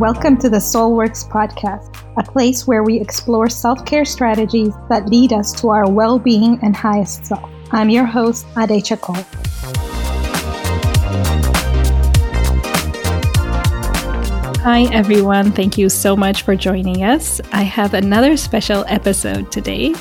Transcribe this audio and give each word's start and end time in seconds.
Welcome 0.00 0.38
to 0.38 0.50
the 0.50 0.56
Soulworks 0.56 1.24
podcast, 1.28 1.96
a 2.18 2.22
place 2.24 2.66
where 2.66 2.82
we 2.82 3.00
explore 3.00 3.48
self 3.48 3.86
care 3.86 4.04
strategies 4.04 4.72
that 4.88 5.06
lead 5.08 5.32
us 5.32 5.52
to 5.60 5.68
our 5.68 5.88
well 5.88 6.18
being 6.18 6.58
and 6.62 6.74
highest 6.74 7.26
self. 7.26 7.48
I'm 7.70 7.88
your 7.90 8.04
host, 8.04 8.44
Ade 8.58 8.82
Chacol. 8.82 9.14
Hi, 14.62 14.92
everyone. 14.92 15.52
Thank 15.52 15.78
you 15.78 15.88
so 15.88 16.16
much 16.16 16.42
for 16.42 16.56
joining 16.56 17.04
us. 17.04 17.40
I 17.52 17.62
have 17.62 17.94
another 17.94 18.36
special 18.36 18.84
episode 18.88 19.52
today. 19.52 19.94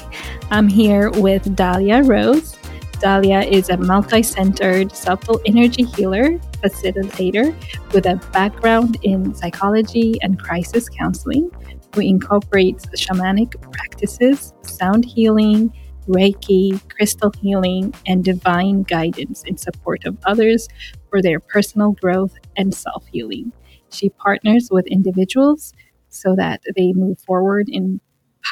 I'm 0.50 0.68
here 0.68 1.12
with 1.12 1.56
Dahlia 1.56 2.02
Rose. 2.02 2.58
Dahlia 3.00 3.42
is 3.42 3.70
a 3.70 3.78
multi 3.78 4.24
centered 4.24 4.92
subtle 4.96 5.40
energy 5.46 5.84
healer, 5.84 6.40
facilitator 6.64 7.54
with 7.94 8.06
a 8.06 8.16
background 8.32 8.98
in 9.04 9.34
psychology 9.36 10.16
and 10.22 10.40
crisis 10.40 10.90
counseling, 10.90 11.52
who 11.94 12.02
incorporates 12.02 12.86
shamanic 12.88 13.60
practices, 13.72 14.54
sound 14.62 15.06
healing, 15.06 15.72
Reiki, 16.08 16.82
crystal 16.90 17.32
healing, 17.40 17.94
and 18.06 18.24
divine 18.24 18.84
guidance 18.84 19.44
in 19.44 19.58
support 19.58 20.06
of 20.06 20.18
others 20.26 20.68
for 21.10 21.22
their 21.22 21.40
personal 21.40 21.94
growth 21.94 22.34
and 22.58 22.74
self 22.74 23.06
healing. 23.08 23.54
She 23.90 24.10
partners 24.10 24.70
with 24.72 24.88
individuals 24.88 25.74
so 26.10 26.36
that 26.36 26.62
they 26.76 26.94
move 26.94 27.20
forward 27.20 27.68
in 27.70 28.02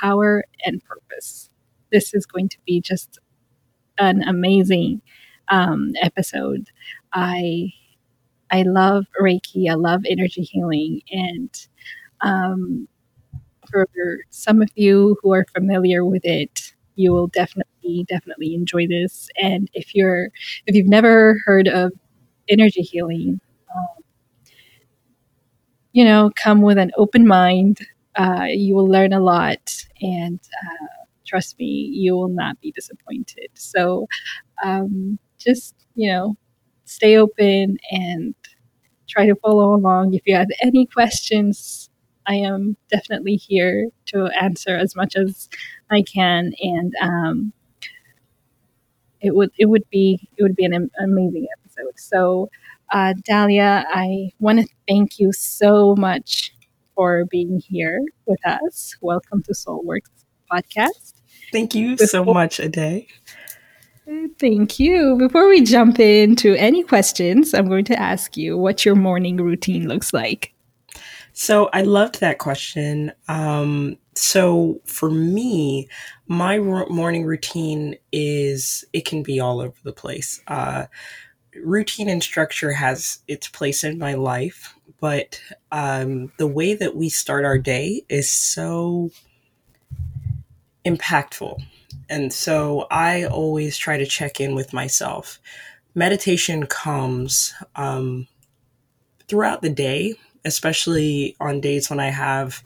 power 0.02 0.44
and 0.66 0.82
purpose. 0.84 1.50
This 1.92 2.14
is 2.14 2.26
going 2.26 2.50
to 2.50 2.58
be 2.66 2.80
just 2.80 3.20
an 3.98 4.24
amazing 4.24 5.02
um, 5.50 5.92
episode. 6.02 6.70
I 7.14 7.74
I 8.52 8.64
love 8.64 9.06
Reiki. 9.22 9.70
I 9.70 9.76
love 9.76 10.02
energy 10.08 10.42
healing, 10.44 11.02
and 11.12 11.50
um, 12.22 12.88
for 13.72 13.88
some 14.32 14.62
of 14.62 14.70
you 14.76 15.18
who 15.22 15.34
are 15.34 15.46
familiar 15.56 16.06
with 16.06 16.26
it, 16.26 16.74
you 16.96 17.12
will 17.14 17.28
definitely 17.28 18.06
definitely 18.10 18.56
enjoy 18.56 18.88
this. 18.88 19.30
And 19.42 19.70
if 19.74 19.96
you're 19.96 20.30
if 20.68 20.76
you've 20.76 20.88
never 20.90 21.40
heard 21.46 21.68
of 21.68 21.94
energy 22.50 22.82
healing, 22.82 23.42
um, 23.76 24.04
you 25.94 26.06
know, 26.06 26.32
come 26.36 26.62
with 26.62 26.78
an 26.78 26.92
open 26.98 27.28
mind. 27.28 27.80
Uh, 28.16 28.46
you 28.50 28.76
will 28.76 28.88
learn 28.88 29.14
a 29.14 29.20
lot, 29.20 29.74
and 30.02 30.40
uh, 30.66 30.88
trust 31.26 31.58
me, 31.60 31.66
you 31.66 32.14
will 32.14 32.28
not 32.30 32.60
be 32.60 32.72
disappointed. 32.72 33.48
So, 33.54 34.08
um, 34.64 35.20
just 35.40 35.76
you 35.96 36.12
know, 36.12 36.38
stay 36.92 37.18
open 37.18 37.78
and 37.92 38.36
try 39.08 39.26
to 39.26 39.36
follow 39.36 39.74
along. 39.76 40.14
If 40.14 40.22
you 40.26 40.36
have 40.36 40.48
any 40.62 40.86
questions, 40.86 41.90
I 42.28 42.36
am 42.36 42.78
definitely 42.92 43.36
here 43.36 43.90
to 44.08 44.28
answer 44.42 44.76
as 44.76 44.96
much 44.96 45.16
as 45.16 45.50
I 45.90 46.02
can, 46.04 46.54
and 46.62 46.94
um, 47.02 47.54
it 49.22 49.36
would 49.36 49.52
it 49.58 49.66
would 49.68 49.84
be 49.90 50.30
it 50.38 50.44
would 50.44 50.56
be 50.56 50.66
an 50.66 50.90
amazing 51.00 51.48
episode. 51.60 51.98
So, 51.98 52.50
uh, 52.92 53.14
Dahlia, 53.26 53.86
I 53.90 54.32
want 54.40 54.60
to 54.62 54.68
thank 54.88 55.20
you 55.20 55.32
so 55.34 55.96
much 55.98 56.54
for 56.96 57.26
being 57.26 57.60
here 57.68 58.02
with 58.26 58.46
us. 58.46 58.96
Welcome 59.02 59.44
to 59.44 59.54
Soulworks 59.54 60.10
podcast. 60.52 61.14
Thank 61.52 61.76
you 61.76 61.92
Before- 61.92 62.08
so 62.08 62.26
much, 62.26 62.60
Ade. 62.60 63.08
Thank 64.40 64.80
you. 64.80 65.16
Before 65.18 65.48
we 65.48 65.64
jump 65.64 66.00
into 66.00 66.56
any 66.56 66.84
questions, 66.84 67.54
I'm 67.54 67.68
going 67.68 67.86
to 67.86 68.00
ask 68.00 68.36
you 68.36 68.58
what 68.58 68.84
your 68.84 68.96
morning 68.96 69.38
routine 69.38 69.88
looks 69.88 70.14
like. 70.14 70.54
So 71.34 71.70
I 71.72 71.84
loved 71.84 72.20
that 72.20 72.40
question. 72.40 73.14
Um, 73.28 73.98
so 74.16 74.82
for 74.86 75.10
me, 75.10 75.88
my 76.28 76.58
r- 76.58 76.88
morning 76.90 77.24
routine 77.26 77.96
is 78.12 78.84
it 78.92 79.06
can 79.06 79.24
be 79.24 79.40
all 79.40 79.62
over 79.62 79.78
the 79.84 79.94
place. 79.94 80.42
Uh, 80.48 80.86
routine 81.64 82.10
and 82.10 82.24
structure 82.24 82.74
has 82.74 83.20
its 83.28 83.48
place 83.48 83.84
in 83.84 83.98
my 83.98 84.16
life, 84.16 84.76
but 85.00 85.42
um, 85.72 86.32
the 86.38 86.48
way 86.48 86.74
that 86.74 86.96
we 86.96 87.10
start 87.10 87.46
our 87.46 87.58
day 87.58 88.04
is 88.10 88.30
so 88.30 89.12
impactful. 90.86 91.62
And 92.12 92.34
so 92.34 92.88
I 92.92 93.24
always 93.24 93.78
try 93.78 93.98
to 93.98 94.06
check 94.06 94.42
in 94.42 94.54
with 94.54 94.74
myself. 94.74 95.40
Meditation 95.96 96.66
comes 96.68 97.54
um, 97.78 98.28
throughout 99.30 99.62
the 99.62 99.70
day, 99.70 100.16
especially 100.44 101.38
on 101.40 101.62
days 101.62 101.90
when 101.90 102.02
I 102.02 102.10
have 102.10 102.64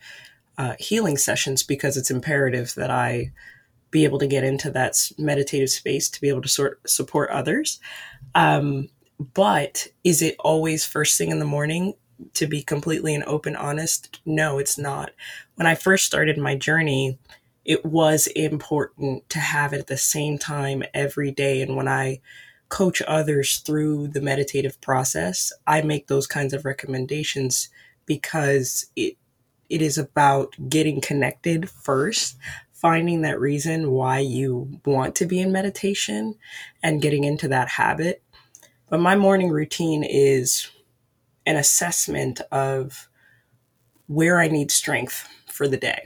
uh, 0.57 0.73
healing 0.79 1.15
sessions, 1.15 1.61
because 1.61 1.95
it's 1.95 2.09
imperative 2.09 2.73
that 2.75 2.89
I 2.89 3.31
be 3.91 4.03
able 4.03 4.17
to 4.19 4.27
get 4.27 4.43
into 4.43 4.71
that 4.71 5.11
meditative 5.19 5.69
space 5.69 6.09
to 6.09 6.19
be 6.19 6.29
able 6.29 6.41
to 6.41 6.49
sort 6.49 6.81
support 6.89 7.29
others. 7.29 7.79
Um, 8.33 8.89
but 9.19 9.87
is 10.03 10.23
it 10.23 10.35
always 10.39 10.85
first 10.85 11.19
thing 11.19 11.29
in 11.29 11.39
the 11.39 11.45
morning? 11.45 11.93
To 12.33 12.47
be 12.47 12.63
completely 12.63 13.13
and 13.13 13.23
open 13.25 13.55
honest, 13.55 14.21
no, 14.25 14.57
it's 14.57 14.77
not. 14.77 15.11
When 15.55 15.67
I 15.67 15.75
first 15.75 16.05
started 16.05 16.37
my 16.37 16.55
journey, 16.55 17.19
it 17.65 17.83
was 17.83 18.27
important 18.27 19.27
to 19.31 19.39
have 19.39 19.73
it 19.73 19.79
at 19.79 19.87
the 19.87 19.97
same 19.97 20.37
time 20.37 20.83
every 20.93 21.31
day. 21.31 21.61
And 21.61 21.75
when 21.75 21.87
I 21.87 22.21
coach 22.69 23.01
others 23.07 23.57
through 23.57 24.09
the 24.09 24.21
meditative 24.21 24.79
process, 24.81 25.51
I 25.65 25.81
make 25.81 26.07
those 26.07 26.27
kinds 26.27 26.53
of 26.53 26.65
recommendations 26.65 27.69
because 28.05 28.85
it 28.95 29.17
it 29.67 29.81
is 29.81 29.97
about 29.97 30.55
getting 30.69 31.01
connected 31.01 31.67
first, 31.67 32.37
finding 32.71 33.21
that 33.21 33.39
reason 33.39 33.89
why 33.89 34.19
you 34.19 34.79
want 34.85 35.15
to 35.15 35.25
be 35.25 35.39
in 35.39 35.51
meditation 35.51 36.35
and 36.83 37.01
getting 37.01 37.23
into 37.23 37.47
that 37.47 37.67
habit. 37.67 38.21
But 38.89 38.99
my 38.99 39.15
morning 39.15 39.49
routine 39.49 40.03
is 40.03 40.69
an 41.47 41.55
assessment 41.55 42.41
of 42.51 43.09
where 44.05 44.39
I 44.39 44.49
need 44.49 44.69
strength 44.69 45.27
for 45.47 45.67
the 45.67 45.77
day. 45.77 46.03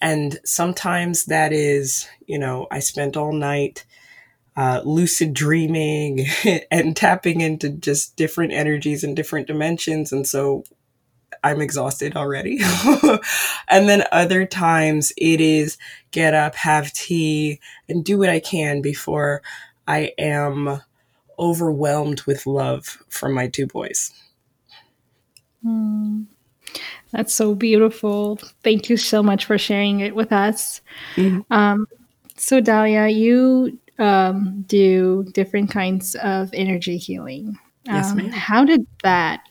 And 0.00 0.38
sometimes 0.44 1.26
that 1.26 1.52
is, 1.52 2.08
you 2.26 2.38
know, 2.38 2.66
I 2.70 2.80
spent 2.80 3.16
all 3.16 3.32
night 3.32 3.84
uh, 4.56 4.82
lucid 4.84 5.34
dreaming 5.34 6.26
and 6.70 6.96
tapping 6.96 7.40
into 7.40 7.70
just 7.70 8.16
different 8.16 8.52
energies 8.52 9.02
and 9.02 9.16
different 9.16 9.46
dimensions. 9.46 10.12
And 10.12 10.26
so 10.26 10.64
I'm 11.42 11.60
exhausted 11.60 12.16
already. 12.16 12.60
and 13.68 13.88
then 13.88 14.04
other 14.12 14.46
times 14.46 15.12
it 15.16 15.40
is 15.40 15.76
get 16.10 16.34
up, 16.34 16.54
have 16.54 16.92
tea, 16.92 17.60
and 17.88 18.04
do 18.04 18.18
what 18.18 18.30
I 18.30 18.40
can 18.40 18.80
before 18.80 19.42
I 19.86 20.12
am 20.18 20.80
overwhelmed 21.38 22.22
with 22.22 22.46
love 22.46 23.02
from 23.08 23.32
my 23.32 23.48
two 23.48 23.66
boys. 23.66 24.12
Mm. 25.64 26.26
That's 27.14 27.32
so 27.32 27.54
beautiful. 27.54 28.40
Thank 28.64 28.90
you 28.90 28.96
so 28.96 29.22
much 29.22 29.44
for 29.44 29.56
sharing 29.56 30.00
it 30.00 30.16
with 30.16 30.32
us. 30.32 30.80
Mm-hmm. 31.14 31.52
Um, 31.52 31.86
so, 32.36 32.60
Dahlia, 32.60 33.06
you 33.06 33.78
um, 34.00 34.64
do 34.66 35.24
different 35.32 35.70
kinds 35.70 36.16
of 36.16 36.50
energy 36.52 36.96
healing. 36.96 37.56
Yes, 37.84 38.10
um, 38.10 38.16
ma'am. 38.16 38.30
How 38.32 38.64
did 38.64 38.84
that? 39.04 39.48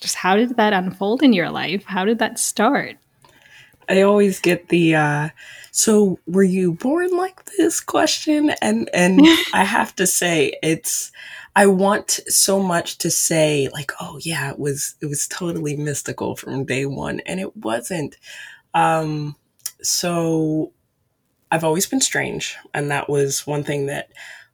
Just 0.00 0.14
how 0.14 0.36
did 0.36 0.56
that 0.56 0.72
unfold 0.72 1.22
in 1.22 1.34
your 1.34 1.50
life? 1.50 1.84
How 1.84 2.06
did 2.06 2.18
that 2.20 2.38
start? 2.38 2.96
I 3.90 4.00
always 4.00 4.40
get 4.40 4.70
the 4.70 4.94
uh, 4.94 5.28
so 5.70 6.18
were 6.26 6.42
you 6.42 6.72
born 6.72 7.14
like 7.14 7.44
this 7.58 7.78
question 7.80 8.50
and 8.62 8.88
and 8.94 9.20
I 9.52 9.64
have 9.64 9.94
to 9.96 10.06
say 10.06 10.54
it's 10.62 11.12
I 11.56 11.66
want 11.66 12.20
so 12.26 12.60
much 12.60 12.98
to 12.98 13.10
say 13.10 13.68
like, 13.72 13.92
oh 14.00 14.18
yeah, 14.22 14.50
it 14.50 14.58
was 14.58 14.96
it 15.00 15.06
was 15.06 15.28
totally 15.28 15.76
mystical 15.76 16.36
from 16.36 16.64
day 16.64 16.86
one, 16.86 17.20
and 17.20 17.40
it 17.40 17.56
wasn't. 17.56 18.16
Um, 18.74 19.36
so 19.82 20.72
I've 21.50 21.64
always 21.64 21.86
been 21.86 22.00
strange, 22.00 22.56
and 22.72 22.90
that 22.90 23.08
was 23.08 23.46
one 23.46 23.62
thing 23.62 23.86
that 23.86 24.10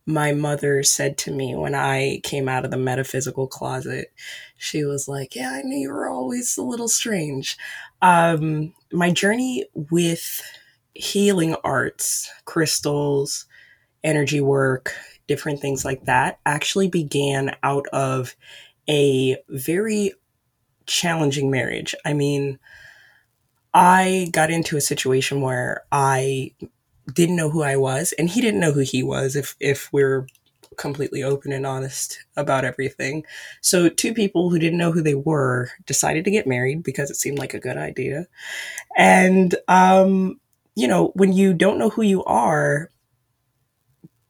my 0.07 0.33
mother 0.33 0.83
said 0.83 1.17
to 1.19 1.33
me 1.33 1.55
when 1.55 1.75
I 1.75 2.21
came 2.25 2.49
out 2.49 2.65
of 2.65 2.71
the 2.71 2.77
metaphysical 2.77 3.47
closet. 3.47 4.13
She 4.59 4.85
was 4.85 5.09
like, 5.09 5.35
"Yeah, 5.35 5.53
I 5.53 5.63
knew 5.63 5.79
you 5.79 5.91
were 5.91 6.09
always 6.09 6.59
a 6.59 6.63
little 6.63 6.89
strange." 6.89 7.57
Um, 8.03 8.75
my 8.93 9.11
journey 9.11 9.67
with 9.75 10.43
healing 10.95 11.55
arts, 11.65 12.31
crystals, 12.45 13.47
energy 14.05 14.41
work, 14.41 14.93
different 15.31 15.61
things 15.61 15.85
like 15.85 16.07
that 16.07 16.41
actually 16.45 16.89
began 16.89 17.55
out 17.63 17.87
of 17.93 18.35
a 18.89 19.37
very 19.49 20.13
challenging 20.87 21.53
marriage. 21.53 21.95
I 22.05 22.15
mean, 22.15 22.59
I 23.73 24.29
got 24.33 24.51
into 24.51 24.77
a 24.77 24.81
situation 24.81 25.41
where 25.41 25.85
I 25.93 26.53
didn't 27.15 27.37
know 27.37 27.49
who 27.49 27.63
I 27.63 27.77
was 27.77 28.13
and 28.19 28.29
he 28.29 28.41
didn't 28.41 28.59
know 28.59 28.73
who 28.73 28.81
he 28.81 29.05
was 29.05 29.37
if 29.37 29.55
if 29.61 29.89
we're 29.93 30.27
completely 30.77 31.23
open 31.23 31.53
and 31.53 31.65
honest 31.65 32.25
about 32.37 32.65
everything. 32.65 33.25
So, 33.61 33.89
two 33.89 34.13
people 34.13 34.51
who 34.51 34.59
didn't 34.59 34.79
know 34.79 34.91
who 34.91 35.03
they 35.03 35.15
were 35.15 35.71
decided 35.87 36.25
to 36.25 36.33
get 36.33 36.49
married 36.49 36.83
because 36.83 37.09
it 37.09 37.17
seemed 37.17 37.39
like 37.39 37.55
a 37.55 37.61
good 37.61 37.77
idea. 37.77 38.27
And, 38.97 39.55
um, 39.69 40.41
you 40.75 40.89
know, 40.89 41.13
when 41.15 41.33
you 41.33 41.55
don't 41.55 41.79
know 41.79 41.91
who 41.91 42.03
you 42.03 42.25
are, 42.25 42.91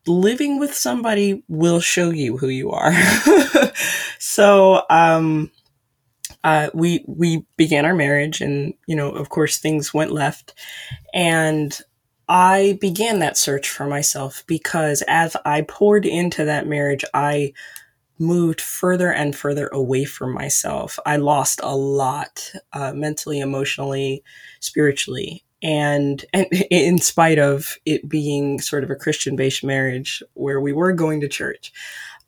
living 0.06 0.58
with 0.58 0.74
somebody 0.74 1.42
will 1.48 1.80
show 1.80 2.10
you 2.10 2.36
who 2.36 2.48
you 2.48 2.70
are. 2.70 2.92
so, 4.18 4.82
um, 4.90 5.50
uh, 6.42 6.70
we 6.72 7.04
we 7.06 7.44
began 7.56 7.84
our 7.84 7.94
marriage, 7.94 8.40
and 8.40 8.72
you 8.86 8.96
know, 8.96 9.10
of 9.10 9.28
course, 9.28 9.58
things 9.58 9.92
went 9.92 10.10
left, 10.10 10.54
and 11.12 11.78
I 12.28 12.78
began 12.80 13.18
that 13.18 13.36
search 13.36 13.68
for 13.68 13.86
myself 13.86 14.44
because 14.46 15.02
as 15.08 15.36
I 15.44 15.62
poured 15.62 16.06
into 16.06 16.44
that 16.44 16.66
marriage, 16.66 17.04
I 17.12 17.52
moved 18.20 18.60
further 18.60 19.12
and 19.12 19.34
further 19.34 19.68
away 19.72 20.04
from 20.04 20.32
myself. 20.32 20.98
I 21.04 21.16
lost 21.16 21.60
a 21.62 21.74
lot, 21.74 22.52
uh, 22.72 22.92
mentally, 22.92 23.40
emotionally, 23.40 24.22
spiritually, 24.60 25.42
and 25.62 26.24
and 26.32 26.46
in 26.70 26.98
spite 26.98 27.38
of 27.38 27.76
it 27.84 28.08
being 28.08 28.60
sort 28.60 28.84
of 28.84 28.90
a 28.90 28.96
Christian 28.96 29.36
based 29.36 29.64
marriage 29.64 30.22
where 30.34 30.60
we 30.60 30.72
were 30.72 30.92
going 30.92 31.20
to 31.20 31.28
church, 31.28 31.72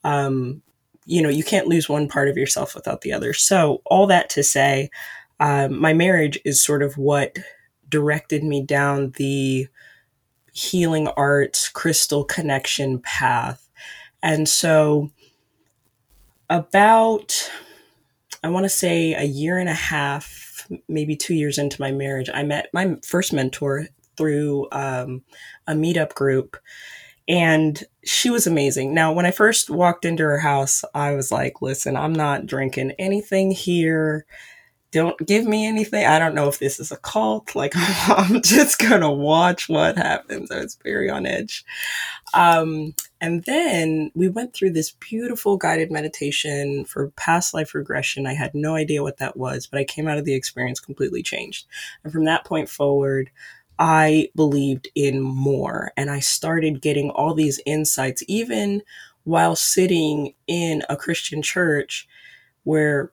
um, 0.05 0.63
you 1.07 1.23
know, 1.23 1.29
you 1.29 1.45
can't 1.45 1.69
lose 1.69 1.89
one 1.89 2.09
part 2.09 2.29
of 2.29 2.37
yourself 2.37 2.75
without 2.75 3.01
the 3.01 3.13
other. 3.13 3.33
So 3.33 3.83
all 3.87 4.07
that 4.07 4.31
to 4.31 4.43
say, 4.43 4.91
um, 5.41 5.79
my 5.81 5.93
marriage 5.93 6.39
is 6.45 6.63
sort 6.63 6.83
of 6.83 6.97
what 6.97 7.39
directed 7.89 8.45
me 8.45 8.63
down 8.63 9.13
the 9.17 9.69
healing 10.53 11.09
arts 11.09 11.69
crystal 11.69 12.25
connection 12.25 13.01
path, 13.01 13.69
and 14.23 14.49
so 14.49 15.11
about 16.51 17.51
I 18.45 18.49
want 18.49 18.65
to 18.65 18.69
say 18.69 19.15
a 19.15 19.25
year 19.25 19.59
and 19.59 19.69
a 19.69 19.75
half 19.75 20.42
maybe 20.89 21.17
two 21.17 21.35
years 21.35 21.59
into 21.59 21.81
my 21.81 21.91
marriage, 21.91 22.31
I 22.33 22.43
met 22.43 22.69
my 22.73 22.97
first 23.05 23.33
mentor 23.33 23.89
through 24.17 24.69
um, 24.73 25.23
a 25.67 25.73
meetup 25.73 26.15
group. 26.15 26.57
And 27.29 27.83
she 28.05 28.31
was 28.31 28.47
amazing. 28.47 28.95
Now, 28.95 29.13
when 29.13 29.27
I 29.27 29.31
first 29.31 29.71
walked 29.71 30.05
into 30.05 30.25
her 30.25 30.39
house, 30.39 30.85
I 30.95 31.15
was 31.15 31.31
like, 31.31 31.63
listen, 31.63 31.97
I'm 31.97 32.13
not 32.13 32.47
drinking 32.47 32.93
anything 32.99 33.53
here. 33.53 34.27
Don't 34.93 35.27
give 35.27 35.47
me 35.47 35.67
anything. 35.67 36.07
I 36.07 36.19
don't 36.19 36.35
know 36.35 36.49
if 36.49 36.59
this 36.59 36.79
is 36.79 36.93
a 36.93 36.97
cult. 36.99 37.55
Like, 37.63 37.73
I'm 37.75 38.43
just 38.43 38.79
going 38.79 39.01
to 39.01 39.11
watch 39.11 39.69
what 39.69 39.97
happens. 39.97 40.51
I 40.51 40.59
was 40.61 40.79
very 40.83 41.11
on 41.11 41.27
edge. 41.27 41.65
Um, 42.35 42.95
and 43.21 43.45
then 43.45 44.11
we 44.15 44.29
went 44.29 44.55
through 44.55 44.73
this 44.73 44.93
beautiful 44.93 45.57
guided 45.57 45.91
meditation 45.91 46.85
for 46.85 47.11
past 47.11 47.55
life 47.55 47.75
regression. 47.75 48.27
I 48.27 48.35
had 48.35 48.55
no 48.55 48.75
idea 48.75 49.03
what 49.03 49.19
that 49.19 49.37
was, 49.37 49.67
but 49.67 49.79
I 49.79 49.85
came 49.85 50.09
out 50.09 50.19
of 50.19 50.25
the 50.25 50.35
experience 50.35 50.81
completely 50.81 51.23
changed. 51.23 51.67
And 52.05 52.13
from 52.13 52.25
that 52.25 52.45
point 52.45 52.69
forward, 52.69 53.31
I 53.79 54.29
believed 54.37 54.89
in 54.95 55.21
more 55.21 55.93
and 55.97 56.11
I 56.11 56.21
started 56.21 56.83
getting 56.83 57.11
all 57.11 57.35
these 57.35 57.61
insights, 57.65 58.23
even 58.29 58.83
while 59.25 59.57
sitting 59.57 60.35
in 60.47 60.83
a 60.89 60.97
Christian 60.97 61.43
church 61.43 62.09
where 62.65 63.13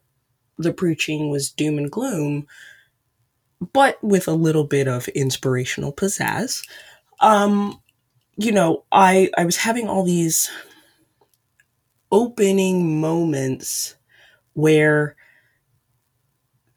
the 0.59 0.73
preaching 0.73 1.29
was 1.29 1.49
doom 1.49 1.77
and 1.77 1.89
gloom, 1.91 2.45
but 3.73 4.01
with 4.03 4.27
a 4.27 4.33
little 4.33 4.65
bit 4.65 4.87
of 4.87 5.07
inspirational 5.09 5.93
pizzazz. 5.93 6.67
Um, 7.21 7.81
you 8.37 8.51
know, 8.51 8.83
I 8.91 9.29
I 9.37 9.45
was 9.45 9.57
having 9.57 9.89
all 9.89 10.03
these 10.03 10.49
opening 12.11 12.99
moments 12.99 13.95
where 14.53 15.15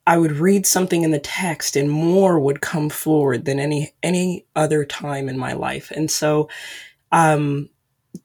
I 0.07 0.19
would 0.19 0.33
read 0.33 0.67
something 0.67 1.03
in 1.03 1.13
the 1.13 1.19
text 1.19 1.77
and 1.77 1.91
more 1.91 2.39
would 2.39 2.61
come 2.61 2.89
forward 2.89 3.45
than 3.45 3.61
any 3.61 3.93
any 4.03 4.47
other 4.57 4.85
time 4.85 5.29
in 5.29 5.39
my 5.39 5.53
life. 5.53 5.91
And 5.93 6.11
so 6.11 6.49
um 7.13 7.69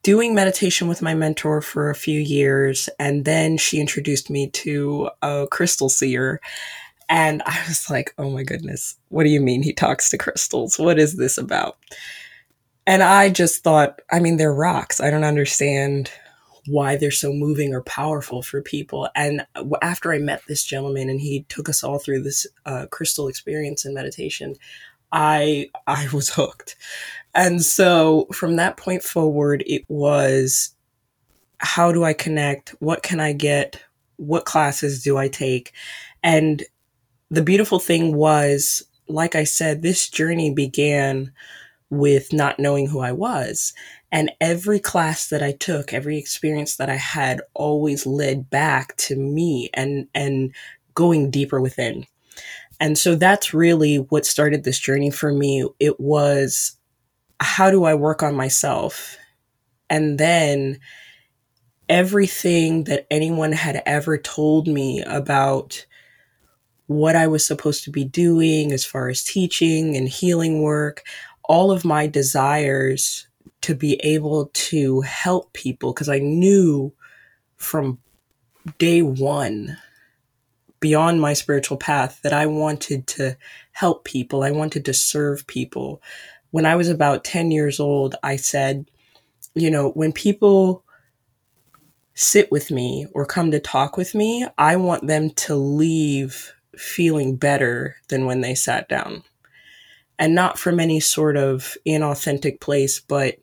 doing 0.02 0.34
meditation 0.34 0.88
with 0.88 1.02
my 1.02 1.14
mentor 1.14 1.60
for 1.60 1.90
a 1.90 1.94
few 1.94 2.20
years 2.20 2.88
and 2.98 3.24
then 3.24 3.56
she 3.56 3.80
introduced 3.80 4.30
me 4.30 4.50
to 4.50 5.10
a 5.22 5.46
crystal 5.50 5.88
seer 5.88 6.40
and 7.08 7.42
I 7.46 7.58
was 7.68 7.88
like, 7.88 8.14
"Oh 8.18 8.30
my 8.30 8.42
goodness. 8.42 8.96
What 9.08 9.24
do 9.24 9.30
you 9.30 9.40
mean 9.40 9.62
he 9.62 9.72
talks 9.72 10.10
to 10.10 10.18
crystals? 10.18 10.78
What 10.78 10.98
is 10.98 11.16
this 11.16 11.38
about?" 11.38 11.78
And 12.86 13.02
I 13.02 13.28
just 13.28 13.62
thought, 13.62 14.00
I 14.10 14.18
mean, 14.18 14.38
they're 14.38 14.52
rocks. 14.52 15.00
I 15.00 15.10
don't 15.10 15.24
understand 15.24 16.10
why 16.66 16.96
they're 16.96 17.10
so 17.10 17.32
moving 17.32 17.74
or 17.74 17.82
powerful 17.82 18.42
for 18.42 18.62
people. 18.62 19.08
And 19.14 19.46
after 19.82 20.12
I 20.12 20.18
met 20.18 20.42
this 20.48 20.64
gentleman 20.64 21.08
and 21.10 21.20
he 21.20 21.44
took 21.48 21.68
us 21.68 21.82
all 21.82 21.98
through 21.98 22.22
this 22.22 22.46
uh, 22.66 22.86
crystal 22.90 23.28
experience 23.28 23.84
and 23.84 23.94
meditation, 23.94 24.54
I 25.12 25.70
I 25.86 26.08
was 26.12 26.30
hooked. 26.30 26.76
And 27.38 27.64
so 27.64 28.26
from 28.32 28.56
that 28.56 28.76
point 28.76 29.04
forward, 29.04 29.62
it 29.68 29.84
was 29.86 30.74
how 31.58 31.92
do 31.92 32.02
I 32.02 32.12
connect? 32.12 32.70
What 32.80 33.04
can 33.04 33.20
I 33.20 33.32
get? 33.32 33.80
What 34.16 34.44
classes 34.44 35.04
do 35.04 35.16
I 35.16 35.28
take? 35.28 35.72
And 36.24 36.64
the 37.30 37.42
beautiful 37.42 37.78
thing 37.78 38.16
was, 38.16 38.84
like 39.06 39.36
I 39.36 39.44
said, 39.44 39.82
this 39.82 40.08
journey 40.08 40.52
began 40.52 41.32
with 41.90 42.32
not 42.32 42.58
knowing 42.58 42.88
who 42.88 42.98
I 42.98 43.12
was. 43.12 43.72
And 44.10 44.32
every 44.40 44.80
class 44.80 45.28
that 45.28 45.42
I 45.42 45.52
took, 45.52 45.92
every 45.92 46.18
experience 46.18 46.74
that 46.76 46.90
I 46.90 46.96
had 46.96 47.40
always 47.54 48.04
led 48.04 48.50
back 48.50 48.96
to 48.96 49.14
me 49.14 49.70
and, 49.74 50.08
and 50.12 50.52
going 50.94 51.30
deeper 51.30 51.60
within. 51.60 52.04
And 52.80 52.98
so 52.98 53.14
that's 53.14 53.54
really 53.54 53.96
what 53.96 54.26
started 54.26 54.64
this 54.64 54.80
journey 54.80 55.10
for 55.10 55.32
me. 55.32 55.68
It 55.78 56.00
was 56.00 56.77
how 57.40 57.70
do 57.70 57.84
I 57.84 57.94
work 57.94 58.22
on 58.22 58.34
myself? 58.34 59.16
And 59.90 60.18
then 60.18 60.80
everything 61.88 62.84
that 62.84 63.06
anyone 63.10 63.52
had 63.52 63.82
ever 63.86 64.18
told 64.18 64.68
me 64.68 65.02
about 65.02 65.86
what 66.86 67.16
I 67.16 67.26
was 67.26 67.46
supposed 67.46 67.84
to 67.84 67.90
be 67.90 68.04
doing 68.04 68.72
as 68.72 68.84
far 68.84 69.08
as 69.08 69.22
teaching 69.22 69.96
and 69.96 70.08
healing 70.08 70.62
work, 70.62 71.02
all 71.44 71.70
of 71.70 71.84
my 71.84 72.06
desires 72.06 73.26
to 73.62 73.74
be 73.74 73.94
able 74.02 74.50
to 74.52 75.00
help 75.02 75.52
people 75.52 75.92
because 75.92 76.08
I 76.08 76.18
knew 76.18 76.92
from 77.56 77.98
day 78.78 79.02
one 79.02 79.76
beyond 80.80 81.20
my 81.20 81.32
spiritual 81.32 81.76
path 81.76 82.20
that 82.22 82.32
I 82.32 82.46
wanted 82.46 83.06
to 83.08 83.36
help 83.72 84.04
people. 84.04 84.42
I 84.42 84.50
wanted 84.50 84.84
to 84.84 84.94
serve 84.94 85.46
people. 85.46 86.00
When 86.50 86.66
I 86.66 86.76
was 86.76 86.88
about 86.88 87.24
10 87.24 87.50
years 87.50 87.78
old, 87.78 88.14
I 88.22 88.36
said, 88.36 88.90
you 89.54 89.70
know, 89.70 89.90
when 89.90 90.12
people 90.12 90.84
sit 92.14 92.50
with 92.50 92.70
me 92.70 93.06
or 93.12 93.24
come 93.24 93.50
to 93.50 93.60
talk 93.60 93.96
with 93.96 94.14
me, 94.14 94.46
I 94.56 94.76
want 94.76 95.06
them 95.06 95.30
to 95.30 95.54
leave 95.54 96.52
feeling 96.76 97.36
better 97.36 97.96
than 98.08 98.24
when 98.24 98.40
they 98.40 98.54
sat 98.54 98.88
down 98.88 99.22
and 100.18 100.34
not 100.34 100.58
from 100.58 100.80
any 100.80 101.00
sort 101.00 101.36
of 101.36 101.76
inauthentic 101.86 102.60
place. 102.60 102.98
But 102.98 103.36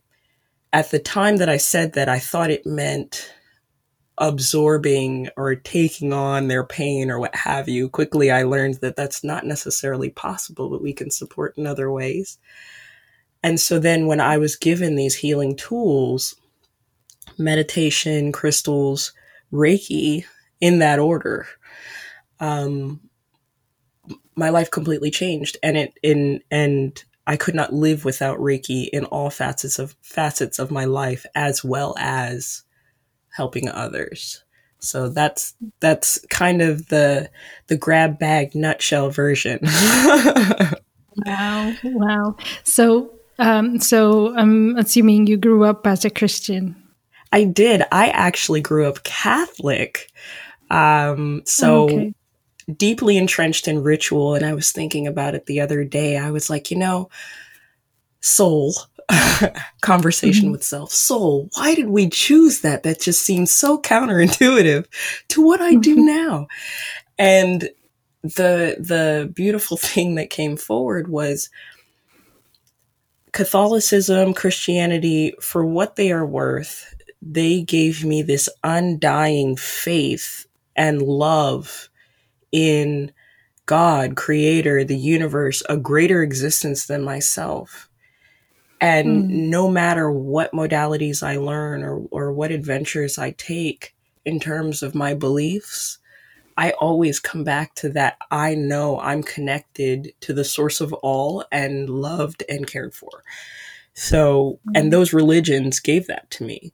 at 0.74 0.92
the 0.92 1.00
time 1.00 1.38
that 1.38 1.50
I 1.50 1.58
said 1.58 1.94
that, 1.94 2.10
I 2.10 2.20
thought 2.20 2.52
it 2.52 2.66
meant 2.66 3.32
absorbing 4.18 5.30
or 5.36 5.56
taking 5.56 6.14
on 6.14 6.48
their 6.48 6.66
pain 6.66 7.12
or 7.12 7.20
what 7.20 7.36
have 7.36 7.68
you. 7.68 7.90
Quickly, 7.90 8.32
I 8.32 8.44
learned 8.44 8.76
that 8.76 8.96
that's 8.96 9.24
not 9.24 9.46
necessarily 9.46 10.10
possible, 10.10 10.70
but 10.70 10.82
we 10.82 10.94
can 10.94 11.12
support 11.12 11.58
in 11.58 11.68
other 11.68 11.92
ways. 11.92 12.38
And 13.46 13.60
so 13.60 13.78
then 13.78 14.08
when 14.08 14.20
I 14.20 14.40
was 14.40 14.56
given 14.56 14.96
these 14.96 15.18
healing 15.18 15.56
tools, 15.56 16.34
meditation, 17.38 18.32
crystals, 18.32 19.14
Reiki, 19.54 20.26
in 20.60 20.80
that 20.80 20.98
order, 20.98 21.46
um, 22.40 23.02
my 24.36 24.50
life 24.50 24.72
completely 24.72 25.12
changed 25.12 25.58
and 25.62 25.78
it 25.78 25.94
in 26.02 26.42
and 26.50 27.04
I 27.28 27.38
could 27.38 27.54
not 27.54 27.72
live 27.72 28.04
without 28.04 28.40
Reiki 28.40 28.90
in 28.92 29.06
all 29.06 29.30
facets 29.30 29.78
of 29.78 29.96
facets 30.02 30.58
of 30.58 30.72
my 30.72 30.86
life 30.86 31.24
as 31.36 31.64
well 31.64 31.94
as 32.00 32.64
helping 33.30 33.70
others. 33.70 34.44
So 34.80 35.08
that's 35.08 35.54
that's 35.82 36.18
kind 36.32 36.64
of 36.64 36.88
the 36.88 37.30
the 37.68 37.78
grab 37.78 38.18
bag 38.18 38.56
nutshell 38.56 39.12
version. 39.12 39.60
wow, 41.28 41.74
wow. 41.84 42.36
So 42.64 43.12
um 43.40 43.80
so 43.80 44.36
I'm 44.36 44.78
assuming 44.78 45.28
you 45.28 45.38
grew 45.38 45.64
up 45.64 45.86
as 45.88 46.06
a 46.06 46.10
Christian. 46.10 46.76
I 47.32 47.44
did. 47.44 47.84
I 47.92 48.10
actually 48.10 48.62
grew 48.62 48.88
up 48.88 49.04
Catholic. 49.04 50.12
Um 50.70 51.42
so 51.46 51.84
okay 51.86 52.14
deeply 52.78 53.18
entrenched 53.18 53.68
in 53.68 53.84
ritual. 53.84 54.36
And 54.36 54.46
I 54.46 54.54
was 54.54 54.72
thinking 54.72 55.08
about 55.08 55.36
it 55.36 55.46
the 55.46 55.62
other 55.62 55.84
day. 55.84 56.18
I 56.18 56.32
was 56.32 56.50
like, 56.50 56.72
you 56.72 56.78
know, 56.78 57.10
soul, 58.22 58.74
conversation 59.82 60.46
mm-hmm. 60.46 60.54
with 60.54 60.64
self. 60.64 60.92
Soul, 60.92 61.50
why 61.56 61.76
did 61.76 61.90
we 61.90 62.10
choose 62.10 62.62
that? 62.62 62.84
That 62.84 63.00
just 63.00 63.22
seems 63.22 63.52
so 63.52 63.80
counterintuitive 63.80 64.86
to 65.30 65.46
what 65.46 65.62
I 65.62 65.76
do 65.76 65.96
mm-hmm. 65.96 66.06
now. 66.06 66.48
And 67.18 67.70
the 68.24 68.78
the 68.80 69.32
beautiful 69.34 69.78
thing 69.82 70.16
that 70.16 70.30
came 70.30 70.58
forward 70.58 71.08
was 71.08 71.50
Catholicism, 73.36 74.34
Christianity, 74.34 75.34
for 75.42 75.66
what 75.66 75.98
they 75.98 76.10
are 76.10 76.26
worth, 76.26 76.96
they 77.22 77.62
gave 77.64 78.06
me 78.06 78.22
this 78.22 78.48
undying 78.64 79.58
faith 79.58 80.48
and 80.74 81.02
love 81.02 81.90
in 82.54 83.12
God, 83.66 84.16
creator, 84.16 84.86
the 84.86 84.96
universe, 84.96 85.62
a 85.68 85.76
greater 85.76 86.24
existence 86.24 86.86
than 86.86 87.04
myself. 87.04 87.90
And 88.80 89.26
mm. 89.26 89.50
no 89.50 89.70
matter 89.70 90.10
what 90.10 90.54
modalities 90.54 91.22
I 91.22 91.36
learn 91.36 91.84
or, 91.84 92.06
or 92.12 92.32
what 92.32 92.52
adventures 92.52 93.18
I 93.18 93.32
take 93.32 93.94
in 94.24 94.40
terms 94.40 94.82
of 94.82 94.96
my 94.96 95.14
beliefs, 95.14 95.98
I 96.58 96.72
always 96.72 97.20
come 97.20 97.44
back 97.44 97.76
to 97.76 97.90
that. 97.90 98.18
I 98.32 98.56
know 98.56 99.00
I'm 99.00 99.24
connected 99.24 100.14
to 100.22 100.34
the 100.34 100.46
source 100.46 100.80
of 100.80 100.94
all 100.94 101.44
and 101.52 101.90
loved 101.90 102.44
and 102.48 102.66
cared 102.66 102.94
for. 102.94 103.24
So, 103.94 104.60
mm-hmm. 104.60 104.72
and 104.76 104.94
those 104.94 105.14
religions 105.14 105.80
gave 105.80 106.08
that 106.08 106.30
to 106.32 106.44
me. 106.44 106.74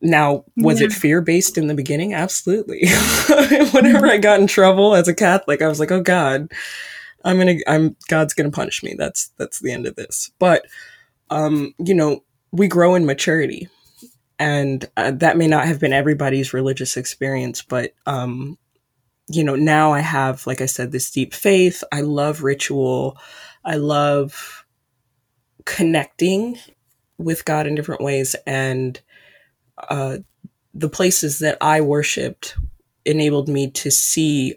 Now, 0.00 0.44
was 0.56 0.80
yeah. 0.80 0.86
it 0.86 0.92
fear 0.92 1.20
based 1.20 1.58
in 1.58 1.66
the 1.66 1.74
beginning? 1.74 2.14
Absolutely. 2.14 2.88
Whenever 3.72 4.06
I 4.06 4.18
got 4.18 4.40
in 4.40 4.46
trouble 4.46 4.94
as 4.94 5.08
a 5.08 5.14
Catholic, 5.14 5.60
I 5.60 5.66
was 5.66 5.80
like, 5.80 5.90
"Oh 5.90 6.02
God, 6.02 6.52
I'm 7.24 7.36
gonna, 7.36 7.56
I'm 7.66 7.96
God's 8.06 8.32
gonna 8.32 8.52
punish 8.52 8.84
me." 8.84 8.94
That's 8.96 9.32
that's 9.38 9.58
the 9.58 9.72
end 9.72 9.86
of 9.86 9.96
this. 9.96 10.30
But, 10.38 10.66
um, 11.30 11.74
you 11.78 11.94
know, 11.94 12.22
we 12.52 12.68
grow 12.68 12.94
in 12.94 13.06
maturity, 13.06 13.68
and 14.38 14.88
uh, 14.96 15.10
that 15.10 15.36
may 15.36 15.48
not 15.48 15.66
have 15.66 15.80
been 15.80 15.92
everybody's 15.92 16.54
religious 16.54 16.96
experience, 16.96 17.62
but 17.62 17.92
um, 18.06 18.56
you 19.28 19.44
know, 19.44 19.56
now 19.56 19.92
I 19.92 20.00
have, 20.00 20.46
like 20.46 20.60
I 20.60 20.66
said, 20.66 20.92
this 20.92 21.10
deep 21.10 21.34
faith. 21.34 21.84
I 21.92 22.00
love 22.00 22.42
ritual. 22.42 23.18
I 23.64 23.76
love 23.76 24.64
connecting 25.64 26.58
with 27.18 27.44
God 27.44 27.66
in 27.66 27.74
different 27.74 28.00
ways. 28.00 28.34
And 28.46 29.00
uh, 29.88 30.18
the 30.74 30.88
places 30.88 31.40
that 31.40 31.58
I 31.60 31.80
worshiped 31.80 32.56
enabled 33.04 33.48
me 33.48 33.70
to 33.72 33.90
see 33.90 34.54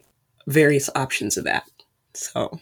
various 0.47 0.89
options 0.95 1.37
of 1.37 1.43
that. 1.43 1.69
So. 2.13 2.59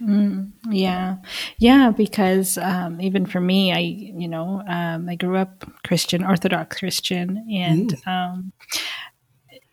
Mm, 0.00 0.50
yeah, 0.68 1.16
yeah. 1.58 1.90
Because 1.90 2.58
um, 2.58 3.00
even 3.00 3.24
for 3.24 3.40
me, 3.40 3.72
I 3.72 3.78
you 3.78 4.26
know 4.26 4.64
um, 4.66 5.08
I 5.08 5.14
grew 5.14 5.36
up 5.36 5.64
Christian, 5.86 6.24
Orthodox 6.24 6.78
Christian, 6.80 7.46
and 7.48 7.90
mm. 7.90 8.06
um, 8.08 8.52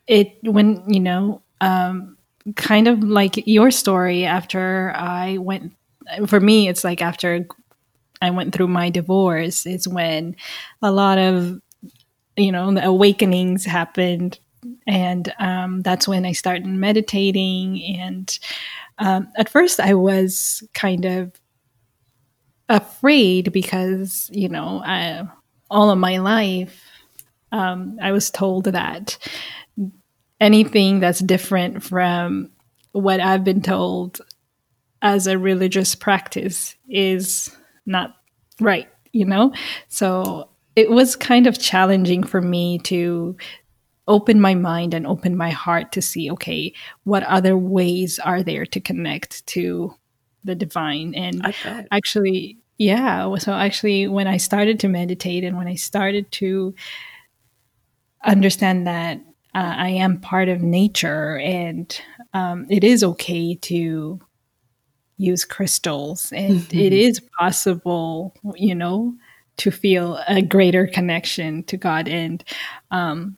it 0.06 0.38
when 0.44 0.84
you 0.88 1.00
know 1.00 1.42
um, 1.62 2.18
kind 2.56 2.88
of 2.88 3.04
like 3.04 3.46
your 3.48 3.72
story 3.72 4.26
after 4.26 4.94
I 4.96 5.38
went, 5.38 5.74
for 6.28 6.40
me, 6.40 6.68
it's 6.68 6.84
like 6.84 7.02
after 7.02 7.46
I 8.22 8.32
went 8.32 8.54
through 8.54 8.68
my 8.68 8.90
divorce, 8.90 9.66
is 9.66 9.88
when 9.88 10.36
a 10.82 10.92
lot 10.92 11.18
of, 11.18 11.62
you 12.36 12.52
know, 12.52 12.74
the 12.74 12.86
awakenings 12.86 13.66
happened. 13.66 14.40
And 14.88 15.34
um, 15.40 15.82
that's 15.82 16.08
when 16.08 16.26
I 16.26 16.34
started 16.34 16.66
meditating. 16.66 17.82
And 17.98 18.40
um, 18.98 19.30
at 19.38 19.50
first, 19.50 19.80
I 19.80 19.94
was 19.94 20.64
kind 20.74 21.06
of 21.06 21.32
afraid 22.68 23.54
because, 23.54 24.30
you 24.34 24.50
know, 24.50 24.82
I, 24.86 25.28
all 25.70 25.92
of 25.92 25.98
my 25.98 26.18
life, 26.18 26.84
um, 27.52 27.98
I 28.02 28.12
was 28.12 28.30
told 28.30 28.66
that 28.66 29.18
anything 30.40 31.00
that's 31.00 31.20
different 31.20 31.84
from 31.84 32.50
what 32.92 33.20
I've 33.20 33.44
been 33.44 33.62
told 33.62 34.22
as 35.02 35.28
a 35.28 35.38
religious 35.38 35.96
practice 35.96 36.76
is 36.90 37.56
not 37.86 38.16
right, 38.60 38.88
you 39.12 39.26
know? 39.26 39.54
So 39.88 40.50
it 40.76 40.90
was 40.90 41.16
kind 41.16 41.48
of 41.48 41.60
challenging 41.60 42.24
for 42.24 42.42
me 42.42 42.80
to 42.80 43.38
open 44.08 44.42
my 44.42 44.56
mind 44.56 44.94
and 44.94 45.06
open 45.06 45.38
my 45.38 45.52
heart 45.52 45.92
to 45.92 46.02
see 46.02 46.32
okay, 46.32 46.74
what 47.04 47.24
other 47.24 47.58
ways 47.58 48.18
are 48.20 48.42
there 48.42 48.66
to 48.66 48.80
connect 48.80 49.46
to 49.48 49.94
the 50.44 50.56
divine? 50.56 51.14
And 51.16 51.46
actually, 51.92 52.58
yeah. 52.78 53.36
So 53.38 53.54
actually, 53.54 54.08
when 54.08 54.28
I 54.28 54.38
started 54.38 54.80
to 54.80 54.88
meditate 54.88 55.44
and 55.44 55.58
when 55.58 55.68
I 55.68 55.76
started 55.76 56.32
to 56.34 56.74
understand 58.24 58.88
that 58.88 59.22
uh, 59.56 59.74
I 59.78 59.90
am 59.90 60.20
part 60.20 60.50
of 60.50 60.62
nature, 60.62 61.38
and 61.40 62.00
um, 62.34 62.68
it 62.70 62.84
is 62.84 63.04
okay 63.04 63.56
to 63.56 64.20
use 65.18 65.46
crystals, 65.46 66.32
and 66.32 66.60
mm-hmm. 66.60 66.80
it 66.80 66.94
is 66.94 67.20
possible, 67.38 68.36
you 68.56 68.76
know, 68.76 69.14
to 69.58 69.72
feel 69.72 70.20
a 70.28 70.42
greater 70.42 70.88
connection 70.88 71.64
to 71.64 71.78
God. 71.78 72.08
And 72.08 72.44
um, 72.92 73.38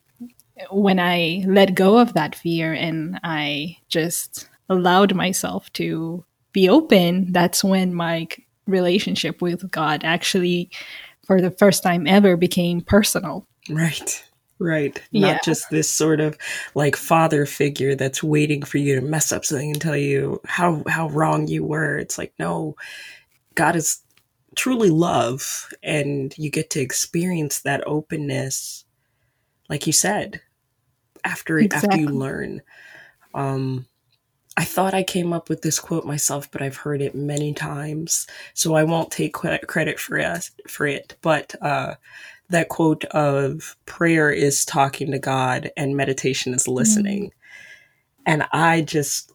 when 0.70 1.00
I 1.00 1.44
let 1.48 1.76
go 1.76 1.98
of 1.98 2.14
that 2.14 2.36
fear 2.36 2.74
and 2.74 3.20
I 3.24 3.78
just 3.90 4.48
allowed 4.70 5.16
myself 5.16 5.74
to 5.74 6.24
be 6.52 6.70
open, 6.70 7.32
that's 7.32 7.64
when 7.64 7.94
my 7.94 8.28
relationship 8.68 9.42
with 9.42 9.70
God 9.72 10.04
actually, 10.04 10.70
for 11.26 11.42
the 11.42 11.52
first 11.52 11.82
time 11.82 12.06
ever, 12.06 12.38
became 12.38 12.82
personal. 12.82 13.48
Right. 13.70 14.24
Right. 14.62 15.02
Not 15.12 15.28
yeah. 15.28 15.40
just 15.44 15.72
this 15.72 15.90
sort 15.90 16.20
of 16.20 16.38
like 16.76 16.96
father 16.96 17.48
figure 17.48 17.96
that's 17.96 18.22
waiting 18.22 18.62
for 18.62 18.78
you 18.78 18.94
to 18.94 19.02
mess 19.02 19.32
up 19.32 19.44
something 19.44 19.72
and 19.72 19.82
tell 19.82 19.98
you 19.98 20.40
how 20.46 20.84
how 20.88 21.10
wrong 21.10 21.48
you 21.48 21.66
were. 21.66 21.98
It's 21.98 22.20
like 22.20 22.32
no, 22.38 22.76
God 23.56 23.76
is 23.76 24.02
truly 24.56 24.92
love 24.92 25.68
and 25.82 26.38
you 26.38 26.52
get 26.52 26.70
to 26.70 26.80
experience 26.80 27.62
that 27.62 27.88
openness 27.88 28.86
like 29.68 29.88
you 29.88 29.94
said 29.94 30.42
after 31.24 31.58
exactly. 31.58 31.90
after 31.90 32.00
you 32.00 32.10
learn. 32.10 32.62
Um 33.34 33.88
I 34.58 34.66
thought 34.66 34.94
I 34.94 35.02
came 35.02 35.34
up 35.34 35.50
with 35.50 35.64
this 35.64 35.80
quote 35.80 36.06
myself, 36.06 36.52
but 36.52 36.62
I've 36.62 36.76
heard 36.76 37.02
it 37.02 37.16
many 37.16 37.54
times, 37.54 38.28
so 38.54 38.76
I 38.76 38.84
won't 38.84 39.10
take 39.10 39.34
credit 39.34 39.98
for 39.98 40.18
it. 40.18 40.50
For 40.68 40.86
it, 40.86 41.16
but 41.22 41.56
uh, 41.62 41.96
that 42.52 42.70
quote 42.70 43.04
of 43.06 43.76
prayer 43.86 44.32
is 44.32 44.66
talking 44.66 45.12
to 45.12 45.20
God 45.20 45.72
and 45.76 45.98
meditation 45.98 46.54
is 46.54 46.68
listening. 46.68 47.26
Mm. 47.26 47.32
And 48.26 48.44
I 48.52 48.82
just, 48.82 49.32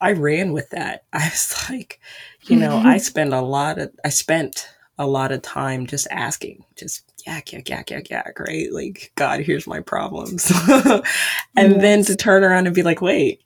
I 0.00 0.12
ran 0.12 0.52
with 0.52 0.70
that. 0.70 1.04
I 1.12 1.28
was 1.28 1.54
like, 1.68 2.00
you 2.42 2.56
know, 2.56 2.76
I 2.78 2.96
spend 2.98 3.34
a 3.34 3.42
lot 3.42 3.78
of, 3.78 3.92
I 4.04 4.08
spent 4.08 4.68
a 4.98 5.06
lot 5.06 5.32
of 5.32 5.42
time 5.42 5.86
just 5.86 6.06
asking, 6.10 6.64
just 6.76 7.04
yak, 7.26 7.52
yak, 7.52 7.68
yak, 7.68 7.90
yak, 7.90 8.10
yak, 8.10 8.38
right? 8.38 8.72
Like, 8.72 9.12
God, 9.14 9.40
here's 9.40 9.66
my 9.66 9.80
problems. 9.80 10.50
and 10.68 11.02
yes. 11.72 11.80
then 11.80 12.04
to 12.04 12.16
turn 12.16 12.44
around 12.44 12.66
and 12.66 12.74
be 12.74 12.82
like, 12.82 13.00
wait, 13.00 13.42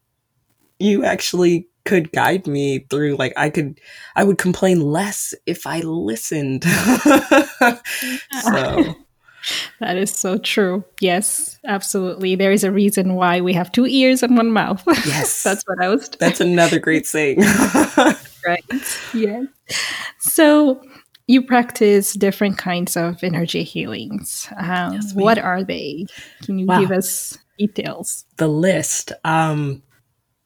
you 0.78 1.04
actually 1.04 1.68
could 1.84 2.10
guide 2.12 2.46
me 2.46 2.78
through 2.90 3.14
like 3.16 3.34
i 3.36 3.50
could 3.50 3.78
i 4.16 4.24
would 4.24 4.38
complain 4.38 4.80
less 4.80 5.34
if 5.44 5.66
i 5.66 5.80
listened 5.80 6.64
so 8.42 8.94
that 9.80 9.96
is 9.96 10.10
so 10.10 10.38
true. 10.38 10.84
Yes, 11.00 11.58
absolutely. 11.66 12.34
There 12.34 12.52
is 12.52 12.64
a 12.64 12.72
reason 12.72 13.14
why 13.14 13.40
we 13.40 13.52
have 13.52 13.72
two 13.72 13.86
ears 13.86 14.22
and 14.22 14.36
one 14.36 14.52
mouth. 14.52 14.82
Yes. 15.06 15.42
That's 15.42 15.62
what 15.64 15.82
I 15.82 15.88
was. 15.88 16.08
That's 16.08 16.40
another 16.40 16.78
great 16.78 17.06
saying. 17.06 17.40
right. 18.46 18.64
Yes. 19.12 19.46
So 20.18 20.80
you 21.26 21.42
practice 21.42 22.14
different 22.14 22.58
kinds 22.58 22.96
of 22.96 23.22
energy 23.22 23.64
healings. 23.64 24.48
Um, 24.56 24.94
yes, 24.94 25.14
what 25.14 25.38
are 25.38 25.62
they? 25.62 26.06
Can 26.42 26.58
you 26.58 26.66
wow. 26.66 26.80
give 26.80 26.90
us 26.90 27.38
details? 27.58 28.24
The 28.36 28.48
list. 28.48 29.12
Um, 29.24 29.82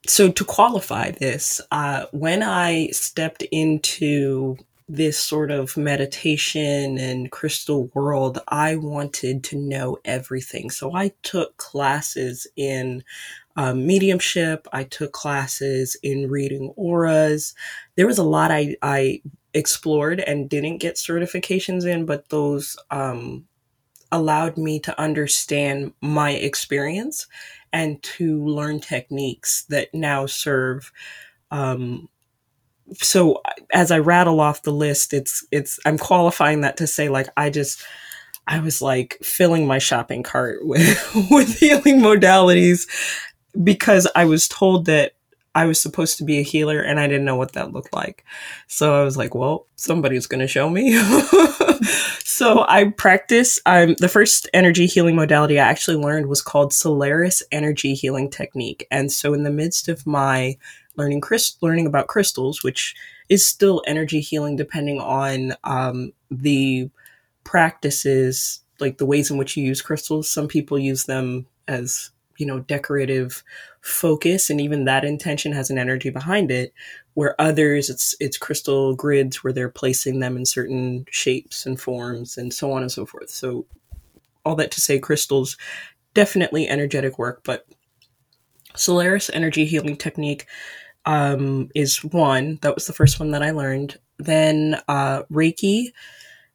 so 0.07 0.31
to 0.31 0.43
qualify 0.43 1.11
this, 1.11 1.61
uh, 1.71 2.05
when 2.11 2.43
I 2.43 2.87
stepped 2.87 3.43
into 3.51 4.57
this 4.89 5.19
sort 5.19 5.51
of 5.51 5.77
meditation 5.77 6.97
and 6.97 7.31
crystal 7.31 7.91
world, 7.93 8.39
I 8.47 8.75
wanted 8.75 9.43
to 9.45 9.55
know 9.55 9.99
everything. 10.03 10.71
So 10.71 10.95
I 10.95 11.11
took 11.21 11.55
classes 11.57 12.47
in 12.55 13.03
um, 13.55 13.85
mediumship. 13.85 14.67
I 14.73 14.85
took 14.85 15.11
classes 15.11 15.95
in 16.01 16.27
reading 16.27 16.73
auras. 16.75 17.53
There 17.95 18.07
was 18.07 18.17
a 18.17 18.23
lot 18.23 18.49
I, 18.49 18.75
I 18.81 19.21
explored 19.53 20.21
and 20.21 20.49
didn't 20.49 20.79
get 20.79 20.95
certifications 20.95 21.85
in, 21.85 22.05
but 22.05 22.29
those 22.29 22.75
um, 22.89 23.45
allowed 24.11 24.57
me 24.57 24.79
to 24.79 24.99
understand 24.99 25.93
my 26.01 26.31
experience 26.31 27.27
and 27.71 28.01
to 28.01 28.43
learn 28.43 28.79
techniques 28.79 29.65
that 29.65 29.93
now 29.93 30.25
serve 30.25 30.91
um, 31.51 32.09
so 32.93 33.41
as 33.73 33.91
I 33.91 33.99
rattle 33.99 34.39
off 34.39 34.63
the 34.63 34.73
list, 34.73 35.13
it's 35.13 35.45
it's 35.51 35.79
I'm 35.85 35.97
qualifying 35.97 36.61
that 36.61 36.77
to 36.77 36.87
say 36.87 37.09
like 37.09 37.27
I 37.37 37.49
just 37.49 37.83
I 38.47 38.59
was 38.59 38.81
like 38.81 39.17
filling 39.21 39.67
my 39.67 39.77
shopping 39.77 40.23
cart 40.23 40.59
with 40.65 41.27
with 41.29 41.57
healing 41.57 41.99
modalities 41.99 42.87
because 43.63 44.07
I 44.15 44.25
was 44.25 44.47
told 44.47 44.85
that 44.85 45.13
I 45.55 45.65
was 45.65 45.81
supposed 45.81 46.17
to 46.17 46.23
be 46.23 46.37
a 46.37 46.43
healer 46.43 46.79
and 46.79 46.99
I 46.99 47.07
didn't 47.07 47.25
know 47.25 47.35
what 47.35 47.53
that 47.53 47.73
looked 47.73 47.91
like. 47.91 48.23
So 48.67 48.99
I 48.99 49.03
was 49.03 49.17
like, 49.17 49.33
well, 49.33 49.65
somebody's 49.75 50.27
going 50.27 50.41
to 50.41 50.47
show 50.47 50.69
me. 50.69 50.93
so 52.23 52.65
I 52.67 52.93
practice. 52.95 53.59
Um, 53.65 53.95
the 53.95 54.07
first 54.07 54.47
energy 54.53 54.85
healing 54.85 55.15
modality 55.15 55.59
I 55.59 55.67
actually 55.67 55.97
learned 55.97 56.27
was 56.27 56.43
called 56.43 56.71
Solaris 56.71 57.41
Energy 57.51 57.95
Healing 57.95 58.29
Technique. 58.29 58.85
And 58.91 59.11
so 59.11 59.33
in 59.33 59.43
the 59.43 59.51
midst 59.51 59.87
of 59.87 60.05
my 60.05 60.55
learning 60.99 61.23
learning 61.61 61.87
about 61.87 62.07
crystals, 62.07 62.63
which 62.63 62.95
is 63.29 63.45
still 63.45 63.81
energy 63.87 64.19
healing 64.19 64.55
depending 64.55 64.99
on 64.99 65.53
um, 65.63 66.11
the 66.29 66.89
practices, 67.43 68.61
like 68.79 68.97
the 68.97 69.05
ways 69.05 69.31
in 69.31 69.37
which 69.37 69.57
you 69.57 69.63
use 69.63 69.81
crystals. 69.81 70.29
Some 70.29 70.47
people 70.47 70.77
use 70.77 71.05
them 71.05 71.47
as 71.67 72.11
you 72.39 72.45
know 72.45 72.59
decorative 72.61 73.43
focus 73.81 74.49
and 74.49 74.59
even 74.59 74.85
that 74.85 75.05
intention 75.05 75.51
has 75.51 75.69
an 75.69 75.77
energy 75.77 76.09
behind 76.09 76.49
it 76.49 76.73
where 77.13 77.39
others 77.39 77.89
it's 77.89 78.15
it's 78.19 78.37
crystal 78.37 78.95
grids 78.95 79.43
where 79.43 79.53
they're 79.53 79.69
placing 79.69 80.19
them 80.19 80.37
in 80.37 80.45
certain 80.45 81.05
shapes 81.11 81.65
and 81.65 81.79
forms 81.79 82.37
and 82.37 82.53
so 82.53 82.71
on 82.71 82.81
and 82.81 82.91
so 82.91 83.05
forth 83.05 83.29
so 83.29 83.65
all 84.45 84.55
that 84.55 84.71
to 84.71 84.81
say 84.81 84.97
crystals 84.97 85.57
definitely 86.13 86.67
energetic 86.67 87.19
work 87.19 87.41
but 87.43 87.67
solaris 88.75 89.29
energy 89.33 89.65
healing 89.65 89.97
technique 89.97 90.45
um, 91.05 91.69
is 91.75 92.03
one 92.03 92.59
that 92.61 92.75
was 92.75 92.87
the 92.87 92.93
first 92.93 93.19
one 93.19 93.31
that 93.31 93.43
i 93.43 93.51
learned. 93.51 93.97
Then 94.17 94.81
uh, 94.87 95.23
reiki. 95.31 95.87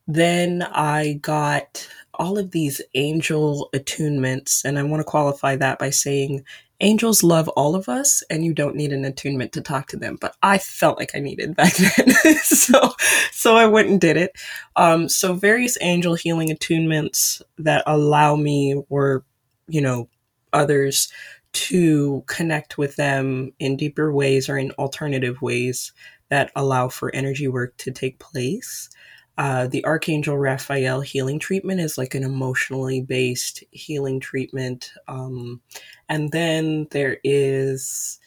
Then 0.06 0.62
i 0.62 1.14
got 1.22 1.88
all 2.14 2.38
of 2.38 2.50
these 2.52 2.80
angel 2.94 3.68
attunements 3.74 4.64
and 4.64 4.78
i 4.78 4.82
want 4.82 5.00
to 5.00 5.04
qualify 5.04 5.56
that 5.56 5.78
by 5.78 5.90
saying 5.90 6.44
angels 6.80 7.22
love 7.22 7.48
all 7.50 7.74
of 7.74 7.88
us 7.88 8.22
and 8.30 8.44
you 8.44 8.52
don't 8.52 8.76
need 8.76 8.92
an 8.92 9.04
attunement 9.04 9.52
to 9.52 9.60
talk 9.60 9.88
to 9.88 9.96
them 9.96 10.16
but 10.20 10.36
i 10.42 10.58
felt 10.58 10.98
like 10.98 11.10
i 11.14 11.18
needed 11.18 11.56
back 11.56 11.74
then. 11.74 12.14
So 12.44 12.92
so 13.32 13.56
i 13.56 13.66
went 13.66 13.88
and 13.88 14.00
did 14.00 14.16
it. 14.16 14.32
Um, 14.76 15.08
so 15.08 15.34
various 15.34 15.78
angel 15.80 16.14
healing 16.14 16.48
attunements 16.50 17.42
that 17.58 17.82
allow 17.86 18.36
me 18.36 18.82
or 18.88 19.24
you 19.66 19.80
know 19.80 20.08
others 20.52 21.12
to 21.54 22.22
connect 22.26 22.78
with 22.78 22.96
them 22.96 23.52
in 23.58 23.76
deeper 23.76 24.12
ways 24.12 24.48
or 24.48 24.58
in 24.58 24.70
alternative 24.72 25.40
ways 25.40 25.92
that 26.28 26.52
allow 26.54 26.88
for 26.88 27.14
energy 27.14 27.48
work 27.48 27.76
to 27.78 27.90
take 27.90 28.18
place 28.18 28.90
uh, 29.36 29.66
the 29.66 29.84
Archangel 29.84 30.38
Raphael 30.38 31.00
healing 31.00 31.38
treatment 31.38 31.80
is 31.80 31.98
like 31.98 32.14
an 32.14 32.22
emotionally 32.22 33.00
based 33.00 33.64
healing 33.72 34.20
treatment. 34.20 34.92
Um, 35.08 35.60
and 36.08 36.30
then 36.30 36.86
there 36.92 37.18
is, 37.24 38.20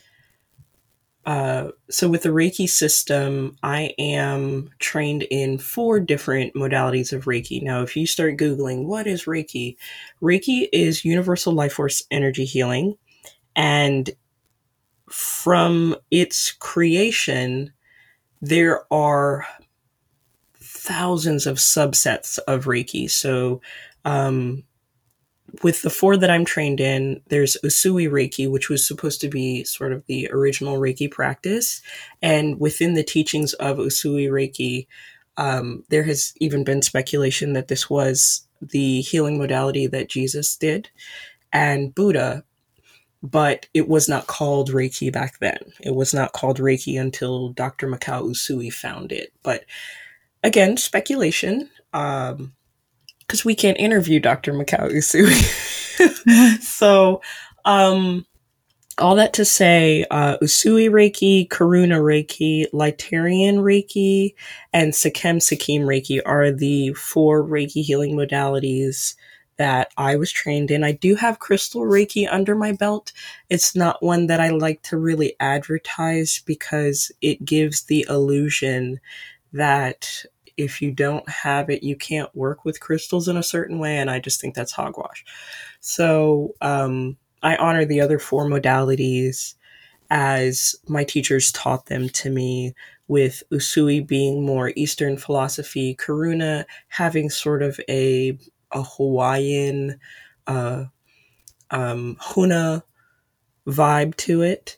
uh, 1.26 1.70
so 1.90 2.10
with 2.10 2.24
the 2.24 2.30
Reiki 2.30 2.68
system, 2.68 3.58
I 3.64 3.94
am 3.98 4.70
trained 4.80 5.24
in 5.32 5.60
four 5.60 6.02
different 6.02 6.56
modalities 6.56 7.14
of 7.14 7.26
Reiki. 7.26 7.64
Now, 7.64 7.84
if 7.84 7.96
you 7.96 8.06
start 8.06 8.38
Googling, 8.38 8.86
what 8.86 9.08
is 9.08 9.26
Reiki? 9.26 9.78
Reiki 10.22 10.68
is 10.74 11.06
universal 11.06 11.54
life 11.54 11.74
force 11.74 12.04
energy 12.12 12.44
healing. 12.44 12.98
And 13.58 14.12
from 15.10 15.96
its 16.12 16.52
creation, 16.52 17.74
there 18.40 18.82
are 18.94 19.48
thousands 20.62 21.48
of 21.48 21.58
subsets 21.58 22.38
of 22.48 22.66
Reiki. 22.66 23.10
So, 23.10 23.62
um, 24.06 24.64
with 25.64 25.82
the 25.82 25.90
four 25.90 26.18
that 26.18 26.30
I'm 26.30 26.46
trained 26.46 26.80
in, 26.80 27.22
there's 27.30 27.58
Usui 27.64 28.10
Reiki, 28.10 28.50
which 28.52 28.70
was 28.70 28.86
supposed 28.86 29.22
to 29.22 29.30
be 29.30 29.64
sort 29.64 29.94
of 29.94 30.06
the 30.06 30.30
original 30.32 30.78
Reiki 30.78 31.10
practice. 31.10 31.82
And 32.22 32.60
within 32.60 32.94
the 32.94 33.04
teachings 33.04 33.54
of 33.54 33.78
Usui 33.78 34.30
Reiki, 34.30 34.88
um, 35.38 35.84
there 35.90 36.04
has 36.04 36.34
even 36.38 36.64
been 36.64 36.82
speculation 36.82 37.54
that 37.54 37.70
this 37.70 37.90
was 37.90 38.46
the 38.62 39.02
healing 39.02 39.38
modality 39.38 39.88
that 39.88 40.10
Jesus 40.10 40.56
did 40.56 40.90
and 41.54 41.94
Buddha, 41.96 42.44
but 43.24 43.68
it 43.74 43.88
was 43.88 44.08
not 44.08 44.28
called 44.28 44.72
Reiki 44.72 45.12
back 45.12 45.40
then. 45.40 45.60
It 45.82 45.96
was 45.96 46.14
not 46.14 46.34
called 46.34 46.60
Reiki 46.60 47.00
until 47.00 47.50
Dr. 47.50 47.88
Mikao 47.88 48.30
Usui 48.30 48.72
found 48.72 49.12
it. 49.12 49.34
But 49.44 49.66
again, 50.44 50.78
speculation, 50.78 51.70
because 51.92 52.40
um, 52.40 52.54
we 53.46 53.56
can't 53.56 53.80
interview 53.80 54.20
Dr. 54.20 54.54
Mikao 54.54 54.92
Usui. 54.92 55.32
so, 56.62 57.22
um, 57.66 58.26
all 59.00 59.16
that 59.16 59.34
to 59.34 59.46
say, 59.46 60.06
uh, 60.10 60.38
Usui 60.42 60.90
Reiki, 60.90 61.48
Karuna 61.48 62.00
Reiki, 62.00 62.66
Lightarian 62.72 63.58
Reiki, 63.60 64.34
and 64.74 64.94
Sekhem 64.94 65.38
Sekim 65.38 65.82
Reiki 65.82 66.20
are 66.26 66.52
the 66.52 66.94
four 66.94 67.44
Reiki 67.44 67.84
healing 67.84 68.16
modalities 68.16 69.16
that 69.58 69.92
I 69.98 70.16
was 70.16 70.32
trained 70.32 70.72
in. 70.72 70.84
I 70.84 70.92
do 70.92 71.16
have 71.16 71.40
Crystal 71.40 71.82
Reiki 71.82 72.28
under 72.32 72.56
my 72.56 72.72
belt. 72.72 73.12
It's 73.50 73.76
not 73.76 74.04
one 74.04 74.28
that 74.28 74.40
I 74.40 74.50
like 74.50 74.82
to 74.84 74.98
really 74.98 75.36
advertise 75.40 76.42
because 76.46 77.12
it 77.22 77.44
gives 77.44 77.84
the 77.84 78.06
illusion 78.10 79.00
that 79.54 80.26
if 80.58 80.82
you 80.82 80.92
don't 80.92 81.28
have 81.30 81.70
it, 81.70 81.84
you 81.84 81.96
can't 81.96 82.36
work 82.36 82.66
with 82.66 82.80
crystals 82.80 83.28
in 83.28 83.38
a 83.38 83.44
certain 83.44 83.80
way. 83.80 83.98
And 83.98 84.10
I 84.10 84.20
just 84.20 84.42
think 84.42 84.56
that's 84.56 84.72
hogwash. 84.72 85.24
So 85.80 86.56
um, 86.62 87.18
I 87.44 87.56
honor 87.58 87.86
the 87.86 88.02
other 88.02 88.20
four 88.20 88.46
modalities 88.46 89.56
as 90.10 90.76
my 90.88 91.04
teachers 91.04 91.52
taught 91.52 91.88
them 91.88 92.10
to 92.10 92.30
me, 92.30 92.74
with 93.08 93.44
Usui 93.52 94.06
being 94.06 94.46
more 94.46 94.74
Eastern 94.76 95.18
philosophy, 95.18 95.96
Karuna 95.96 96.66
having 96.90 97.30
sort 97.30 97.62
of 97.62 97.80
a, 97.90 98.38
a 98.72 98.84
Hawaiian, 98.84 100.00
uh, 100.46 100.86
um, 101.72 102.18
Huna 102.22 102.84
vibe 103.68 104.16
to 104.18 104.42
it. 104.42 104.78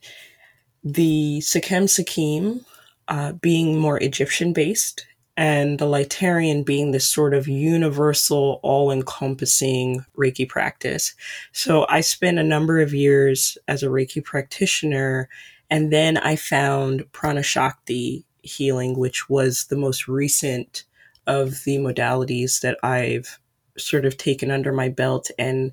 The 0.84 1.39
Sekhem 1.39 1.86
Sekim 1.86 2.63
uh, 3.08 3.34
being 3.34 3.78
more 3.78 4.02
Egyptian 4.02 4.54
based, 4.54 5.06
and 5.36 5.80
the 5.80 5.86
Lightarian 5.86 6.65
being 6.65 6.91
this 6.91 7.08
sort 7.08 7.34
of 7.34 7.47
universal, 7.47 8.60
all 8.62 8.91
encompassing 8.91 10.06
Reiki 10.17 10.47
practice. 10.47 11.15
So 11.54 11.86
I 11.89 12.02
spent 12.02 12.39
a 12.39 12.43
number 12.43 12.80
of 12.80 12.93
years 12.93 13.58
as 13.67 13.82
a 13.82 13.88
Reiki 13.88 14.23
practitioner, 14.23 15.30
and 15.69 15.93
then 15.93 16.17
I 16.17 16.36
found 16.36 17.06
Pranashakti 17.13 18.25
healing, 18.41 18.97
which 18.97 19.30
was 19.30 19.65
the 19.65 19.75
most 19.75 20.08
recent 20.08 20.84
of 21.25 21.63
the 21.63 21.78
modalities 21.78 22.62
that 22.62 22.78
I've 22.84 23.39
sort 23.80 24.06
of 24.06 24.18
taken 24.18 24.52
under 24.52 24.72
my 24.72 24.89
belt 24.89 25.32
and 25.38 25.72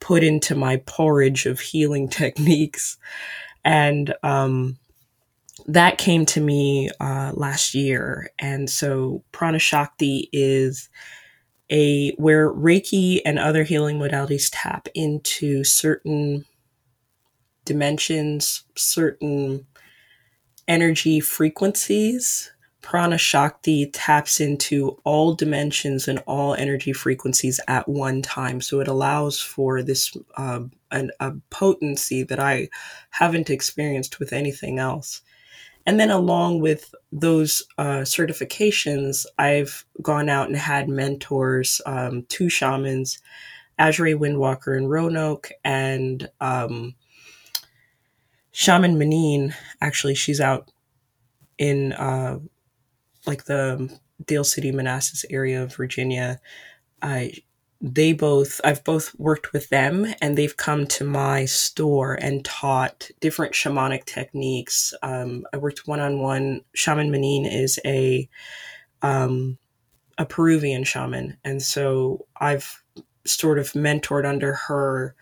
put 0.00 0.22
into 0.22 0.54
my 0.54 0.76
porridge 0.86 1.46
of 1.46 1.60
healing 1.60 2.08
techniques. 2.08 2.96
And 3.64 4.14
um, 4.22 4.78
that 5.66 5.98
came 5.98 6.24
to 6.26 6.40
me 6.40 6.90
uh, 7.00 7.32
last 7.34 7.74
year, 7.74 8.30
and 8.38 8.70
so 8.70 9.24
Prana 9.32 9.58
Shakti 9.58 10.28
is 10.32 10.88
a 11.70 12.12
where 12.12 12.50
Reiki 12.50 13.20
and 13.26 13.38
other 13.38 13.64
healing 13.64 13.98
modalities 13.98 14.48
tap 14.50 14.88
into 14.94 15.64
certain 15.64 16.44
dimensions, 17.64 18.64
certain 18.76 19.66
energy 20.66 21.20
frequencies. 21.20 22.50
Prana 22.88 23.18
Shakti 23.18 23.90
taps 23.90 24.40
into 24.40 24.96
all 25.04 25.34
dimensions 25.34 26.08
and 26.08 26.20
all 26.20 26.54
energy 26.54 26.94
frequencies 26.94 27.60
at 27.68 27.86
one 27.86 28.22
time. 28.22 28.62
So 28.62 28.80
it 28.80 28.88
allows 28.88 29.38
for 29.38 29.82
this 29.82 30.16
uh, 30.38 30.60
an, 30.90 31.10
a 31.20 31.32
potency 31.50 32.22
that 32.22 32.40
I 32.40 32.70
haven't 33.10 33.50
experienced 33.50 34.18
with 34.18 34.32
anything 34.32 34.78
else. 34.78 35.20
And 35.84 36.00
then 36.00 36.10
along 36.10 36.62
with 36.62 36.94
those 37.12 37.62
uh, 37.76 38.04
certifications, 38.04 39.26
I've 39.36 39.84
gone 40.00 40.30
out 40.30 40.48
and 40.48 40.56
had 40.56 40.88
mentors, 40.88 41.82
um, 41.84 42.24
two 42.30 42.48
shamans, 42.48 43.18
Azure 43.78 44.16
Windwalker 44.16 44.78
in 44.78 44.86
Roanoke, 44.86 45.50
and 45.62 46.26
um, 46.40 46.94
Shaman 48.50 48.98
Manine. 48.98 49.52
Actually, 49.82 50.14
she's 50.14 50.40
out 50.40 50.70
in 51.58 51.92
uh, 51.92 52.38
like 53.28 53.44
the 53.44 53.96
Dale 54.24 54.44
City, 54.44 54.72
Manassas 54.72 55.24
area 55.30 55.62
of 55.62 55.76
Virginia. 55.76 56.40
I 57.02 57.34
they 57.80 58.12
both 58.12 58.60
I've 58.64 58.82
both 58.82 59.14
worked 59.18 59.52
with 59.52 59.68
them 59.68 60.06
and 60.20 60.36
they've 60.36 60.56
come 60.56 60.86
to 60.88 61.04
my 61.04 61.44
store 61.44 62.14
and 62.14 62.44
taught 62.44 63.08
different 63.20 63.52
shamanic 63.52 64.04
techniques. 64.04 64.92
Um, 65.02 65.46
I 65.52 65.58
worked 65.58 65.86
one 65.86 66.00
on 66.00 66.18
one. 66.18 66.62
Shaman 66.74 67.10
Manin 67.10 67.46
is 67.46 67.78
a 67.84 68.28
um, 69.02 69.58
a 70.16 70.26
Peruvian 70.26 70.82
shaman, 70.82 71.36
and 71.44 71.62
so 71.62 72.26
I've 72.40 72.82
sort 73.24 73.58
of 73.58 73.72
mentored 73.72 74.26
under 74.26 74.54
her 74.54 75.14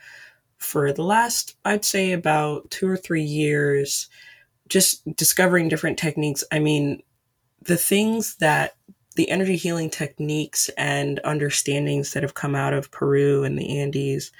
for 0.56 0.92
the 0.92 1.02
last 1.02 1.56
I'd 1.66 1.84
say 1.84 2.12
about 2.12 2.70
two 2.70 2.88
or 2.88 2.96
three 2.96 3.22
years, 3.22 4.08
just 4.68 5.04
discovering 5.14 5.68
different 5.68 5.98
techniques. 5.98 6.42
I 6.50 6.58
mean, 6.60 7.02
the 7.66 7.76
things 7.76 8.36
that 8.36 8.76
the 9.16 9.28
energy 9.30 9.56
healing 9.56 9.90
techniques 9.90 10.68
and 10.76 11.20
understandings 11.24 12.12
that 12.12 12.22
have 12.22 12.34
come 12.34 12.54
out 12.54 12.74
of 12.74 12.90
Peru 12.90 13.44
and 13.44 13.58
the 13.58 13.78
Andes, 13.78 14.30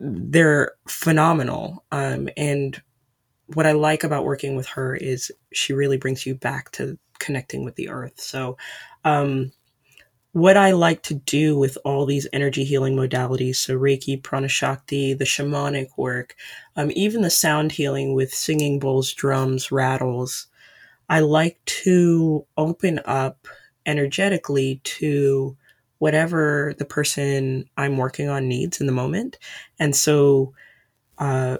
they're 0.00 0.72
phenomenal. 0.88 1.84
Um, 1.92 2.28
and 2.36 2.80
what 3.46 3.66
I 3.66 3.72
like 3.72 4.04
about 4.04 4.24
working 4.24 4.56
with 4.56 4.66
her 4.68 4.94
is 4.94 5.32
she 5.52 5.72
really 5.72 5.96
brings 5.96 6.26
you 6.26 6.34
back 6.34 6.70
to 6.72 6.98
connecting 7.18 7.64
with 7.64 7.76
the 7.76 7.88
earth. 7.88 8.20
So, 8.20 8.56
um, 9.04 9.52
what 10.32 10.56
I 10.56 10.70
like 10.70 11.02
to 11.04 11.14
do 11.14 11.58
with 11.58 11.76
all 11.84 12.06
these 12.06 12.28
energy 12.32 12.62
healing 12.62 12.94
modalities, 12.94 13.56
so 13.56 13.76
Reiki, 13.76 14.20
Pranashakti, 14.20 15.18
the 15.18 15.24
shamanic 15.24 15.88
work, 15.96 16.36
um, 16.76 16.92
even 16.94 17.22
the 17.22 17.30
sound 17.30 17.72
healing 17.72 18.14
with 18.14 18.32
singing 18.32 18.78
bowls, 18.78 19.12
drums, 19.12 19.72
rattles, 19.72 20.46
I 21.10 21.20
like 21.20 21.58
to 21.66 22.46
open 22.56 23.00
up 23.04 23.48
energetically 23.84 24.80
to 24.84 25.56
whatever 25.98 26.72
the 26.78 26.84
person 26.84 27.68
I'm 27.76 27.96
working 27.96 28.28
on 28.28 28.48
needs 28.48 28.80
in 28.80 28.86
the 28.86 28.92
moment. 28.92 29.36
And 29.80 29.94
so 29.94 30.54
uh, 31.18 31.58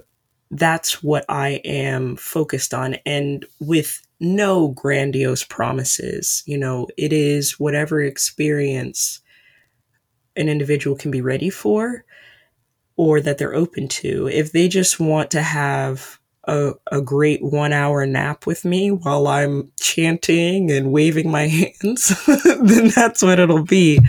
that's 0.51 1.03
what 1.03 1.25
I 1.27 1.61
am 1.65 2.15
focused 2.15 2.73
on. 2.73 2.95
And 3.05 3.45
with 3.59 4.01
no 4.21 4.69
grandiose 4.69 5.43
promises, 5.43 6.43
you 6.45 6.57
know, 6.57 6.87
it 6.97 7.11
is 7.11 7.59
whatever 7.59 8.01
experience 8.01 9.19
an 10.37 10.47
individual 10.47 10.95
can 10.95 11.11
be 11.11 11.21
ready 11.21 11.49
for 11.49 12.05
or 12.95 13.19
that 13.19 13.37
they're 13.37 13.53
open 13.53 13.89
to. 13.89 14.29
If 14.29 14.53
they 14.53 14.69
just 14.69 14.97
want 14.97 15.29
to 15.31 15.41
have 15.41 16.20
a, 16.51 16.73
a 16.91 17.01
great 17.01 17.41
one 17.41 17.71
hour 17.71 18.05
nap 18.05 18.45
with 18.45 18.65
me 18.65 18.91
while 18.91 19.27
I'm 19.27 19.71
chanting 19.79 20.69
and 20.69 20.91
waving 20.91 21.31
my 21.31 21.47
hands, 21.81 22.13
then 22.25 22.89
that's 22.89 23.23
what 23.23 23.39
it'll 23.39 23.63
be. 23.63 23.99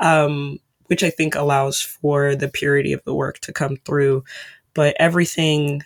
Um, 0.00 0.58
which 0.86 1.02
I 1.02 1.10
think 1.10 1.34
allows 1.34 1.80
for 1.80 2.34
the 2.34 2.48
purity 2.48 2.92
of 2.92 3.02
the 3.04 3.14
work 3.14 3.38
to 3.40 3.52
come 3.52 3.76
through. 3.84 4.24
But 4.74 4.96
everything, 4.98 5.82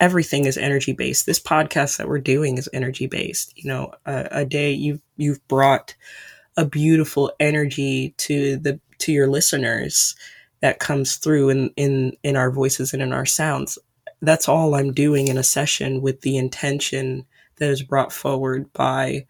everything 0.00 0.44
is 0.44 0.58
energy 0.58 0.92
based. 0.92 1.26
This 1.26 1.40
podcast 1.40 1.96
that 1.96 2.08
we're 2.08 2.18
doing 2.18 2.58
is 2.58 2.68
energy 2.72 3.06
based. 3.06 3.52
You 3.56 3.68
know, 3.68 3.92
a, 4.04 4.28
a 4.30 4.44
day 4.44 4.72
you've 4.72 5.02
you've 5.16 5.46
brought 5.48 5.94
a 6.56 6.64
beautiful 6.64 7.32
energy 7.40 8.14
to 8.18 8.56
the 8.56 8.80
to 8.98 9.12
your 9.12 9.28
listeners 9.28 10.14
that 10.60 10.78
comes 10.78 11.16
through 11.16 11.50
in 11.50 11.70
in 11.76 12.16
in 12.22 12.36
our 12.36 12.50
voices 12.50 12.92
and 12.92 13.02
in 13.02 13.12
our 13.12 13.26
sounds 13.26 13.78
that's 14.22 14.48
all 14.48 14.74
I'm 14.74 14.92
doing 14.92 15.28
in 15.28 15.38
a 15.38 15.42
session 15.42 16.00
with 16.00 16.22
the 16.22 16.36
intention 16.36 17.26
that 17.56 17.70
is 17.70 17.82
brought 17.82 18.12
forward 18.12 18.72
by 18.72 19.26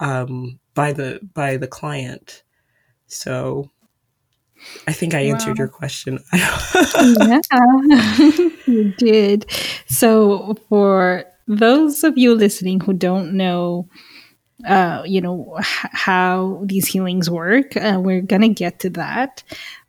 um, 0.00 0.58
by 0.74 0.92
the 0.92 1.20
by 1.34 1.56
the 1.56 1.68
client. 1.68 2.42
So 3.06 3.70
I 4.86 4.92
think 4.92 5.14
I 5.14 5.20
answered 5.20 5.58
wow. 5.58 5.64
your 5.64 5.68
question. 5.68 6.18
yeah, 6.32 7.40
you 8.66 8.94
did. 8.96 9.50
So 9.86 10.56
for 10.68 11.24
those 11.48 12.04
of 12.04 12.18
you 12.18 12.34
listening 12.34 12.80
who 12.80 12.92
don't 12.92 13.32
know 13.34 13.88
uh, 14.66 15.02
you 15.06 15.20
know 15.20 15.54
h- 15.58 15.90
how 15.92 16.62
these 16.64 16.86
healings 16.86 17.30
work 17.30 17.76
uh, 17.76 18.00
we're 18.02 18.22
gonna 18.22 18.48
get 18.48 18.80
to 18.80 18.90
that 18.90 19.42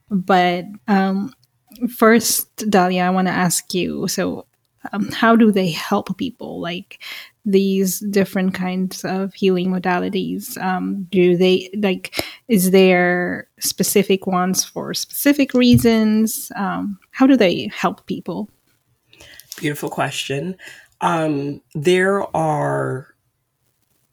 but 0.09 0.65
um, 0.87 1.33
first, 1.89 2.69
Dahlia, 2.69 3.03
I 3.03 3.09
want 3.09 3.27
to 3.27 3.33
ask 3.33 3.73
you 3.73 4.07
so, 4.07 4.45
um, 4.93 5.09
how 5.11 5.35
do 5.35 5.51
they 5.51 5.69
help 5.69 6.17
people? 6.17 6.61
Like 6.61 6.99
these 7.47 7.99
different 7.99 8.53
kinds 8.53 9.05
of 9.05 9.33
healing 9.33 9.69
modalities? 9.69 10.61
Um, 10.61 11.07
do 11.09 11.37
they, 11.37 11.69
like, 11.77 12.23
is 12.49 12.71
there 12.71 13.47
specific 13.59 14.27
ones 14.27 14.63
for 14.63 14.93
specific 14.93 15.53
reasons? 15.53 16.51
Um, 16.55 16.99
how 17.11 17.25
do 17.25 17.37
they 17.37 17.71
help 17.73 18.05
people? 18.05 18.49
Beautiful 19.57 19.89
question. 19.89 20.57
Um, 21.01 21.61
there 21.73 22.23
are, 22.35 23.15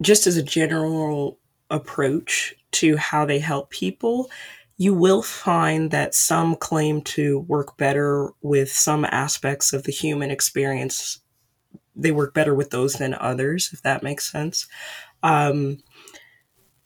just 0.00 0.27
as 0.27 0.37
a 0.37 0.42
general 0.42 1.38
approach 1.70 2.55
to 2.72 2.96
how 2.96 3.24
they 3.24 3.40
help 3.40 3.70
people, 3.70 4.31
you 4.77 4.93
will 4.95 5.23
find 5.23 5.91
that 5.91 6.15
some 6.15 6.57
claim 6.57 7.01
to 7.03 7.41
work 7.41 7.77
better 7.77 8.31
with 8.43 8.71
some 8.73 9.05
aspects 9.05 9.73
of 9.73 9.85
the 9.85 9.93
human 9.93 10.31
experience. 10.31 11.21
They 11.95 12.11
work 12.11 12.35
better 12.35 12.55
with 12.55 12.71
those 12.71 12.95
than 12.95 13.15
others, 13.15 13.71
if 13.73 13.83
that 13.83 14.03
makes 14.03 14.31
sense. 14.31 14.67
Um, 15.23 15.79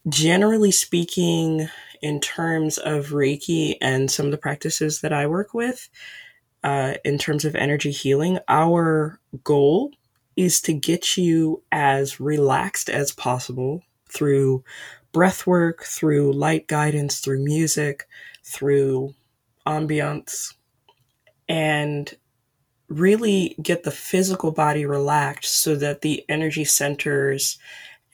generally 0.08 0.70
speaking, 0.70 1.68
in 2.02 2.20
terms 2.20 2.78
of 2.78 3.08
Reiki 3.08 3.76
and 3.80 4.10
some 4.10 4.26
of 4.26 4.32
the 4.32 4.38
practices 4.38 5.00
that 5.00 5.12
I 5.12 5.26
work 5.26 5.54
with, 5.54 5.88
uh, 6.62 6.94
in 7.04 7.18
terms 7.18 7.44
of 7.44 7.54
energy 7.54 7.90
healing, 7.90 8.38
our 8.48 9.20
goal 9.44 9.92
is 10.36 10.60
to 10.62 10.72
get 10.72 11.16
you 11.16 11.62
as 11.72 12.20
relaxed 12.20 12.88
as 12.88 13.12
possible 13.12 13.82
through 14.08 14.62
breath 15.12 15.46
work, 15.46 15.84
through 15.84 16.32
light 16.32 16.66
guidance, 16.66 17.20
through 17.20 17.44
music, 17.44 18.06
through 18.44 19.14
ambiance, 19.66 20.54
and 21.48 22.14
really 22.88 23.54
get 23.62 23.82
the 23.82 23.90
physical 23.90 24.50
body 24.50 24.86
relaxed 24.86 25.62
so 25.62 25.74
that 25.76 26.00
the 26.00 26.24
energy 26.28 26.64
centers 26.64 27.58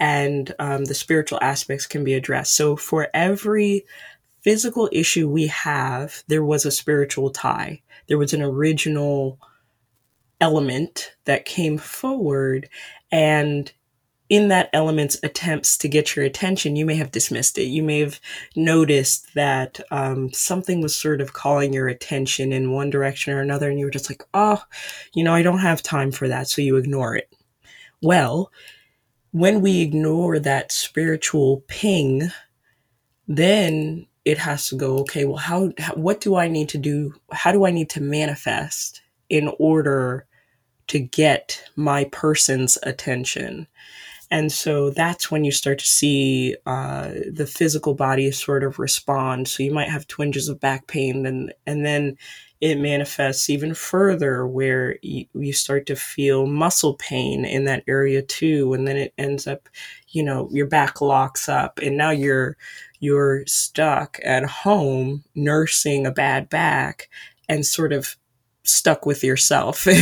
and 0.01 0.55
um, 0.59 0.85
the 0.85 0.95
spiritual 0.95 1.39
aspects 1.41 1.87
can 1.87 2.03
be 2.03 2.15
addressed. 2.15 2.55
So, 2.55 2.77
for 2.77 3.09
every 3.15 3.85
physical 4.43 4.89
issue 4.93 5.29
we 5.29 5.47
have, 5.47 6.25
there 6.27 6.45
was 6.45 6.67
a 6.67 6.71
spiritual 6.71 7.31
tie. 7.31 7.81
There 8.09 8.19
was 8.19 8.35
an 8.35 8.43
original 8.43 9.39
element 10.41 11.15
that 11.25 11.45
came 11.45 11.79
forward 11.79 12.69
and 13.11 13.73
in 14.29 14.49
that 14.49 14.71
element's 14.73 15.19
attempts 15.23 15.77
to 15.79 15.89
get 15.89 16.17
your 16.17 16.25
attention, 16.25 16.77
you 16.77 16.87
may 16.87 16.95
have 16.95 17.11
dismissed 17.11 17.59
it. 17.59 17.65
You 17.65 17.83
may 17.83 18.01
have 18.01 18.21
noticed 18.57 19.35
that 19.35 19.81
um, 19.91 20.33
something 20.33 20.81
was 20.81 20.97
sort 20.97 21.21
of 21.21 21.35
calling 21.35 21.73
your 21.73 21.89
attention 21.89 22.53
in 22.53 22.73
one 22.73 22.89
direction 22.89 23.35
or 23.35 23.41
another, 23.41 23.69
and 23.69 23.79
you 23.79 23.85
were 23.85 23.91
just 23.91 24.11
like, 24.11 24.23
oh, 24.33 24.63
you 25.13 25.23
know, 25.23 25.35
I 25.35 25.43
don't 25.43 25.59
have 25.59 25.83
time 25.83 26.11
for 26.11 26.27
that. 26.29 26.49
So 26.49 26.63
you 26.63 26.77
ignore 26.77 27.17
it. 27.17 27.31
Well, 28.03 28.51
when 29.33 29.61
we 29.61 29.83
ignore 29.83 30.39
that 30.39 30.73
spiritual 30.73 31.63
ping, 31.67 32.31
then 33.29 34.07
it 34.25 34.39
has 34.39 34.69
to 34.69 34.77
go, 34.77 34.99
okay, 35.01 35.27
well, 35.27 35.37
how, 35.37 35.73
how 35.79 35.95
what 35.95 36.21
do 36.21 36.37
I 36.37 36.49
need 36.49 36.71
to 36.71 36.79
do? 36.79 37.15
How 37.31 37.53
do 37.53 37.67
I 37.67 37.71
need 37.71 37.91
to 37.91 38.01
manifest 38.01 39.03
in 39.29 39.53
order 39.59 40.27
to 40.87 40.99
get 40.99 41.63
my 41.77 42.05
person's 42.05 42.79
attention? 42.85 43.67
And 44.35 44.51
so 44.51 44.91
that's 44.91 45.31
when 45.31 45.45
you 45.45 45.53
start 45.53 45.79
to 45.79 45.87
see 45.87 46.57
uh, 46.67 47.11
the 47.31 47.47
physical 47.47 47.95
body 47.95 48.33
sort 48.33 48.65
of 48.65 48.81
respond. 48.81 49.47
So 49.47 49.63
you 49.63 49.73
might 49.73 49.89
have 49.89 50.09
twinges 50.09 50.49
of 50.49 50.59
back 50.59 50.89
pain, 50.89 51.25
and 51.25 51.55
and 51.69 51.87
then 51.87 52.19
it 52.61 52.81
manifests 52.81 53.49
even 53.49 53.75
further 53.75 54.45
where 54.45 54.99
you, 55.03 55.27
you 55.35 55.53
start 55.53 55.87
to 55.87 55.95
feel 55.95 56.47
muscle 56.47 56.95
pain 56.95 57.45
in 57.45 57.63
that 57.67 57.85
area 57.87 58.23
too, 58.23 58.75
and 58.75 58.89
then 58.89 58.97
it 58.97 59.15
ends 59.19 59.47
up, 59.47 59.69
you 60.09 60.25
know, 60.25 60.49
your 60.51 60.67
back 60.67 61.01
locks 61.01 61.49
up, 61.49 61.79
and 61.79 61.97
now 61.97 62.11
you're 62.11 62.57
you're 62.99 63.47
stuck 63.47 64.19
at 64.25 64.45
home 64.45 65.23
nursing 65.37 66.07
a 66.07 66.11
bad 66.11 66.49
back 66.49 67.09
and 67.49 67.65
sort 67.65 67.93
of 67.93 68.17
stuck 68.65 69.07
with 69.07 69.23
yourself. 69.23 69.87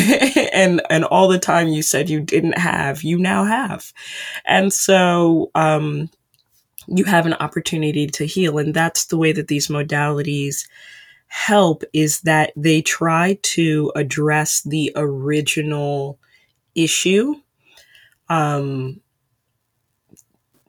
And 0.55 0.83
and 0.91 1.05
all 1.05 1.29
the 1.29 1.39
time 1.39 1.69
you 1.69 1.83
said 1.83 2.11
you 2.11 2.21
didn't 2.21 2.59
have 2.59 3.03
you 3.03 3.19
now 3.19 3.45
have. 3.45 3.93
And 4.45 4.73
so 4.73 5.51
um 5.55 6.11
you 6.87 7.05
have 7.05 7.27
an 7.27 7.35
opportunity 7.35 8.07
to 8.07 8.27
heal. 8.27 8.59
And 8.59 8.75
that's 8.75 9.07
the 9.07 9.17
way 9.17 9.33
that 9.33 9.49
these 9.49 9.69
modalities 9.69 10.67
help 11.29 11.85
is 11.95 12.21
that 12.23 12.53
they 12.55 12.83
try 12.83 13.39
to 13.43 13.93
address 13.97 14.61
the 14.63 14.93
original 14.95 16.19
issue. 16.75 17.35
Um 18.29 19.01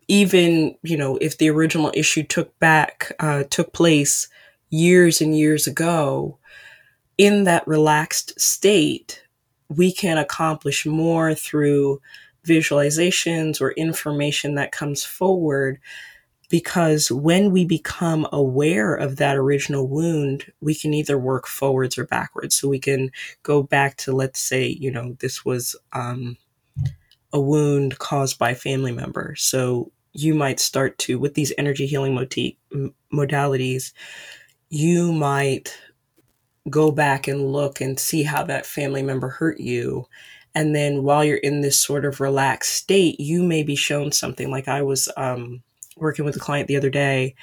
even 0.08 0.76
you 0.84 0.98
know 0.98 1.18
if 1.18 1.38
the 1.38 1.50
original 1.50 1.92
issue 1.94 2.24
took 2.24 2.58
back 2.60 3.12
uh, 3.20 3.44
took 3.50 3.74
place 3.74 4.28
years 4.70 5.22
and 5.22 5.38
years 5.38 5.68
ago 5.68 6.38
in 7.18 7.44
that 7.44 7.68
relaxed 7.68 8.40
state 8.40 9.24
we 9.70 9.92
can 9.92 10.18
accomplish 10.18 10.86
more 10.86 11.34
through 11.34 12.02
visualizations 12.46 13.62
or 13.62 13.72
information 13.72 14.56
that 14.56 14.72
comes 14.72 15.04
forward 15.04 15.80
because 16.50 17.12
when 17.12 17.52
we 17.52 17.66
become 17.66 18.28
aware 18.32 18.94
of 18.94 19.16
that 19.16 19.38
original 19.38 19.88
wound, 19.88 20.52
we 20.62 20.76
can 20.76 20.94
either 20.94 21.18
work 21.18 21.48
forwards 21.48 21.98
or 21.98 22.06
backwards. 22.06 22.56
So 22.56 22.68
we 22.68 22.78
can 22.78 23.12
go 23.42 23.64
back 23.64 23.98
to, 23.98 24.12
let's 24.12 24.40
say, 24.40 24.68
you 24.68 24.92
know, 24.92 25.16
this 25.20 25.44
was 25.44 25.76
um, 25.94 26.38
a 27.32 27.40
wound 27.40 27.98
caused 27.98 28.38
by 28.38 28.52
a 28.52 28.56
family 28.56 28.92
member. 28.92 29.34
So 29.36 29.92
you 30.12 30.36
might 30.36 30.60
start 30.60 31.00
to, 31.00 31.18
with 31.18 31.34
these 31.34 31.54
energy 31.58 31.88
healing 31.88 32.14
moti- 32.14 32.60
modalities, 33.12 33.94
you 34.70 35.12
might 35.12 35.76
go 36.70 36.92
back 36.92 37.28
and 37.28 37.52
look 37.52 37.82
and 37.82 38.00
see 38.00 38.24
how 38.24 38.44
that 38.44 38.66
family 38.66 39.02
member 39.04 39.30
hurt 39.30 39.60
you. 39.60 40.08
And 40.56 40.76
then 40.76 41.04
while 41.04 41.24
you're 41.24 41.38
in 41.38 41.62
this 41.62 41.80
sort 41.80 42.06
of 42.06 42.22
relaxed 42.22 42.74
state, 42.74 43.20
you 43.20 43.44
may 43.44 43.64
be 43.64 43.76
shown 43.76 44.12
something 44.12 44.52
like 44.52 44.68
I 44.68 44.82
was 44.82 45.10
um, 45.18 45.64
working 45.98 46.26
with 46.26 46.36
a 46.36 46.40
client 46.40 46.68
the 46.68 46.78
other 46.78 46.90
day, 46.90 47.36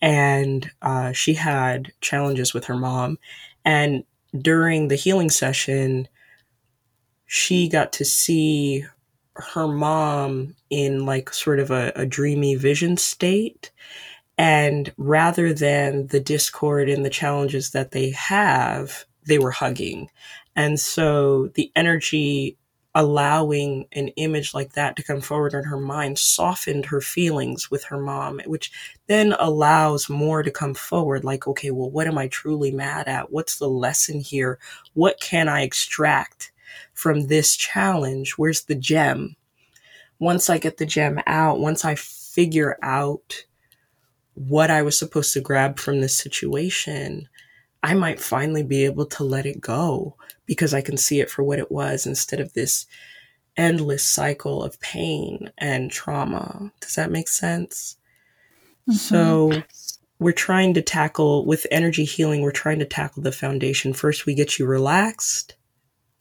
and 0.00 0.70
uh, 0.80 1.12
she 1.12 1.34
had 1.34 1.92
challenges 2.00 2.54
with 2.54 2.64
her 2.66 2.76
mom. 2.76 3.18
And 3.64 4.04
during 4.36 4.88
the 4.88 4.96
healing 4.96 5.30
session, 5.30 6.08
she 7.26 7.68
got 7.68 7.92
to 7.94 8.04
see 8.04 8.84
her 9.34 9.66
mom 9.66 10.54
in 10.70 11.06
like 11.06 11.32
sort 11.32 11.58
of 11.58 11.70
a, 11.70 11.92
a 11.96 12.06
dreamy 12.06 12.54
vision 12.54 12.96
state. 12.96 13.70
And 14.42 14.92
rather 14.96 15.54
than 15.54 16.08
the 16.08 16.18
discord 16.18 16.88
and 16.88 17.04
the 17.04 17.10
challenges 17.10 17.70
that 17.70 17.92
they 17.92 18.10
have, 18.10 19.04
they 19.24 19.38
were 19.38 19.52
hugging. 19.52 20.10
And 20.56 20.80
so 20.80 21.46
the 21.54 21.70
energy 21.76 22.58
allowing 22.92 23.86
an 23.92 24.08
image 24.08 24.52
like 24.52 24.72
that 24.72 24.96
to 24.96 25.04
come 25.04 25.20
forward 25.20 25.54
in 25.54 25.62
her 25.62 25.78
mind 25.78 26.18
softened 26.18 26.86
her 26.86 27.00
feelings 27.00 27.70
with 27.70 27.84
her 27.84 28.00
mom, 28.00 28.40
which 28.44 28.72
then 29.06 29.32
allows 29.38 30.10
more 30.10 30.42
to 30.42 30.50
come 30.50 30.74
forward. 30.74 31.22
Like, 31.22 31.46
okay, 31.46 31.70
well, 31.70 31.88
what 31.88 32.08
am 32.08 32.18
I 32.18 32.26
truly 32.26 32.72
mad 32.72 33.06
at? 33.06 33.30
What's 33.30 33.60
the 33.60 33.68
lesson 33.68 34.18
here? 34.18 34.58
What 34.94 35.20
can 35.20 35.48
I 35.48 35.62
extract 35.62 36.50
from 36.94 37.28
this 37.28 37.54
challenge? 37.54 38.32
Where's 38.32 38.64
the 38.64 38.74
gem? 38.74 39.36
Once 40.18 40.50
I 40.50 40.58
get 40.58 40.78
the 40.78 40.86
gem 40.86 41.20
out, 41.28 41.60
once 41.60 41.84
I 41.84 41.94
figure 41.94 42.76
out 42.82 43.44
what 44.34 44.70
I 44.70 44.82
was 44.82 44.98
supposed 44.98 45.32
to 45.34 45.40
grab 45.40 45.78
from 45.78 46.00
this 46.00 46.16
situation, 46.16 47.28
I 47.82 47.94
might 47.94 48.20
finally 48.20 48.62
be 48.62 48.84
able 48.84 49.06
to 49.06 49.24
let 49.24 49.46
it 49.46 49.60
go 49.60 50.16
because 50.46 50.72
I 50.72 50.80
can 50.80 50.96
see 50.96 51.20
it 51.20 51.30
for 51.30 51.42
what 51.42 51.58
it 51.58 51.70
was 51.70 52.06
instead 52.06 52.40
of 52.40 52.52
this 52.52 52.86
endless 53.56 54.04
cycle 54.04 54.62
of 54.62 54.80
pain 54.80 55.50
and 55.58 55.90
trauma. 55.90 56.72
Does 56.80 56.94
that 56.94 57.10
make 57.10 57.28
sense? 57.28 57.96
Mm-hmm. 58.88 58.92
So, 58.92 59.62
we're 60.22 60.32
trying 60.32 60.72
to 60.74 60.82
tackle 60.82 61.44
with 61.44 61.66
energy 61.70 62.04
healing, 62.04 62.42
we're 62.42 62.52
trying 62.52 62.78
to 62.78 62.84
tackle 62.84 63.22
the 63.22 63.32
foundation. 63.32 63.92
First, 63.92 64.24
we 64.24 64.34
get 64.34 64.58
you 64.58 64.66
relaxed. 64.66 65.56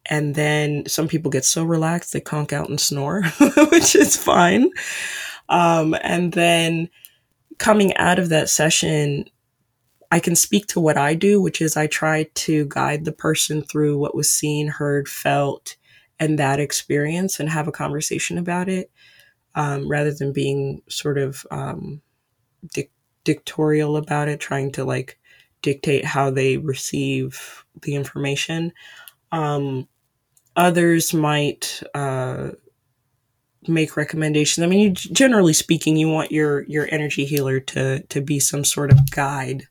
And 0.07 0.33
then 0.33 0.87
some 0.87 1.07
people 1.07 1.29
get 1.29 1.45
so 1.45 1.63
relaxed 1.63 2.11
they 2.11 2.19
conk 2.19 2.51
out 2.51 2.69
and 2.69 2.81
snore, 2.81 3.21
which 3.71 3.95
is 3.95 4.17
fine. 4.17 4.71
Um, 5.47 5.95
and 6.01 6.33
then 6.33 6.89
coming 7.61 7.95
out 7.97 8.17
of 8.17 8.29
that 8.29 8.49
session, 8.49 9.23
I 10.11 10.19
can 10.19 10.35
speak 10.35 10.65
to 10.67 10.79
what 10.79 10.97
I 10.97 11.13
do, 11.13 11.39
which 11.39 11.61
is 11.61 11.77
I 11.77 11.85
try 11.85 12.23
to 12.33 12.65
guide 12.67 13.05
the 13.05 13.11
person 13.11 13.61
through 13.61 13.99
what 13.99 14.15
was 14.15 14.31
seen, 14.31 14.67
heard, 14.67 15.07
felt, 15.07 15.75
and 16.19 16.39
that 16.39 16.59
experience 16.59 17.39
and 17.39 17.47
have 17.47 17.67
a 17.67 17.71
conversation 17.71 18.39
about 18.39 18.67
it 18.67 18.89
um, 19.53 19.87
rather 19.87 20.11
than 20.11 20.33
being 20.33 20.81
sort 20.89 21.19
of 21.19 21.45
um, 21.51 22.01
dic- 22.73 22.91
dictatorial 23.25 23.95
about 23.95 24.27
it, 24.27 24.39
trying 24.39 24.71
to 24.71 24.83
like 24.83 25.19
dictate 25.61 26.03
how 26.03 26.31
they 26.31 26.57
receive 26.57 27.63
the 27.83 27.93
information. 27.93 28.73
Um, 29.31 29.87
others 30.55 31.13
might 31.13 31.83
uh, 31.93 32.49
make 33.67 33.97
recommendations. 33.97 34.63
I 34.63 34.67
mean, 34.67 34.79
you, 34.79 34.89
generally 34.91 35.53
speaking, 35.53 35.97
you 35.97 36.09
want 36.09 36.31
your 36.31 36.63
your 36.63 36.87
energy 36.91 37.25
healer 37.25 37.59
to 37.59 38.01
to 38.03 38.21
be 38.21 38.39
some 38.39 38.63
sort 38.63 38.91
of 38.91 39.11
guide 39.11 39.67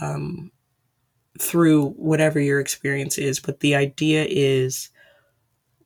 um, 0.00 0.50
through 1.38 1.90
whatever 1.90 2.38
your 2.38 2.60
experience 2.60 3.18
is. 3.18 3.40
But 3.40 3.60
the 3.60 3.74
idea 3.74 4.26
is 4.28 4.90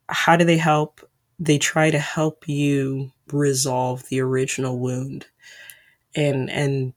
how 0.09 0.37
do 0.37 0.45
they 0.45 0.59
help? 0.59 1.01
They 1.39 1.59
try 1.59 1.91
to 1.91 1.99
help 1.99 2.49
you 2.49 3.11
resolve 3.33 4.09
the 4.09 4.21
original 4.21 4.79
wound. 4.79 5.27
And, 6.15 6.51
and 6.51 6.93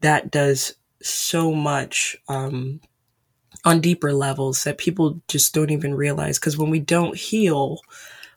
that 0.00 0.30
does 0.30 0.74
so 1.02 1.52
much, 1.52 2.16
um, 2.28 2.80
on 3.64 3.80
deeper 3.80 4.12
levels 4.12 4.64
that 4.64 4.78
people 4.78 5.20
just 5.28 5.54
don't 5.54 5.70
even 5.70 5.94
realize. 5.94 6.38
Cause 6.38 6.56
when 6.56 6.70
we 6.70 6.80
don't 6.80 7.16
heal, 7.16 7.80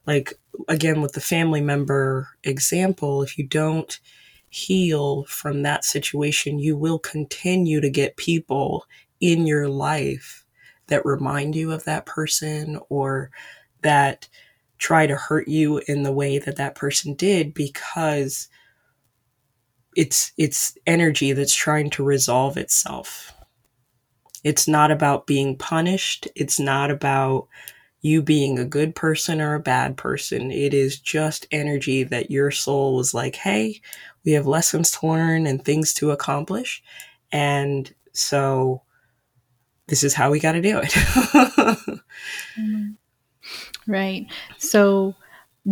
like 0.08 0.34
again, 0.68 1.02
with 1.02 1.14
the 1.14 1.22
family 1.22 1.62
member 1.62 2.30
example, 2.44 3.22
if 3.22 3.38
you 3.38 3.46
don't 3.46 4.00
heal 4.50 5.26
from 5.26 5.64
that 5.64 5.84
situation, 5.84 6.60
you 6.60 6.78
will 6.78 7.00
continue 7.00 7.82
to 7.82 7.90
get 7.90 8.18
people 8.18 8.86
in 9.20 9.46
your 9.48 9.68
life 9.68 10.46
that 10.88 11.06
remind 11.06 11.56
you 11.56 11.72
of 11.72 11.84
that 11.86 12.06
person 12.06 12.80
or 12.90 13.32
that 13.82 14.30
try 14.78 15.08
to 15.08 15.16
hurt 15.16 15.48
you 15.48 15.82
in 15.88 16.04
the 16.04 16.12
way 16.12 16.38
that 16.38 16.58
that 16.58 16.76
person 16.76 17.14
did 17.16 17.54
because 17.54 18.50
it's 19.96 20.34
it's 20.38 20.78
energy 20.86 21.32
that's 21.32 21.56
trying 21.56 21.90
to 21.90 22.04
resolve 22.04 22.58
itself. 22.58 23.34
It's 24.44 24.68
not 24.68 24.92
about 24.92 25.26
being 25.26 25.58
punished, 25.58 26.28
it's 26.36 26.60
not 26.60 26.92
about 26.92 27.48
you 28.06 28.22
being 28.22 28.60
a 28.60 28.66
good 28.66 28.96
person 28.96 29.42
or 29.42 29.56
a 29.56 29.60
bad 29.60 29.98
person. 29.98 30.52
It 30.52 30.74
is 30.74 31.00
just 31.00 31.48
energy 31.52 32.04
that 32.04 32.30
your 32.30 32.52
soul 32.52 32.96
was 32.96 33.14
like, 33.14 33.36
"Hey, 33.36 33.82
we 34.26 34.32
have 34.34 34.48
lessons 34.48 34.92
to 34.92 35.08
learn 35.08 35.46
and 35.46 35.64
things 35.64 35.94
to 35.96 36.12
accomplish. 36.12 36.84
And 37.32 37.94
so 38.12 38.82
this 39.88 40.04
is 40.04 40.16
how 40.16 40.32
we 40.32 40.40
got 40.40 40.54
to 40.54 40.62
do 40.62 40.80
it. 40.80 40.90
mm-hmm. 42.60 42.92
Right. 43.88 44.26
So, 44.58 45.16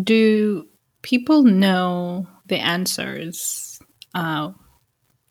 do 0.04 0.68
people 1.02 1.44
know 1.44 2.28
the 2.46 2.58
answers 2.58 3.80
uh, 4.14 4.52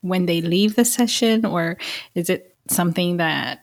when 0.01 0.25
they 0.25 0.41
leave 0.41 0.75
the 0.75 0.83
session, 0.83 1.45
or 1.45 1.77
is 2.13 2.29
it 2.29 2.57
something 2.69 3.17
that 3.17 3.61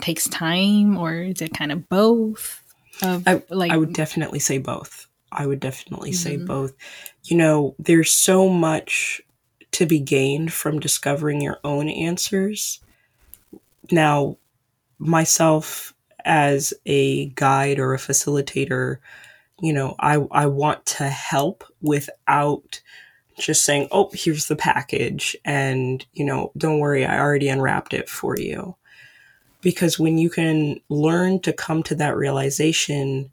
takes 0.00 0.28
time, 0.28 0.98
or 0.98 1.14
is 1.14 1.40
it 1.40 1.54
kind 1.54 1.70
of 1.70 1.88
both? 1.88 2.64
Of, 3.02 3.26
I, 3.26 3.42
like, 3.50 3.70
I 3.70 3.76
would 3.76 3.92
definitely 3.92 4.38
say 4.38 4.58
both. 4.58 5.06
I 5.30 5.46
would 5.46 5.60
definitely 5.60 6.10
mm-hmm. 6.10 6.16
say 6.16 6.36
both. 6.36 6.74
You 7.24 7.36
know, 7.36 7.74
there's 7.78 8.10
so 8.10 8.48
much 8.48 9.20
to 9.72 9.86
be 9.86 10.00
gained 10.00 10.52
from 10.52 10.80
discovering 10.80 11.40
your 11.40 11.58
own 11.62 11.88
answers. 11.88 12.80
Now, 13.90 14.38
myself 14.98 15.94
as 16.24 16.74
a 16.86 17.26
guide 17.30 17.78
or 17.78 17.94
a 17.94 17.98
facilitator, 17.98 18.98
you 19.60 19.72
know, 19.72 19.94
I, 19.98 20.14
I 20.30 20.46
want 20.46 20.86
to 20.86 21.04
help 21.08 21.64
without 21.80 22.80
just 23.38 23.64
saying, 23.64 23.88
oh, 23.92 24.10
here's 24.12 24.46
the 24.46 24.56
package. 24.56 25.36
And, 25.44 26.04
you 26.12 26.24
know, 26.24 26.50
don't 26.56 26.80
worry, 26.80 27.04
I 27.04 27.18
already 27.18 27.48
unwrapped 27.48 27.94
it 27.94 28.08
for 28.08 28.36
you. 28.36 28.74
Because 29.60 29.98
when 29.98 30.18
you 30.18 30.30
can 30.30 30.80
learn 30.88 31.40
to 31.40 31.52
come 31.52 31.82
to 31.84 31.94
that 31.96 32.16
realization, 32.16 33.32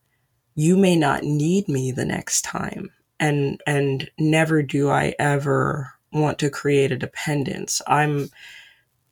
you 0.56 0.78
may 0.78 0.96
not 0.96 1.24
need 1.24 1.68
me 1.68 1.92
the 1.92 2.06
next 2.06 2.42
time. 2.42 2.92
And 3.20 3.62
and 3.66 4.10
never 4.20 4.62
do 4.62 4.90
i 4.90 5.14
ever 5.20 5.94
want 6.12 6.40
to 6.40 6.50
create 6.50 6.92
a 6.92 6.98
dependence. 6.98 7.82
I'm 7.88 8.30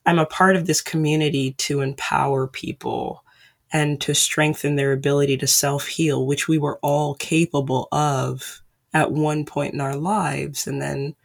i'm 0.05 0.19
a 0.19 0.25
part 0.25 0.55
of 0.55 0.65
this 0.65 0.81
community 0.81 1.53
to 1.53 1.81
empower 1.81 2.47
people 2.47 3.23
and 3.71 3.99
to 4.01 4.13
strengthen 4.13 4.75
their 4.75 4.91
ability 4.91 5.37
to 5.37 5.47
self 5.47 5.87
heal 5.87 6.25
which 6.25 6.47
we 6.47 6.57
were 6.57 6.79
all 6.81 7.15
capable 7.15 7.87
of 7.91 8.61
at 8.93 9.11
one 9.11 9.45
point 9.45 9.73
in 9.73 9.81
our 9.81 9.95
lives. 9.95 10.67
And 10.67 10.81
then 10.81 11.15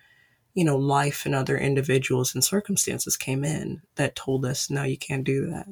you 0.59 0.65
know 0.65 0.77
life 0.77 1.25
and 1.25 1.35
other 1.35 1.57
individuals 1.57 2.35
and 2.35 2.43
circumstances 2.43 3.17
came 3.17 3.45
in 3.45 3.81
that 3.95 4.17
told 4.17 4.45
us 4.45 4.71
no 4.71 4.83
you 4.83 4.99
can't 4.99 5.25
do 5.25 5.47
that 5.47 5.69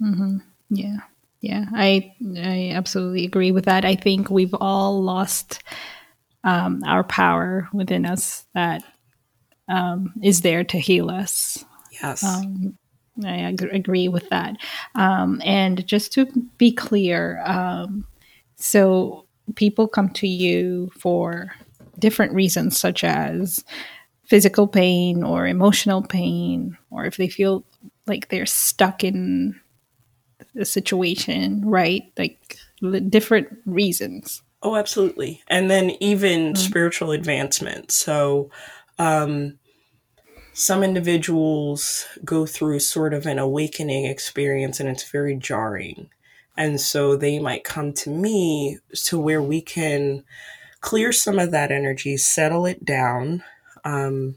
mm-hmm. 0.00 0.38
yeah 0.70 0.98
yeah, 1.42 1.66
I 1.74 2.14
I 2.38 2.70
absolutely 2.72 3.24
agree 3.24 3.50
with 3.50 3.64
that. 3.64 3.84
I 3.84 3.96
think 3.96 4.30
we've 4.30 4.54
all 4.54 5.02
lost 5.02 5.62
um, 6.44 6.82
our 6.86 7.02
power 7.02 7.68
within 7.72 8.06
us 8.06 8.46
that 8.54 8.84
um, 9.68 10.14
is 10.22 10.42
there 10.42 10.62
to 10.62 10.78
heal 10.78 11.10
us. 11.10 11.64
Yes. 12.00 12.22
Um, 12.22 12.78
I 13.24 13.40
ag- 13.40 13.68
agree 13.72 14.06
with 14.08 14.28
that. 14.30 14.56
Um, 14.94 15.42
and 15.44 15.84
just 15.84 16.12
to 16.12 16.26
be 16.58 16.72
clear, 16.72 17.42
um, 17.44 18.06
so 18.54 19.26
people 19.56 19.88
come 19.88 20.10
to 20.10 20.28
you 20.28 20.90
for 20.96 21.52
different 22.02 22.34
reasons, 22.34 22.76
such 22.76 23.04
as 23.04 23.64
physical 24.26 24.66
pain 24.66 25.22
or 25.22 25.46
emotional 25.46 26.02
pain, 26.02 26.76
or 26.90 27.06
if 27.06 27.16
they 27.16 27.28
feel 27.28 27.64
like 28.06 28.28
they're 28.28 28.44
stuck 28.44 29.04
in 29.04 29.58
a 30.58 30.64
situation, 30.64 31.62
right? 31.64 32.02
Like 32.18 32.58
different 33.08 33.48
reasons. 33.64 34.42
Oh, 34.62 34.76
absolutely. 34.76 35.42
And 35.48 35.70
then 35.70 35.92
even 36.00 36.52
mm-hmm. 36.52 36.56
spiritual 36.56 37.12
advancement. 37.12 37.92
So, 37.92 38.50
um, 38.98 39.58
some 40.54 40.82
individuals 40.82 42.04
go 42.24 42.44
through 42.44 42.80
sort 42.80 43.14
of 43.14 43.24
an 43.24 43.38
awakening 43.38 44.04
experience 44.04 44.80
and 44.80 44.88
it's 44.88 45.10
very 45.10 45.34
jarring. 45.34 46.10
And 46.56 46.78
so 46.78 47.16
they 47.16 47.38
might 47.38 47.64
come 47.64 47.94
to 47.94 48.10
me 48.10 48.78
to 49.04 49.18
where 49.18 49.40
we 49.40 49.62
can 49.62 50.24
clear 50.82 51.12
some 51.12 51.38
of 51.38 51.50
that 51.52 51.72
energy, 51.72 52.16
settle 52.18 52.66
it 52.66 52.84
down. 52.84 53.42
Um, 53.84 54.36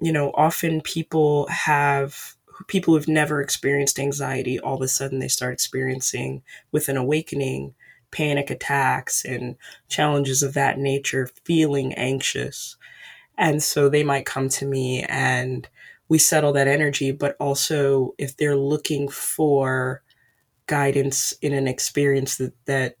you 0.00 0.12
know, 0.12 0.30
often 0.34 0.80
people 0.80 1.46
have 1.48 2.34
people 2.66 2.94
who've 2.94 3.08
never 3.08 3.40
experienced 3.40 3.98
anxiety, 3.98 4.58
all 4.58 4.76
of 4.76 4.82
a 4.82 4.88
sudden 4.88 5.18
they 5.18 5.28
start 5.28 5.52
experiencing 5.52 6.42
with 6.72 6.88
an 6.88 6.96
awakening 6.96 7.74
panic 8.10 8.50
attacks 8.50 9.24
and 9.24 9.56
challenges 9.88 10.42
of 10.42 10.54
that 10.54 10.78
nature, 10.78 11.28
feeling 11.44 11.92
anxious. 11.94 12.76
And 13.38 13.62
so 13.62 13.88
they 13.88 14.02
might 14.02 14.26
come 14.26 14.48
to 14.50 14.66
me 14.66 15.02
and 15.04 15.68
we 16.08 16.18
settle 16.18 16.52
that 16.52 16.68
energy. 16.68 17.12
But 17.12 17.36
also, 17.38 18.14
if 18.18 18.36
they're 18.36 18.56
looking 18.56 19.08
for 19.08 20.02
guidance 20.66 21.32
in 21.40 21.52
an 21.52 21.66
experience 21.66 22.36
that, 22.36 22.52
that 22.66 22.96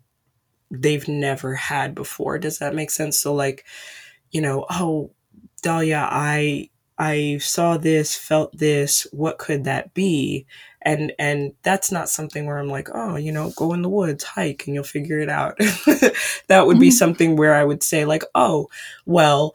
they've 0.70 1.06
never 1.08 1.54
had 1.54 1.94
before, 1.94 2.38
does 2.38 2.58
that 2.58 2.74
make 2.74 2.90
sense? 2.90 3.18
So, 3.18 3.34
like, 3.34 3.64
you 4.30 4.40
know, 4.40 4.66
oh, 4.70 5.10
Dahlia, 5.62 6.08
I 6.10 6.70
I 7.00 7.38
saw 7.38 7.78
this, 7.78 8.14
felt 8.14 8.56
this, 8.58 9.06
what 9.10 9.38
could 9.38 9.64
that 9.64 9.94
be? 9.94 10.46
And 10.82 11.12
and 11.18 11.54
that's 11.62 11.90
not 11.90 12.10
something 12.10 12.46
where 12.46 12.58
I'm 12.58 12.68
like, 12.68 12.88
oh, 12.92 13.16
you 13.16 13.32
know, 13.32 13.52
go 13.56 13.72
in 13.72 13.82
the 13.82 13.88
woods, 13.88 14.24
hike 14.24 14.66
and 14.66 14.74
you'll 14.74 14.84
figure 14.84 15.18
it 15.18 15.28
out. 15.28 15.56
that 16.48 16.66
would 16.66 16.78
be 16.78 16.88
mm-hmm. 16.88 16.94
something 16.94 17.36
where 17.36 17.54
I 17.54 17.64
would 17.64 17.82
say 17.82 18.04
like, 18.04 18.24
oh, 18.34 18.68
well, 19.06 19.54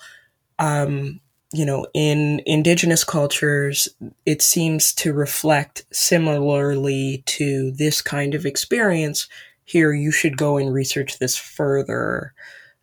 um, 0.60 1.19
you 1.54 1.65
know, 1.65 1.86
in 1.93 2.41
indigenous 2.45 3.04
cultures, 3.04 3.88
it 4.25 4.41
seems 4.41 4.93
to 4.95 5.13
reflect 5.13 5.86
similarly 5.91 7.23
to 7.28 7.71
this 7.71 8.01
kind 8.01 8.34
of 8.34 8.45
experience. 8.45 9.28
Here, 9.65 9.93
you 9.93 10.12
should 10.12 10.38
go 10.38 10.58
and 10.58 10.73
research 10.73 11.19
this 11.19 11.36
further, 11.36 12.34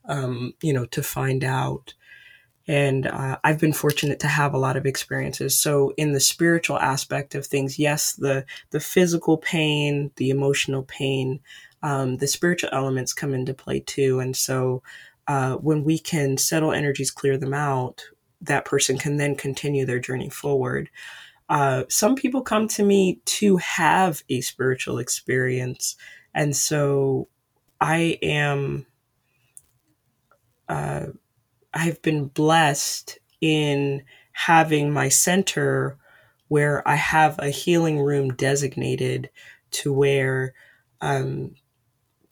um, 0.04 0.54
you 0.62 0.72
know, 0.72 0.84
to 0.86 1.02
find 1.02 1.42
out 1.44 1.94
and 2.68 3.06
uh, 3.06 3.38
I've 3.42 3.58
been 3.58 3.72
fortunate 3.72 4.20
to 4.20 4.28
have 4.28 4.54
a 4.54 4.58
lot 4.58 4.76
of 4.76 4.86
experiences. 4.86 5.58
So 5.58 5.92
in 5.96 6.12
the 6.12 6.20
spiritual 6.20 6.78
aspect 6.78 7.34
of 7.34 7.44
things, 7.44 7.78
yes, 7.78 8.12
the 8.12 8.44
the 8.70 8.80
physical 8.80 9.36
pain, 9.36 10.12
the 10.16 10.30
emotional 10.30 10.84
pain, 10.84 11.40
um, 11.82 12.18
the 12.18 12.28
spiritual 12.28 12.70
elements 12.72 13.12
come 13.12 13.34
into 13.34 13.54
play 13.54 13.80
too. 13.80 14.20
And 14.20 14.36
so 14.36 14.82
uh, 15.26 15.56
when 15.56 15.82
we 15.82 15.98
can 15.98 16.36
settle 16.36 16.72
energies, 16.72 17.10
clear 17.10 17.36
them 17.36 17.54
out, 17.54 18.04
that 18.40 18.64
person 18.64 18.96
can 18.96 19.16
then 19.16 19.34
continue 19.34 19.84
their 19.84 20.00
journey 20.00 20.30
forward. 20.30 20.88
Uh, 21.48 21.84
some 21.88 22.14
people 22.14 22.42
come 22.42 22.68
to 22.68 22.84
me 22.84 23.20
to 23.24 23.56
have 23.58 24.22
a 24.28 24.40
spiritual 24.40 24.98
experience, 24.98 25.96
and 26.34 26.56
so 26.56 27.28
I 27.80 28.18
am. 28.22 28.86
Uh, 30.68 31.06
I've 31.74 32.02
been 32.02 32.26
blessed 32.26 33.18
in 33.40 34.04
having 34.32 34.92
my 34.92 35.08
center 35.08 35.98
where 36.48 36.86
I 36.88 36.96
have 36.96 37.38
a 37.38 37.50
healing 37.50 38.00
room 38.00 38.34
designated 38.34 39.30
to 39.72 39.92
where 39.92 40.54
um, 41.00 41.54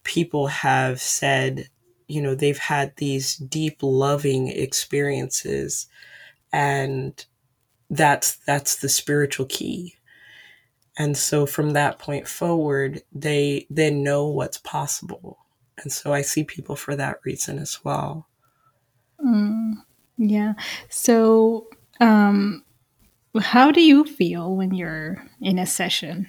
people 0.04 0.48
have 0.48 1.00
said, 1.00 1.68
you 2.08 2.22
know, 2.22 2.34
they've 2.34 2.58
had 2.58 2.94
these 2.96 3.36
deep, 3.36 3.78
loving 3.82 4.48
experiences, 4.48 5.86
and 6.52 7.24
that's 7.90 8.36
that's 8.46 8.76
the 8.76 8.88
spiritual 8.88 9.46
key. 9.46 9.96
And 11.00 11.16
so 11.16 11.46
from 11.46 11.70
that 11.70 11.98
point 11.98 12.28
forward, 12.28 13.02
they 13.10 13.66
then 13.70 14.02
know 14.02 14.28
what's 14.28 14.58
possible. 14.58 15.38
And 15.78 15.90
so 15.90 16.12
I 16.12 16.20
see 16.20 16.44
people 16.44 16.76
for 16.76 16.94
that 16.94 17.20
reason 17.24 17.58
as 17.58 17.82
well. 17.82 18.28
Mm, 19.18 19.76
yeah. 20.18 20.52
So, 20.90 21.68
um, 22.00 22.64
how 23.40 23.70
do 23.70 23.80
you 23.80 24.04
feel 24.04 24.54
when 24.54 24.74
you're 24.74 25.26
in 25.40 25.58
a 25.58 25.64
session? 25.64 26.28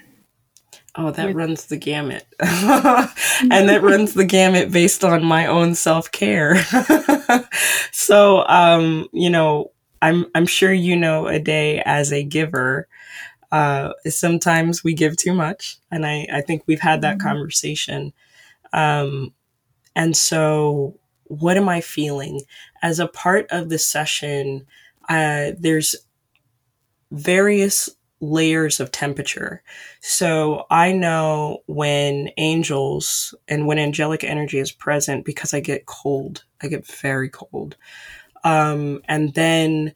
Oh, 0.96 1.12
that 1.12 1.28
with- 1.28 1.36
runs 1.36 1.66
the 1.66 1.76
gamut. 1.76 2.26
and 2.40 3.68
that 3.68 3.82
runs 3.84 4.14
the 4.14 4.24
gamut 4.24 4.72
based 4.72 5.04
on 5.04 5.22
my 5.22 5.48
own 5.48 5.76
self 5.76 6.10
care. 6.14 6.64
so, 7.92 8.48
um, 8.48 9.10
you 9.12 9.30
know, 9.30 9.74
I'm, 10.02 10.28
I'm 10.34 10.46
sure 10.46 10.72
you 10.72 10.96
know 10.96 11.28
a 11.28 11.40
day 11.40 11.82
as 11.86 12.14
a 12.14 12.24
giver. 12.24 12.88
Uh, 13.52 13.94
sometimes 14.08 14.84
we 14.84 14.94
give 14.94 15.18
too 15.18 15.34
much. 15.34 15.78
And 15.92 16.06
I, 16.06 16.28
I 16.32 16.42
think 16.42 16.64
we've 16.66 16.80
had 16.80 17.02
that 17.02 17.18
mm-hmm. 17.18 17.28
conversation. 17.28 18.14
Um, 18.74 19.34
and 19.96 20.16
so 20.16 20.98
what 21.26 21.58
am 21.58 21.70
I 21.70 21.82
feeling? 21.82 22.42
As 22.82 23.00
a 23.00 23.08
part 23.08 23.48
of 23.52 23.70
the 23.70 23.78
session, 23.78 24.66
uh, 25.10 25.52
there's 25.58 25.96
various 27.12 27.90
layers 28.22 28.80
of 28.80 28.92
temperature. 28.92 29.64
So 30.00 30.66
I 30.70 30.92
know 30.92 31.64
when 31.66 32.30
angels 32.38 33.34
and 33.48 33.66
when 33.66 33.80
angelic 33.80 34.24
energy 34.24 34.60
is 34.60 34.72
present 34.72 35.26
because 35.26 35.54
I 35.54 35.60
get 35.60 35.88
cold. 35.88 36.44
I 36.62 36.68
get 36.68 36.86
very 36.86 37.30
cold. 37.30 37.76
Um, 38.44 39.02
and 39.06 39.34
then 39.34 39.94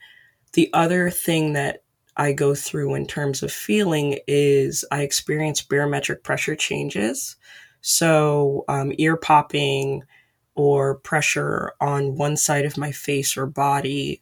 the 0.54 0.70
other 0.74 1.10
thing 1.10 1.54
that 1.54 1.84
I 2.17 2.32
go 2.32 2.56
through 2.56 2.95
in 2.95 3.08
terms 3.08 3.43
of 3.43 3.51
feeling 3.51 4.19
is 4.28 4.86
I 4.91 5.01
experience 5.01 5.62
barometric 5.62 6.23
pressure 6.23 6.56
changes. 6.56 7.36
So 7.82 8.65
um, 8.67 8.93
ear 8.97 9.17
popping, 9.17 10.04
or 10.56 10.95
pressure 10.95 11.73
on 11.82 12.15
one 12.15 12.38
side 12.38 12.65
of 12.65 12.78
my 12.78 12.91
face 12.91 13.38
or 13.38 13.45
body 13.45 14.21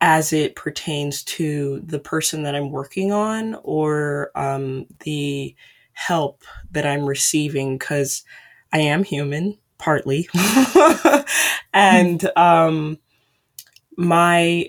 as 0.00 0.32
it 0.32 0.56
pertains 0.56 1.22
to 1.22 1.80
the 1.84 1.98
person 1.98 2.42
that 2.42 2.54
I'm 2.54 2.70
working 2.70 3.12
on 3.12 3.56
or 3.62 4.30
um, 4.34 4.86
the 5.00 5.54
help 5.92 6.42
that 6.72 6.86
I'm 6.86 7.04
receiving 7.04 7.78
because 7.78 8.24
I 8.72 8.78
am 8.78 9.04
human, 9.04 9.58
partly. 9.78 10.28
and 11.74 12.24
um, 12.36 12.98
my, 13.96 14.68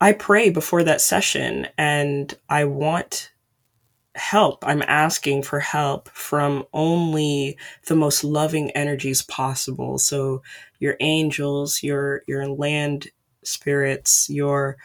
I 0.00 0.12
pray 0.12 0.50
before 0.50 0.82
that 0.84 1.00
session 1.00 1.68
and 1.78 2.34
I 2.48 2.64
want 2.64 3.30
help. 4.14 4.64
I'm 4.66 4.82
asking 4.82 5.42
for 5.42 5.60
help 5.60 6.08
from 6.10 6.64
only 6.72 7.58
the 7.86 7.96
most 7.96 8.24
loving 8.24 8.70
energies 8.72 9.22
possible. 9.22 9.98
So 9.98 10.42
your 10.78 10.96
angels, 11.00 11.82
your 11.82 12.22
your 12.26 12.48
land 12.48 13.08
spirits, 13.44 14.28
your 14.28 14.76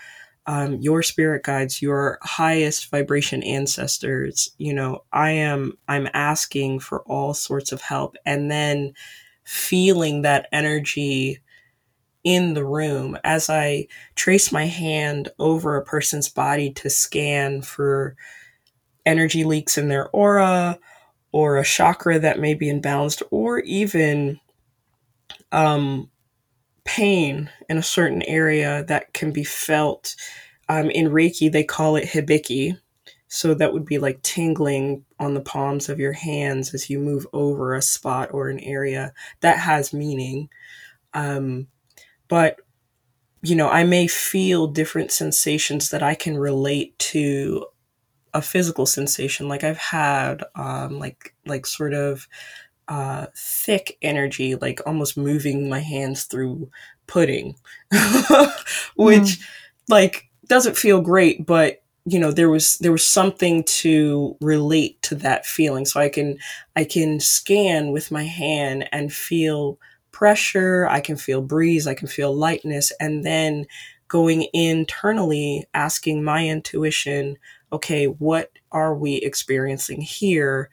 um, 0.47 0.75
your 0.81 1.03
spirit 1.03 1.43
guides, 1.43 1.81
your 1.81 2.17
highest 2.23 2.89
vibration 2.89 3.43
ancestors. 3.43 4.51
You 4.57 4.73
know, 4.73 5.03
I 5.11 5.31
am 5.31 5.73
I'm 5.87 6.07
asking 6.13 6.79
for 6.79 7.01
all 7.03 7.33
sorts 7.33 7.71
of 7.71 7.81
help, 7.81 8.15
and 8.25 8.49
then 8.49 8.93
feeling 9.43 10.21
that 10.21 10.47
energy 10.51 11.39
in 12.23 12.53
the 12.53 12.65
room 12.65 13.17
as 13.23 13.49
I 13.49 13.87
trace 14.15 14.51
my 14.51 14.65
hand 14.65 15.29
over 15.39 15.75
a 15.75 15.83
person's 15.83 16.29
body 16.29 16.71
to 16.73 16.89
scan 16.89 17.61
for 17.61 18.15
energy 19.05 19.43
leaks 19.43 19.77
in 19.77 19.87
their 19.87 20.09
aura 20.09 20.77
or 21.31 21.57
a 21.57 21.63
chakra 21.63 22.19
that 22.19 22.39
may 22.39 22.53
be 22.53 22.67
imbalanced 22.67 23.23
or 23.31 23.59
even 23.59 24.39
um, 25.51 26.09
pain 26.83 27.49
in 27.69 27.77
a 27.77 27.83
certain 27.83 28.21
area 28.23 28.83
that 28.87 29.13
can 29.13 29.31
be 29.31 29.43
felt. 29.43 30.15
Um, 30.69 30.89
in 30.89 31.07
Reiki, 31.09 31.51
they 31.51 31.63
call 31.63 31.95
it 31.95 32.07
hibiki. 32.07 32.77
So 33.27 33.53
that 33.53 33.71
would 33.71 33.85
be 33.85 33.97
like 33.97 34.21
tingling 34.23 35.05
on 35.17 35.33
the 35.33 35.41
palms 35.41 35.87
of 35.87 35.99
your 35.99 36.11
hands 36.11 36.73
as 36.73 36.89
you 36.89 36.99
move 36.99 37.25
over 37.31 37.73
a 37.73 37.81
spot 37.81 38.29
or 38.33 38.49
an 38.49 38.59
area 38.59 39.13
that 39.39 39.57
has 39.59 39.93
meaning. 39.93 40.49
Um, 41.13 41.67
but 42.31 42.61
you 43.41 43.55
know, 43.55 43.67
I 43.67 43.83
may 43.83 44.07
feel 44.07 44.67
different 44.67 45.11
sensations 45.11 45.89
that 45.89 46.01
I 46.01 46.15
can 46.15 46.37
relate 46.37 46.97
to 46.99 47.65
a 48.33 48.41
physical 48.41 48.85
sensation. 48.85 49.49
Like 49.49 49.65
I've 49.65 49.77
had, 49.77 50.43
um, 50.55 50.97
like 50.97 51.35
like 51.45 51.65
sort 51.65 51.93
of 51.93 52.29
uh, 52.87 53.25
thick 53.35 53.97
energy, 54.01 54.55
like 54.55 54.79
almost 54.85 55.17
moving 55.17 55.67
my 55.67 55.79
hands 55.79 56.23
through 56.23 56.69
pudding, 57.05 57.55
which 58.95 59.21
mm. 59.21 59.43
like 59.89 60.29
doesn't 60.47 60.77
feel 60.77 61.01
great, 61.01 61.45
but 61.45 61.83
you 62.05 62.17
know 62.17 62.31
there 62.31 62.49
was 62.49 62.77
there 62.77 62.93
was 62.93 63.05
something 63.05 63.63
to 63.65 64.37
relate 64.39 65.01
to 65.03 65.13
that 65.13 65.45
feeling 65.45 65.85
so 65.85 65.99
i 65.99 66.09
can 66.09 66.35
i 66.75 66.83
can 66.83 67.19
scan 67.19 67.91
with 67.91 68.09
my 68.09 68.23
hand 68.23 68.89
and 68.91 69.13
feel 69.13 69.77
pressure 70.21 70.87
i 70.87 70.99
can 70.99 71.17
feel 71.17 71.41
breeze 71.41 71.87
i 71.87 71.95
can 71.95 72.07
feel 72.07 72.31
lightness 72.31 72.91
and 72.99 73.23
then 73.23 73.65
going 74.07 74.47
internally 74.53 75.65
asking 75.73 76.23
my 76.23 76.47
intuition 76.47 77.37
okay 77.73 78.05
what 78.05 78.51
are 78.71 78.95
we 78.95 79.15
experiencing 79.15 79.99
here 79.99 80.69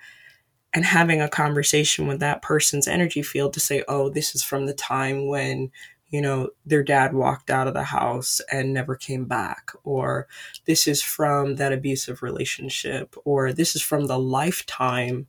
and 0.74 0.84
having 0.84 1.22
a 1.22 1.30
conversation 1.30 2.06
with 2.06 2.20
that 2.20 2.42
person's 2.42 2.86
energy 2.86 3.22
field 3.22 3.54
to 3.54 3.58
say 3.58 3.82
oh 3.88 4.10
this 4.10 4.34
is 4.34 4.42
from 4.42 4.66
the 4.66 4.74
time 4.74 5.28
when 5.28 5.70
you 6.10 6.22
know, 6.22 6.48
their 6.64 6.82
dad 6.82 7.12
walked 7.12 7.50
out 7.50 7.68
of 7.68 7.74
the 7.74 7.82
house 7.82 8.40
and 8.50 8.72
never 8.72 8.96
came 8.96 9.26
back, 9.26 9.72
or 9.84 10.26
this 10.66 10.88
is 10.88 11.02
from 11.02 11.56
that 11.56 11.72
abusive 11.72 12.22
relationship, 12.22 13.14
or 13.24 13.52
this 13.52 13.76
is 13.76 13.82
from 13.82 14.06
the 14.06 14.18
lifetime 14.18 15.26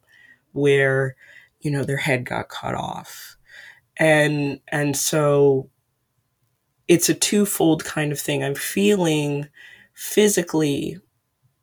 where, 0.53 1.15
you 1.59 1.69
know, 1.69 1.83
their 1.83 1.97
head 1.97 2.23
got 2.23 2.47
cut 2.47 2.75
off. 2.75 3.35
And 3.99 4.61
and 4.69 4.95
so 4.97 5.69
it's 6.87 7.09
a 7.09 7.13
twofold 7.13 7.85
kind 7.85 8.11
of 8.11 8.19
thing. 8.19 8.43
I'm 8.43 8.55
feeling 8.55 9.47
physically 9.93 10.97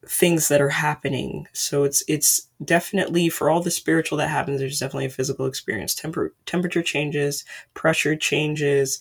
things 0.08 0.48
that 0.48 0.60
are 0.62 0.70
happening. 0.70 1.48
So 1.52 1.84
it's 1.84 2.04
it's 2.08 2.48
definitely 2.64 3.28
for 3.28 3.50
all 3.50 3.62
the 3.62 3.70
spiritual 3.70 4.18
that 4.18 4.30
happens, 4.30 4.60
there's 4.60 4.80
definitely 4.80 5.06
a 5.06 5.10
physical 5.10 5.46
experience. 5.46 5.94
Temper, 5.94 6.34
temperature 6.46 6.82
changes, 6.82 7.44
pressure 7.74 8.16
changes, 8.16 9.00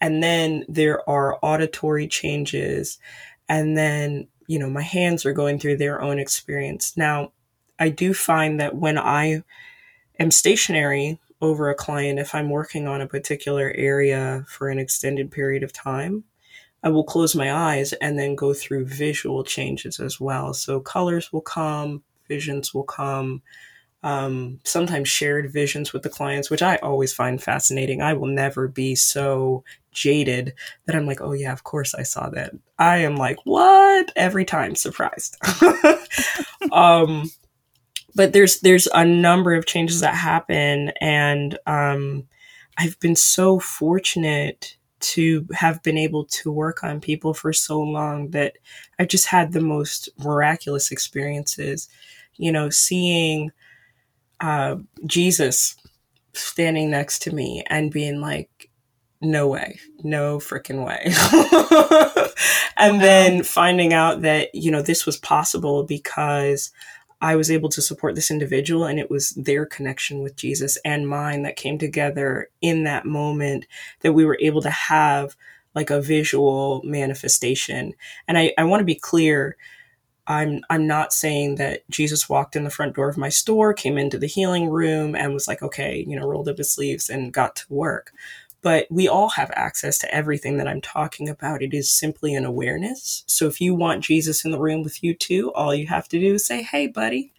and 0.00 0.22
then 0.22 0.64
there 0.68 1.08
are 1.08 1.38
auditory 1.42 2.08
changes, 2.08 2.98
and 3.48 3.76
then 3.78 4.28
you 4.48 4.58
know 4.58 4.70
my 4.70 4.82
hands 4.82 5.26
are 5.26 5.34
going 5.34 5.58
through 5.58 5.78
their 5.78 6.02
own 6.02 6.18
experience. 6.18 6.96
Now, 6.96 7.32
I 7.78 7.90
do 7.90 8.14
find 8.14 8.60
that 8.60 8.76
when 8.76 8.98
I 8.98 9.42
am 10.18 10.30
stationary 10.30 11.20
over 11.42 11.68
a 11.68 11.74
client, 11.74 12.20
if 12.20 12.34
I'm 12.34 12.48
working 12.48 12.86
on 12.86 13.00
a 13.00 13.06
particular 13.06 13.72
area 13.74 14.44
for 14.48 14.68
an 14.68 14.78
extended 14.78 15.30
period 15.30 15.62
of 15.62 15.72
time, 15.72 16.24
I 16.84 16.88
will 16.88 17.04
close 17.04 17.34
my 17.34 17.52
eyes 17.52 17.92
and 17.94 18.18
then 18.18 18.34
go 18.34 18.54
through 18.54 18.86
visual 18.86 19.44
changes 19.44 20.00
as 20.00 20.20
well. 20.20 20.54
So 20.54 20.80
colors 20.80 21.32
will 21.32 21.42
come, 21.42 22.02
visions 22.28 22.72
will 22.72 22.84
come, 22.84 23.42
um, 24.04 24.60
sometimes 24.64 25.08
shared 25.08 25.52
visions 25.52 25.92
with 25.92 26.02
the 26.02 26.08
clients, 26.08 26.50
which 26.50 26.62
I 26.62 26.76
always 26.76 27.12
find 27.12 27.42
fascinating. 27.42 28.02
I 28.02 28.14
will 28.14 28.28
never 28.28 28.66
be 28.66 28.94
so 28.94 29.62
jaded 29.92 30.54
that 30.86 30.96
I'm 30.96 31.06
like, 31.06 31.20
oh 31.20 31.32
yeah, 31.32 31.52
of 31.52 31.64
course 31.64 31.94
I 31.94 32.02
saw 32.02 32.30
that. 32.30 32.52
I 32.78 32.98
am 32.98 33.16
like, 33.16 33.38
what? 33.44 34.10
Every 34.16 34.44
time 34.44 34.74
surprised. 34.74 35.36
um, 36.72 37.30
but 38.14 38.32
there's 38.32 38.60
there's 38.60 38.88
a 38.88 39.04
number 39.04 39.54
of 39.54 39.66
changes 39.66 40.00
that 40.00 40.14
happen, 40.14 40.92
and 41.00 41.58
um, 41.66 42.28
I've 42.78 42.98
been 43.00 43.16
so 43.16 43.58
fortunate 43.58 44.76
to 45.00 45.46
have 45.52 45.82
been 45.82 45.98
able 45.98 46.24
to 46.24 46.50
work 46.50 46.84
on 46.84 47.00
people 47.00 47.34
for 47.34 47.52
so 47.52 47.80
long 47.80 48.30
that 48.30 48.56
I've 48.98 49.08
just 49.08 49.26
had 49.26 49.52
the 49.52 49.60
most 49.60 50.08
miraculous 50.18 50.90
experiences. 50.90 51.88
You 52.36 52.52
know, 52.52 52.70
seeing 52.70 53.52
uh, 54.40 54.76
Jesus 55.06 55.76
standing 56.34 56.90
next 56.90 57.22
to 57.22 57.34
me 57.34 57.62
and 57.68 57.92
being 57.92 58.20
like, 58.20 58.70
no 59.20 59.46
way, 59.46 59.78
no 60.02 60.38
freaking 60.38 60.84
way. 60.84 61.12
and 62.76 63.00
then 63.00 63.44
finding 63.44 63.92
out 63.92 64.22
that, 64.22 64.52
you 64.54 64.70
know, 64.70 64.82
this 64.82 65.06
was 65.06 65.16
possible 65.16 65.84
because 65.84 66.72
I 67.22 67.36
was 67.36 67.52
able 67.52 67.68
to 67.70 67.80
support 67.80 68.16
this 68.16 68.32
individual 68.32 68.84
and 68.84 68.98
it 68.98 69.08
was 69.08 69.30
their 69.30 69.64
connection 69.64 70.22
with 70.22 70.34
Jesus 70.34 70.76
and 70.84 71.08
mine 71.08 71.42
that 71.42 71.54
came 71.54 71.78
together 71.78 72.50
in 72.60 72.82
that 72.82 73.06
moment 73.06 73.64
that 74.00 74.12
we 74.12 74.24
were 74.24 74.38
able 74.40 74.60
to 74.62 74.70
have 74.70 75.36
like 75.72 75.88
a 75.88 76.02
visual 76.02 76.82
manifestation. 76.84 77.94
And 78.26 78.36
I, 78.36 78.52
I 78.58 78.64
want 78.64 78.80
to 78.80 78.84
be 78.84 78.96
clear. 78.96 79.56
I'm 80.26 80.62
I'm 80.68 80.86
not 80.86 81.12
saying 81.12 81.56
that 81.56 81.88
Jesus 81.90 82.28
walked 82.28 82.56
in 82.56 82.64
the 82.64 82.70
front 82.70 82.96
door 82.96 83.08
of 83.08 83.16
my 83.16 83.28
store, 83.28 83.72
came 83.72 83.98
into 83.98 84.18
the 84.18 84.26
healing 84.26 84.68
room 84.68 85.14
and 85.14 85.32
was 85.32 85.46
like, 85.46 85.62
okay, 85.62 86.04
you 86.06 86.18
know, 86.18 86.26
rolled 86.26 86.48
up 86.48 86.58
his 86.58 86.72
sleeves 86.72 87.08
and 87.08 87.32
got 87.32 87.56
to 87.56 87.64
work 87.68 88.12
but 88.62 88.86
we 88.90 89.08
all 89.08 89.30
have 89.30 89.50
access 89.54 89.98
to 89.98 90.14
everything 90.14 90.56
that 90.56 90.68
I'm 90.68 90.80
talking 90.80 91.28
about. 91.28 91.62
It 91.62 91.74
is 91.74 91.90
simply 91.90 92.34
an 92.34 92.44
awareness. 92.44 93.24
So 93.26 93.48
if 93.48 93.60
you 93.60 93.74
want 93.74 94.04
Jesus 94.04 94.44
in 94.44 94.52
the 94.52 94.60
room 94.60 94.82
with 94.82 95.02
you 95.02 95.14
too, 95.14 95.52
all 95.52 95.74
you 95.74 95.88
have 95.88 96.08
to 96.08 96.20
do 96.20 96.34
is 96.34 96.46
say, 96.46 96.62
Hey, 96.62 96.86
buddy, 96.86 97.32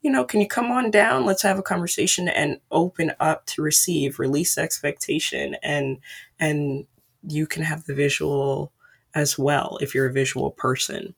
you 0.00 0.10
know, 0.10 0.24
can 0.24 0.40
you 0.40 0.46
come 0.46 0.70
on 0.70 0.90
down? 0.90 1.26
Let's 1.26 1.42
have 1.42 1.58
a 1.58 1.62
conversation 1.62 2.28
and 2.28 2.60
open 2.70 3.12
up 3.18 3.46
to 3.46 3.62
receive, 3.62 4.18
release 4.20 4.56
expectation 4.56 5.56
and, 5.62 5.98
and 6.38 6.86
you 7.26 7.46
can 7.46 7.64
have 7.64 7.84
the 7.84 7.94
visual 7.94 8.72
as 9.14 9.36
well 9.36 9.76
if 9.82 9.94
you're 9.94 10.06
a 10.06 10.12
visual 10.12 10.52
person. 10.52 11.14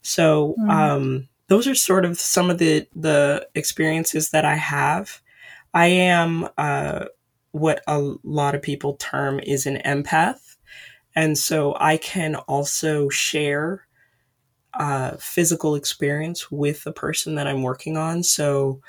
So, 0.00 0.54
mm. 0.58 0.70
um, 0.70 1.28
those 1.48 1.68
are 1.68 1.74
sort 1.74 2.06
of 2.06 2.18
some 2.18 2.48
of 2.48 2.56
the, 2.56 2.86
the 2.96 3.46
experiences 3.54 4.30
that 4.30 4.46
I 4.46 4.56
have. 4.56 5.20
I 5.74 5.86
am, 5.86 6.48
uh, 6.56 7.06
what 7.54 7.84
a 7.86 8.14
lot 8.24 8.56
of 8.56 8.62
people 8.62 8.96
term 8.96 9.38
is 9.38 9.64
an 9.64 9.80
empath. 9.84 10.56
And 11.14 11.38
so 11.38 11.76
I 11.78 11.98
can 11.98 12.34
also 12.34 13.08
share 13.08 13.86
uh, 14.74 15.12
physical 15.20 15.76
experience 15.76 16.50
with 16.50 16.82
the 16.82 16.92
person 16.92 17.36
that 17.36 17.46
I'm 17.46 17.62
working 17.62 17.96
on. 17.96 18.24
So 18.24 18.80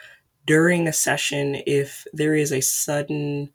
during 0.47 0.87
a 0.87 0.93
session, 0.93 1.61
if 1.67 2.07
there 2.11 2.33
is 2.33 2.51
a 2.51 2.59
sudden 2.59 3.51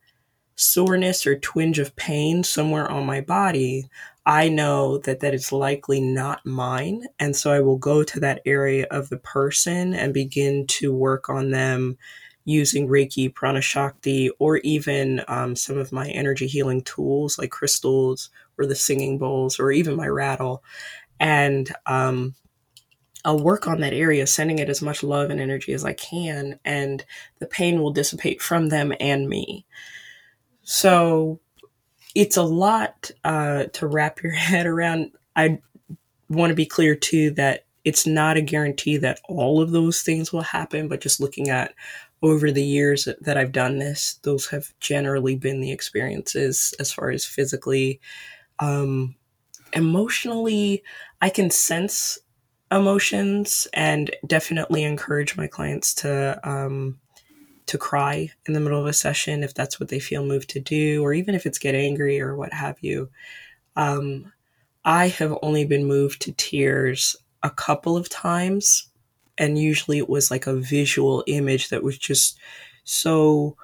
soreness 0.54 1.26
or 1.26 1.36
twinge 1.40 1.80
of 1.80 1.96
pain 1.96 2.44
somewhere 2.44 2.88
on 2.88 3.04
my 3.04 3.20
body, 3.20 3.88
I 4.26 4.48
know 4.48 4.98
that 4.98 5.18
that 5.20 5.34
is 5.34 5.50
likely 5.50 6.00
not 6.00 6.46
mine. 6.46 7.06
And 7.18 7.34
so 7.34 7.50
I 7.50 7.58
will 7.58 7.78
go 7.78 8.04
to 8.04 8.20
that 8.20 8.42
area 8.46 8.86
of 8.92 9.08
the 9.08 9.18
person 9.18 9.92
and 9.92 10.14
begin 10.14 10.68
to 10.68 10.94
work 10.94 11.28
on 11.28 11.50
them 11.50 11.98
using 12.44 12.88
Reiki, 12.88 13.32
Prana 13.32 13.60
Shakti, 13.60 14.30
or 14.38 14.58
even 14.58 15.22
um, 15.28 15.54
some 15.54 15.78
of 15.78 15.92
my 15.92 16.08
energy 16.08 16.46
healing 16.46 16.82
tools 16.82 17.38
like 17.38 17.50
crystals 17.50 18.30
or 18.58 18.66
the 18.66 18.74
singing 18.74 19.18
bowls 19.18 19.58
or 19.60 19.70
even 19.70 19.96
my 19.96 20.08
rattle. 20.08 20.62
And 21.18 21.70
um, 21.86 22.34
I'll 23.24 23.38
work 23.38 23.68
on 23.68 23.80
that 23.80 23.92
area, 23.92 24.26
sending 24.26 24.58
it 24.58 24.68
as 24.68 24.80
much 24.80 25.02
love 25.02 25.30
and 25.30 25.40
energy 25.40 25.72
as 25.72 25.84
I 25.84 25.92
can, 25.92 26.58
and 26.64 27.04
the 27.38 27.46
pain 27.46 27.80
will 27.80 27.92
dissipate 27.92 28.40
from 28.40 28.68
them 28.68 28.92
and 28.98 29.28
me. 29.28 29.66
So 30.62 31.40
it's 32.14 32.36
a 32.36 32.42
lot 32.42 33.10
uh, 33.24 33.64
to 33.64 33.86
wrap 33.86 34.22
your 34.22 34.32
head 34.32 34.66
around. 34.66 35.12
I 35.36 35.58
want 36.28 36.50
to 36.50 36.56
be 36.56 36.66
clear 36.66 36.94
too 36.94 37.30
that 37.32 37.66
it's 37.84 38.06
not 38.06 38.36
a 38.36 38.42
guarantee 38.42 38.96
that 38.98 39.20
all 39.28 39.60
of 39.60 39.70
those 39.70 40.02
things 40.02 40.32
will 40.32 40.42
happen, 40.42 40.88
but 40.88 41.00
just 41.00 41.20
looking 41.20 41.48
at 41.48 41.74
over 42.22 42.50
the 42.50 42.64
years 42.64 43.08
that 43.20 43.36
I've 43.36 43.52
done 43.52 43.78
this, 43.78 44.18
those 44.22 44.46
have 44.48 44.74
generally 44.78 45.36
been 45.36 45.60
the 45.60 45.72
experiences 45.72 46.74
as 46.78 46.92
far 46.92 47.10
as 47.10 47.24
physically. 47.24 48.00
Um, 48.58 49.16
emotionally, 49.72 50.82
I 51.22 51.30
can 51.30 51.50
sense 51.50 52.18
emotions 52.70 53.66
and 53.72 54.10
definitely 54.26 54.84
encourage 54.84 55.36
my 55.36 55.46
clients 55.46 55.94
to 55.94 56.38
um, 56.48 57.00
to 57.66 57.78
cry 57.78 58.30
in 58.46 58.52
the 58.52 58.60
middle 58.60 58.80
of 58.80 58.86
a 58.86 58.92
session 58.92 59.42
if 59.42 59.54
that's 59.54 59.78
what 59.78 59.88
they 59.88 60.00
feel 60.00 60.24
moved 60.24 60.50
to 60.50 60.60
do, 60.60 61.02
or 61.02 61.14
even 61.14 61.34
if 61.34 61.46
it's 61.46 61.58
get 61.58 61.74
angry 61.74 62.20
or 62.20 62.36
what 62.36 62.52
have 62.52 62.76
you. 62.80 63.08
Um, 63.76 64.32
I 64.84 65.08
have 65.08 65.38
only 65.42 65.64
been 65.64 65.84
moved 65.84 66.22
to 66.22 66.32
tears 66.32 67.16
a 67.42 67.50
couple 67.50 67.96
of 67.96 68.08
times 68.08 68.89
and 69.40 69.58
usually 69.58 69.98
it 69.98 70.08
was 70.08 70.30
like 70.30 70.46
a 70.46 70.54
visual 70.54 71.24
image 71.26 71.70
that 71.70 71.82
was 71.82 71.98
just 71.98 72.38
so 72.84 73.56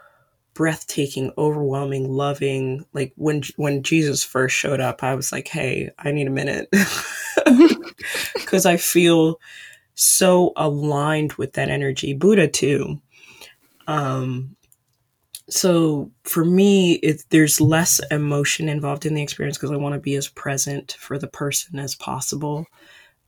breathtaking, 0.55 1.31
overwhelming, 1.37 2.11
loving. 2.11 2.85
Like 2.95 3.13
when 3.17 3.43
when 3.57 3.83
Jesus 3.83 4.25
first 4.25 4.57
showed 4.57 4.81
up, 4.81 5.05
I 5.05 5.15
was 5.15 5.31
like, 5.31 5.47
"Hey, 5.47 5.91
I 5.99 6.11
need 6.11 6.27
a 6.27 6.31
minute," 6.31 6.69
because 8.35 8.65
I 8.67 8.79
feel 8.79 9.39
so 9.95 10.53
aligned 10.57 11.35
with 11.35 11.53
that 11.53 11.69
energy. 11.69 12.15
Buddha 12.15 12.49
too. 12.49 13.01
Um, 13.87 14.57
so 15.49 16.11
for 16.25 16.45
me, 16.45 16.95
it, 16.95 17.23
there's 17.31 17.61
less 17.61 18.01
emotion 18.11 18.69
involved 18.69 19.07
in 19.07 19.15
the 19.15 19.23
experience 19.23 19.59
because 19.59 19.71
I 19.71 19.77
want 19.77 19.95
to 19.95 20.01
be 20.01 20.17
as 20.17 20.29
present 20.29 20.97
for 20.99 21.19
the 21.19 21.29
person 21.29 21.79
as 21.79 21.95
possible. 21.95 22.67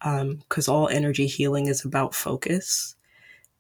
Because 0.01 0.69
um, 0.69 0.75
all 0.75 0.89
energy 0.89 1.27
healing 1.27 1.67
is 1.67 1.85
about 1.85 2.15
focus. 2.15 2.95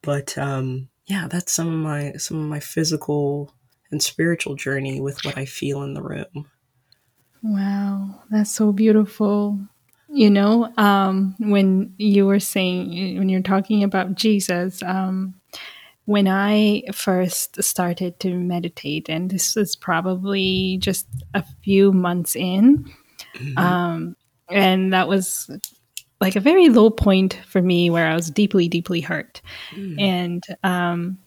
But 0.03 0.36
um, 0.39 0.89
yeah, 1.07 1.26
that's 1.28 1.53
some 1.53 1.68
of 1.68 1.74
my 1.74 2.12
some 2.12 2.39
of 2.39 2.49
my 2.49 2.61
physical 2.61 3.53
and 3.91 4.03
spiritual 4.03 4.55
journey 4.55 5.01
with 5.01 5.24
what 5.24 5.39
I 5.39 5.45
feel 5.45 5.82
in 5.82 5.95
the 5.95 6.03
room. 6.03 6.51
Wow, 7.43 8.22
that's 8.30 8.51
so 8.51 8.72
beautiful. 8.72 9.59
You 10.11 10.30
know, 10.30 10.72
um, 10.76 11.34
when 11.39 11.95
you 11.99 12.26
were 12.26 12.41
saying 12.41 13.18
when 13.18 13.28
you're 13.28 13.43
talking 13.43 13.82
about 13.82 14.14
Jesus, 14.14 14.82
um, 14.82 15.34
when 16.05 16.26
I 16.26 16.82
first 16.93 17.62
started 17.62 18.18
to 18.20 18.34
meditate, 18.34 19.09
and 19.09 19.30
this 19.30 19.55
was 19.55 19.76
probably 19.76 20.78
just 20.80 21.07
a 21.34 21.45
few 21.62 21.93
months 21.93 22.34
in, 22.36 22.91
mm-hmm. 23.34 23.59
um, 23.59 24.16
and 24.51 24.93
that 24.93 25.09
was 25.09 25.51
like 26.21 26.37
a 26.37 26.41
very 26.41 26.69
low 26.69 26.91
point 26.91 27.41
for 27.47 27.62
me 27.62 27.91
where 27.91 28.07
I 28.07 28.14
was 28.14 28.31
deeply, 28.31 28.69
deeply 28.69 29.01
hurt. 29.01 29.41
Mm. 29.75 30.01
And 30.01 30.45
um, 30.64 31.19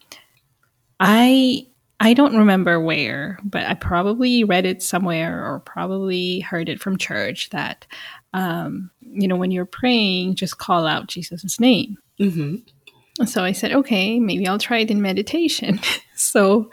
I 0.99 1.65
I 1.99 2.13
don't 2.13 2.35
remember 2.35 2.79
where, 2.79 3.39
but 3.43 3.63
I 3.65 3.75
probably 3.75 4.43
read 4.43 4.65
it 4.65 4.81
somewhere 4.81 5.45
or 5.45 5.59
probably 5.59 6.39
heard 6.39 6.67
it 6.67 6.81
from 6.81 6.97
church 6.97 7.51
that 7.51 7.85
um, 8.33 8.89
you 9.01 9.27
know 9.27 9.35
when 9.35 9.51
you're 9.51 9.65
praying, 9.65 10.35
just 10.35 10.57
call 10.57 10.87
out 10.87 11.07
Jesus' 11.07 11.59
name. 11.59 11.97
Mm-hmm. 12.19 13.25
So 13.25 13.43
I 13.43 13.51
said, 13.51 13.71
okay, 13.73 14.19
maybe 14.19 14.47
I'll 14.47 14.57
try 14.57 14.79
it 14.79 14.91
in 14.91 15.01
meditation. 15.01 15.79
so 16.15 16.69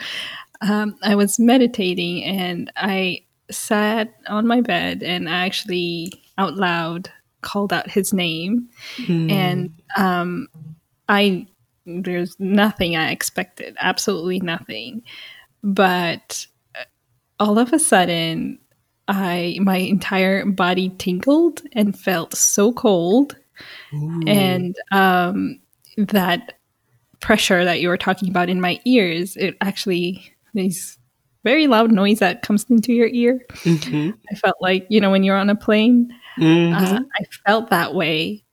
um, 0.61 0.97
I 1.03 1.15
was 1.15 1.39
meditating 1.39 2.25
and 2.25 2.73
I 2.77 3.25
sat 3.51 4.15
on 4.29 4.47
my 4.47 4.61
bed 4.61 5.03
and 5.03 5.29
I 5.29 5.47
actually 5.47 6.13
out 6.37 6.55
loud 6.55 7.11
called 7.43 7.73
out 7.73 7.91
his 7.91 8.13
name. 8.13 8.69
Mm. 8.97 9.31
And 9.31 9.83
um, 9.97 10.49
I, 11.09 11.47
there's 11.87 12.39
nothing 12.39 12.97
I 12.97 13.11
expected, 13.11 13.77
absolutely 13.81 14.41
nothing. 14.41 15.03
But 15.63 16.47
uh, 16.75 16.85
all 17.41 17.59
of 17.59 17.73
a 17.73 17.79
sudden, 17.79 18.59
I 19.09 19.59
my 19.63 19.79
entire 19.79 20.45
body 20.45 20.91
tingled 20.99 21.63
and 21.73 21.99
felt 21.99 22.35
so 22.35 22.73
cold, 22.73 23.37
Ooh. 23.95 24.23
and 24.27 24.77
um, 24.93 25.61
that 25.97 26.59
pressure 27.21 27.65
that 27.65 27.81
you 27.81 27.89
were 27.89 27.97
talking 27.97 28.29
about 28.29 28.51
in 28.51 28.61
my 28.61 28.81
ears, 28.85 29.37
it 29.37 29.57
actually 29.61 30.31
these 30.55 30.99
very 31.43 31.67
loud 31.67 31.91
noise 31.91 32.19
that 32.19 32.43
comes 32.43 32.67
into 32.69 32.93
your 32.93 33.09
ear. 33.09 33.41
Mm-hmm. 33.63 34.11
I 34.31 34.35
felt 34.35 34.57
like 34.61 34.87
you 34.91 35.01
know 35.01 35.11
when 35.11 35.23
you're 35.23 35.37
on 35.37 35.51
a 35.51 35.57
plane, 35.57 36.15
mm-hmm. 36.39 36.75
uh, 36.75 37.01
I 37.19 37.25
felt 37.47 37.71
that 37.71 37.95
way, 37.95 38.45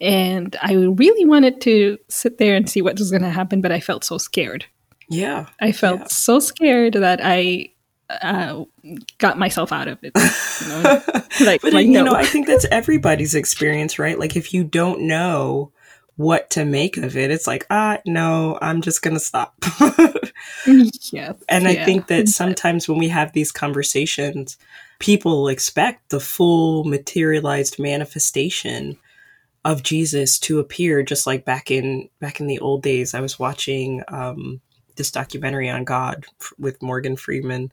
and 0.00 0.56
I 0.60 0.74
really 0.74 1.24
wanted 1.24 1.60
to 1.62 1.98
sit 2.08 2.38
there 2.38 2.54
and 2.54 2.68
see 2.68 2.82
what 2.82 2.98
was 2.98 3.10
going 3.10 3.22
to 3.22 3.30
happen, 3.30 3.60
but 3.60 3.72
I 3.72 3.80
felt 3.80 4.04
so 4.04 4.18
scared. 4.18 4.66
Yeah, 5.08 5.46
I 5.60 5.72
felt 5.72 6.00
yeah. 6.00 6.06
so 6.08 6.38
scared 6.38 6.94
that 6.94 7.20
I 7.22 7.70
uh, 8.08 8.64
got 9.18 9.38
myself 9.38 9.72
out 9.72 9.88
of 9.88 9.98
it. 10.02 10.12
You 10.16 10.68
know? 10.68 11.02
like, 11.46 11.62
but 11.62 11.72
like, 11.72 11.86
you 11.86 11.92
no. 11.92 12.04
know, 12.04 12.14
I 12.14 12.24
think 12.24 12.46
that's 12.46 12.66
everybody's 12.70 13.34
experience, 13.34 13.98
right? 13.98 14.18
Like 14.18 14.36
if 14.36 14.54
you 14.54 14.64
don't 14.64 15.02
know 15.02 15.72
what 16.16 16.50
to 16.50 16.64
make 16.64 16.96
of 16.96 17.16
it. 17.16 17.30
It's 17.30 17.46
like, 17.46 17.66
ah, 17.70 17.98
no, 18.06 18.58
I'm 18.60 18.82
just 18.82 19.02
going 19.02 19.14
to 19.14 19.20
stop. 19.20 19.54
yes. 20.66 21.34
And 21.48 21.66
I 21.66 21.84
think 21.84 22.08
that 22.08 22.28
sometimes 22.28 22.88
when 22.88 22.98
we 22.98 23.08
have 23.08 23.32
these 23.32 23.52
conversations, 23.52 24.58
people 25.02 25.48
expect 25.48 26.10
the 26.10 26.20
full 26.20 26.84
materialized 26.84 27.76
manifestation 27.76 28.96
of 29.64 29.82
Jesus 29.82 30.38
to 30.38 30.60
appear 30.60 31.02
just 31.02 31.26
like 31.26 31.44
back 31.44 31.72
in 31.72 32.08
back 32.20 32.38
in 32.38 32.46
the 32.46 32.60
old 32.60 32.84
days. 32.84 33.12
I 33.12 33.20
was 33.20 33.36
watching 33.36 34.04
um, 34.06 34.60
this 34.94 35.10
documentary 35.10 35.68
on 35.68 35.82
God 35.82 36.24
with 36.56 36.80
Morgan 36.80 37.16
Freeman 37.16 37.72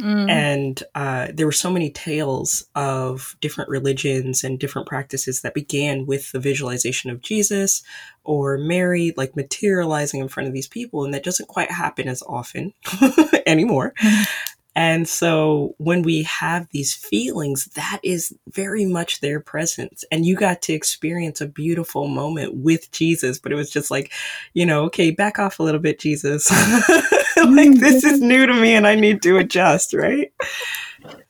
Mm. 0.00 0.30
And 0.30 0.82
uh, 0.94 1.28
there 1.32 1.46
were 1.46 1.52
so 1.52 1.70
many 1.70 1.90
tales 1.90 2.64
of 2.74 3.36
different 3.40 3.70
religions 3.70 4.42
and 4.44 4.58
different 4.58 4.88
practices 4.88 5.42
that 5.42 5.54
began 5.54 6.06
with 6.06 6.32
the 6.32 6.40
visualization 6.40 7.10
of 7.10 7.20
Jesus 7.20 7.82
or 8.24 8.56
Mary, 8.56 9.12
like 9.16 9.36
materializing 9.36 10.20
in 10.20 10.28
front 10.28 10.46
of 10.46 10.54
these 10.54 10.68
people. 10.68 11.04
And 11.04 11.12
that 11.12 11.24
doesn't 11.24 11.48
quite 11.48 11.70
happen 11.70 12.08
as 12.08 12.22
often 12.22 12.72
anymore. 13.46 13.94
And 14.76 15.08
so 15.08 15.74
when 15.78 16.02
we 16.02 16.22
have 16.22 16.68
these 16.70 16.94
feelings, 16.94 17.66
that 17.74 18.00
is 18.02 18.34
very 18.48 18.84
much 18.84 19.20
their 19.20 19.40
presence. 19.40 20.04
And 20.12 20.24
you 20.24 20.36
got 20.36 20.62
to 20.62 20.72
experience 20.72 21.40
a 21.40 21.46
beautiful 21.46 22.06
moment 22.06 22.54
with 22.54 22.90
Jesus, 22.92 23.38
but 23.38 23.52
it 23.52 23.56
was 23.56 23.70
just 23.70 23.90
like, 23.90 24.12
you 24.54 24.64
know, 24.64 24.84
okay, 24.84 25.10
back 25.10 25.38
off 25.38 25.58
a 25.58 25.62
little 25.62 25.80
bit, 25.80 25.98
Jesus. 25.98 26.50
like 27.36 27.78
this 27.80 28.04
is 28.04 28.20
new 28.20 28.46
to 28.46 28.54
me 28.54 28.74
and 28.74 28.86
I 28.86 28.94
need 28.94 29.22
to 29.22 29.38
adjust, 29.38 29.92
right? 29.92 30.32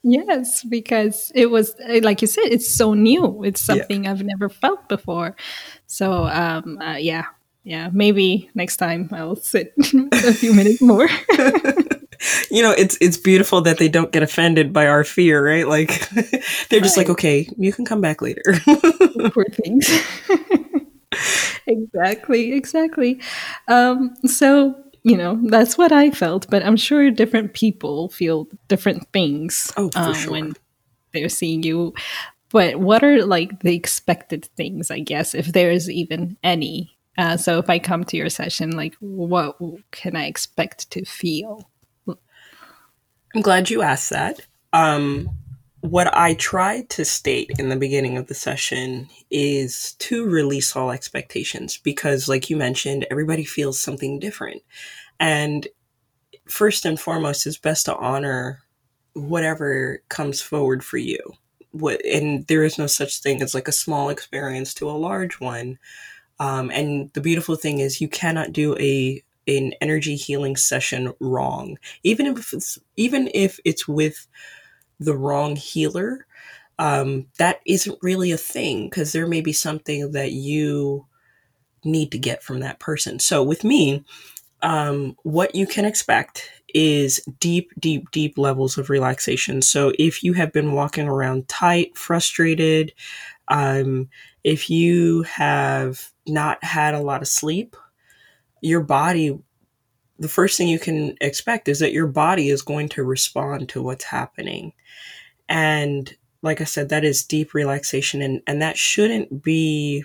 Yes, 0.03 0.65
because 0.65 1.31
it 1.35 1.47
was 1.47 1.75
like 2.03 2.21
you 2.23 2.29
said, 2.29 2.47
it's 2.47 2.69
so 2.69 2.95
new. 2.95 3.45
It's 3.45 3.61
something 3.61 4.05
yeah. 4.05 4.11
I've 4.11 4.23
never 4.23 4.49
felt 4.49 4.89
before. 4.89 5.37
So, 5.87 6.27
um, 6.27 6.79
uh, 6.79 6.97
yeah, 6.97 7.25
yeah, 7.65 7.91
maybe 7.93 8.51
next 8.55 8.79
time 8.79 9.09
I'll 9.13 9.37
sit 9.37 9.73
a 9.79 10.33
few 10.33 10.55
minutes 10.55 10.81
more. 10.81 11.09
you 12.51 12.63
know, 12.63 12.73
it's 12.73 12.97
it's 13.01 13.17
beautiful 13.17 13.61
that 13.63 13.79
they 13.79 13.89
don't 13.89 14.13
get 14.13 14.23
offended 14.23 14.73
by 14.73 14.87
our 14.87 15.05
fear, 15.05 15.47
right? 15.47 15.67
Like 15.67 16.09
they're 16.69 16.81
just 16.81 16.97
right. 16.97 17.09
like, 17.09 17.11
okay, 17.11 17.49
you 17.57 17.73
can 17.73 17.85
come 17.85 18.01
back 18.01 18.23
later. 18.23 18.43
Poor 19.33 19.47
things. 19.51 19.89
exactly, 21.67 22.53
exactly. 22.53 23.21
Um, 23.69 24.15
so 24.27 24.75
you 25.03 25.17
know 25.17 25.41
that's 25.45 25.79
what 25.79 25.93
I 25.93 26.11
felt, 26.11 26.49
but 26.51 26.65
I'm 26.65 26.77
sure 26.77 27.11
different 27.11 27.55
people 27.55 28.09
feel 28.11 28.49
different 28.69 29.11
things. 29.13 29.73
Oh, 29.77 29.91
um, 29.95 30.15
sure. 30.15 30.33
When 30.33 30.55
they're 31.13 31.29
seeing 31.29 31.63
you. 31.63 31.95
But 32.53 32.81
what 32.81 33.05
are 33.05 33.25
like 33.25 33.61
the 33.61 33.77
expected 33.77 34.47
things? 34.57 34.91
I 34.91 34.99
guess 34.99 35.35
if 35.35 35.47
there 35.47 35.71
is 35.71 35.89
even 35.89 36.37
any. 36.43 36.97
Uh, 37.17 37.37
so 37.37 37.59
if 37.59 37.69
I 37.69 37.79
come 37.79 38.05
to 38.05 38.17
your 38.17 38.31
session, 38.31 38.73
like 38.73 38.95
what 39.01 39.57
can 39.91 40.17
I 40.17 40.25
expect 40.27 40.91
to 40.93 41.05
feel? 41.05 41.71
I'm 43.35 43.43
glad 43.43 43.71
you 43.71 43.83
asked 43.83 44.11
that. 44.11 44.41
Um, 44.73 45.31
what 45.81 46.15
I 46.15 46.35
tried 46.35 46.91
to 46.91 47.05
state 47.05 47.53
in 47.59 47.69
the 47.69 47.77
beginning 47.77 48.19
of 48.19 48.27
the 48.27 48.35
session 48.35 49.09
is 49.31 49.95
to 49.95 50.29
release 50.29 50.77
all 50.77 50.91
expectations 50.91 51.79
because, 51.79 52.29
like 52.29 52.51
you 52.51 52.57
mentioned, 52.57 53.07
everybody 53.11 53.45
feels 53.45 53.81
something 53.81 54.19
different. 54.19 54.63
And 55.19 55.67
first 56.47 56.85
and 56.85 57.01
foremost, 57.01 57.47
it's 57.47 57.57
best 57.57 57.87
to 57.87 57.97
honor 57.97 58.61
whatever 59.15 60.03
comes 60.09 60.43
forward 60.43 60.85
for 60.85 60.99
you. 60.99 61.19
What, 61.71 62.05
and 62.05 62.47
there 62.49 62.65
is 62.65 62.79
no 62.79 62.87
such 62.87 63.21
thing 63.21 63.41
as 63.43 63.55
like 63.55 63.69
a 63.69 63.73
small 63.73 64.09
experience 64.11 64.75
to 64.75 64.91
a 64.91 64.93
large 64.93 65.41
one. 65.41 65.79
Um, 66.41 66.71
and 66.71 67.11
the 67.13 67.21
beautiful 67.21 67.55
thing 67.55 67.79
is, 67.79 68.01
you 68.01 68.09
cannot 68.09 68.53
do 68.53 68.77
a 68.79 69.23
an 69.47 69.73
energy 69.81 70.17
healing 70.17 70.57
session 70.57 71.13
wrong, 71.21 71.79
even 72.03 72.27
if 72.27 72.53
it's 72.53 72.79
even 72.97 73.31
if 73.35 73.59
it's 73.65 73.89
with 73.89 74.27
the 74.99 75.17
wrong 75.17 75.57
healer. 75.57 76.27
Um, 76.79 77.27
that 77.37 77.61
isn't 77.67 77.99
really 78.01 78.33
a 78.33 78.39
thing 78.39 78.89
because 78.89 79.13
there 79.13 79.27
may 79.27 79.43
be 79.43 79.53
something 79.53 80.13
that 80.13 80.33
you 80.33 81.07
need 81.85 82.11
to 82.13 82.19
get 82.19 82.43
from 82.43 82.61
that 82.61 82.79
person. 82.81 83.19
So 83.19 83.43
with 83.43 83.65
me, 83.65 84.03
um, 84.63 85.17
what 85.23 85.55
you 85.55 85.67
can 85.67 85.85
expect 85.85 86.51
is 86.75 87.21
deep, 87.39 87.71
deep, 87.79 88.11
deep 88.11 88.39
levels 88.39 88.79
of 88.79 88.91
relaxation. 88.91 89.63
So 89.63 89.93
if 89.99 90.23
you 90.23 90.35
have 90.35 90.53
been 90.53 90.73
walking 90.73 91.09
around 91.09 91.49
tight, 91.49 91.97
frustrated, 91.97 92.93
um, 93.49 94.09
if 94.45 94.71
you 94.71 95.23
have 95.23 96.11
not 96.27 96.63
had 96.63 96.95
a 96.95 97.01
lot 97.01 97.23
of 97.23 97.29
sleep, 97.29 97.77
your 98.61 98.81
body 98.81 99.39
the 100.21 100.29
first 100.29 100.59
thing 100.59 100.69
you 100.69 100.79
can 100.79 101.17
expect 101.23 101.67
is 101.67 101.79
that 101.79 101.95
your 101.95 102.07
body 102.07 102.51
is 102.51 102.61
going 102.61 102.91
to 102.91 103.03
respond 103.03 103.71
to 103.71 103.83
what's 103.83 104.05
happening. 104.05 104.75
And 105.49 106.15
like 106.43 106.61
I 106.61 106.65
said, 106.65 106.91
that 106.91 107.05
is 107.05 107.25
deep 107.25 107.55
relaxation 107.55 108.21
and, 108.21 108.43
and 108.47 108.61
that 108.61 108.77
shouldn't 108.77 109.43
be 109.43 110.05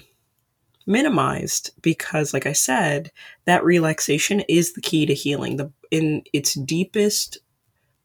minimized 0.88 1.72
because 1.82 2.34
like 2.34 2.46
I 2.46 2.54
said, 2.54 3.12
that 3.44 3.66
relaxation 3.66 4.40
is 4.48 4.74
the 4.74 4.82
key 4.82 5.06
to 5.06 5.14
healing. 5.14 5.58
The 5.58 5.72
in 5.92 6.24
its 6.32 6.54
deepest 6.54 7.38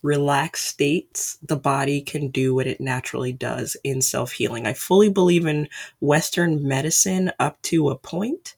relaxed 0.02 0.66
states, 0.66 1.38
the 1.42 1.56
body 1.56 2.00
can 2.00 2.28
do 2.28 2.54
what 2.54 2.66
it 2.66 2.80
naturally 2.80 3.32
does 3.32 3.76
in 3.84 4.00
self-healing. 4.00 4.66
I 4.66 4.72
fully 4.72 5.10
believe 5.10 5.46
in 5.46 5.68
western 6.00 6.66
medicine 6.66 7.30
up 7.38 7.60
to 7.62 7.90
a 7.90 7.98
point 7.98 8.56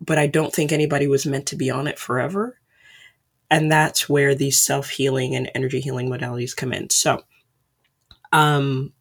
but 0.00 0.18
I 0.18 0.26
don't 0.26 0.52
think 0.52 0.72
anybody 0.72 1.06
was 1.06 1.26
meant 1.26 1.46
to 1.46 1.56
be 1.56 1.70
on 1.70 1.86
it 1.86 1.98
forever. 1.98 2.58
and 3.50 3.70
that's 3.70 4.08
where 4.08 4.34
these 4.34 4.60
self 4.62 4.90
healing 4.90 5.34
and 5.34 5.50
energy 5.54 5.80
healing 5.80 6.08
modalities 6.08 6.56
come 6.56 6.72
in. 6.72 6.90
So, 6.90 7.22
um, 8.32 8.92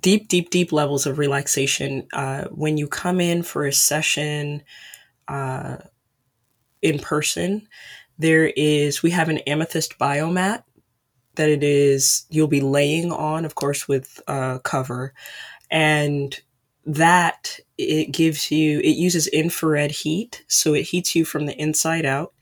deep, 0.00 0.28
deep, 0.28 0.50
deep 0.50 0.72
levels 0.72 1.06
of 1.06 1.18
relaxation. 1.18 2.06
Uh, 2.12 2.44
when 2.46 2.76
you 2.78 2.88
come 2.88 3.20
in 3.20 3.42
for 3.42 3.66
a 3.66 3.72
session 3.72 4.62
uh, 5.28 5.76
in 6.82 6.98
person, 6.98 7.68
there 8.18 8.46
is, 8.56 9.02
we 9.02 9.10
have 9.10 9.28
an 9.28 9.38
amethyst 9.38 9.98
biomat 9.98 10.64
that 11.36 11.48
it 11.48 11.62
is, 11.64 12.26
you'll 12.30 12.48
be 12.48 12.60
laying 12.60 13.12
on, 13.12 13.44
of 13.44 13.54
course, 13.54 13.88
with 13.88 14.20
a 14.28 14.60
cover. 14.62 15.12
And 15.70 16.38
that 16.86 17.58
it 17.78 18.12
gives 18.12 18.50
you, 18.50 18.80
it 18.80 18.96
uses 18.96 19.26
infrared 19.28 19.90
heat. 19.90 20.44
So 20.48 20.74
it 20.74 20.82
heats 20.82 21.14
you 21.14 21.24
from 21.24 21.46
the 21.46 21.60
inside 21.60 22.04
out 22.04 22.32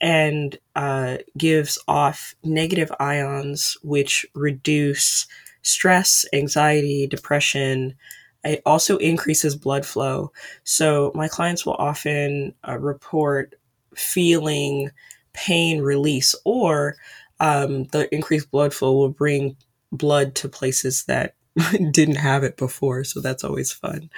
and 0.00 0.58
uh, 0.74 1.18
gives 1.38 1.78
off 1.86 2.34
negative 2.42 2.90
ions, 2.98 3.76
which 3.82 4.26
reduce 4.34 5.26
stress, 5.62 6.24
anxiety, 6.32 7.06
depression. 7.06 7.94
It 8.42 8.62
also 8.66 8.96
increases 8.96 9.54
blood 9.54 9.86
flow. 9.86 10.32
So 10.64 11.12
my 11.14 11.28
clients 11.28 11.64
will 11.64 11.74
often 11.74 12.54
uh, 12.66 12.78
report 12.78 13.54
feeling 13.94 14.90
pain 15.34 15.80
release, 15.80 16.34
or 16.44 16.96
um, 17.40 17.84
the 17.84 18.12
increased 18.12 18.50
blood 18.50 18.74
flow 18.74 18.92
will 18.92 19.08
bring 19.10 19.56
blood 19.92 20.34
to 20.36 20.48
places 20.48 21.04
that 21.04 21.34
didn't 21.92 22.16
have 22.16 22.44
it 22.44 22.56
before. 22.56 23.04
So 23.04 23.20
that's 23.20 23.44
always 23.44 23.72
fun. 23.72 24.10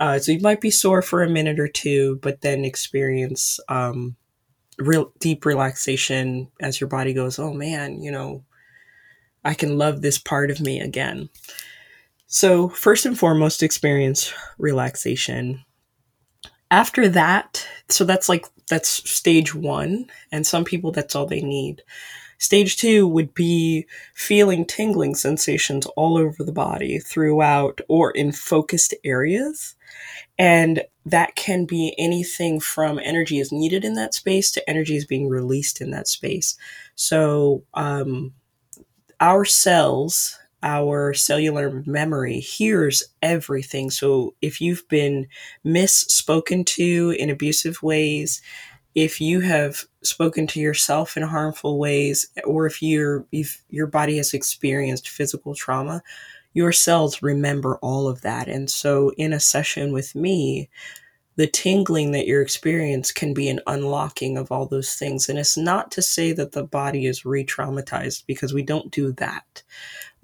Uh, 0.00 0.18
so 0.18 0.32
you 0.32 0.40
might 0.40 0.60
be 0.60 0.70
sore 0.70 1.02
for 1.02 1.22
a 1.22 1.28
minute 1.28 1.60
or 1.60 1.68
two, 1.68 2.18
but 2.22 2.40
then 2.40 2.64
experience 2.64 3.60
um, 3.68 4.16
real 4.78 5.12
deep 5.18 5.44
relaxation 5.44 6.50
as 6.60 6.80
your 6.80 6.88
body 6.88 7.12
goes, 7.12 7.38
oh 7.38 7.52
man, 7.52 8.00
you 8.00 8.10
know, 8.10 8.44
I 9.44 9.54
can 9.54 9.78
love 9.78 10.02
this 10.02 10.18
part 10.18 10.50
of 10.50 10.60
me 10.60 10.80
again. 10.80 11.28
So, 12.26 12.68
first 12.68 13.06
and 13.06 13.18
foremost, 13.18 13.62
experience 13.62 14.34
relaxation. 14.58 15.64
After 16.70 17.08
that, 17.08 17.66
so 17.88 18.04
that's 18.04 18.28
like, 18.28 18.44
that's 18.68 18.88
stage 19.10 19.54
one. 19.54 20.10
And 20.30 20.46
some 20.46 20.64
people, 20.64 20.92
that's 20.92 21.16
all 21.16 21.24
they 21.24 21.40
need. 21.40 21.82
Stage 22.38 22.76
two 22.76 23.06
would 23.06 23.34
be 23.34 23.86
feeling 24.14 24.64
tingling 24.64 25.14
sensations 25.14 25.86
all 25.96 26.16
over 26.16 26.44
the 26.44 26.52
body 26.52 26.98
throughout 26.98 27.80
or 27.88 28.10
in 28.12 28.32
focused 28.32 28.94
areas. 29.04 29.74
And 30.38 30.84
that 31.04 31.34
can 31.34 31.64
be 31.64 31.94
anything 31.98 32.60
from 32.60 33.00
energy 33.02 33.38
is 33.38 33.50
needed 33.50 33.84
in 33.84 33.94
that 33.94 34.14
space 34.14 34.52
to 34.52 34.70
energy 34.70 34.96
is 34.96 35.04
being 35.04 35.28
released 35.28 35.80
in 35.80 35.90
that 35.90 36.06
space. 36.06 36.56
So, 36.94 37.64
um, 37.74 38.34
our 39.20 39.44
cells, 39.44 40.38
our 40.62 41.14
cellular 41.14 41.82
memory 41.86 42.40
hears 42.40 43.02
everything. 43.22 43.90
So 43.90 44.34
if 44.40 44.60
you've 44.60 44.86
been 44.88 45.26
misspoken 45.64 46.64
to 46.66 47.14
in 47.18 47.30
abusive 47.30 47.82
ways, 47.82 48.42
if 48.94 49.20
you 49.20 49.40
have 49.40 49.84
spoken 50.08 50.46
to 50.48 50.60
yourself 50.60 51.16
in 51.16 51.22
harmful 51.22 51.78
ways, 51.78 52.28
or 52.44 52.66
if 52.66 52.82
your 52.82 53.26
if 53.32 53.62
your 53.68 53.86
body 53.86 54.16
has 54.16 54.34
experienced 54.34 55.08
physical 55.08 55.54
trauma, 55.54 56.02
your 56.54 56.72
cells 56.72 57.22
remember 57.22 57.76
all 57.78 58.08
of 58.08 58.22
that. 58.22 58.48
And 58.48 58.70
so 58.70 59.12
in 59.16 59.32
a 59.32 59.40
session 59.40 59.92
with 59.92 60.14
me, 60.14 60.68
the 61.36 61.46
tingling 61.46 62.10
that 62.12 62.26
you're 62.26 62.42
experiencing 62.42 63.14
can 63.14 63.32
be 63.32 63.48
an 63.48 63.60
unlocking 63.68 64.36
of 64.36 64.50
all 64.50 64.66
those 64.66 64.94
things. 64.94 65.28
And 65.28 65.38
it's 65.38 65.56
not 65.56 65.92
to 65.92 66.02
say 66.02 66.32
that 66.32 66.50
the 66.50 66.64
body 66.64 67.06
is 67.06 67.24
re 67.24 67.44
traumatized 67.44 68.24
because 68.26 68.52
we 68.52 68.62
don't 68.62 68.90
do 68.90 69.12
that, 69.12 69.62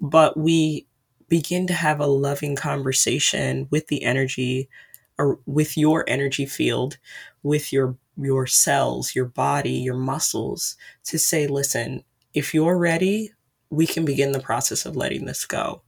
but 0.01 0.35
we 0.37 0.85
begin 1.29 1.67
to 1.67 1.73
have 1.73 1.99
a 1.99 2.05
loving 2.05 2.55
conversation 2.55 3.67
with 3.71 3.87
the 3.87 4.03
energy 4.03 4.69
or 5.17 5.39
with 5.45 5.77
your 5.77 6.03
energy 6.07 6.45
field, 6.45 6.97
with 7.43 7.71
your 7.71 7.95
your 8.17 8.47
cells, 8.47 9.15
your 9.15 9.25
body, 9.25 9.71
your 9.71 9.95
muscles 9.95 10.77
to 11.05 11.19
say, 11.19 11.47
listen, 11.47 12.03
if 12.33 12.53
you're 12.53 12.77
ready, 12.77 13.31
we 13.69 13.87
can 13.87 14.05
begin 14.05 14.31
the 14.31 14.39
process 14.39 14.85
of 14.85 14.95
letting 14.95 15.25
this 15.25 15.45
go. 15.45 15.81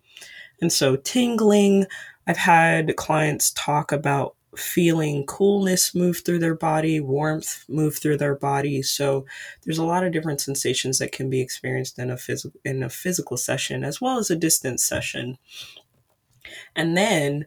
And 0.62 0.72
so 0.72 0.96
tingling, 0.96 1.86
I've 2.26 2.38
had 2.38 2.96
clients 2.96 3.52
talk 3.52 3.92
about 3.92 4.36
feeling 4.56 5.26
coolness 5.26 5.94
move 5.94 6.22
through 6.26 6.40
their 6.40 6.56
body, 6.56 7.00
warmth 7.00 7.64
move 7.70 7.98
through 7.98 8.18
their 8.18 8.36
body. 8.36 8.82
So 8.82 9.26
there's 9.64 9.78
a 9.78 9.86
lot 9.86 10.04
of 10.04 10.12
different 10.12 10.42
sensations 10.42 11.00
that 11.00 11.12
can 11.12 11.30
be 11.30 11.42
experienced 11.42 12.00
in 12.00 12.10
a 12.10 12.18
physical 12.18 12.60
in 12.66 12.82
a 12.82 12.90
physical 12.90 13.38
session 13.38 13.84
as 13.84 14.02
well 14.02 14.18
as 14.18 14.32
a 14.32 14.36
distance 14.36 14.84
session. 14.84 15.38
And 16.76 16.98
then 16.98 17.46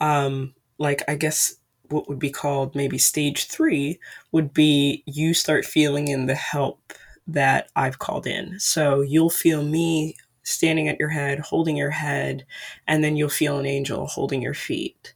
um 0.00 0.54
like 0.78 1.02
I 1.08 1.16
guess 1.16 1.56
what 1.94 2.08
would 2.08 2.18
be 2.18 2.30
called 2.30 2.74
maybe 2.74 2.98
stage 2.98 3.46
3 3.46 3.98
would 4.32 4.52
be 4.52 5.04
you 5.06 5.32
start 5.32 5.64
feeling 5.64 6.08
in 6.08 6.26
the 6.26 6.34
help 6.34 6.92
that 7.28 7.70
I've 7.76 8.00
called 8.00 8.26
in. 8.26 8.58
So 8.58 9.00
you'll 9.00 9.30
feel 9.30 9.62
me 9.62 10.16
standing 10.42 10.88
at 10.88 10.98
your 10.98 11.08
head, 11.08 11.38
holding 11.38 11.76
your 11.76 11.90
head, 11.90 12.44
and 12.88 13.02
then 13.04 13.14
you'll 13.16 13.28
feel 13.28 13.58
an 13.58 13.64
angel 13.64 14.06
holding 14.06 14.42
your 14.42 14.54
feet. 14.54 15.14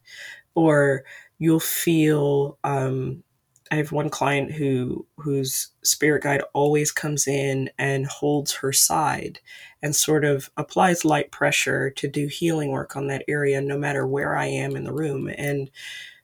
Or 0.55 1.03
you'll 1.37 1.59
feel 1.59 2.57
um, 2.63 3.23
I 3.71 3.75
have 3.75 3.91
one 3.91 4.09
client 4.09 4.53
who 4.53 5.05
whose 5.17 5.71
spirit 5.83 6.23
guide 6.23 6.41
always 6.53 6.91
comes 6.93 7.27
in 7.27 7.69
and 7.77 8.07
holds 8.07 8.53
her 8.53 8.71
side 8.71 9.39
and 9.83 9.95
sort 9.95 10.23
of 10.25 10.49
applies 10.57 11.05
light 11.05 11.31
pressure 11.31 11.89
to 11.91 12.07
do 12.07 12.27
healing 12.27 12.71
work 12.71 12.95
on 12.95 13.07
that 13.07 13.25
area 13.27 13.61
no 13.61 13.77
matter 13.77 14.07
where 14.07 14.35
I 14.35 14.45
am 14.45 14.75
in 14.75 14.85
the 14.85 14.93
room. 14.93 15.29
And 15.37 15.69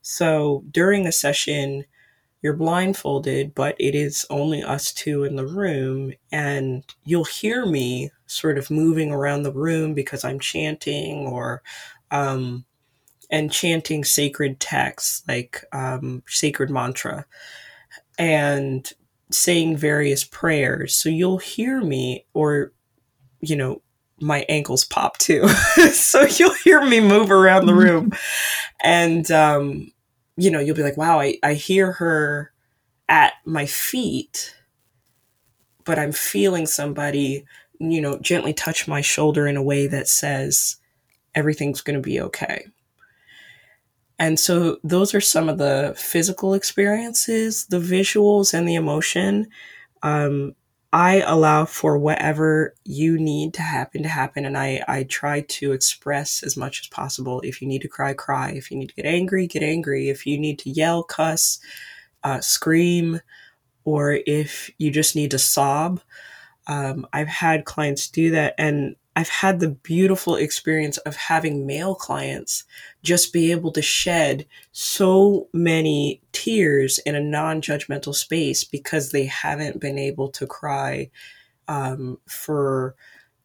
so 0.08 0.64
during 0.70 1.04
the 1.04 1.12
session, 1.12 1.84
you're 2.44 2.54
blindfolded, 2.54 3.56
but 3.56 3.76
it 3.80 3.96
is 3.96 4.24
only 4.30 4.62
us 4.62 4.94
two 4.94 5.24
in 5.24 5.36
the 5.36 5.48
room, 5.48 6.14
and 6.32 6.84
you'll 7.06 7.24
hear 7.24 7.66
me 7.66 8.12
sort 8.28 8.60
of 8.60 8.70
moving 8.70 9.12
around 9.12 9.42
the 9.42 9.52
room 9.52 9.96
because 9.96 10.24
I'm 10.24 10.40
chanting 10.40 11.26
or 11.26 11.64
um, 12.12 12.66
and 13.32 13.52
chanting 13.52 14.04
sacred 14.04 14.60
texts 14.60 15.24
like 15.28 15.66
um, 15.72 16.22
sacred 16.28 16.70
mantra 16.70 17.26
and 18.20 18.88
saying 19.32 19.76
various 19.76 20.24
prayers. 20.24 20.94
So 20.94 21.10
you'll 21.10 21.40
hear 21.40 21.82
me, 21.82 22.28
or, 22.36 22.74
you 23.42 23.56
know, 23.56 23.82
my 24.22 24.46
ankles 24.50 24.86
pop 24.86 25.18
too. 25.18 25.48
so 25.94 26.28
you'll 26.28 26.54
hear 26.64 26.86
me 26.86 27.00
move 27.00 27.32
around 27.32 27.66
the 27.66 27.74
room. 27.74 28.14
and, 28.84 29.32
um, 29.32 29.92
you 30.38 30.52
know, 30.52 30.60
you'll 30.60 30.76
be 30.76 30.84
like, 30.84 30.98
wow, 30.98 31.20
I, 31.20 31.38
I 31.44 31.54
hear 31.54 31.94
her 31.94 32.52
at 33.08 33.34
my 33.46 33.66
feet, 33.66 34.56
but 35.84 36.00
I'm 36.00 36.12
feeling 36.12 36.66
somebody, 36.66 37.46
you 37.80 38.02
know, 38.02 38.20
gently 38.20 38.54
touch 38.54 38.88
my 38.88 39.02
shoulder 39.02 39.48
in 39.48 39.58
a 39.58 39.64
way 39.64 39.88
that 39.88 40.08
says, 40.08 40.78
everything's 41.34 41.82
going 41.82 41.96
to 41.96 42.02
be 42.02 42.20
okay. 42.20 42.66
And 44.18 44.40
so 44.40 44.78
those 44.84 45.14
are 45.14 45.22
some 45.22 45.50
of 45.50 45.58
the 45.58 45.94
physical 45.98 46.54
experiences, 46.54 47.66
the 47.68 47.80
visuals, 47.80 48.54
and 48.54 48.68
the 48.68 48.76
emotion. 48.76 49.48
Um, 50.04 50.56
I 50.96 51.24
allow 51.28 51.66
for 51.66 51.98
whatever 51.98 52.74
you 52.86 53.20
need 53.20 53.54
to 53.56 53.62
happen 53.62 54.02
to 54.04 54.08
happen. 54.08 54.46
And 54.46 54.58
I, 54.58 54.82
I 54.88 55.04
try 55.04 55.42
to 55.42 55.74
express 55.74 56.42
as 56.42 56.56
much 56.56 56.80
as 56.80 56.88
possible. 56.88 57.42
If 57.42 57.62
you 57.62 57.68
need 57.68 57.82
to 57.82 57.90
cry, 57.90 58.14
cry. 58.14 58.52
If 58.52 58.72
you 58.72 58.78
need 58.78 58.88
to 58.88 58.96
get 58.96 59.06
angry, 59.06 59.46
get 59.46 59.62
angry. 59.62 60.08
If 60.08 60.26
you 60.26 60.40
need 60.40 60.58
to 60.60 60.70
yell, 60.70 61.04
cuss, 61.04 61.60
uh, 62.24 62.40
scream, 62.40 63.20
or 63.84 64.20
if 64.26 64.72
you 64.78 64.90
just 64.90 65.18
need 65.18 65.32
to 65.32 65.38
sob. 65.38 66.00
Um, 66.66 67.06
I've 67.12 67.28
had 67.28 67.66
clients 67.66 68.08
do 68.08 68.32
that. 68.32 68.56
And 68.58 68.96
I've 69.18 69.28
had 69.28 69.60
the 69.60 69.72
beautiful 69.72 70.38
experience 70.38 70.98
of 71.00 71.18
having 71.18 71.68
male 71.68 71.96
clients 71.96 72.64
just 73.06 73.32
be 73.32 73.52
able 73.52 73.72
to 73.72 73.82
shed 73.82 74.46
so 74.72 75.48
many 75.54 76.22
tears 76.32 76.98
in 77.00 77.16
a 77.16 77.22
non 77.22 77.62
judgmental 77.62 78.14
space 78.14 78.64
because 78.64 79.12
they 79.12 79.26
haven't 79.26 79.80
been 79.80 79.98
able 79.98 80.30
to 80.30 80.48
cry 80.48 81.10
um, 81.68 82.18
for, 82.28 82.96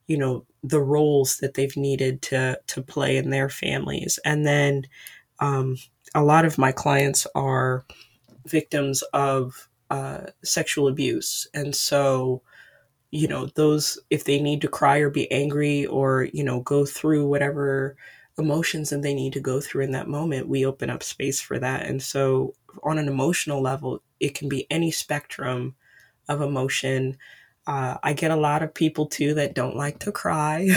you 0.08 0.16
know, 0.16 0.44
the 0.62 0.80
roles 0.80 1.38
that 1.38 1.54
they've 1.54 1.76
needed 1.76 2.22
to, 2.22 2.58
to 2.66 2.82
play 2.82 3.16
in 3.16 3.30
their 3.30 3.48
families. 3.48 4.18
And 4.24 4.46
then 4.46 4.84
um, 5.38 5.76
a 6.14 6.22
lot 6.22 6.44
of 6.44 6.58
my 6.58 6.72
clients 6.72 7.26
are 7.34 7.84
victims 8.46 9.02
of 9.12 9.68
uh, 9.90 10.26
sexual 10.42 10.88
abuse. 10.88 11.46
And 11.54 11.74
so, 11.76 12.42
you 13.12 13.26
know 13.26 13.46
those 13.56 13.98
if 14.10 14.22
they 14.22 14.40
need 14.40 14.60
to 14.60 14.68
cry 14.68 14.98
or 14.98 15.10
be 15.10 15.30
angry 15.32 15.84
or 15.86 16.28
you 16.32 16.44
know 16.44 16.60
go 16.60 16.86
through 16.86 17.26
whatever 17.26 17.96
emotions 18.38 18.90
that 18.90 19.02
they 19.02 19.14
need 19.14 19.32
to 19.32 19.40
go 19.40 19.60
through 19.60 19.84
in 19.84 19.92
that 19.92 20.08
moment 20.08 20.48
we 20.48 20.64
open 20.64 20.88
up 20.88 21.02
space 21.02 21.40
for 21.40 21.58
that 21.58 21.86
and 21.86 22.02
so 22.02 22.54
on 22.82 22.98
an 22.98 23.08
emotional 23.08 23.60
level 23.60 24.02
it 24.20 24.34
can 24.34 24.48
be 24.48 24.66
any 24.70 24.90
spectrum 24.90 25.74
of 26.30 26.40
emotion. 26.40 27.16
Uh, 27.66 27.96
I 28.02 28.12
get 28.12 28.30
a 28.30 28.36
lot 28.36 28.62
of 28.62 28.72
people 28.72 29.06
too 29.06 29.34
that 29.34 29.54
don't 29.54 29.76
like 29.76 29.98
to 30.00 30.12
cry. 30.12 30.60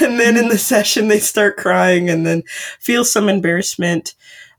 and 0.00 0.18
then 0.18 0.36
in 0.36 0.48
the 0.48 0.58
session, 0.58 1.08
they 1.08 1.20
start 1.20 1.56
crying 1.56 2.08
and 2.08 2.26
then 2.26 2.42
feel 2.80 3.04
some 3.04 3.28
embarrassment 3.28 4.14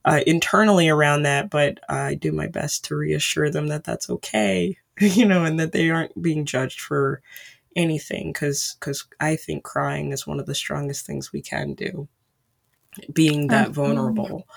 uh, 0.05 0.21
internally 0.25 0.87
around 0.87 1.23
that. 1.23 1.49
But 1.49 1.79
I 1.89 2.15
do 2.15 2.31
my 2.31 2.47
best 2.47 2.85
to 2.85 2.95
reassure 2.95 3.49
them 3.49 3.67
that 3.67 3.83
that's 3.83 4.09
okay, 4.09 4.77
you 4.99 5.25
know, 5.25 5.43
and 5.43 5.59
that 5.59 5.71
they 5.71 5.89
aren't 5.89 6.21
being 6.21 6.45
judged 6.45 6.79
for 6.79 7.21
anything 7.79 8.31
because 8.33 8.75
because 8.79 9.05
I 9.19 9.35
think 9.35 9.63
crying 9.63 10.11
is 10.11 10.27
one 10.27 10.39
of 10.39 10.45
the 10.45 10.55
strongest 10.55 11.05
things 11.05 11.33
we 11.33 11.41
can 11.41 11.73
do, 11.73 12.07
being 13.13 13.47
that 13.47 13.71
vulnerable. 13.71 14.47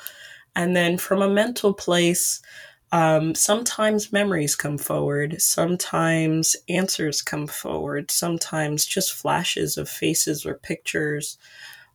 And 0.55 0.77
then 0.77 0.99
from 0.99 1.23
a 1.23 1.29
mental 1.29 1.73
place, 1.73 2.43
um, 2.91 3.35
sometimes 3.35 4.12
memories 4.12 4.55
come 4.55 4.77
forward, 4.77 5.41
sometimes 5.41 6.57
answers 6.68 7.23
come 7.23 7.47
forward, 7.47 8.11
sometimes 8.11 8.85
just 8.85 9.14
flashes 9.14 9.79
of 9.79 9.89
faces 9.89 10.45
or 10.45 10.55
pictures 10.55 11.39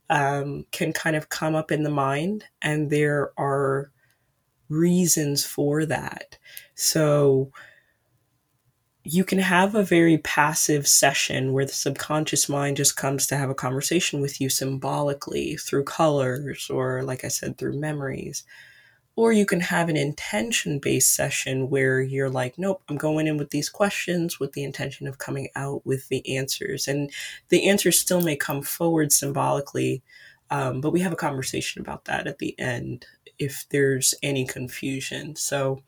um, 0.09 0.65
can 0.71 0.93
kind 0.93 1.15
of 1.15 1.30
come 1.30 1.53
up 1.53 1.71
in 1.71 1.84
the 1.84 1.91
mind, 1.91 2.45
and 2.61 2.89
there 2.89 3.32
are 3.38 3.91
reasons 4.69 5.45
for 5.45 5.86
that. 5.86 6.38
So, 6.75 7.51
you 9.10 9.24
can 9.24 9.39
have 9.39 9.74
a 9.74 9.84
very 9.84 10.18
passive 10.18 10.86
session 10.86 11.53
where 11.53 11.66
the 11.66 11.72
subconscious 11.72 12.49
mind 12.49 12.76
just 12.76 12.97
comes 12.97 13.26
to 13.26 13.38
have 13.38 13.49
a 13.49 13.55
conversation 13.55 14.20
with 14.20 14.41
you 14.41 14.49
symbolically 14.49 15.55
through 15.55 15.86
colors 15.86 16.70
or, 16.70 17.03
like 17.03 17.24
I 17.24 17.30
said, 17.30 17.58
through 17.58 17.80
memories. 17.80 18.43
Or 19.16 19.32
you 19.32 19.45
can 19.45 19.62
have 19.62 19.88
an 19.88 19.95
intention 19.95 20.80
based 20.80 21.16
session 21.16 21.70
where 21.70 22.01
you're 22.01 22.30
like, 22.30 22.58
nope, 22.58 22.84
I'm 22.89 22.97
going 22.97 23.28
in 23.28 23.38
with 23.38 23.51
these 23.51 23.70
questions 23.70 24.41
with 24.41 24.51
the 24.51 24.66
intention 24.66 25.08
of 25.08 25.20
coming 25.20 25.47
out 25.55 25.86
with 25.86 26.10
the 26.10 26.38
answers. 26.38 26.86
And 26.86 27.10
the 27.47 27.70
answers 27.70 27.97
still 27.97 28.20
may 28.20 28.36
come 28.36 28.62
forward 28.62 29.14
symbolically, 29.14 30.03
um, 30.51 30.82
but 30.82 30.91
we 30.91 30.99
have 30.99 31.14
a 31.14 31.18
conversation 31.18 31.82
about 31.82 32.03
that 32.05 32.28
at 32.28 32.39
the 32.39 32.60
end 32.60 33.05
if 33.39 33.66
there's 33.70 34.14
any 34.22 34.45
confusion. 34.45 35.38
So, 35.38 35.82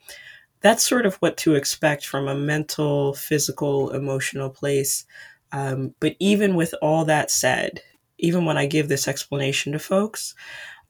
that's 0.61 0.87
sort 0.87 1.05
of 1.05 1.15
what 1.15 1.37
to 1.37 1.55
expect 1.55 2.05
from 2.05 2.27
a 2.27 2.35
mental, 2.35 3.13
physical, 3.13 3.91
emotional 3.91 4.49
place. 4.49 5.05
Um, 5.51 5.95
but 5.99 6.15
even 6.19 6.55
with 6.55 6.73
all 6.81 7.05
that 7.05 7.31
said, 7.31 7.81
even 8.17 8.45
when 8.45 8.57
I 8.57 8.65
give 8.65 8.89
this 8.89 9.07
explanation 9.07 9.71
to 9.73 9.79
folks, 9.79 10.35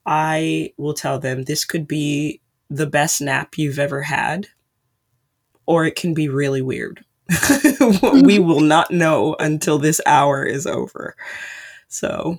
I 0.06 0.72
will 0.76 0.94
tell 0.94 1.18
them 1.18 1.42
this 1.42 1.64
could 1.64 1.86
be 1.86 2.40
the 2.68 2.86
best 2.86 3.20
nap 3.20 3.56
you've 3.56 3.78
ever 3.78 4.02
had, 4.02 4.48
or 5.66 5.84
it 5.84 5.96
can 5.96 6.14
be 6.14 6.28
really 6.28 6.62
weird. 6.62 7.04
we 8.24 8.38
will 8.38 8.60
not 8.60 8.90
know 8.90 9.36
until 9.38 9.78
this 9.78 10.00
hour 10.04 10.44
is 10.44 10.66
over. 10.66 11.14
So, 11.88 12.38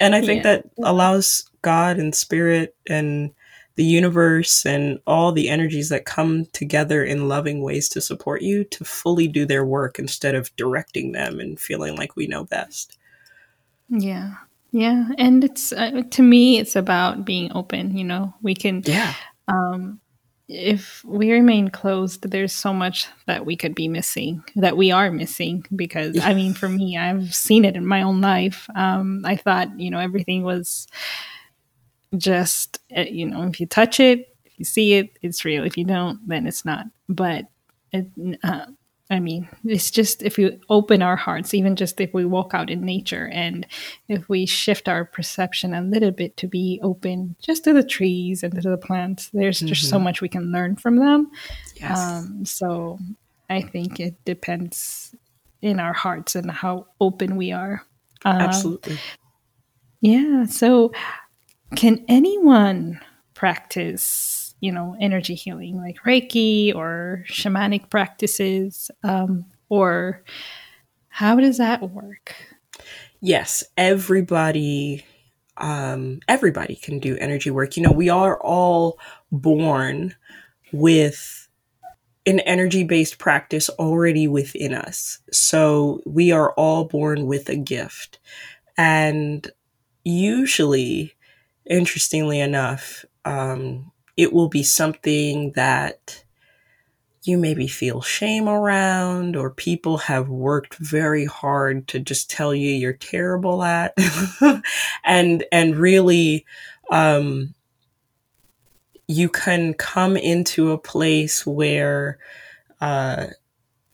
and 0.00 0.14
I 0.14 0.20
think 0.20 0.44
yeah. 0.44 0.56
that 0.56 0.70
allows 0.82 1.48
God 1.62 1.98
and 1.98 2.14
spirit 2.14 2.74
and 2.88 3.32
the 3.74 3.84
universe 3.84 4.66
and 4.66 5.00
all 5.06 5.32
the 5.32 5.48
energies 5.48 5.88
that 5.88 6.04
come 6.04 6.46
together 6.52 7.04
in 7.04 7.28
loving 7.28 7.62
ways 7.62 7.88
to 7.90 8.00
support 8.00 8.42
you 8.42 8.64
to 8.64 8.84
fully 8.84 9.28
do 9.28 9.46
their 9.46 9.64
work 9.64 9.98
instead 9.98 10.34
of 10.34 10.54
directing 10.56 11.12
them 11.12 11.40
and 11.40 11.58
feeling 11.58 11.96
like 11.96 12.16
we 12.16 12.26
know 12.26 12.44
best. 12.44 12.98
Yeah. 13.88 14.34
Yeah, 14.74 15.08
and 15.18 15.44
it's 15.44 15.70
uh, 15.70 16.02
to 16.12 16.22
me 16.22 16.58
it's 16.58 16.76
about 16.76 17.26
being 17.26 17.52
open, 17.54 17.94
you 17.94 18.04
know. 18.04 18.32
We 18.42 18.54
can 18.54 18.82
Yeah. 18.86 19.14
Um 19.46 20.00
if 20.48 21.04
we 21.04 21.32
remain 21.32 21.68
closed, 21.68 22.30
there's 22.30 22.52
so 22.52 22.72
much 22.72 23.06
that 23.26 23.46
we 23.46 23.56
could 23.56 23.74
be 23.74 23.88
missing, 23.88 24.44
that 24.56 24.76
we 24.76 24.90
are 24.90 25.10
missing. 25.10 25.64
Because 25.74 26.18
I 26.20 26.34
mean, 26.34 26.54
for 26.54 26.68
me, 26.68 26.96
I've 26.98 27.34
seen 27.34 27.64
it 27.64 27.76
in 27.76 27.86
my 27.86 28.02
own 28.02 28.20
life. 28.20 28.68
Um, 28.74 29.22
I 29.24 29.36
thought, 29.36 29.78
you 29.78 29.90
know, 29.90 29.98
everything 29.98 30.42
was 30.42 30.86
just 32.16 32.78
uh, 32.96 33.02
you 33.02 33.26
know 33.26 33.42
if 33.44 33.60
you 33.60 33.66
touch 33.66 34.00
it 34.00 34.36
if 34.44 34.58
you 34.58 34.64
see 34.64 34.94
it 34.94 35.18
it's 35.22 35.44
real 35.44 35.64
if 35.64 35.76
you 35.76 35.84
don't 35.84 36.26
then 36.26 36.46
it's 36.46 36.64
not 36.64 36.86
but 37.08 37.46
it, 37.92 38.06
uh, 38.44 38.66
i 39.10 39.18
mean 39.18 39.48
it's 39.64 39.90
just 39.90 40.22
if 40.22 40.36
we 40.36 40.58
open 40.68 41.02
our 41.02 41.16
hearts 41.16 41.54
even 41.54 41.74
just 41.74 42.00
if 42.00 42.12
we 42.12 42.24
walk 42.24 42.52
out 42.54 42.70
in 42.70 42.82
nature 42.82 43.28
and 43.32 43.66
if 44.08 44.28
we 44.28 44.44
shift 44.44 44.88
our 44.88 45.04
perception 45.04 45.74
a 45.74 45.80
little 45.80 46.10
bit 46.10 46.36
to 46.36 46.46
be 46.46 46.78
open 46.82 47.34
just 47.40 47.64
to 47.64 47.72
the 47.72 47.82
trees 47.82 48.42
and 48.42 48.60
to 48.60 48.68
the 48.68 48.76
plants 48.76 49.30
there's 49.32 49.58
mm-hmm. 49.58 49.68
just 49.68 49.88
so 49.88 49.96
mm-hmm. 49.96 50.04
much 50.04 50.20
we 50.20 50.28
can 50.28 50.52
learn 50.52 50.76
from 50.76 50.96
them 50.96 51.30
yes. 51.76 51.98
Um, 51.98 52.44
so 52.44 52.98
i 53.48 53.62
think 53.62 54.00
it 54.00 54.22
depends 54.24 55.14
in 55.62 55.80
our 55.80 55.92
hearts 55.92 56.34
and 56.34 56.50
how 56.50 56.86
open 57.00 57.36
we 57.36 57.52
are 57.52 57.82
um, 58.24 58.36
absolutely 58.36 58.98
yeah 60.00 60.44
so 60.44 60.92
can 61.76 62.04
anyone 62.08 63.00
practice, 63.34 64.54
you 64.60 64.72
know, 64.72 64.96
energy 65.00 65.34
healing 65.34 65.76
like 65.76 65.98
Reiki 66.04 66.74
or 66.74 67.24
shamanic 67.28 67.90
practices? 67.90 68.90
Um, 69.02 69.46
or 69.68 70.22
how 71.08 71.36
does 71.36 71.58
that 71.58 71.90
work? 71.90 72.34
Yes, 73.20 73.64
everybody 73.76 75.04
um, 75.58 76.20
everybody 76.28 76.76
can 76.76 76.98
do 76.98 77.16
energy 77.18 77.50
work. 77.50 77.76
You 77.76 77.82
know, 77.82 77.92
we 77.92 78.08
are 78.08 78.40
all 78.40 78.98
born 79.30 80.14
with 80.72 81.48
an 82.26 82.40
energy 82.40 82.84
based 82.84 83.18
practice 83.18 83.68
already 83.70 84.26
within 84.26 84.74
us. 84.74 85.18
So 85.30 86.00
we 86.06 86.32
are 86.32 86.52
all 86.52 86.86
born 86.86 87.26
with 87.26 87.48
a 87.48 87.56
gift. 87.56 88.18
And 88.76 89.50
usually, 90.04 91.14
interestingly 91.66 92.40
enough, 92.40 93.04
um, 93.24 93.92
it 94.16 94.32
will 94.32 94.48
be 94.48 94.62
something 94.62 95.52
that 95.52 96.24
you 97.24 97.38
maybe 97.38 97.68
feel 97.68 98.00
shame 98.00 98.48
around, 98.48 99.36
or 99.36 99.50
people 99.50 99.96
have 99.96 100.28
worked 100.28 100.74
very 100.74 101.24
hard 101.24 101.86
to 101.88 102.00
just 102.00 102.30
tell 102.30 102.54
you 102.54 102.70
you're 102.70 102.92
terrible 102.92 103.62
at, 103.62 103.96
and 105.04 105.44
and 105.52 105.76
really, 105.76 106.44
um, 106.90 107.54
you 109.06 109.28
can 109.28 109.74
come 109.74 110.16
into 110.16 110.72
a 110.72 110.78
place 110.78 111.46
where. 111.46 112.18
Uh, 112.80 113.28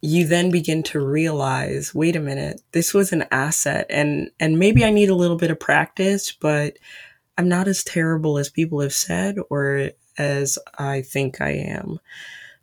you 0.01 0.27
then 0.27 0.51
begin 0.51 0.83
to 0.83 1.01
realize 1.01 1.93
wait 1.93 2.14
a 2.14 2.21
minute 2.21 2.61
this 2.71 2.95
was 2.95 3.12
an 3.12 3.25
asset 3.33 3.85
and 3.91 4.31
and 4.39 4.57
maybe 4.57 4.85
i 4.85 4.91
need 4.91 5.11
a 5.11 5.14
little 5.14 5.37
bit 5.37 5.51
of 5.51 5.59
practice 5.59 6.31
but 6.31 6.79
I'm 7.39 7.49
not 7.49 7.68
as 7.68 7.84
terrible 7.84 8.36
as 8.36 8.51
people 8.51 8.80
have 8.80 8.93
said 8.93 9.36
or 9.49 9.93
as 10.18 10.59
I 10.76 11.03
think 11.03 11.41
I 11.41 11.51
am. 11.51 12.01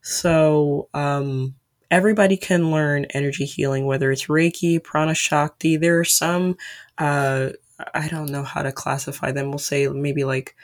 So, 0.01 0.89
um, 0.93 1.55
everybody 1.89 2.36
can 2.38 2.71
learn 2.71 3.05
energy 3.05 3.45
healing, 3.45 3.86
whether 3.86 4.11
it's 4.11 4.26
Reiki, 4.26 4.84
Prana 4.84 5.15
Shakti. 5.15 5.78
There 5.78 5.99
are 5.99 6.05
some, 6.05 6.57
uh, 6.97 7.49
I 7.93 8.07
don't 8.09 8.30
know 8.30 8.43
how 8.43 8.61
to 8.61 8.71
classify 8.71 9.32
them. 9.32 9.49
We'll 9.49 9.59
say 9.59 9.88
maybe 9.88 10.26
like, 10.26 10.55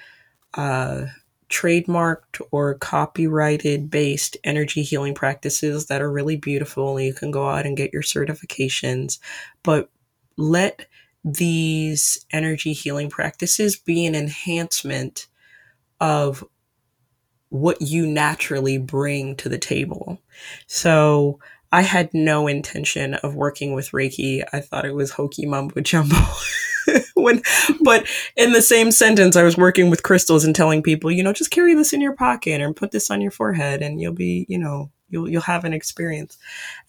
uh, 0.55 1.05
trademarked 1.49 2.41
or 2.51 2.75
copyrighted 2.75 3.89
based 3.89 4.37
energy 4.43 4.83
healing 4.83 5.13
practices 5.13 5.87
that 5.87 6.01
are 6.01 6.11
really 6.11 6.37
beautiful. 6.37 6.99
You 6.99 7.13
can 7.13 7.31
go 7.31 7.47
out 7.47 7.65
and 7.65 7.77
get 7.77 7.93
your 7.93 8.03
certifications, 8.03 9.19
but 9.63 9.89
let 10.37 10.87
these 11.23 12.25
energy 12.31 12.73
healing 12.73 13.09
practices 13.09 13.75
be 13.75 14.05
an 14.05 14.15
enhancement 14.15 15.27
of 15.99 16.43
what 17.49 17.81
you 17.81 18.07
naturally 18.07 18.77
bring 18.77 19.35
to 19.35 19.49
the 19.49 19.57
table. 19.57 20.21
So 20.67 21.39
I 21.71 21.81
had 21.81 22.13
no 22.13 22.47
intention 22.47 23.15
of 23.15 23.35
working 23.35 23.73
with 23.73 23.91
Reiki. 23.91 24.43
I 24.51 24.61
thought 24.61 24.85
it 24.85 24.95
was 24.95 25.11
hokey 25.11 25.45
mumbo 25.45 25.81
jumbo. 25.81 26.15
when, 27.13 27.41
but 27.81 28.05
in 28.35 28.53
the 28.53 28.61
same 28.61 28.91
sentence, 28.91 29.35
I 29.35 29.43
was 29.43 29.57
working 29.57 29.89
with 29.89 30.03
crystals 30.03 30.43
and 30.43 30.55
telling 30.55 30.81
people, 30.81 31.11
you 31.11 31.23
know, 31.23 31.33
just 31.33 31.51
carry 31.51 31.75
this 31.75 31.93
in 31.93 32.01
your 32.01 32.15
pocket 32.15 32.61
and 32.61 32.75
put 32.75 32.91
this 32.91 33.11
on 33.11 33.21
your 33.21 33.31
forehead 33.31 33.81
and 33.81 34.01
you'll 34.01 34.13
be, 34.13 34.45
you 34.49 34.57
know, 34.57 34.91
you'll 35.11 35.29
you'll 35.29 35.41
have 35.41 35.65
an 35.65 35.73
experience. 35.73 36.37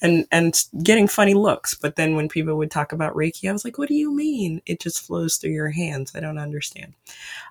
And 0.01 0.27
and 0.33 0.65
getting 0.83 1.09
funny 1.09 1.35
looks. 1.35 1.75
But 1.75 1.97
then 1.97 2.17
when 2.17 2.29
people 2.29 2.57
would 2.57 2.71
talk 2.71 2.93
about 2.93 3.15
reiki 3.15 3.49
i 3.49 3.53
was 3.53 3.65
like 3.65 3.79
what 3.79 3.89
do 3.89 3.95
you 3.95 4.15
mean? 4.15 4.63
It 4.67 4.81
just 4.81 5.01
flows 5.05 5.37
through 5.37 5.53
your 5.53 5.71
hands. 5.71 6.13
I 6.15 6.21
don't 6.21 6.39
understand. 6.39 6.95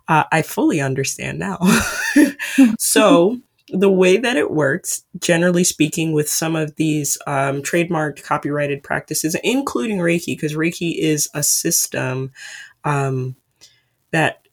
Uh, 0.08 0.24
i 0.32 0.42
fully 0.42 0.82
understand 0.82 1.40
now. 1.40 1.60
So 2.80 3.40
the 3.72 3.90
way 3.90 4.18
that 4.18 4.38
it 4.38 4.52
works 4.52 5.04
generally 5.20 5.64
speaking 5.64 6.12
with 6.12 6.30
some 6.30 6.56
of 6.56 6.76
these 6.76 7.18
um, 7.26 7.62
trademarked 7.62 8.24
copyrighted 8.24 8.84
practices 8.84 9.36
including 9.44 10.00
reiki 10.00 10.28
because 10.28 10.54
reiki 10.54 10.98
is 10.98 11.30
a 11.34 11.42
system 11.42 12.32
um, 12.84 13.36
that 14.12 14.46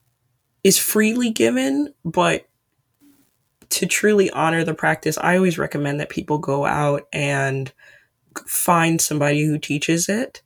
is 0.63 0.79
freely 0.79 1.31
given 1.31 1.93
but 2.05 2.48
to 3.71 3.87
truly 3.87 4.31
honor 4.31 4.65
the 4.65 4.75
practice, 4.75 5.19
I 5.19 5.37
always 5.37 5.59
recommend 5.59 6.01
that 6.01 6.09
people 6.09 6.39
go 6.39 6.67
out 6.67 7.07
and 7.13 7.73
find 8.47 9.01
somebody 9.01 9.45
who 9.45 9.59
teaches 9.59 10.09
it. 10.09 10.43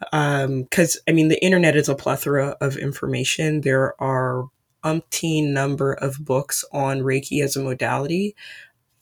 Because, 0.00 0.96
um, 0.96 1.02
I 1.08 1.12
mean, 1.12 1.28
the 1.28 1.42
internet 1.44 1.76
is 1.76 1.88
a 1.88 1.94
plethora 1.94 2.56
of 2.60 2.76
information. 2.76 3.60
There 3.60 4.00
are 4.02 4.48
umpteen 4.84 5.52
number 5.52 5.92
of 5.92 6.24
books 6.24 6.64
on 6.72 7.00
Reiki 7.00 7.42
as 7.42 7.56
a 7.56 7.62
modality. 7.62 8.34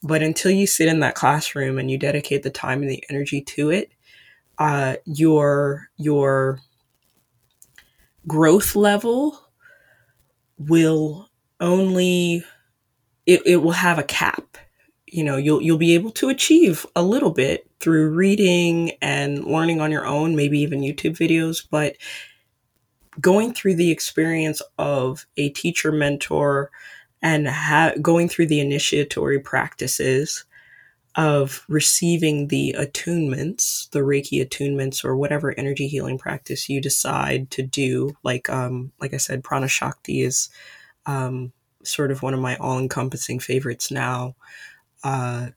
But 0.02 0.22
until 0.22 0.50
you 0.50 0.66
sit 0.66 0.88
in 0.88 1.00
that 1.00 1.14
classroom 1.14 1.78
and 1.78 1.90
you 1.90 1.98
dedicate 1.98 2.42
the 2.42 2.50
time 2.50 2.82
and 2.82 2.90
the 2.90 3.04
energy 3.10 3.42
to 3.42 3.70
it, 3.70 3.92
uh, 4.58 4.96
your 5.06 5.88
your 5.96 6.60
growth 8.26 8.76
level 8.76 9.40
will 10.58 11.30
only 11.60 12.44
it, 13.30 13.42
it 13.46 13.56
will 13.58 13.72
have 13.72 13.98
a 13.98 14.02
cap 14.02 14.58
you 15.06 15.22
know 15.22 15.36
you'll 15.36 15.62
you'll 15.62 15.78
be 15.78 15.94
able 15.94 16.10
to 16.10 16.28
achieve 16.28 16.84
a 16.96 17.02
little 17.02 17.30
bit 17.30 17.70
through 17.78 18.10
reading 18.10 18.92
and 19.00 19.44
learning 19.44 19.80
on 19.80 19.90
your 19.90 20.04
own 20.06 20.34
maybe 20.34 20.58
even 20.58 20.80
youtube 20.80 21.16
videos 21.16 21.64
but 21.70 21.96
going 23.20 23.52
through 23.52 23.74
the 23.74 23.90
experience 23.90 24.60
of 24.78 25.26
a 25.36 25.50
teacher 25.50 25.92
mentor 25.92 26.70
and 27.22 27.48
ha- 27.48 27.92
going 28.00 28.28
through 28.28 28.46
the 28.46 28.60
initiatory 28.60 29.38
practices 29.38 30.44
of 31.16 31.64
receiving 31.68 32.48
the 32.48 32.74
attunements, 32.78 33.90
the 33.90 33.98
Reiki 33.98 34.46
attunements, 34.46 35.04
or 35.04 35.16
whatever 35.16 35.52
energy 35.58 35.88
healing 35.88 36.18
practice 36.18 36.68
you 36.68 36.80
decide 36.80 37.50
to 37.50 37.62
do. 37.62 38.16
Like, 38.22 38.48
um, 38.48 38.92
like 39.00 39.12
I 39.12 39.16
said, 39.16 39.42
Prana 39.42 39.66
Shakti 39.66 40.22
is 40.22 40.50
um, 41.06 41.52
sort 41.82 42.10
of 42.10 42.22
one 42.22 42.34
of 42.34 42.40
my 42.40 42.56
all-encompassing 42.56 43.40
favorites 43.40 43.90
now. 43.90 44.34
Uh, 45.02 45.48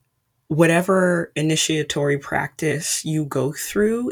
whatever 0.48 1.32
initiatory 1.36 2.18
practice 2.18 3.04
you 3.04 3.26
go 3.26 3.52
through 3.52 4.12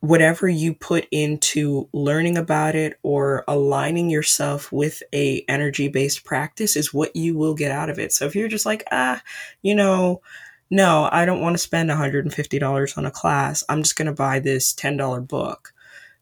whatever 0.00 0.48
you 0.48 0.74
put 0.74 1.06
into 1.10 1.88
learning 1.92 2.36
about 2.36 2.74
it 2.74 2.98
or 3.02 3.44
aligning 3.48 4.10
yourself 4.10 4.70
with 4.70 5.02
a 5.14 5.44
energy 5.48 5.88
based 5.88 6.24
practice 6.24 6.76
is 6.76 6.94
what 6.94 7.14
you 7.16 7.36
will 7.36 7.54
get 7.54 7.72
out 7.72 7.90
of 7.90 7.98
it. 7.98 8.12
So 8.12 8.26
if 8.26 8.34
you're 8.34 8.48
just 8.48 8.66
like, 8.66 8.84
ah, 8.92 9.22
you 9.62 9.74
know, 9.74 10.20
no, 10.70 11.08
I 11.10 11.24
don't 11.24 11.40
want 11.40 11.54
to 11.54 11.58
spend 11.58 11.90
$150 11.90 12.98
on 12.98 13.06
a 13.06 13.10
class. 13.10 13.64
I'm 13.68 13.82
just 13.82 13.96
going 13.96 14.06
to 14.06 14.12
buy 14.12 14.40
this 14.40 14.74
$10 14.74 15.26
book. 15.26 15.72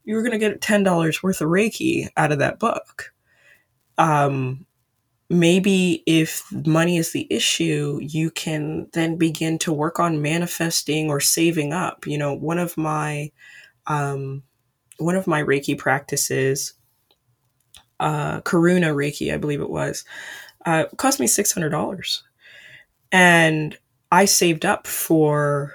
You're 0.04 0.22
going 0.22 0.32
to 0.32 0.38
get 0.38 0.60
$10 0.60 1.22
worth 1.22 1.40
of 1.40 1.48
Reiki 1.48 2.08
out 2.16 2.32
of 2.32 2.38
that 2.38 2.58
book. 2.58 3.13
Um, 3.98 4.66
maybe 5.30 6.02
if 6.06 6.44
money 6.52 6.96
is 6.96 7.12
the 7.12 7.26
issue, 7.30 7.98
you 8.02 8.30
can 8.30 8.88
then 8.92 9.16
begin 9.16 9.58
to 9.60 9.72
work 9.72 9.98
on 9.98 10.22
manifesting 10.22 11.10
or 11.10 11.20
saving 11.20 11.72
up. 11.72 12.06
You 12.06 12.18
know, 12.18 12.34
one 12.34 12.58
of 12.58 12.76
my 12.76 13.30
um, 13.86 14.42
one 14.98 15.16
of 15.16 15.26
my 15.26 15.42
Reiki 15.42 15.76
practices, 15.76 16.74
uh, 18.00 18.40
Karuna 18.42 18.94
Reiki, 18.94 19.32
I 19.32 19.36
believe 19.36 19.60
it 19.60 19.70
was, 19.70 20.04
uh, 20.66 20.84
cost 20.96 21.20
me 21.20 21.26
six 21.26 21.52
hundred 21.52 21.70
dollars, 21.70 22.22
and 23.12 23.76
I 24.10 24.24
saved 24.26 24.64
up 24.64 24.86
for 24.86 25.72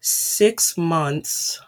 six 0.00 0.76
months 0.76 1.60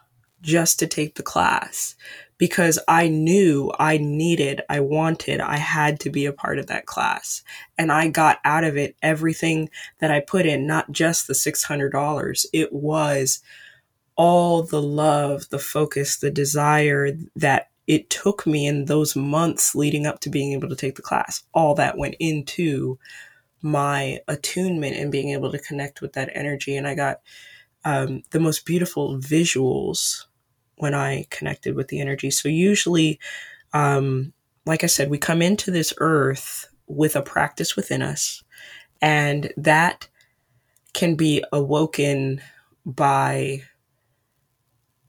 just 0.42 0.78
to 0.78 0.86
take 0.86 1.14
the 1.14 1.22
class 1.22 1.94
because 2.38 2.78
I 2.88 3.08
knew 3.08 3.72
I 3.78 3.98
needed, 3.98 4.62
I 4.68 4.80
wanted, 4.80 5.40
I 5.40 5.56
had 5.56 6.00
to 6.00 6.10
be 6.10 6.26
a 6.26 6.32
part 6.32 6.58
of 6.58 6.66
that 6.66 6.86
class. 6.86 7.42
And 7.78 7.92
I 7.92 8.08
got 8.08 8.38
out 8.44 8.64
of 8.64 8.76
it 8.76 8.96
everything 9.02 9.70
that 10.00 10.10
I 10.10 10.20
put 10.20 10.46
in, 10.46 10.66
not 10.66 10.90
just 10.90 11.26
the 11.26 11.34
$600. 11.34 12.46
It 12.52 12.72
was 12.72 13.40
all 14.16 14.62
the 14.62 14.82
love, 14.82 15.48
the 15.50 15.58
focus, 15.58 16.16
the 16.16 16.30
desire 16.30 17.12
that 17.36 17.70
it 17.86 18.10
took 18.10 18.46
me 18.46 18.66
in 18.66 18.86
those 18.86 19.14
months 19.14 19.74
leading 19.74 20.06
up 20.06 20.20
to 20.20 20.30
being 20.30 20.52
able 20.52 20.68
to 20.68 20.76
take 20.76 20.96
the 20.96 21.02
class. 21.02 21.42
All 21.52 21.74
that 21.74 21.98
went 21.98 22.16
into 22.18 22.98
my 23.62 24.20
attunement 24.28 24.96
and 24.96 25.12
being 25.12 25.30
able 25.30 25.50
to 25.52 25.58
connect 25.58 26.00
with 26.00 26.14
that 26.14 26.30
energy. 26.34 26.76
And 26.76 26.86
I 26.86 26.94
got 26.94 27.20
um, 27.84 28.22
the 28.30 28.40
most 28.40 28.64
beautiful 28.64 29.18
visuals 29.18 30.24
when 30.76 30.94
I 30.94 31.26
connected 31.30 31.74
with 31.74 31.88
the 31.88 32.00
energy. 32.00 32.30
So, 32.30 32.48
usually, 32.48 33.18
um, 33.72 34.32
like 34.66 34.84
I 34.84 34.88
said, 34.88 35.10
we 35.10 35.18
come 35.18 35.42
into 35.42 35.70
this 35.70 35.92
earth 35.98 36.68
with 36.86 37.16
a 37.16 37.22
practice 37.22 37.76
within 37.76 38.02
us, 38.02 38.42
and 39.00 39.52
that 39.56 40.08
can 40.92 41.14
be 41.16 41.44
awoken 41.52 42.40
by 42.86 43.62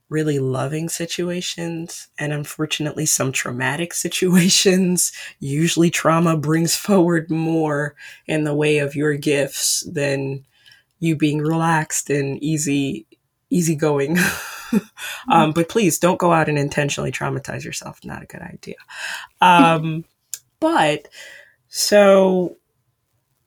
really 0.09 0.39
loving 0.39 0.87
situations 0.87 2.07
and 2.19 2.31
unfortunately 2.31 3.05
some 3.05 3.31
traumatic 3.31 3.93
situations. 4.05 5.11
Usually 5.39 5.89
trauma 5.89 6.37
brings 6.37 6.75
forward 6.87 7.29
more 7.29 7.95
in 8.27 8.43
the 8.43 8.55
way 8.55 8.79
of 8.79 8.95
your 8.95 9.15
gifts 9.15 9.81
than 9.91 10.45
you 10.99 11.15
being 11.15 11.39
relaxed 11.39 12.09
and 12.09 12.41
easy 12.41 13.04
easygoing. 13.49 14.17
um, 15.31 15.51
but 15.51 15.69
please 15.69 15.99
don't 15.99 16.19
go 16.19 16.31
out 16.33 16.49
and 16.49 16.57
intentionally 16.57 17.11
traumatize 17.11 17.63
yourself. 17.63 17.99
Not 18.03 18.23
a 18.23 18.27
good 18.27 18.41
idea. 18.41 18.75
Um, 19.41 20.05
but 20.59 21.07
so 21.67 22.57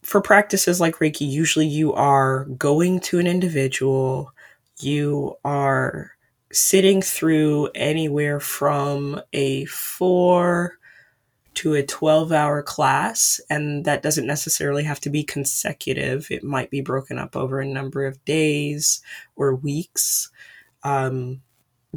for 0.02 0.20
practices 0.20 0.80
like 0.80 0.96
Reiki, 0.96 1.28
usually 1.28 1.66
you 1.66 1.92
are 1.92 2.44
going 2.44 3.00
to 3.00 3.18
an 3.18 3.26
individual, 3.26 4.32
you 4.80 5.36
are 5.44 6.12
sitting 6.50 7.02
through 7.02 7.68
anywhere 7.74 8.40
from 8.40 9.20
a 9.32 9.66
four 9.66 10.77
to 11.58 11.74
a 11.74 11.82
12 11.82 12.30
hour 12.30 12.62
class, 12.62 13.40
and 13.50 13.84
that 13.84 14.00
doesn't 14.00 14.28
necessarily 14.28 14.84
have 14.84 15.00
to 15.00 15.10
be 15.10 15.24
consecutive. 15.24 16.30
It 16.30 16.44
might 16.44 16.70
be 16.70 16.80
broken 16.80 17.18
up 17.18 17.34
over 17.34 17.58
a 17.58 17.66
number 17.66 18.06
of 18.06 18.24
days 18.24 19.02
or 19.34 19.56
weeks. 19.56 20.30
Um, 20.84 21.42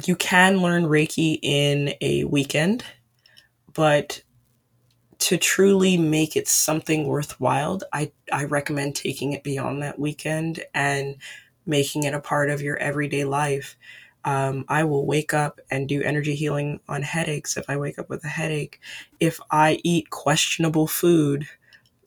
you 0.04 0.16
can 0.16 0.56
learn 0.56 0.86
Reiki 0.86 1.38
in 1.42 1.94
a 2.00 2.24
weekend, 2.24 2.82
but 3.72 4.24
to 5.20 5.36
truly 5.36 5.96
make 5.96 6.34
it 6.34 6.48
something 6.48 7.06
worthwhile, 7.06 7.78
I, 7.92 8.10
I 8.32 8.46
recommend 8.46 8.96
taking 8.96 9.32
it 9.32 9.44
beyond 9.44 9.80
that 9.82 9.96
weekend 9.96 10.64
and 10.74 11.18
making 11.66 12.02
it 12.02 12.14
a 12.14 12.20
part 12.20 12.50
of 12.50 12.62
your 12.62 12.78
everyday 12.78 13.24
life. 13.24 13.76
Um, 14.24 14.64
I 14.68 14.84
will 14.84 15.06
wake 15.06 15.34
up 15.34 15.60
and 15.70 15.88
do 15.88 16.02
energy 16.02 16.34
healing 16.34 16.80
on 16.88 17.02
headaches 17.02 17.56
if 17.56 17.68
I 17.68 17.76
wake 17.76 17.98
up 17.98 18.08
with 18.08 18.24
a 18.24 18.28
headache. 18.28 18.80
If 19.20 19.40
I 19.50 19.80
eat 19.82 20.10
questionable 20.10 20.86
food, 20.86 21.46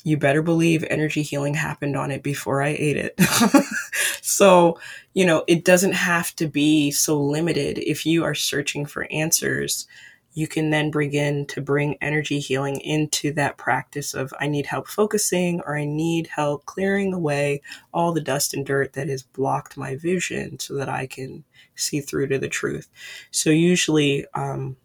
you 0.04 0.18
better 0.18 0.42
believe 0.44 0.86
energy 0.90 1.24
healing 1.24 1.56
happened 1.56 1.98
on 1.98 2.12
it 2.12 2.22
before 2.24 2.62
I 2.62 2.70
ate 2.70 2.98
it. 2.98 3.20
so, 4.22 4.80
you 5.14 5.26
know, 5.26 5.44
it 5.48 5.66
doesn't 5.66 5.94
have 5.94 6.36
to 6.36 6.48
be 6.48 6.92
so 6.92 7.20
limited. 7.20 7.80
If 7.80 8.06
you 8.06 8.24
are 8.24 8.36
searching 8.36 8.86
for 8.86 9.12
answers, 9.12 9.88
you 10.36 10.48
can 10.48 10.70
then 10.70 10.92
begin 10.92 11.46
to 11.46 11.62
bring 11.62 11.98
energy 12.02 12.40
healing 12.40 12.76
into 12.82 13.32
that 13.32 13.58
practice 13.58 14.14
of 14.14 14.34
I 14.38 14.48
need 14.48 14.66
help 14.66 14.88
focusing 14.88 15.62
or 15.62 15.78
I 15.78 15.86
need 15.86 16.28
help 16.28 16.66
clearing 16.66 17.14
away 17.14 17.62
all 17.94 18.12
the 18.12 18.20
dust 18.20 18.54
and 18.54 18.66
dirt 18.66 18.94
that 18.94 19.08
has 19.08 19.24
blocked 19.24 19.78
my 19.78 19.96
vision 19.96 20.60
so 20.60 20.76
that 20.76 20.90
I 20.90 21.08
can 21.08 21.46
see 21.76 22.02
through 22.02 22.28
to 22.28 22.38
the 22.38 22.50
truth. 22.50 22.90
So, 23.32 23.50
usually, 23.50 24.26
um, 24.34 24.76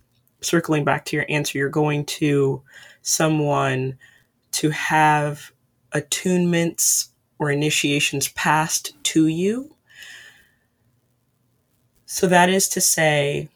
circling 0.40 0.84
back 0.84 1.04
to 1.06 1.16
your 1.16 1.26
answer, 1.28 1.58
you're 1.58 1.68
going 1.68 2.04
to 2.04 2.62
someone 3.02 3.98
to 4.52 4.70
have 4.70 5.50
attunements 5.92 7.08
or 7.40 7.50
initiations 7.50 8.28
passed 8.28 8.92
to 9.02 9.26
you. 9.26 9.74
So, 12.06 12.28
that 12.28 12.48
is 12.48 12.68
to 12.68 12.80
say, 12.80 13.48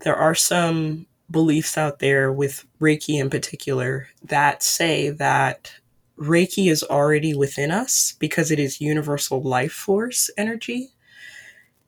there 0.00 0.16
are 0.16 0.34
some 0.34 1.06
beliefs 1.30 1.78
out 1.78 1.98
there 1.98 2.32
with 2.32 2.64
Reiki 2.80 3.20
in 3.20 3.30
particular 3.30 4.08
that 4.22 4.62
say 4.62 5.10
that 5.10 5.72
Reiki 6.18 6.70
is 6.70 6.82
already 6.82 7.34
within 7.34 7.70
us 7.70 8.14
because 8.18 8.50
it 8.50 8.58
is 8.58 8.80
universal 8.80 9.42
life 9.42 9.72
force 9.72 10.30
energy. 10.36 10.90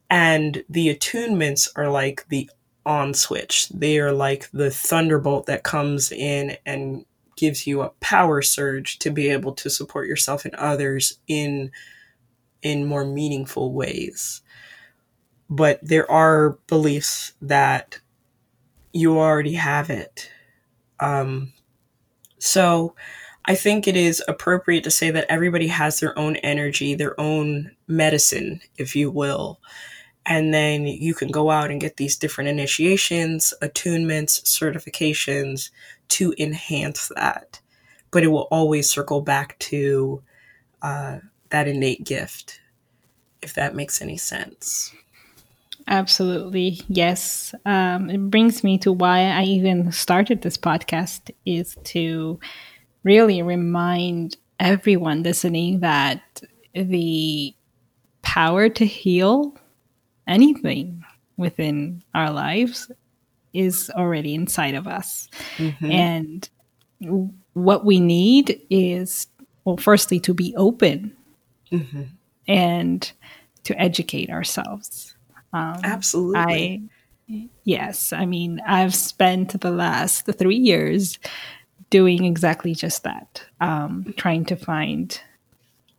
And 0.08 0.64
the 0.68 0.94
attunements 0.94 1.68
are 1.76 1.90
like 1.90 2.26
the 2.28 2.50
on 2.84 3.14
switch. 3.14 3.68
They 3.68 3.98
are 3.98 4.12
like 4.12 4.50
the 4.52 4.70
thunderbolt 4.70 5.46
that 5.46 5.62
comes 5.62 6.10
in 6.10 6.56
and 6.66 7.04
gives 7.36 7.66
you 7.66 7.82
a 7.82 7.90
power 8.00 8.42
surge 8.42 8.98
to 9.00 9.10
be 9.10 9.30
able 9.30 9.52
to 9.52 9.70
support 9.70 10.06
yourself 10.06 10.44
and 10.44 10.54
others 10.54 11.18
in 11.28 11.70
in 12.62 12.86
more 12.86 13.04
meaningful 13.04 13.72
ways. 13.72 14.42
But 15.50 15.80
there 15.82 16.10
are 16.10 16.58
beliefs 16.68 17.32
that 17.42 17.98
you 18.92 19.18
already 19.18 19.54
have 19.54 19.90
it. 19.90 20.30
Um, 21.00 21.52
so 22.38 22.94
I 23.44 23.54
think 23.54 23.88
it 23.88 23.96
is 23.96 24.22
appropriate 24.28 24.84
to 24.84 24.90
say 24.90 25.10
that 25.10 25.26
everybody 25.28 25.66
has 25.68 25.98
their 25.98 26.16
own 26.18 26.36
energy, 26.36 26.94
their 26.94 27.18
own 27.20 27.72
medicine, 27.88 28.60
if 28.76 28.94
you 28.94 29.10
will. 29.10 29.60
And 30.24 30.54
then 30.54 30.86
you 30.86 31.14
can 31.14 31.28
go 31.28 31.50
out 31.50 31.70
and 31.70 31.80
get 31.80 31.96
these 31.96 32.16
different 32.16 32.48
initiations, 32.48 33.52
attunements, 33.60 34.42
certifications 34.42 35.70
to 36.08 36.32
enhance 36.38 37.10
that. 37.16 37.60
But 38.12 38.22
it 38.22 38.28
will 38.28 38.46
always 38.52 38.88
circle 38.88 39.22
back 39.22 39.58
to 39.60 40.22
uh, 40.80 41.18
that 41.50 41.66
innate 41.66 42.04
gift, 42.04 42.60
if 43.40 43.54
that 43.54 43.74
makes 43.74 44.00
any 44.00 44.16
sense. 44.16 44.94
Absolutely. 45.88 46.80
Yes. 46.88 47.54
Um, 47.64 48.08
it 48.10 48.30
brings 48.30 48.62
me 48.62 48.78
to 48.78 48.92
why 48.92 49.20
I 49.20 49.44
even 49.44 49.92
started 49.92 50.42
this 50.42 50.56
podcast 50.56 51.30
is 51.44 51.76
to 51.84 52.38
really 53.02 53.42
remind 53.42 54.36
everyone 54.60 55.22
listening 55.22 55.80
that 55.80 56.42
the 56.74 57.54
power 58.22 58.68
to 58.68 58.86
heal 58.86 59.56
anything 60.26 61.04
within 61.36 62.02
our 62.14 62.30
lives 62.30 62.90
is 63.52 63.90
already 63.90 64.34
inside 64.34 64.74
of 64.74 64.86
us. 64.86 65.28
Mm-hmm. 65.56 65.90
And 65.90 66.48
what 67.54 67.84
we 67.84 68.00
need 68.00 68.60
is, 68.70 69.26
well, 69.64 69.76
firstly, 69.76 70.20
to 70.20 70.32
be 70.32 70.54
open 70.56 71.16
mm-hmm. 71.70 72.02
and 72.46 73.12
to 73.64 73.80
educate 73.80 74.30
ourselves. 74.30 75.11
Um, 75.52 75.80
Absolutely. 75.82 76.88
I, 77.28 77.48
yes. 77.64 78.12
I 78.12 78.26
mean, 78.26 78.60
I've 78.66 78.94
spent 78.94 79.60
the 79.60 79.70
last 79.70 80.26
three 80.38 80.56
years 80.56 81.18
doing 81.90 82.24
exactly 82.24 82.74
just 82.74 83.04
that, 83.04 83.42
um, 83.60 84.14
trying 84.16 84.44
to 84.46 84.56
find 84.56 85.20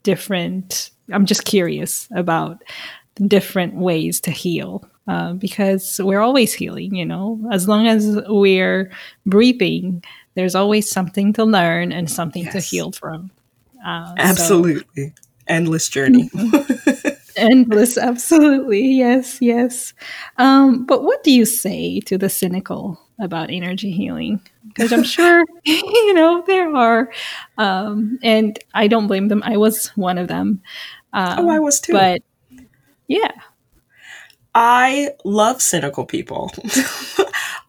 different. 0.01 0.89
I'm 1.11 1.25
just 1.25 1.45
curious 1.45 2.07
about 2.15 2.63
different 3.27 3.75
ways 3.75 4.19
to 4.21 4.31
heal 4.31 4.83
uh, 5.07 5.33
because 5.33 5.99
we're 6.03 6.19
always 6.19 6.53
healing, 6.53 6.95
you 6.95 7.05
know, 7.05 7.39
as 7.51 7.67
long 7.67 7.87
as 7.87 8.19
we're 8.27 8.91
breathing, 9.25 10.03
there's 10.35 10.55
always 10.55 10.89
something 10.89 11.33
to 11.33 11.43
learn 11.43 11.91
and 11.91 12.09
something 12.09 12.45
yes. 12.45 12.53
to 12.53 12.59
heal 12.59 12.91
from. 12.91 13.29
Uh, 13.85 14.13
Absolutely. 14.17 15.09
So. 15.09 15.13
Endless 15.47 15.89
journey. 15.89 16.31
Endless, 17.43 17.97
absolutely. 18.09 18.85
Yes, 18.85 19.41
yes. 19.41 19.93
Um, 20.37 20.85
but 20.85 21.03
what 21.03 21.23
do 21.23 21.31
you 21.31 21.45
say 21.45 21.99
to 22.01 22.17
the 22.17 22.29
cynical 22.29 22.99
about 23.19 23.51
energy 23.51 23.91
healing? 23.91 24.41
Because 24.67 24.93
I'm 24.93 25.03
sure, 25.03 25.43
you 25.65 26.13
know, 26.13 26.43
there 26.47 26.73
are, 26.75 27.11
um, 27.57 28.19
and 28.23 28.57
I 28.73 28.87
don't 28.87 29.07
blame 29.07 29.27
them. 29.27 29.43
I 29.45 29.57
was 29.57 29.87
one 29.95 30.17
of 30.17 30.27
them. 30.27 30.61
Um, 31.11 31.45
oh, 31.45 31.49
I 31.49 31.59
was 31.59 31.79
too. 31.79 31.93
But 31.93 32.21
yeah. 33.07 33.31
I 34.55 35.11
love 35.25 35.61
cynical 35.61 36.05
people. 36.05 36.51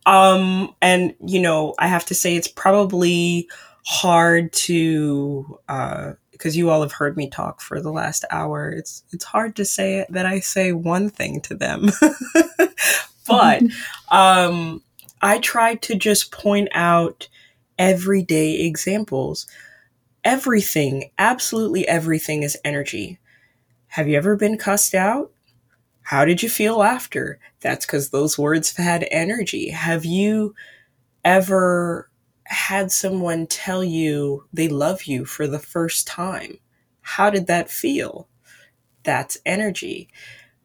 um, 0.07 0.75
and, 0.83 1.15
you 1.25 1.41
know, 1.41 1.75
I 1.79 1.89
have 1.89 2.05
to 2.07 2.15
say 2.15 2.37
it's 2.37 2.49
probably 2.49 3.49
hard 3.87 4.53
to, 4.53 5.59
uh, 5.69 6.13
because 6.45 6.59
you 6.59 6.69
all 6.69 6.83
have 6.83 6.93
heard 6.93 7.17
me 7.17 7.27
talk 7.27 7.63
for 7.63 7.81
the 7.81 7.91
last 7.91 8.23
hour. 8.31 8.69
It's 8.69 9.03
it's 9.13 9.25
hard 9.25 9.57
to 9.57 9.65
say 9.65 10.05
that 10.11 10.27
I 10.27 10.41
say 10.41 10.73
one 10.73 11.09
thing 11.09 11.41
to 11.41 11.55
them, 11.55 11.89
but 13.27 13.63
um, 14.11 14.83
I 15.23 15.39
try 15.39 15.77
to 15.77 15.95
just 15.95 16.33
point 16.33 16.69
out 16.73 17.29
everyday 17.79 18.61
examples. 18.61 19.47
Everything, 20.23 21.11
absolutely 21.19 21.89
everything, 21.89 22.43
is 22.43 22.59
energy. 22.63 23.19
Have 23.89 24.07
you 24.07 24.19
ever 24.19 24.37
been 24.37 24.59
cussed 24.59 24.95
out? 24.95 25.33
How 26.03 26.27
did 26.27 26.43
you 26.43 26.51
feel 26.51 26.83
after? 26.83 27.39
That's 27.63 27.87
because 27.87 28.11
those 28.11 28.39
words 28.39 28.77
had 28.77 29.09
energy. 29.11 29.71
Have 29.71 30.05
you 30.05 30.55
ever 31.25 32.11
had 32.47 32.93
someone 32.93 33.47
tell 33.47 33.83
you 33.83 34.47
they 34.53 34.69
love 34.69 35.05
you 35.05 35.25
for 35.25 35.47
the 35.47 35.59
first 35.59 36.07
time. 36.07 36.59
How 37.01 37.31
did 37.31 37.47
that 37.47 37.71
feel? 37.71 38.29
That's 39.03 39.39
energy. 39.45 40.09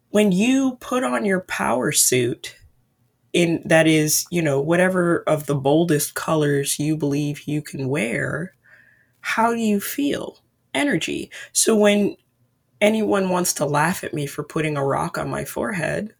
When 0.10 0.32
you 0.32 0.78
put 0.80 1.04
on 1.04 1.26
your 1.26 1.42
power 1.42 1.92
suit, 1.92 2.56
in 3.32 3.62
that 3.66 3.88
is, 3.88 4.26
you 4.32 4.42
know, 4.42 4.60
whatever 4.60 5.20
of 5.28 5.46
the 5.46 5.56
boldest 5.56 6.16
colors 6.16 6.80
you 6.80 6.98
believe 6.98 7.48
you 7.48 7.62
can 7.62 7.88
wear, 7.88 8.56
how 9.22 9.54
do 9.54 9.60
you 9.60 9.80
feel? 9.80 10.40
Energy. 10.74 11.30
So 11.52 11.76
when 11.76 12.16
anyone 12.82 13.30
wants 13.30 13.54
to 13.56 13.66
laugh 13.66 14.04
at 14.04 14.14
me 14.14 14.26
for 14.26 14.44
putting 14.44 14.78
a 14.78 14.86
rock 14.86 15.18
on 15.18 15.30
my 15.30 15.46
forehead, 15.46 16.14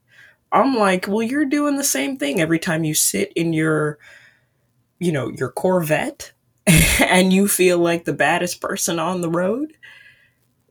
I'm 0.52 0.76
like, 0.76 1.08
well, 1.08 1.22
you're 1.22 1.46
doing 1.46 1.78
the 1.78 1.84
same 1.84 2.18
thing 2.18 2.40
every 2.40 2.60
time 2.60 2.84
you 2.84 2.94
sit 2.94 3.32
in 3.34 3.54
your 3.54 4.00
you 5.00 5.12
know, 5.12 5.30
your 5.30 5.52
Corvette 5.52 6.34
and 7.00 7.34
you 7.34 7.48
feel 7.48 7.80
like 7.80 8.06
the 8.06 8.14
baddest 8.14 8.62
person 8.62 9.00
on 9.00 9.22
the 9.22 9.30
road, 9.30 9.74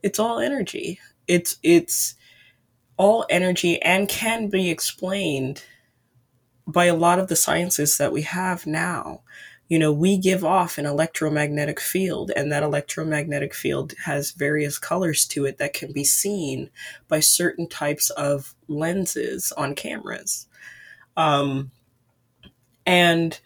it's 0.03 0.19
all 0.19 0.39
energy. 0.39 1.01
It's 1.27 1.59
it's 1.63 2.15
all 2.97 3.27
energy 3.31 3.81
and 3.83 4.09
can 4.09 4.49
be 4.49 4.71
explained 4.71 5.65
by 6.67 6.87
a 6.87 6.97
lot 6.97 7.19
of 7.19 7.29
the 7.29 7.37
sciences 7.37 7.97
that 7.97 8.13
we 8.13 8.23
have 8.23 8.67
now. 8.67 9.23
You 9.69 9.79
know, 9.79 9.93
we 9.93 10.17
give 10.17 10.45
off 10.45 10.79
an 10.79 10.87
electromagnetic 10.87 11.79
field, 11.79 12.31
and 12.35 12.51
that 12.51 12.63
electromagnetic 12.63 13.55
field 13.55 13.93
has 14.05 14.31
various 14.31 14.79
colors 14.79 15.27
to 15.29 15.45
it 15.45 15.59
that 15.59 15.75
can 15.75 15.93
be 15.93 16.05
seen 16.05 16.71
by 17.07 17.21
certain 17.21 17.69
types 17.69 18.09
of 18.11 18.55
lenses 18.67 19.53
on 19.53 19.75
cameras. 19.75 20.47
Um, 21.19 21.71
and 22.87 23.39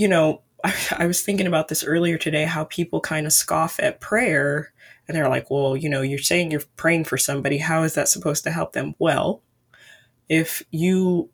you 0.00 0.08
know, 0.08 0.40
I, 0.64 0.74
I 0.98 1.06
was 1.06 1.20
thinking 1.20 1.46
about 1.46 1.68
this 1.68 1.84
earlier 1.84 2.18
today 2.18 2.44
how 2.44 2.64
people 2.64 3.00
kind 3.00 3.26
of 3.26 3.32
scoff 3.32 3.78
at 3.78 4.00
prayer 4.00 4.72
and 5.06 5.16
they're 5.16 5.28
like, 5.28 5.50
well, 5.50 5.76
you 5.76 5.88
know, 5.88 6.02
you're 6.02 6.18
saying 6.18 6.50
you're 6.50 6.62
praying 6.76 7.04
for 7.04 7.18
somebody. 7.18 7.58
How 7.58 7.82
is 7.82 7.94
that 7.94 8.08
supposed 8.08 8.44
to 8.44 8.50
help 8.50 8.72
them? 8.72 8.94
Well, 8.98 9.42
if 10.28 10.62
you 10.70 11.30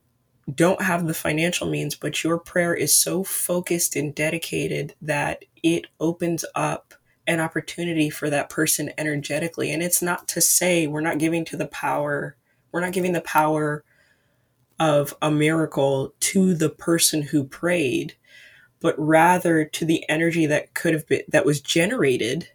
don't 0.52 0.80
have 0.80 1.06
the 1.06 1.14
financial 1.14 1.68
means, 1.68 1.94
but 1.94 2.24
your 2.24 2.38
prayer 2.38 2.74
is 2.74 2.94
so 2.94 3.22
focused 3.22 3.94
and 3.94 4.14
dedicated 4.14 4.94
that 5.02 5.44
it 5.62 5.88
opens 6.00 6.44
up 6.54 6.94
an 7.26 7.40
opportunity 7.40 8.08
for 8.08 8.30
that 8.30 8.48
person 8.48 8.90
energetically. 8.96 9.72
And 9.72 9.82
it's 9.82 10.00
not 10.00 10.26
to 10.28 10.40
say 10.40 10.86
we're 10.86 11.00
not 11.00 11.18
giving 11.18 11.44
to 11.46 11.56
the 11.56 11.66
power, 11.66 12.36
we're 12.72 12.80
not 12.80 12.92
giving 12.92 13.12
the 13.12 13.20
power 13.20 13.84
of 14.78 15.14
a 15.20 15.30
miracle 15.30 16.14
to 16.20 16.54
the 16.54 16.70
person 16.70 17.22
who 17.22 17.44
prayed 17.44 18.14
but 18.86 18.94
rather 19.00 19.64
to 19.64 19.84
the 19.84 20.08
energy 20.08 20.46
that 20.46 20.72
could 20.72 20.94
have 20.94 21.08
been 21.08 21.22
that 21.26 21.44
was 21.44 21.60
generated 21.60 22.48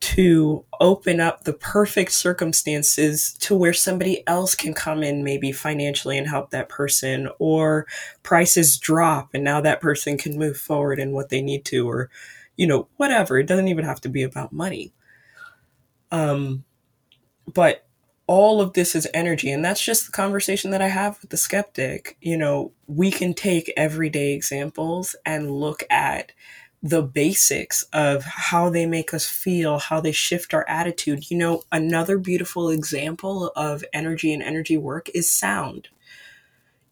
to 0.00 0.62
open 0.78 1.20
up 1.20 1.44
the 1.44 1.54
perfect 1.54 2.12
circumstances 2.12 3.32
to 3.40 3.54
where 3.56 3.72
somebody 3.72 4.22
else 4.26 4.54
can 4.54 4.74
come 4.74 5.02
in 5.02 5.24
maybe 5.24 5.52
financially 5.52 6.18
and 6.18 6.28
help 6.28 6.50
that 6.50 6.68
person 6.68 7.30
or 7.38 7.86
prices 8.22 8.76
drop 8.76 9.30
and 9.32 9.42
now 9.42 9.58
that 9.58 9.80
person 9.80 10.18
can 10.18 10.38
move 10.38 10.58
forward 10.58 10.98
in 10.98 11.12
what 11.12 11.30
they 11.30 11.40
need 11.40 11.64
to 11.64 11.88
or 11.88 12.10
you 12.58 12.66
know 12.66 12.86
whatever. 12.98 13.38
It 13.38 13.46
doesn't 13.46 13.68
even 13.68 13.86
have 13.86 14.02
to 14.02 14.10
be 14.10 14.22
about 14.22 14.52
money. 14.52 14.92
Um 16.12 16.62
but 17.54 17.86
all 18.30 18.60
of 18.60 18.74
this 18.74 18.94
is 18.94 19.08
energy. 19.12 19.50
And 19.50 19.64
that's 19.64 19.84
just 19.84 20.06
the 20.06 20.12
conversation 20.12 20.70
that 20.70 20.80
I 20.80 20.86
have 20.86 21.20
with 21.20 21.30
the 21.30 21.36
skeptic. 21.36 22.16
You 22.20 22.36
know, 22.36 22.70
we 22.86 23.10
can 23.10 23.34
take 23.34 23.72
everyday 23.76 24.34
examples 24.34 25.16
and 25.26 25.50
look 25.50 25.82
at 25.90 26.30
the 26.80 27.02
basics 27.02 27.82
of 27.92 28.22
how 28.22 28.70
they 28.70 28.86
make 28.86 29.12
us 29.12 29.26
feel, 29.26 29.80
how 29.80 30.00
they 30.00 30.12
shift 30.12 30.54
our 30.54 30.64
attitude. 30.68 31.28
You 31.28 31.38
know, 31.38 31.62
another 31.72 32.18
beautiful 32.18 32.68
example 32.68 33.48
of 33.56 33.84
energy 33.92 34.32
and 34.32 34.44
energy 34.44 34.76
work 34.76 35.08
is 35.12 35.28
sound. 35.28 35.88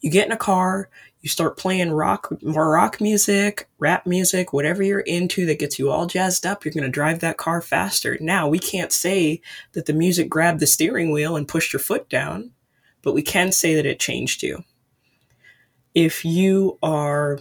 You 0.01 0.11
get 0.11 0.27
in 0.27 0.33
a 0.33 0.37
car, 0.37 0.91
you 1.21 1.29
start 1.29 1.59
playing 1.59 1.91
rock 1.91 2.29
more 2.43 2.71
rock 2.71 3.01
music 3.01 3.69
rap 3.79 4.07
music 4.07 4.53
whatever 4.53 4.83
you're 4.83 5.01
into 5.01 5.47
that 5.47 5.59
gets 5.59 5.79
you 5.79 5.91
all 5.91 6.07
jazzed 6.07 6.47
up 6.47 6.65
you're 6.65 6.73
going 6.73 6.85
to 6.85 6.91
drive 6.91 7.21
that 7.21 7.37
car 7.37 7.61
faster. 7.61 8.17
Now 8.21 8.49
we 8.49 8.59
can't 8.59 8.93
say 8.93 9.41
that 9.73 9.87
the 9.87 9.93
music 9.93 10.29
grabbed 10.29 10.61
the 10.61 10.67
steering 10.67 11.11
wheel 11.11 11.37
and 11.37 11.49
pushed 11.49 11.73
your 11.73 11.81
foot 11.81 12.09
down 12.09 12.53
but 13.03 13.15
we 13.15 13.23
can 13.23 13.53
say 13.53 13.75
that 13.75 13.87
it 13.87 14.01
changed 14.01 14.43
you. 14.43 14.65
If 15.95 16.25
you 16.25 16.79
are 16.83 17.41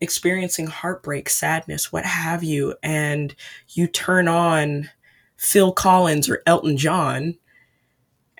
experiencing 0.00 0.66
heartbreak 0.68 1.28
sadness 1.28 1.92
what 1.92 2.04
have 2.04 2.44
you 2.44 2.74
and 2.82 3.34
you 3.70 3.88
turn 3.88 4.28
on 4.28 4.88
phil 5.36 5.72
collins 5.72 6.28
or 6.28 6.40
elton 6.46 6.76
john 6.76 7.36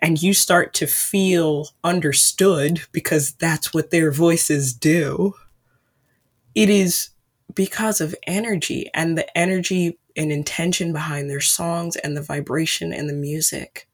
and 0.01 0.23
you 0.23 0.35
start 0.35 0.75
to 0.75 0.87
feel 0.87 1.69
understood 1.85 2.83
because 2.93 3.33
that's 3.33 3.75
what 3.75 3.91
their 3.91 4.11
voices 4.11 4.73
do, 4.73 5.35
it 6.55 6.69
is 6.69 7.11
because 7.55 8.01
of 8.01 8.15
energy 8.27 8.91
and 8.95 9.17
the 9.17 9.39
energy 9.39 9.99
and 10.17 10.33
intention 10.33 10.93
behind 10.93 11.31
their 11.31 11.41
songs 11.41 11.97
and 11.97 12.17
the 12.17 12.23
vibration 12.23 12.93
and 12.93 13.09
the 13.09 13.15
music. 13.15 13.89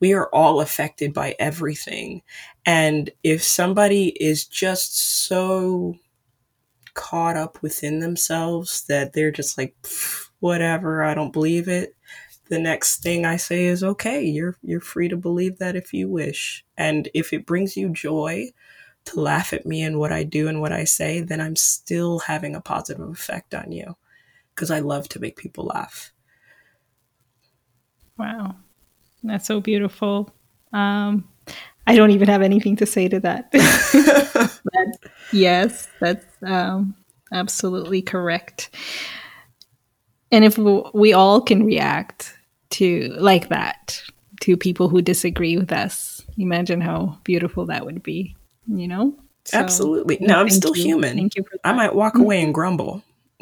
We 0.00 0.12
are 0.12 0.28
all 0.32 0.60
affected 0.60 1.12
by 1.12 1.34
everything. 1.38 2.22
And 2.64 3.10
if 3.24 3.42
somebody 3.42 4.08
is 4.22 4.44
just 4.44 4.98
so 4.98 5.96
caught 6.94 7.36
up 7.36 7.62
within 7.62 8.00
themselves 8.00 8.84
that 8.88 9.12
they're 9.12 9.30
just 9.30 9.56
like, 9.56 9.76
whatever, 10.40 11.02
I 11.02 11.14
don't 11.14 11.32
believe 11.32 11.68
it. 11.68 11.94
The 12.48 12.58
next 12.58 13.02
thing 13.02 13.26
I 13.26 13.36
say 13.36 13.66
is, 13.66 13.84
okay, 13.84 14.22
you're, 14.24 14.56
you're 14.62 14.80
free 14.80 15.08
to 15.08 15.16
believe 15.16 15.58
that 15.58 15.76
if 15.76 15.92
you 15.92 16.08
wish. 16.08 16.64
And 16.76 17.08
if 17.14 17.32
it 17.32 17.46
brings 17.46 17.76
you 17.76 17.90
joy 17.90 18.50
to 19.06 19.20
laugh 19.20 19.52
at 19.52 19.66
me 19.66 19.82
and 19.82 19.98
what 19.98 20.12
I 20.12 20.22
do 20.22 20.48
and 20.48 20.60
what 20.60 20.72
I 20.72 20.84
say, 20.84 21.20
then 21.20 21.40
I'm 21.40 21.56
still 21.56 22.20
having 22.20 22.54
a 22.54 22.60
positive 22.60 23.08
effect 23.08 23.54
on 23.54 23.72
you 23.72 23.96
because 24.54 24.70
I 24.70 24.80
love 24.80 25.08
to 25.10 25.20
make 25.20 25.36
people 25.36 25.66
laugh. 25.66 26.12
Wow. 28.18 28.56
That's 29.22 29.46
so 29.46 29.60
beautiful. 29.60 30.30
Um, 30.72 31.28
I 31.86 31.96
don't 31.96 32.10
even 32.10 32.28
have 32.28 32.42
anything 32.42 32.76
to 32.76 32.86
say 32.86 33.08
to 33.08 33.20
that. 33.20 33.50
but 34.64 35.10
yes, 35.32 35.88
that's 36.00 36.26
um, 36.42 36.94
absolutely 37.32 38.02
correct. 38.02 38.70
And 40.30 40.44
if 40.44 40.58
we 40.58 41.12
all 41.12 41.40
can 41.40 41.64
react 41.64 42.37
to 42.70 43.14
like 43.18 43.48
that 43.48 44.02
to 44.40 44.56
people 44.56 44.88
who 44.88 45.02
disagree 45.02 45.56
with 45.56 45.72
us, 45.72 46.24
imagine 46.36 46.80
how 46.80 47.18
beautiful 47.24 47.66
that 47.66 47.84
would 47.84 48.02
be, 48.02 48.36
you 48.66 48.86
know? 48.86 49.14
So, 49.44 49.58
Absolutely. 49.58 50.18
No, 50.20 50.38
I'm 50.38 50.50
still 50.50 50.76
you. 50.76 50.82
human. 50.82 51.16
Thank 51.16 51.36
you 51.36 51.44
I 51.64 51.72
might 51.72 51.94
walk 51.94 52.16
away 52.16 52.42
and 52.42 52.52
grumble. 52.52 53.02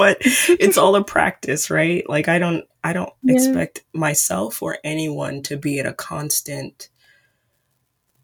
but 0.00 0.18
it's 0.20 0.78
all 0.78 0.94
a 0.94 1.02
practice, 1.02 1.70
right? 1.70 2.08
Like 2.08 2.28
I 2.28 2.38
don't 2.38 2.64
I 2.84 2.92
don't 2.92 3.12
yeah. 3.22 3.34
expect 3.34 3.82
myself 3.92 4.62
or 4.62 4.78
anyone 4.84 5.42
to 5.44 5.56
be 5.56 5.80
at 5.80 5.86
a 5.86 5.92
constant 5.92 6.90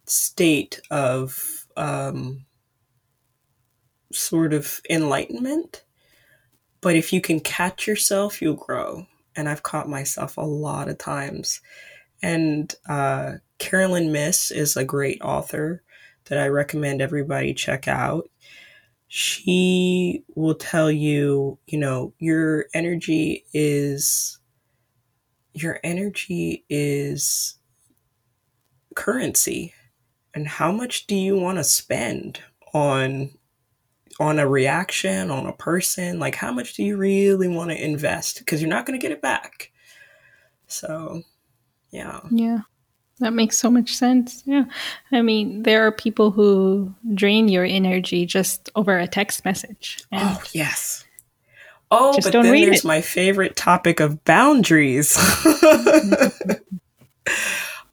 state 0.07 0.81
of 0.91 1.67
um 1.77 2.47
sort 4.13 4.53
of 4.53 4.81
enlightenment. 4.89 5.83
But 6.81 6.95
if 6.95 7.13
you 7.13 7.21
can 7.21 7.41
catch 7.41 7.87
yourself, 7.87 8.41
you'll 8.41 8.55
grow. 8.55 9.07
And 9.37 9.49
I've 9.49 9.63
caught 9.63 9.89
myself 9.89 10.37
a 10.37 10.43
lot 10.43 10.89
of 10.89 10.99
times. 10.99 11.61
And 12.23 12.75
uh, 12.89 13.35
Caroline 13.59 14.13
Myss 14.13 14.51
is 14.51 14.77
a 14.77 14.85
great 14.85 15.21
author 15.21 15.83
that 16.27 16.39
I 16.39 16.49
recommend 16.49 17.01
everybody 17.01 17.55
check 17.55 17.87
out 17.87 18.29
she 19.09 20.25
will 20.35 20.55
tell 20.55 20.91
you, 20.91 21.59
you 21.67 21.79
know, 21.79 22.13
your 22.19 22.67
energy 22.75 23.45
is 23.53 24.39
your 25.55 25.81
energy 25.83 26.65
is 26.69 27.57
currency. 28.95 29.73
And 30.35 30.47
how 30.47 30.71
much 30.71 31.07
do 31.07 31.17
you 31.17 31.37
want 31.37 31.57
to 31.59 31.65
spend 31.65 32.41
on 32.75 33.31
on 34.19 34.39
a 34.39 34.49
reaction, 34.49 35.31
on 35.31 35.47
a 35.47 35.53
person? 35.53 36.19
Like 36.19 36.35
how 36.35 36.53
much 36.53 36.75
do 36.75 36.83
you 36.83 36.97
really 36.97 37.49
want 37.49 37.71
to 37.71 37.85
invest 37.85 38.39
because 38.39 38.61
you're 38.61 38.71
not 38.71 38.87
going 38.87 38.99
to 38.99 39.03
get 39.03 39.13
it 39.13 39.23
back. 39.23 39.73
So, 40.67 41.23
yeah. 41.91 42.21
Yeah. 42.31 42.61
That 43.21 43.33
makes 43.33 43.57
so 43.57 43.71
much 43.71 43.95
sense. 43.95 44.43
Yeah. 44.45 44.65
I 45.11 45.23
mean, 45.23 45.63
there 45.63 45.87
are 45.87 45.93
people 45.93 46.31
who 46.31 46.95
drain 47.15 47.49
your 47.49 47.65
energy 47.65 48.27
just 48.27 48.71
over 48.77 48.99
a 48.99 49.07
text 49.07 49.45
message. 49.45 50.05
oh, 50.13 50.43
yes. 50.53 51.05
Oh, 51.91 52.19
but 52.21 52.33
then 52.33 52.43
there's 52.43 52.81
it. 52.81 52.85
my 52.85 53.01
favorite 53.01 53.57
topic 53.57 54.01
of 54.01 54.25
boundaries. 54.25 55.17
Mm-hmm. 55.67 56.56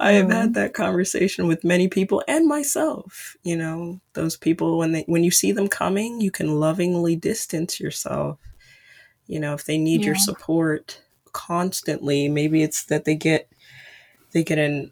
I 0.04 0.14
have 0.14 0.30
had 0.30 0.44
mm-hmm. 0.44 0.54
that 0.54 0.74
conversation 0.74 1.48
with 1.48 1.64
many 1.64 1.88
people 1.88 2.22
and 2.28 2.46
myself. 2.46 3.38
You 3.44 3.56
know, 3.56 4.02
those 4.14 4.36
people 4.36 4.78
when 4.78 4.92
they 4.92 5.04
when 5.08 5.24
you 5.24 5.32
see 5.32 5.54
them 5.54 5.70
coming, 5.70 6.20
you 6.20 6.30
can 6.30 6.60
lovingly 6.60 7.16
distance 7.16 7.80
yourself. 7.80 8.38
You 9.28 9.40
know, 9.40 9.54
if 9.54 9.64
they 9.64 9.78
need 9.78 10.02
yeah. 10.02 10.08
your 10.08 10.16
support 10.16 11.02
constantly, 11.32 12.28
maybe 12.28 12.64
it's 12.64 12.84
that 12.86 13.06
they 13.06 13.16
get 13.16 13.50
they 14.34 14.44
get 14.44 14.58
in 14.58 14.92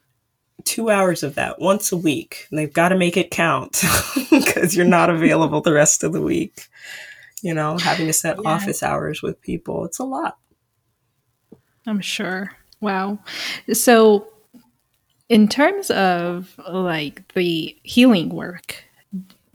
two 0.63 0.89
hours 0.89 1.23
of 1.23 1.35
that 1.35 1.59
once 1.59 1.91
a 1.91 1.97
week. 1.97 2.47
And 2.49 2.57
they've 2.57 2.71
got 2.71 2.89
to 2.89 2.97
make 2.97 3.17
it 3.17 3.31
count 3.31 3.83
because 4.29 4.77
you're 4.77 4.85
not 4.85 5.09
available 5.09 5.59
the 5.59 5.73
rest 5.73 6.03
of 6.03 6.13
the 6.13 6.21
week. 6.21 6.67
You 7.41 7.53
know, 7.53 7.77
having 7.77 8.07
to 8.07 8.13
set 8.13 8.37
yeah. 8.41 8.49
office 8.49 8.81
hours 8.81 9.21
with 9.21 9.41
people, 9.41 9.83
it's 9.83 9.99
a 9.99 10.03
lot. 10.03 10.37
I'm 11.85 11.99
sure. 11.99 12.51
Wow. 12.79 13.19
So, 13.73 14.31
in 15.31 15.47
terms 15.47 15.89
of 15.91 16.59
like 16.69 17.25
the 17.35 17.73
healing 17.83 18.27
work, 18.27 18.83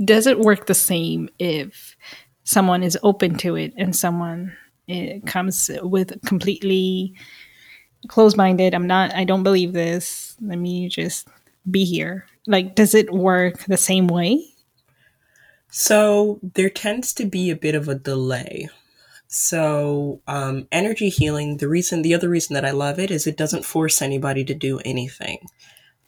does 0.03 0.27
it 0.27 0.41
work 0.41 0.67
the 0.67 0.75
same 0.75 1.29
if 1.39 1.95
someone 2.45 2.83
is 2.83 2.99
open 3.03 3.37
to 3.37 3.57
it 3.57 3.75
and 3.77 3.95
someone 3.95 4.57
it 4.89 5.23
eh, 5.23 5.31
comes 5.31 5.71
with 5.83 6.19
completely 6.25 7.13
closed 8.09 8.39
minded. 8.39 8.75
I'm 8.75 8.87
not, 8.87 9.15
I 9.15 9.25
don't 9.25 9.43
believe 9.43 9.75
this. 9.75 10.35
Let 10.41 10.59
me 10.59 10.89
just 10.89 11.29
be 11.71 11.85
here. 11.85 12.25
Like, 12.47 12.75
does 12.75 12.95
it 12.95 13.13
work 13.13 13.65
the 13.65 13.77
same 13.77 14.07
way? 14.07 14.47
So 15.71 16.39
there 16.55 16.71
tends 16.71 17.13
to 17.15 17.27
be 17.27 17.51
a 17.51 17.57
bit 17.57 17.75
of 17.75 17.87
a 17.87 17.95
delay. 17.95 18.71
So, 19.29 20.23
um, 20.27 20.69
energy 20.71 21.09
healing, 21.09 21.57
the 21.57 21.69
reason, 21.69 22.03
the 22.03 22.15
other 22.15 22.29
reason 22.29 22.55
that 22.55 22.65
I 22.65 22.71
love 22.71 22.99
it 22.99 23.11
is 23.11 23.27
it 23.27 23.37
doesn't 23.37 23.65
force 23.65 24.01
anybody 24.01 24.45
to 24.45 24.55
do 24.55 24.79
anything. 24.85 25.39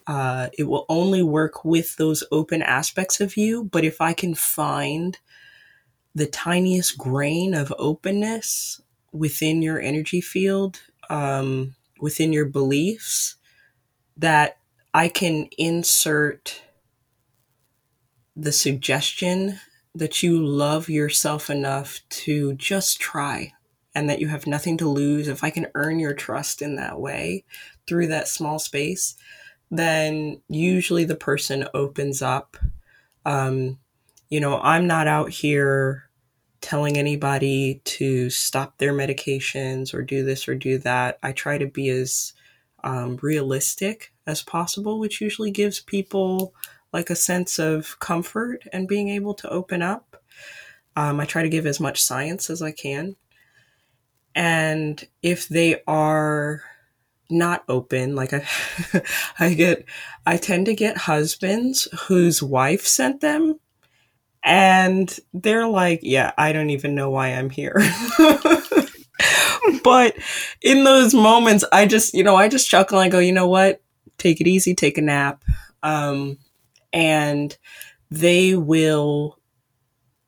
Uh, 0.06 0.48
it 0.56 0.64
will 0.64 0.86
only 0.88 1.22
work 1.22 1.64
with 1.64 1.96
those 1.96 2.24
open 2.32 2.62
aspects 2.62 3.20
of 3.20 3.36
you. 3.36 3.64
But 3.64 3.84
if 3.84 4.00
I 4.00 4.12
can 4.14 4.34
find 4.34 5.18
the 6.14 6.26
tiniest 6.26 6.96
grain 6.96 7.54
of 7.54 7.74
openness 7.78 8.80
within 9.12 9.62
your 9.62 9.80
energy 9.80 10.20
field, 10.20 10.80
um, 11.10 11.74
within 12.00 12.32
your 12.32 12.46
beliefs 12.46 13.36
that 14.16 14.58
I 14.94 15.08
can 15.08 15.48
insert 15.58 16.62
the 18.34 18.52
suggestion 18.52 19.60
that 19.98 20.22
you 20.22 20.44
love 20.44 20.88
yourself 20.88 21.50
enough 21.50 22.00
to 22.08 22.54
just 22.54 23.00
try 23.00 23.52
and 23.94 24.08
that 24.08 24.20
you 24.20 24.28
have 24.28 24.46
nothing 24.46 24.76
to 24.78 24.88
lose. 24.88 25.28
If 25.28 25.42
I 25.42 25.50
can 25.50 25.66
earn 25.74 25.98
your 25.98 26.14
trust 26.14 26.62
in 26.62 26.76
that 26.76 27.00
way 27.00 27.44
through 27.86 28.06
that 28.08 28.28
small 28.28 28.58
space, 28.58 29.16
then 29.70 30.40
usually 30.48 31.04
the 31.04 31.16
person 31.16 31.68
opens 31.74 32.22
up. 32.22 32.56
Um, 33.26 33.78
you 34.28 34.40
know, 34.40 34.60
I'm 34.60 34.86
not 34.86 35.08
out 35.08 35.30
here 35.30 36.08
telling 36.60 36.96
anybody 36.96 37.80
to 37.84 38.30
stop 38.30 38.78
their 38.78 38.92
medications 38.92 39.92
or 39.92 40.02
do 40.02 40.24
this 40.24 40.48
or 40.48 40.54
do 40.54 40.78
that. 40.78 41.18
I 41.22 41.32
try 41.32 41.58
to 41.58 41.66
be 41.66 41.88
as 41.88 42.34
um, 42.84 43.18
realistic 43.20 44.12
as 44.26 44.42
possible, 44.42 44.98
which 44.98 45.20
usually 45.20 45.50
gives 45.50 45.80
people 45.80 46.54
like 46.92 47.10
a 47.10 47.16
sense 47.16 47.58
of 47.58 47.98
comfort 48.00 48.62
and 48.72 48.88
being 48.88 49.08
able 49.08 49.34
to 49.34 49.48
open 49.50 49.82
up. 49.82 50.16
Um, 50.96 51.20
I 51.20 51.26
try 51.26 51.42
to 51.42 51.48
give 51.48 51.66
as 51.66 51.80
much 51.80 52.02
science 52.02 52.50
as 52.50 52.62
I 52.62 52.72
can. 52.72 53.16
And 54.34 55.06
if 55.22 55.48
they 55.48 55.82
are 55.86 56.62
not 57.30 57.64
open, 57.68 58.14
like 58.14 58.32
I, 58.32 58.46
I 59.38 59.54
get, 59.54 59.84
I 60.26 60.36
tend 60.36 60.66
to 60.66 60.74
get 60.74 60.96
husbands 60.96 61.88
whose 62.06 62.42
wife 62.42 62.86
sent 62.86 63.20
them 63.20 63.58
and 64.42 65.14
they're 65.34 65.66
like, 65.66 66.00
yeah, 66.02 66.32
I 66.38 66.52
don't 66.52 66.70
even 66.70 66.94
know 66.94 67.10
why 67.10 67.28
I'm 67.28 67.50
here. 67.50 67.76
but 69.84 70.16
in 70.62 70.84
those 70.84 71.12
moments, 71.14 71.64
I 71.72 71.86
just, 71.86 72.14
you 72.14 72.22
know, 72.22 72.36
I 72.36 72.48
just 72.48 72.68
chuckle 72.68 72.98
and 72.98 73.06
I 73.06 73.10
go, 73.10 73.18
you 73.18 73.32
know 73.32 73.48
what? 73.48 73.82
Take 74.16 74.40
it 74.40 74.46
easy, 74.46 74.74
take 74.74 74.98
a 74.98 75.02
nap. 75.02 75.44
Um, 75.82 76.38
and 76.98 77.56
they 78.10 78.56
will 78.56 79.38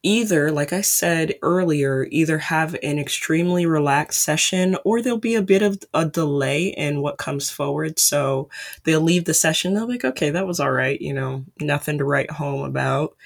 either, 0.04 0.52
like 0.52 0.72
I 0.72 0.82
said 0.82 1.34
earlier, 1.42 2.06
either 2.12 2.38
have 2.38 2.76
an 2.80 3.00
extremely 3.00 3.66
relaxed 3.66 4.22
session 4.22 4.76
or 4.84 5.02
there'll 5.02 5.18
be 5.18 5.34
a 5.34 5.42
bit 5.42 5.62
of 5.62 5.82
a 5.92 6.06
delay 6.06 6.68
in 6.68 7.02
what 7.02 7.18
comes 7.18 7.50
forward. 7.50 7.98
So 7.98 8.48
they'll 8.84 9.00
leave 9.00 9.24
the 9.24 9.34
session, 9.34 9.74
they'll 9.74 9.88
be 9.88 9.94
like, 9.94 10.04
okay, 10.04 10.30
that 10.30 10.46
was 10.46 10.60
all 10.60 10.70
right, 10.70 11.00
you 11.00 11.12
know, 11.12 11.44
nothing 11.60 11.98
to 11.98 12.04
write 12.04 12.30
home 12.30 12.62
about 12.62 13.16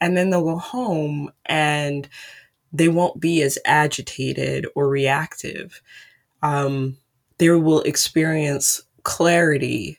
and 0.00 0.16
then 0.16 0.30
they'll 0.30 0.44
go 0.44 0.58
home 0.58 1.32
and 1.46 2.08
they 2.72 2.88
won't 2.88 3.20
be 3.20 3.42
as 3.42 3.58
agitated 3.64 4.64
or 4.76 4.88
reactive. 4.88 5.82
Um, 6.40 6.98
they 7.38 7.50
will 7.50 7.80
experience 7.82 8.82
clarity 9.02 9.98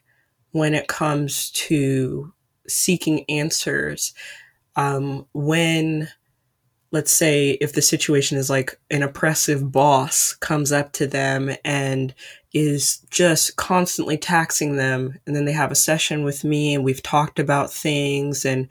when 0.52 0.74
it 0.74 0.88
comes 0.88 1.52
to 1.52 2.32
seeking 2.68 3.26
answers. 3.30 4.14
Um, 4.76 5.26
when 5.34 6.10
let's 6.92 7.12
say 7.12 7.52
if 7.62 7.74
the 7.74 7.82
situation 7.82 8.38
is 8.38 8.50
like 8.50 8.80
an 8.90 9.04
oppressive 9.04 9.72
boss 9.72 10.34
comes 10.34 10.72
up 10.72 10.94
to 10.94 11.06
them 11.06 11.52
and 11.66 12.14
is 12.54 13.00
just 13.10 13.56
constantly 13.58 14.18
taxing 14.18 14.78
them 14.78 15.20
and 15.26 15.36
then 15.36 15.46
they 15.46 15.52
have 15.52 15.72
a 15.72 15.76
session 15.76 16.24
with 16.24 16.44
me 16.44 16.74
and 16.74 16.84
we've 16.84 17.04
talked 17.04 17.40
about 17.40 17.72
things 17.72 18.46
and 18.46 18.68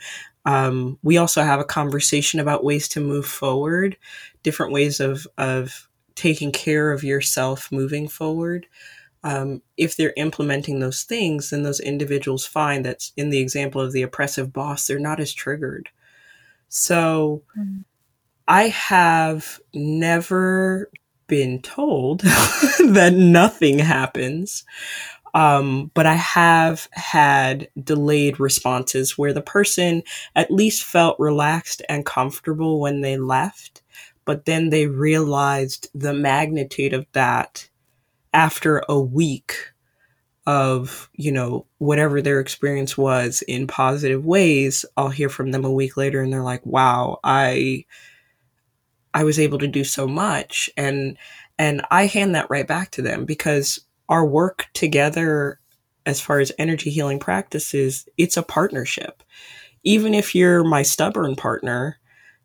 um, 0.46 0.98
we 1.02 1.16
also 1.16 1.42
have 1.42 1.60
a 1.60 1.64
conversation 1.64 2.40
about 2.40 2.64
ways 2.64 2.88
to 2.88 3.00
move 3.00 3.26
forward 3.26 3.96
different 4.42 4.72
ways 4.72 5.00
of 5.00 5.26
of 5.36 5.88
taking 6.14 6.50
care 6.50 6.92
of 6.92 7.04
yourself 7.04 7.70
moving 7.70 8.08
forward 8.08 8.66
um, 9.26 9.62
if 9.76 9.96
they're 9.96 10.14
implementing 10.16 10.80
those 10.80 11.02
things 11.02 11.50
then 11.50 11.62
those 11.62 11.80
individuals 11.80 12.46
find 12.46 12.84
that 12.84 13.10
in 13.16 13.30
the 13.30 13.40
example 13.40 13.80
of 13.80 13.92
the 13.92 14.02
oppressive 14.02 14.52
boss 14.52 14.86
they're 14.86 14.98
not 14.98 15.20
as 15.20 15.32
triggered 15.32 15.90
so 16.68 17.42
mm. 17.58 17.84
I 18.48 18.68
have 18.68 19.60
never 19.74 20.90
been 21.26 21.60
told 21.62 22.20
that 22.20 23.12
nothing 23.14 23.78
happens. 23.78 24.64
Um, 25.34 25.90
but 25.92 26.06
I 26.06 26.14
have 26.14 26.88
had 26.92 27.68
delayed 27.82 28.40
responses 28.40 29.18
where 29.18 29.34
the 29.34 29.42
person 29.42 30.02
at 30.34 30.50
least 30.50 30.84
felt 30.84 31.18
relaxed 31.18 31.82
and 31.90 32.06
comfortable 32.06 32.80
when 32.80 33.02
they 33.02 33.18
left, 33.18 33.82
but 34.24 34.46
then 34.46 34.70
they 34.70 34.86
realized 34.86 35.90
the 35.94 36.14
magnitude 36.14 36.94
of 36.94 37.06
that 37.12 37.68
after 38.36 38.82
a 38.86 39.00
week 39.00 39.72
of, 40.46 41.08
you 41.14 41.32
know, 41.32 41.66
whatever 41.78 42.20
their 42.22 42.38
experience 42.38 42.96
was 42.96 43.42
in 43.48 43.66
positive 43.66 44.24
ways. 44.26 44.84
I'll 44.96 45.08
hear 45.08 45.30
from 45.30 45.50
them 45.50 45.64
a 45.64 45.72
week 45.72 45.96
later 45.96 46.22
and 46.22 46.32
they're 46.32 46.42
like, 46.42 46.64
wow, 46.64 47.18
I 47.24 47.86
I 49.14 49.24
was 49.24 49.38
able 49.38 49.58
to 49.58 49.66
do 49.66 49.82
so 49.82 50.06
much 50.06 50.70
and 50.76 51.16
and 51.58 51.80
I 51.90 52.06
hand 52.06 52.34
that 52.34 52.50
right 52.50 52.66
back 52.66 52.90
to 52.92 53.02
them 53.02 53.24
because 53.24 53.80
our 54.10 54.26
work 54.26 54.66
together 54.74 55.58
as 56.04 56.20
far 56.20 56.38
as 56.38 56.52
energy 56.58 56.90
healing 56.90 57.18
practices, 57.18 58.06
it's 58.18 58.36
a 58.36 58.42
partnership. 58.42 59.22
Even 59.82 60.12
if 60.14 60.34
you're 60.34 60.62
my 60.62 60.82
stubborn 60.82 61.34
partner, 61.34 61.98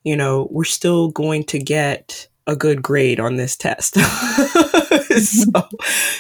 you 0.04 0.16
know, 0.16 0.48
we're 0.50 0.64
still 0.64 1.12
going 1.12 1.44
to 1.44 1.60
get 1.60 2.30
a 2.48 2.56
good 2.56 2.82
grade 2.82 3.20
on 3.20 3.36
this 3.36 3.58
test. 3.58 3.98
so, 5.20 5.70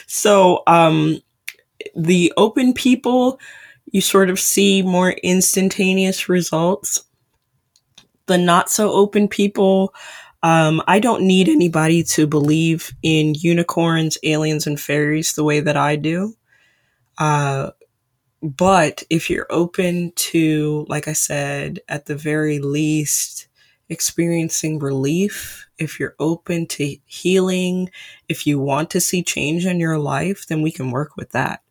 so 0.08 0.64
um, 0.68 1.22
the 1.96 2.34
open 2.38 2.74
people, 2.74 3.40
you 3.92 4.02
sort 4.02 4.30
of 4.30 4.40
see 4.40 4.82
more 4.82 5.12
instantaneous 5.24 6.30
results. 6.30 7.04
The 8.28 8.38
not 8.38 8.70
so 8.70 8.92
open 8.92 9.28
people, 9.28 9.94
um, 10.44 10.82
I 10.88 11.00
don't 11.00 11.24
need 11.24 11.50
anybody 11.50 12.04
to 12.04 12.26
believe 12.26 12.92
in 13.04 13.36
unicorns, 13.36 14.18
aliens, 14.24 14.66
and 14.66 14.80
fairies 14.80 15.34
the 15.34 15.44
way 15.44 15.60
that 15.60 15.78
I 15.78 15.96
do. 15.96 16.36
Uh, 17.18 17.72
but 18.42 19.04
if 19.10 19.30
you're 19.30 19.46
open 19.52 20.14
to, 20.16 20.86
like 20.90 21.08
I 21.08 21.14
said, 21.14 21.80
at 21.88 22.06
the 22.08 22.16
very 22.16 22.60
least, 22.60 23.48
experiencing 23.90 24.80
relief, 24.80 25.68
if 25.82 26.00
you're 26.00 26.16
open 26.20 26.68
to 26.68 26.98
healing, 27.06 27.90
if 28.30 28.48
you 28.48 28.60
want 28.60 28.90
to 28.92 29.02
see 29.02 29.24
change 29.24 29.66
in 29.66 29.80
your 29.80 29.98
life, 29.98 30.48
then 30.48 30.62
we 30.62 30.72
can 30.72 30.92
work 30.92 31.18
with 31.18 31.32
that 31.32 31.62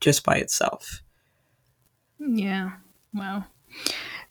just 0.00 0.24
by 0.24 0.36
itself. 0.36 1.02
Yeah. 2.18 2.72
Wow. 3.12 3.44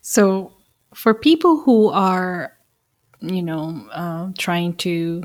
So, 0.00 0.52
for 0.94 1.14
people 1.14 1.60
who 1.62 1.88
are 1.88 2.54
you 3.30 3.42
know, 3.42 3.86
uh, 3.92 4.32
trying 4.38 4.76
to 4.76 5.22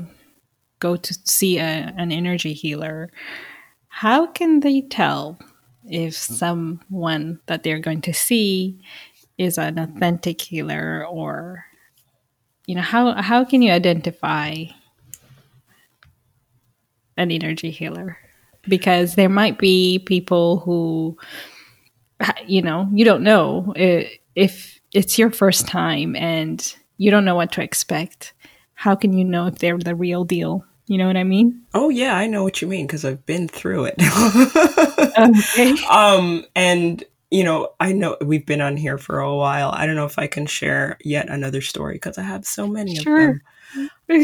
go 0.78 0.96
to 0.96 1.14
see 1.24 1.58
a, 1.58 1.92
an 1.96 2.12
energy 2.12 2.52
healer, 2.52 3.10
how 3.88 4.26
can 4.26 4.60
they 4.60 4.82
tell 4.82 5.38
if 5.88 6.14
someone 6.14 7.40
that 7.46 7.62
they're 7.62 7.80
going 7.80 8.00
to 8.02 8.14
see 8.14 8.80
is 9.38 9.58
an 9.58 9.78
authentic 9.78 10.40
healer 10.40 11.06
or 11.06 11.64
you 12.70 12.76
know 12.76 12.82
how 12.82 13.20
how 13.20 13.44
can 13.44 13.62
you 13.62 13.72
identify 13.72 14.54
an 17.16 17.32
energy 17.32 17.72
healer 17.72 18.16
because 18.68 19.16
there 19.16 19.28
might 19.28 19.58
be 19.58 19.98
people 19.98 20.60
who 20.60 21.18
you 22.46 22.62
know 22.62 22.88
you 22.92 23.04
don't 23.04 23.24
know 23.24 23.74
if 24.36 24.78
it's 24.94 25.18
your 25.18 25.32
first 25.32 25.66
time 25.66 26.14
and 26.14 26.76
you 26.96 27.10
don't 27.10 27.24
know 27.24 27.34
what 27.34 27.50
to 27.50 27.60
expect. 27.60 28.34
How 28.74 28.94
can 28.94 29.18
you 29.18 29.24
know 29.24 29.48
if 29.48 29.58
they're 29.58 29.76
the 29.76 29.96
real 29.96 30.24
deal? 30.24 30.64
You 30.86 30.98
know 30.98 31.08
what 31.08 31.16
I 31.16 31.24
mean? 31.24 31.62
Oh 31.74 31.88
yeah, 31.88 32.14
I 32.14 32.28
know 32.28 32.44
what 32.44 32.62
you 32.62 32.68
mean 32.68 32.86
because 32.86 33.04
I've 33.04 33.26
been 33.26 33.48
through 33.48 33.86
it. 33.86 33.94
okay. 35.18 35.74
Um, 35.90 36.44
and 36.54 37.02
you 37.30 37.44
know, 37.44 37.74
I 37.78 37.92
know 37.92 38.16
we've 38.20 38.46
been 38.46 38.60
on 38.60 38.76
here 38.76 38.98
for 38.98 39.20
a 39.20 39.34
while. 39.34 39.70
I 39.72 39.86
don't 39.86 39.96
know 39.96 40.06
if 40.06 40.18
I 40.18 40.26
can 40.26 40.46
share 40.46 40.98
yet 41.02 41.28
another 41.30 41.60
story 41.60 41.94
because 41.94 42.18
I 42.18 42.22
have 42.22 42.44
so 42.44 42.66
many 42.66 42.96
sure. 42.96 43.16
of 43.20 43.26
them. 43.26 43.40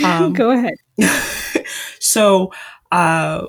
Um, 0.05 0.33
Go 0.33 0.51
ahead. 0.51 0.75
so, 2.01 2.53
uh, 2.91 3.47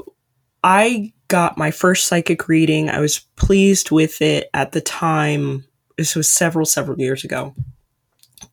I 0.63 1.13
got 1.27 1.57
my 1.57 1.71
first 1.71 2.07
psychic 2.07 2.47
reading. 2.47 2.89
I 2.89 2.99
was 2.99 3.19
pleased 3.35 3.89
with 3.89 4.21
it 4.21 4.49
at 4.53 4.71
the 4.71 4.81
time. 4.81 5.65
This 5.97 6.15
was 6.15 6.29
several, 6.29 6.65
several 6.65 6.99
years 6.99 7.23
ago. 7.23 7.55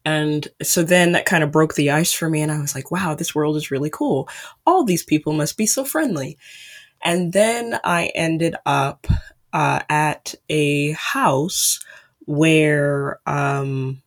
And 0.04 0.48
so 0.62 0.82
then 0.82 1.12
that 1.12 1.26
kind 1.26 1.44
of 1.44 1.50
broke 1.50 1.74
the 1.74 1.90
ice 1.90 2.12
for 2.12 2.28
me. 2.28 2.40
And 2.40 2.52
I 2.52 2.60
was 2.60 2.74
like, 2.74 2.90
wow, 2.90 3.14
this 3.14 3.34
world 3.34 3.56
is 3.56 3.70
really 3.70 3.90
cool. 3.90 4.28
All 4.66 4.84
these 4.84 5.02
people 5.02 5.32
must 5.32 5.56
be 5.56 5.66
so 5.66 5.84
friendly. 5.84 6.38
And 7.02 7.32
then 7.32 7.78
I 7.84 8.12
ended 8.14 8.56
up 8.64 9.06
uh, 9.54 9.80
at 9.88 10.34
a 10.50 10.90
house 10.92 11.78
where 12.26 13.20
um, 13.26 14.02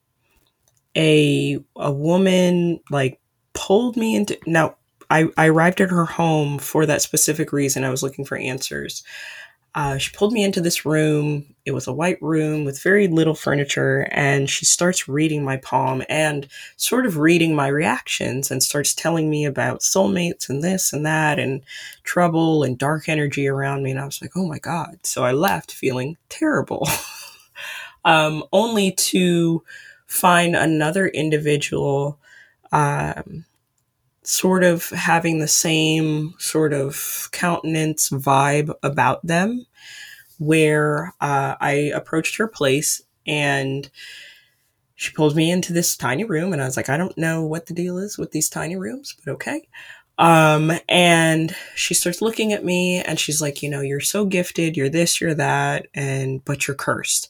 a 0.96 1.58
a 1.78 1.92
woman 1.92 2.82
like 2.92 3.20
pulled 3.54 3.96
me 3.96 4.16
into 4.16 4.38
now 4.46 4.76
I, 5.10 5.30
I 5.38 5.48
arrived 5.48 5.80
at 5.80 5.90
her 5.90 6.06
home 6.06 6.60
for 6.60 6.86
that 6.86 7.02
specific 7.02 7.54
reason. 7.54 7.86
I 7.86 7.90
was 7.90 8.04
looking 8.04 8.26
for 8.26 8.38
answers. 8.38 9.04
Uh, 9.78 9.96
she 9.96 10.10
pulled 10.10 10.34
me 10.34 10.44
into 10.44 10.60
this 10.60 10.88
room. 10.88 11.54
It 11.64 11.72
was 11.72 11.86
a 11.86 11.94
white 11.94 12.20
room 12.20 12.66
with 12.66 12.82
very 12.82 13.08
little 13.08 13.36
furniture, 13.36 14.08
and 14.10 14.50
she 14.50 14.66
starts 14.66 15.08
reading 15.08 15.44
my 15.44 15.58
palm 15.58 16.02
and 16.10 16.48
sort 16.78 17.06
of 17.06 17.20
reading 17.20 17.56
my 17.56 17.68
reactions 17.68 18.50
and 18.50 18.64
starts 18.64 18.96
telling 18.96 19.30
me 19.30 19.46
about 19.46 19.82
soulmates 19.82 20.50
and 20.50 20.64
this 20.64 20.92
and 20.92 21.06
that 21.06 21.38
and 21.38 21.62
trouble 22.04 22.64
and 22.64 22.80
dark 22.80 23.08
energy 23.08 23.48
around 23.48 23.84
me. 23.84 23.92
And 23.92 24.00
I 24.00 24.06
was 24.06 24.20
like, 24.20 24.32
oh 24.36 24.48
my 24.48 24.58
God. 24.58 24.98
So 25.04 25.24
I 25.24 25.32
left 25.32 25.72
feeling 25.72 26.18
terrible, 26.28 26.88
um, 28.04 28.44
only 28.52 28.94
to 28.94 29.64
find 30.08 30.56
another 30.56 31.08
individual 31.08 32.18
um, 32.72 33.46
sort 34.28 34.64
of 34.64 34.90
having 34.90 35.40
the 35.40 35.48
same 35.48 36.34
sort 36.38 36.74
of 36.74 37.30
countenance 37.32 38.10
vibe 38.10 38.74
about 38.84 39.26
them 39.26 39.66
where 40.38 41.14
uh, 41.22 41.56
I 41.62 41.92
approached 41.96 42.36
her 42.36 42.48
place 42.48 43.02
and 43.26 43.90
she 44.96 45.14
pulled 45.14 45.36
me 45.36 45.50
into 45.50 45.72
this 45.72 45.96
tiny 45.96 46.26
room 46.26 46.52
and 46.52 46.62
I 46.62 46.66
was 46.66 46.76
like, 46.76 46.90
I 46.90 46.98
don't 46.98 47.18
know 47.18 47.46
what 47.46 47.68
the 47.68 47.74
deal 47.74 47.98
is 47.98 48.18
with 48.18 48.32
these 48.32 48.50
tiny 48.50 48.76
rooms, 48.76 49.16
but 49.24 49.32
okay. 49.32 49.66
Um, 50.18 50.74
and 50.90 51.56
she 51.76 51.94
starts 51.94 52.22
looking 52.22 52.52
at 52.52 52.66
me 52.66 53.02
and 53.02 53.18
she's 53.18 53.42
like, 53.42 53.64
you 53.64 53.70
know, 53.70 53.82
you're 53.82 54.02
so 54.02 54.26
gifted, 54.26 54.76
you're 54.76 54.90
this, 54.90 55.22
you're 55.22 55.36
that, 55.36 55.88
and 55.94 56.44
but 56.44 56.68
you're 56.68 56.76
cursed. 56.76 57.30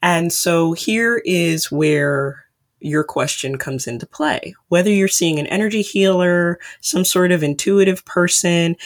And 0.00 0.32
so 0.32 0.72
here 0.72 1.20
is 1.26 1.70
where 1.70 2.46
your 2.80 3.04
question 3.04 3.58
comes 3.58 3.86
into 3.86 4.06
play. 4.06 4.54
Whether 4.68 4.90
you're 4.90 5.08
seeing 5.08 5.38
an 5.38 5.46
energy 5.46 5.82
healer, 5.82 6.58
some 6.80 7.04
sort 7.04 7.32
of 7.32 7.42
intuitive 7.42 8.04
person, 8.04 8.76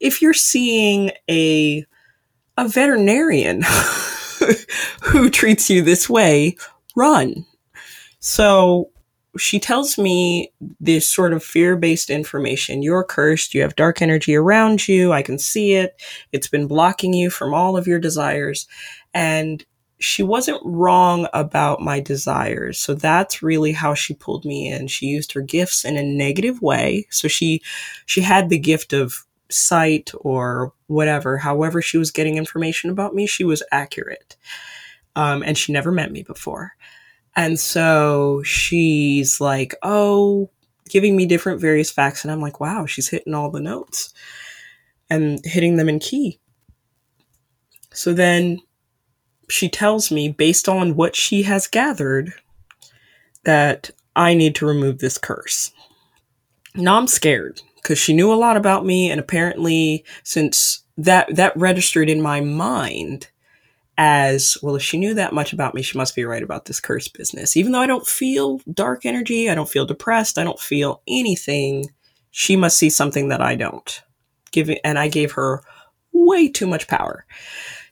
if 0.00 0.20
you're 0.20 0.34
seeing 0.34 1.10
a 1.30 1.86
a 2.58 2.68
veterinarian 2.68 3.62
who 5.02 5.30
treats 5.30 5.70
you 5.70 5.82
this 5.82 6.08
way, 6.08 6.56
run. 6.94 7.46
So 8.20 8.90
she 9.38 9.58
tells 9.58 9.96
me 9.96 10.52
this 10.80 11.08
sort 11.08 11.32
of 11.32 11.42
fear 11.42 11.76
based 11.76 12.10
information. 12.10 12.82
You're 12.82 13.04
cursed. 13.04 13.54
You 13.54 13.62
have 13.62 13.76
dark 13.76 14.02
energy 14.02 14.34
around 14.34 14.86
you. 14.86 15.12
I 15.12 15.22
can 15.22 15.38
see 15.38 15.72
it. 15.72 16.00
It's 16.32 16.48
been 16.48 16.66
blocking 16.66 17.14
you 17.14 17.30
from 17.30 17.54
all 17.54 17.76
of 17.76 17.86
your 17.86 17.98
desires. 17.98 18.66
And 19.14 19.64
she 20.02 20.22
wasn't 20.22 20.60
wrong 20.64 21.28
about 21.32 21.80
my 21.80 22.00
desires. 22.00 22.80
So 22.80 22.92
that's 22.92 23.42
really 23.42 23.72
how 23.72 23.94
she 23.94 24.14
pulled 24.14 24.44
me 24.44 24.66
in. 24.66 24.88
She 24.88 25.06
used 25.06 25.32
her 25.32 25.40
gifts 25.40 25.84
in 25.84 25.96
a 25.96 26.02
negative 26.02 26.60
way. 26.60 27.06
So 27.10 27.28
she, 27.28 27.62
she 28.04 28.20
had 28.20 28.48
the 28.48 28.58
gift 28.58 28.92
of 28.92 29.24
sight 29.48 30.10
or 30.16 30.72
whatever. 30.88 31.38
However, 31.38 31.80
she 31.80 31.98
was 31.98 32.10
getting 32.10 32.36
information 32.36 32.90
about 32.90 33.14
me, 33.14 33.26
she 33.26 33.44
was 33.44 33.62
accurate. 33.70 34.36
Um, 35.14 35.42
and 35.44 35.56
she 35.56 35.72
never 35.72 35.92
met 35.92 36.10
me 36.10 36.24
before. 36.24 36.72
And 37.36 37.60
so 37.60 38.42
she's 38.42 39.40
like, 39.40 39.74
oh, 39.82 40.50
giving 40.88 41.16
me 41.16 41.26
different 41.26 41.60
various 41.60 41.90
facts. 41.90 42.24
And 42.24 42.32
I'm 42.32 42.40
like, 42.40 42.58
wow, 42.58 42.86
she's 42.86 43.08
hitting 43.08 43.34
all 43.34 43.50
the 43.50 43.60
notes 43.60 44.12
and 45.08 45.38
hitting 45.44 45.76
them 45.76 45.88
in 45.88 46.00
key. 46.00 46.40
So 47.92 48.12
then 48.14 48.58
she 49.52 49.68
tells 49.68 50.10
me, 50.10 50.28
based 50.28 50.68
on 50.68 50.96
what 50.96 51.14
she 51.14 51.42
has 51.42 51.66
gathered, 51.66 52.32
that 53.44 53.90
I 54.16 54.34
need 54.34 54.54
to 54.56 54.66
remove 54.66 54.98
this 54.98 55.18
curse. 55.18 55.72
Now 56.74 56.96
I'm 56.96 57.06
scared 57.06 57.60
because 57.76 57.98
she 57.98 58.14
knew 58.14 58.32
a 58.32 58.34
lot 58.34 58.56
about 58.56 58.86
me, 58.86 59.10
and 59.10 59.20
apparently, 59.20 60.04
since 60.22 60.84
that 60.96 61.36
that 61.36 61.56
registered 61.56 62.08
in 62.08 62.22
my 62.22 62.40
mind 62.40 63.28
as 63.98 64.56
well, 64.62 64.76
if 64.76 64.82
she 64.82 64.96
knew 64.96 65.12
that 65.14 65.34
much 65.34 65.52
about 65.52 65.74
me, 65.74 65.82
she 65.82 65.98
must 65.98 66.16
be 66.16 66.24
right 66.24 66.42
about 66.42 66.64
this 66.64 66.80
curse 66.80 67.08
business. 67.08 67.56
Even 67.56 67.72
though 67.72 67.80
I 67.80 67.86
don't 67.86 68.06
feel 68.06 68.60
dark 68.72 69.04
energy, 69.04 69.50
I 69.50 69.54
don't 69.54 69.68
feel 69.68 69.84
depressed, 69.84 70.38
I 70.38 70.44
don't 70.44 70.58
feel 70.58 71.02
anything. 71.06 71.90
She 72.30 72.56
must 72.56 72.78
see 72.78 72.88
something 72.88 73.28
that 73.28 73.42
I 73.42 73.54
don't. 73.54 74.02
Giving, 74.50 74.78
and 74.82 74.98
I 74.98 75.08
gave 75.08 75.32
her 75.32 75.62
way 76.12 76.48
too 76.48 76.66
much 76.66 76.88
power. 76.88 77.26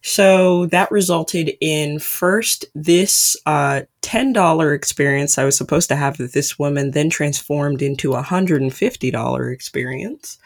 So 0.03 0.67
that 0.67 0.91
resulted 0.91 1.53
in 1.61 1.99
first 1.99 2.65
this 2.75 3.37
uh, 3.45 3.83
$10 4.03 4.75
experience 4.75 5.37
I 5.37 5.45
was 5.45 5.57
supposed 5.57 5.89
to 5.91 5.97
have 5.97 6.19
with 6.19 6.33
this 6.33 6.59
woman, 6.59 6.93
then 6.93 7.11
transformed 7.11 7.83
into 7.83 8.15
a 8.15 8.23
$150 8.23 9.53
experience. 9.53 10.39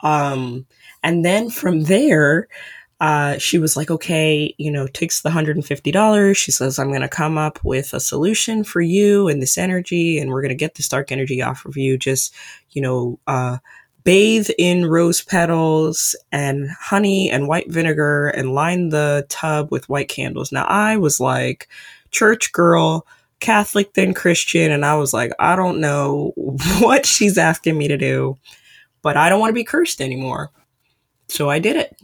Um, 0.00 0.66
and 1.02 1.24
then 1.24 1.50
from 1.50 1.84
there, 1.84 2.48
uh, 3.00 3.36
she 3.38 3.58
was 3.58 3.76
like, 3.76 3.90
okay, 3.90 4.54
you 4.58 4.70
know, 4.70 4.86
takes 4.86 5.22
the 5.22 5.30
$150. 5.30 6.36
She 6.36 6.52
says, 6.52 6.78
I'm 6.78 6.88
going 6.88 7.00
to 7.00 7.08
come 7.08 7.36
up 7.36 7.58
with 7.64 7.92
a 7.92 8.00
solution 8.00 8.62
for 8.62 8.80
you 8.80 9.28
and 9.28 9.42
this 9.42 9.58
energy, 9.58 10.18
and 10.18 10.30
we're 10.30 10.40
going 10.40 10.50
to 10.50 10.54
get 10.54 10.76
this 10.76 10.88
dark 10.88 11.10
energy 11.10 11.42
off 11.42 11.64
of 11.66 11.76
you. 11.76 11.98
Just, 11.98 12.32
you 12.70 12.80
know, 12.80 13.18
uh, 13.26 13.58
bathe 14.04 14.50
in 14.58 14.86
rose 14.86 15.22
petals 15.22 16.14
and 16.30 16.70
honey 16.70 17.30
and 17.30 17.48
white 17.48 17.70
vinegar 17.70 18.28
and 18.28 18.54
line 18.54 18.90
the 18.90 19.26
tub 19.30 19.70
with 19.70 19.88
white 19.88 20.08
candles. 20.08 20.52
Now, 20.52 20.64
I 20.64 20.96
was 20.98 21.20
like, 21.20 21.68
church 22.10 22.52
girl, 22.52 23.06
Catholic, 23.40 23.94
then 23.94 24.14
Christian. 24.14 24.70
And 24.70 24.84
I 24.84 24.94
was 24.96 25.12
like, 25.12 25.32
I 25.38 25.56
don't 25.56 25.80
know 25.80 26.32
what 26.80 27.06
she's 27.06 27.38
asking 27.38 27.78
me 27.78 27.88
to 27.88 27.96
do, 27.96 28.36
but 29.02 29.16
I 29.16 29.28
don't 29.28 29.40
want 29.40 29.50
to 29.50 29.54
be 29.54 29.64
cursed 29.64 30.00
anymore. 30.00 30.50
So 31.28 31.48
I 31.48 31.58
did 31.58 31.76
it. 31.76 31.96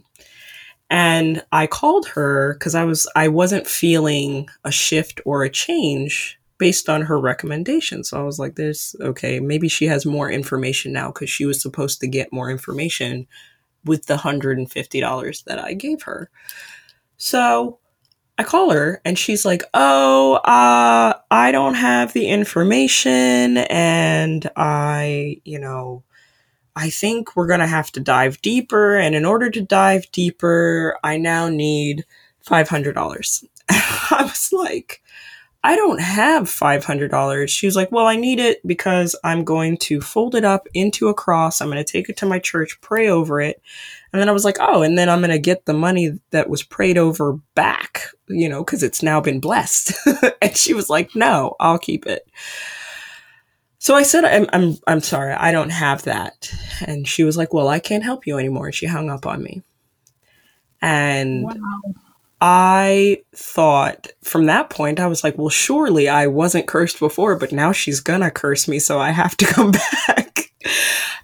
And 0.89 1.43
I 1.53 1.67
called 1.67 2.05
her 2.09 2.55
because 2.55 2.75
I 2.75 2.83
was 2.83 3.07
I 3.15 3.29
wasn't 3.29 3.65
feeling 3.65 4.49
a 4.65 4.71
shift 4.71 5.21
or 5.23 5.43
a 5.43 5.49
change 5.49 6.37
based 6.61 6.89
on 6.89 7.01
her 7.01 7.19
recommendation. 7.19 8.03
So 8.03 8.19
I 8.19 8.23
was 8.23 8.37
like, 8.37 8.53
"This 8.55 8.95
okay? 9.01 9.39
Maybe 9.39 9.67
she 9.67 9.87
has 9.87 10.05
more 10.05 10.29
information 10.29 10.93
now 10.93 11.07
because 11.07 11.27
she 11.27 11.43
was 11.43 11.59
supposed 11.59 11.99
to 12.01 12.07
get 12.07 12.31
more 12.31 12.51
information 12.51 13.25
with 13.83 14.05
the 14.05 14.17
hundred 14.17 14.59
and 14.59 14.71
fifty 14.71 14.99
dollars 14.99 15.41
that 15.47 15.57
I 15.57 15.73
gave 15.73 16.03
her." 16.03 16.29
So 17.17 17.79
I 18.37 18.43
call 18.43 18.69
her 18.69 19.01
and 19.03 19.17
she's 19.17 19.43
like, 19.43 19.63
"Oh, 19.73 20.35
uh, 20.35 21.13
I 21.31 21.51
don't 21.51 21.73
have 21.73 22.13
the 22.13 22.27
information, 22.27 23.57
and 23.57 24.49
I, 24.55 25.41
you 25.43 25.59
know." 25.59 26.03
I 26.73 26.89
think 26.89 27.35
we're 27.35 27.47
going 27.47 27.59
to 27.59 27.67
have 27.67 27.91
to 27.91 27.99
dive 27.99 28.41
deeper. 28.41 28.95
And 28.95 29.13
in 29.13 29.25
order 29.25 29.49
to 29.49 29.61
dive 29.61 30.09
deeper, 30.13 30.97
I 31.03 31.17
now 31.17 31.49
need 31.49 32.05
$500. 32.47 33.43
I 33.69 34.23
was 34.23 34.53
like, 34.53 35.01
I 35.63 35.75
don't 35.75 36.01
have 36.01 36.43
$500. 36.43 37.49
She 37.49 37.67
was 37.67 37.75
like, 37.75 37.91
Well, 37.91 38.07
I 38.07 38.15
need 38.15 38.39
it 38.39 38.65
because 38.65 39.15
I'm 39.23 39.43
going 39.43 39.77
to 39.77 40.01
fold 40.01 40.33
it 40.33 40.43
up 40.43 40.67
into 40.73 41.07
a 41.07 41.13
cross. 41.13 41.61
I'm 41.61 41.69
going 41.69 41.83
to 41.83 41.91
take 41.91 42.09
it 42.09 42.17
to 42.17 42.25
my 42.25 42.39
church, 42.39 42.79
pray 42.81 43.07
over 43.07 43.39
it. 43.39 43.61
And 44.11 44.19
then 44.19 44.27
I 44.27 44.31
was 44.31 44.43
like, 44.43 44.57
Oh, 44.59 44.81
and 44.81 44.97
then 44.97 45.07
I'm 45.07 45.19
going 45.19 45.29
to 45.29 45.39
get 45.39 45.65
the 45.65 45.73
money 45.73 46.19
that 46.31 46.49
was 46.49 46.63
prayed 46.63 46.97
over 46.97 47.33
back, 47.53 48.07
you 48.27 48.49
know, 48.49 48.63
because 48.63 48.81
it's 48.81 49.03
now 49.03 49.21
been 49.21 49.39
blessed. 49.39 49.93
and 50.41 50.57
she 50.57 50.73
was 50.73 50.89
like, 50.89 51.15
No, 51.15 51.55
I'll 51.59 51.79
keep 51.79 52.07
it. 52.07 52.27
So 53.77 53.95
I 53.95 54.03
said, 54.03 54.25
I'm, 54.25 54.47
I'm, 54.53 54.77
I'm 54.87 55.01
sorry, 55.01 55.33
I 55.33 55.51
don't 55.51 55.71
have 55.71 56.03
that. 56.03 56.53
And 56.85 57.07
she 57.07 57.23
was 57.23 57.37
like, 57.37 57.53
Well, 57.53 57.67
I 57.67 57.79
can't 57.79 58.03
help 58.03 58.25
you 58.25 58.39
anymore. 58.39 58.71
She 58.71 58.87
hung 58.87 59.11
up 59.11 59.27
on 59.27 59.43
me. 59.43 59.61
And 60.81 61.43
wow. 61.43 61.81
I 62.41 63.21
thought 63.35 64.07
from 64.23 64.47
that 64.47 64.71
point, 64.71 64.99
I 64.99 65.05
was 65.05 65.23
like, 65.23 65.37
well, 65.37 65.49
surely 65.49 66.09
I 66.09 66.25
wasn't 66.25 66.67
cursed 66.67 66.99
before, 66.99 67.35
but 67.35 67.51
now 67.51 67.71
she's 67.71 67.99
gonna 67.99 68.31
curse 68.31 68.67
me, 68.67 68.79
so 68.79 68.99
I 68.99 69.11
have 69.11 69.37
to 69.37 69.45
come 69.53 69.71
back. 69.71 70.51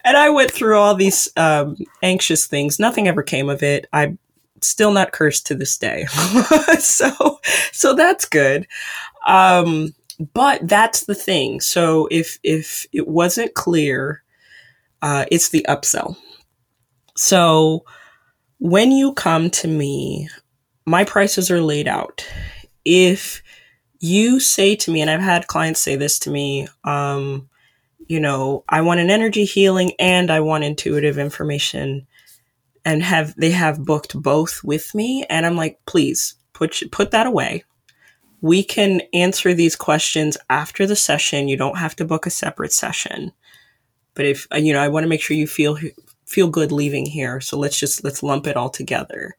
and 0.05 0.15
I 0.15 0.29
went 0.29 0.51
through 0.51 0.77
all 0.77 0.93
these 0.93 1.27
um, 1.35 1.75
anxious 2.03 2.45
things. 2.45 2.79
Nothing 2.79 3.07
ever 3.07 3.23
came 3.23 3.49
of 3.49 3.63
it. 3.63 3.87
I'm 3.91 4.19
still 4.61 4.91
not 4.91 5.11
cursed 5.11 5.47
to 5.47 5.55
this 5.55 5.75
day. 5.77 6.05
so, 6.79 7.39
so 7.71 7.95
that's 7.95 8.25
good. 8.25 8.67
Um, 9.25 9.95
but 10.33 10.67
that's 10.67 11.05
the 11.05 11.15
thing. 11.15 11.61
So 11.61 12.07
if, 12.11 12.37
if 12.43 12.85
it 12.93 13.07
wasn't 13.07 13.55
clear, 13.55 14.23
uh, 15.01 15.25
it's 15.31 15.49
the 15.49 15.65
upsell. 15.67 16.15
So 17.15 17.85
when 18.59 18.91
you 18.91 19.13
come 19.13 19.49
to 19.51 19.67
me 19.67 20.29
my 20.87 21.03
prices 21.03 21.51
are 21.51 21.61
laid 21.61 21.87
out. 21.87 22.25
If 22.85 23.43
you 23.99 24.39
say 24.39 24.75
to 24.77 24.91
me, 24.91 25.01
and 25.01 25.09
I've 25.09 25.19
had 25.19 25.47
clients 25.47 25.81
say 25.81 25.97
this 25.97 26.17
to 26.19 26.31
me, 26.31 26.69
um, 26.85 27.49
you 28.07 28.21
know, 28.21 28.63
I 28.69 28.79
want 28.81 29.01
an 29.01 29.09
energy 29.09 29.43
healing 29.43 29.91
and 29.99 30.31
I 30.31 30.39
want 30.39 30.63
intuitive 30.63 31.17
information 31.17 32.07
and 32.85 33.03
have 33.03 33.35
they 33.35 33.51
have 33.51 33.83
booked 33.83 34.19
both 34.19 34.63
with 34.63 34.95
me 34.95 35.25
and 35.29 35.45
I'm 35.45 35.57
like, 35.57 35.77
please 35.85 36.35
put 36.53 36.81
put 36.89 37.11
that 37.11 37.27
away. 37.27 37.65
We 38.39 38.63
can 38.63 39.01
answer 39.13 39.53
these 39.53 39.75
questions 39.75 40.37
after 40.49 40.87
the 40.87 40.95
session. 40.95 41.49
You 41.49 41.57
don't 41.57 41.79
have 41.79 41.97
to 41.97 42.05
book 42.05 42.25
a 42.25 42.29
separate 42.29 42.71
session. 42.71 43.33
But 44.13 44.25
if 44.25 44.47
you 44.55 44.71
know, 44.71 44.79
I 44.79 44.87
want 44.87 45.03
to 45.03 45.09
make 45.09 45.21
sure 45.21 45.35
you 45.35 45.47
feel 45.47 45.77
feel 46.25 46.47
good 46.47 46.71
leaving 46.71 47.05
here. 47.05 47.41
So 47.41 47.59
let's 47.59 47.77
just 47.77 48.05
let's 48.05 48.23
lump 48.23 48.47
it 48.47 48.55
all 48.55 48.69
together. 48.69 49.35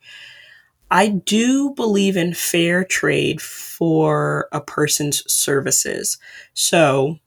I 0.91 1.09
do 1.09 1.75
believe 1.75 2.17
in 2.17 2.33
fair 2.33 2.83
trade 2.83 3.43
for 3.43 4.49
a 4.53 4.61
person's 4.61 5.31
services. 5.31 6.19
So, 6.55 7.19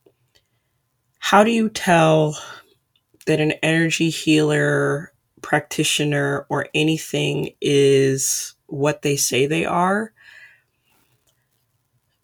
how 1.19 1.43
do 1.43 1.51
you 1.51 1.69
tell 1.69 2.37
that 3.27 3.39
an 3.39 3.51
energy 3.63 4.09
healer, 4.09 5.13
practitioner, 5.43 6.47
or 6.49 6.67
anything 6.73 7.51
is 7.61 8.55
what 8.65 9.03
they 9.03 9.15
say 9.15 9.45
they 9.45 9.65
are? 9.65 10.11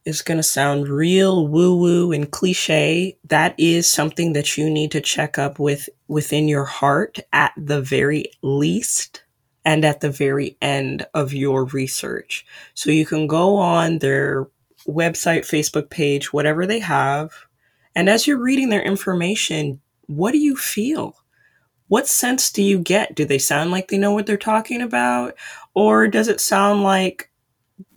Is 0.06 0.24
going 0.24 0.38
to 0.38 0.44
sound 0.44 0.88
real 0.88 1.48
woo 1.48 1.78
woo 1.78 2.12
and 2.14 2.32
cliche. 2.32 3.18
That 3.26 3.54
is 3.60 3.88
something 3.88 4.34
that 4.34 4.58
you 4.58 4.70
need 4.70 4.92
to 4.92 5.02
check 5.02 5.38
up 5.38 5.60
with 5.60 5.88
within 6.08 6.48
your 6.48 6.64
heart 6.66 7.20
at 7.32 7.52
the 7.58 7.82
very 7.82 8.32
least 8.42 9.22
and 9.68 9.84
at 9.84 10.00
the 10.00 10.10
very 10.10 10.56
end 10.62 11.06
of 11.14 11.34
your 11.34 11.66
research. 11.66 12.46
So 12.74 12.90
you 12.90 13.06
can 13.06 13.28
go 13.28 13.58
on 13.58 14.00
their 14.00 14.48
website, 14.88 15.42
Facebook 15.42 15.90
page, 15.90 16.32
whatever 16.32 16.66
they 16.66 16.80
have. 16.80 17.34
And 17.94 18.08
as 18.08 18.26
you're 18.26 18.42
reading 18.42 18.70
their 18.70 18.82
information, 18.82 19.82
what 20.06 20.32
do 20.32 20.38
you 20.38 20.56
feel? 20.56 21.18
What 21.90 22.08
sense 22.08 22.50
do 22.50 22.64
you 22.64 22.80
get? 22.80 23.14
Do 23.14 23.26
they 23.26 23.38
sound 23.38 23.72
like 23.72 23.90
they 23.90 23.98
know 23.98 24.14
what 24.14 24.26
they're 24.26 24.38
talking 24.38 24.82
about? 24.82 25.36
Or 25.74 26.08
does 26.08 26.30
it 26.30 26.40
sound 26.40 26.84
like 26.84 27.30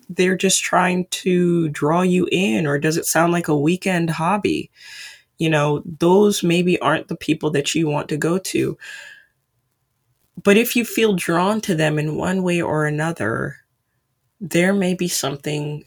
they're 0.08 0.36
just 0.36 0.64
trying 0.64 1.06
to 1.10 1.68
draw 1.68 2.02
you 2.02 2.28
in? 2.32 2.66
Or 2.66 2.80
does 2.80 2.96
it 2.96 3.06
sound 3.06 3.32
like 3.32 3.46
a 3.46 3.56
weekend 3.56 4.10
hobby? 4.10 4.72
You 5.38 5.50
know, 5.50 5.84
those 5.84 6.42
maybe 6.42 6.80
aren't 6.80 7.06
the 7.06 7.16
people 7.16 7.50
that 7.50 7.76
you 7.76 7.86
want 7.86 8.08
to 8.08 8.16
go 8.16 8.38
to. 8.38 8.76
But 10.42 10.56
if 10.56 10.76
you 10.76 10.84
feel 10.84 11.14
drawn 11.14 11.60
to 11.62 11.74
them 11.74 11.98
in 11.98 12.16
one 12.16 12.42
way 12.42 12.60
or 12.60 12.86
another, 12.86 13.58
there 14.40 14.74
may 14.74 14.94
be 14.94 15.08
something 15.08 15.84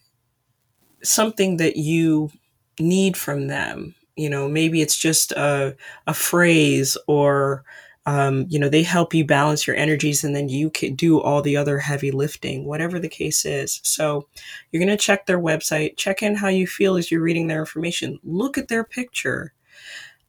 something 1.04 1.58
that 1.58 1.76
you 1.78 2.32
need 2.80 3.18
from 3.18 3.48
them. 3.48 3.96
You 4.16 4.30
know, 4.30 4.48
maybe 4.48 4.82
it's 4.82 4.98
just 4.98 5.32
a 5.34 5.76
a 6.08 6.14
phrase 6.14 6.98
or 7.08 7.64
um, 8.06 8.46
you 8.50 8.60
know, 8.60 8.68
they 8.68 8.84
help 8.84 9.14
you 9.14 9.26
balance 9.26 9.66
your 9.66 9.78
energies 9.78 10.26
and 10.26 10.36
then 10.36 10.50
you 10.50 10.70
can 10.70 10.94
do 10.94 11.22
all 11.22 11.42
the 11.42 11.56
other 11.56 11.80
heavy 11.80 12.12
lifting, 12.12 12.66
whatever 12.66 13.00
the 13.00 13.08
case 13.08 13.46
is. 13.46 13.80
So 13.84 14.28
you're 14.72 14.84
going 14.84 14.96
to 14.96 15.02
check 15.02 15.26
their 15.26 15.40
website, 15.40 15.96
check 15.96 16.22
in 16.22 16.36
how 16.36 16.50
you 16.50 16.68
feel 16.68 16.98
as 16.98 17.10
you're 17.10 17.22
reading 17.22 17.48
their 17.48 17.62
information, 17.62 18.20
look 18.24 18.58
at 18.58 18.68
their 18.68 18.84
picture 18.84 19.54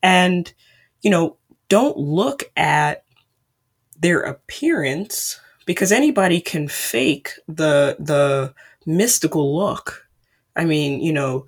and, 0.03 0.53
you 1.03 1.11
know, 1.11 1.37
don't 1.69 1.97
look 1.97 2.45
at 2.57 3.04
their 3.99 4.21
appearance 4.21 5.41
because 5.67 5.93
anybody 5.93 6.41
can 6.41 6.69
fake 6.69 7.33
the 7.49 7.97
the 7.99 8.55
mystical 8.87 9.57
look. 9.57 10.07
I 10.57 10.65
mean, 10.65 11.01
you 11.01 11.13
know, 11.13 11.47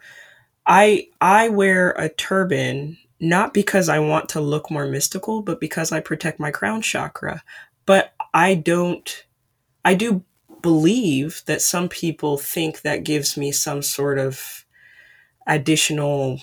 I 0.66 1.08
I 1.20 1.48
wear 1.48 1.90
a 1.92 2.08
turban 2.08 2.98
not 3.18 3.54
because 3.54 3.88
I 3.88 3.98
want 3.98 4.28
to 4.30 4.40
look 4.40 4.70
more 4.70 4.86
mystical, 4.86 5.42
but 5.42 5.60
because 5.60 5.90
I 5.92 6.00
protect 6.00 6.38
my 6.38 6.50
crown 6.50 6.82
chakra. 6.82 7.42
But 7.86 8.14
I 8.34 8.54
don't 8.54 9.24
I 9.84 9.94
do 9.94 10.24
believe 10.62 11.42
that 11.46 11.62
some 11.62 11.88
people 11.88 12.36
think 12.38 12.82
that 12.82 13.04
gives 13.04 13.36
me 13.36 13.52
some 13.52 13.82
sort 13.82 14.18
of 14.18 14.64
additional 15.46 16.40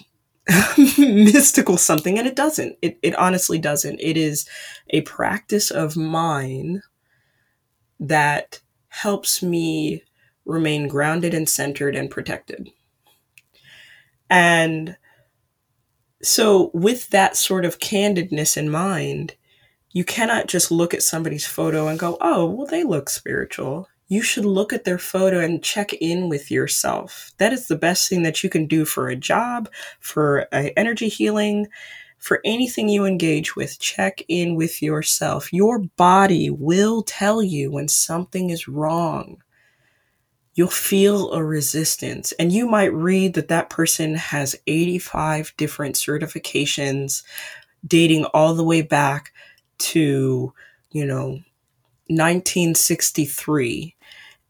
mystical 0.97 1.77
something 1.77 2.17
and 2.17 2.27
it 2.27 2.35
doesn't. 2.35 2.77
It, 2.81 2.97
it 3.01 3.15
honestly 3.15 3.59
doesn't. 3.59 3.99
It 3.99 4.17
is 4.17 4.47
a 4.89 5.01
practice 5.01 5.71
of 5.71 5.95
mine 5.95 6.81
that 7.99 8.61
helps 8.89 9.41
me 9.41 10.03
remain 10.45 10.87
grounded 10.87 11.33
and 11.33 11.47
centered 11.47 11.95
and 11.95 12.11
protected. 12.11 12.69
And 14.29 14.97
so 16.23 16.71
with 16.73 17.09
that 17.09 17.35
sort 17.35 17.65
of 17.65 17.79
candidness 17.79 18.57
in 18.57 18.69
mind 18.69 19.35
you 19.91 20.03
cannot 20.03 20.47
just 20.47 20.71
look 20.71 20.93
at 20.93 21.03
somebody's 21.03 21.45
photo 21.45 21.87
and 21.87 21.99
go 21.99 22.17
oh 22.21 22.45
well 22.45 22.65
they 22.65 22.83
look 22.83 23.09
spiritual 23.09 23.87
you 24.07 24.21
should 24.21 24.45
look 24.45 24.73
at 24.73 24.83
their 24.83 24.97
photo 24.97 25.39
and 25.39 25.63
check 25.63 25.93
in 25.93 26.29
with 26.29 26.51
yourself. 26.51 27.31
That 27.37 27.53
is 27.53 27.67
the 27.67 27.77
best 27.77 28.09
thing 28.09 28.23
that 28.23 28.43
you 28.43 28.49
can 28.49 28.67
do 28.67 28.85
for 28.85 29.07
a 29.07 29.15
job, 29.15 29.69
for 29.99 30.47
energy 30.51 31.07
healing, 31.07 31.67
for 32.19 32.39
anything 32.45 32.89
you 32.89 33.05
engage 33.05 33.55
with. 33.55 33.79
Check 33.79 34.21
in 34.27 34.55
with 34.55 34.81
yourself. 34.81 35.51
Your 35.51 35.79
body 35.79 36.49
will 36.49 37.01
tell 37.03 37.41
you 37.41 37.71
when 37.71 37.87
something 37.87 38.49
is 38.49 38.67
wrong. 38.67 39.41
You'll 40.55 40.67
feel 40.67 41.31
a 41.31 41.43
resistance, 41.43 42.31
and 42.33 42.51
you 42.51 42.67
might 42.67 42.93
read 42.93 43.33
that 43.33 43.47
that 43.47 43.71
person 43.71 44.13
has 44.13 44.55
85 44.67 45.51
different 45.57 45.95
certifications 45.95 47.23
dating 47.87 48.25
all 48.25 48.53
the 48.53 48.63
way 48.63 48.83
back 48.83 49.33
to, 49.79 50.53
you 50.91 51.05
know, 51.05 51.39
1963 52.07 53.95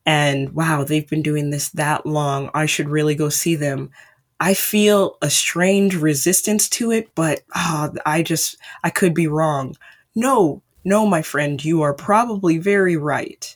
and 0.06 0.54
wow, 0.54 0.84
they've 0.84 1.08
been 1.08 1.22
doing 1.22 1.50
this 1.50 1.70
that 1.70 2.06
long. 2.06 2.50
I 2.54 2.66
should 2.66 2.90
really 2.90 3.16
go 3.16 3.30
see 3.30 3.56
them. 3.56 3.92
I 4.40 4.54
feel 4.54 5.18
a 5.22 5.30
strange 5.30 5.96
resistance 5.96 6.68
to 6.70 6.92
it, 6.92 7.10
but 7.16 7.42
oh, 7.56 7.94
I 8.06 8.24
just, 8.24 8.58
I 8.84 8.90
could 8.90 9.14
be 9.14 9.28
wrong. 9.28 9.76
No, 10.16 10.62
no, 10.84 11.06
my 11.06 11.22
friend, 11.22 11.64
you 11.64 11.82
are 11.84 11.94
probably 11.94 12.58
very 12.58 12.98
right. 12.98 13.56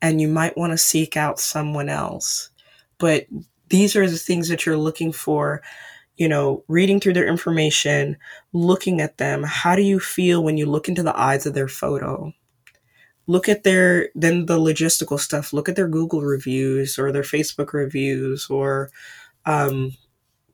And 0.00 0.20
you 0.20 0.28
might 0.28 0.56
want 0.56 0.72
to 0.72 0.78
seek 0.78 1.16
out 1.16 1.38
someone 1.38 1.88
else. 1.88 2.50
But 2.98 3.26
these 3.68 3.94
are 3.94 4.08
the 4.08 4.16
things 4.16 4.48
that 4.48 4.64
you're 4.64 4.76
looking 4.76 5.12
for, 5.12 5.62
you 6.16 6.28
know, 6.28 6.64
reading 6.66 6.98
through 6.98 7.12
their 7.12 7.28
information, 7.28 8.16
looking 8.52 9.00
at 9.00 9.18
them. 9.18 9.42
How 9.42 9.76
do 9.76 9.82
you 9.82 10.00
feel 10.00 10.42
when 10.42 10.56
you 10.56 10.66
look 10.66 10.88
into 10.88 11.02
the 11.02 11.18
eyes 11.18 11.44
of 11.46 11.54
their 11.54 11.68
photo? 11.68 12.32
Look 13.26 13.48
at 13.48 13.62
their 13.64 14.08
then 14.14 14.46
the 14.46 14.58
logistical 14.58 15.18
stuff 15.18 15.52
look 15.52 15.68
at 15.68 15.76
their 15.76 15.88
google 15.88 16.22
reviews 16.22 16.98
or 16.98 17.12
their 17.12 17.22
facebook 17.22 17.72
reviews 17.72 18.48
or 18.50 18.90
um, 19.46 19.92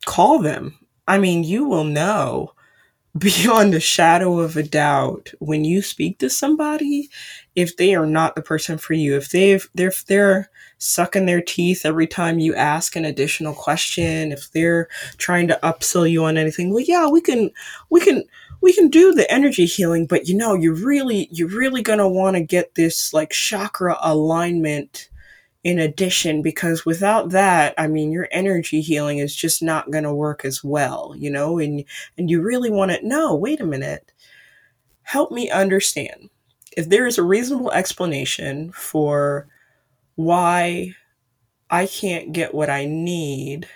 call 0.07 0.41
them. 0.41 0.79
I 1.07 1.19
mean 1.19 1.45
you 1.45 1.65
will 1.65 1.85
know 1.85 2.53
beyond 3.19 3.75
a 3.75 3.81
shadow 3.81 4.39
of 4.39 4.57
a 4.57 4.63
doubt 4.63 5.33
when 5.41 5.65
you 5.65 5.83
speak 5.83 6.19
to 6.19 6.31
somebody 6.31 7.09
if 7.57 7.77
they 7.77 7.95
are 7.95 8.07
not 8.07 8.37
the 8.37 8.43
person 8.43 8.79
for 8.79 8.93
you 8.95 9.17
if 9.17 9.31
they've 9.31 9.69
they're 9.75 9.89
if 9.89 10.07
they're 10.07 10.51
sucking 10.79 11.27
their 11.27 11.41
teeth 11.43 11.85
every 11.85 12.07
time 12.07 12.39
you 12.39 12.55
ask 12.55 12.97
an 12.97 13.05
additional 13.05 13.55
question 13.55 14.31
if 14.33 14.51
they're 14.53 14.89
trying 15.17 15.49
to 15.49 15.59
upsell 15.63 16.09
you 16.11 16.25
on 16.25 16.37
anything. 16.37 16.73
Well 16.73 16.85
yeah 16.87 17.09
we 17.09 17.21
can 17.21 17.51
we 17.91 18.01
can 18.01 18.25
we 18.61 18.73
can 18.73 18.89
do 18.89 19.13
the 19.13 19.31
energy 19.31 19.67
healing, 19.67 20.07
but 20.07 20.27
you 20.27 20.37
know, 20.37 20.55
you're 20.55 20.75
really, 20.75 21.29
you're 21.31 21.49
really 21.49 21.83
going 21.83 22.01
to 22.01 22.09
want 22.09 22.37
to 22.37 22.43
get 22.43 22.75
this 22.75 23.15
like 23.15 23.31
chakra 23.31 23.97
alignment 24.03 25.11
in 25.65 25.79
addition, 25.79 26.41
because 26.41 26.87
without 26.87 27.31
that, 27.31 27.75
I 27.77 27.89
mean, 27.89 28.13
your 28.13 28.29
energy 28.31 28.81
healing 28.81 29.19
is 29.19 29.35
just 29.35 29.63
not 29.63 29.91
going 29.91 30.05
to 30.05 30.15
work 30.15 30.45
as 30.45 30.63
well, 30.63 31.15
you 31.17 31.31
know, 31.31 31.59
and, 31.59 31.85
and 32.17 32.31
you 32.31 32.41
really 32.41 32.71
want 32.71 32.93
to, 32.93 33.07
no, 33.07 33.35
wait 33.35 33.61
a 33.61 33.67
minute. 33.67 34.13
Help 35.03 35.33
me 35.33 35.51
understand 35.51 36.31
if 36.77 36.89
there 36.89 37.07
is 37.07 37.19
a 37.19 37.25
reasonable 37.25 37.73
explanation 37.73 38.71
for 38.73 39.49
why 40.15 40.95
I 41.71 41.87
can't 41.87 42.33
get 42.33 42.55
what 42.55 42.71
I 42.71 42.87
need, 42.87 43.69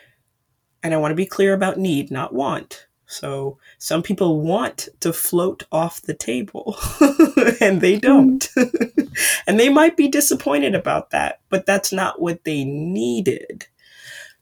and 0.82 0.94
I 0.94 0.98
want 0.98 1.10
to 1.10 1.16
be 1.16 1.26
clear 1.26 1.52
about 1.52 1.78
need, 1.78 2.10
not 2.10 2.32
want 2.32 2.86
so 3.12 3.58
some 3.76 4.02
people 4.02 4.40
want 4.40 4.88
to 5.00 5.12
float 5.12 5.64
off 5.70 6.00
the 6.00 6.14
table 6.14 6.76
and 7.60 7.82
they 7.82 7.98
don't. 7.98 8.48
Mm. 8.56 9.16
and 9.46 9.60
they 9.60 9.68
might 9.68 9.98
be 9.98 10.08
disappointed 10.08 10.74
about 10.74 11.10
that, 11.10 11.40
but 11.50 11.66
that's 11.66 11.92
not 11.92 12.22
what 12.22 12.44
they 12.44 12.64
needed. 12.64 13.66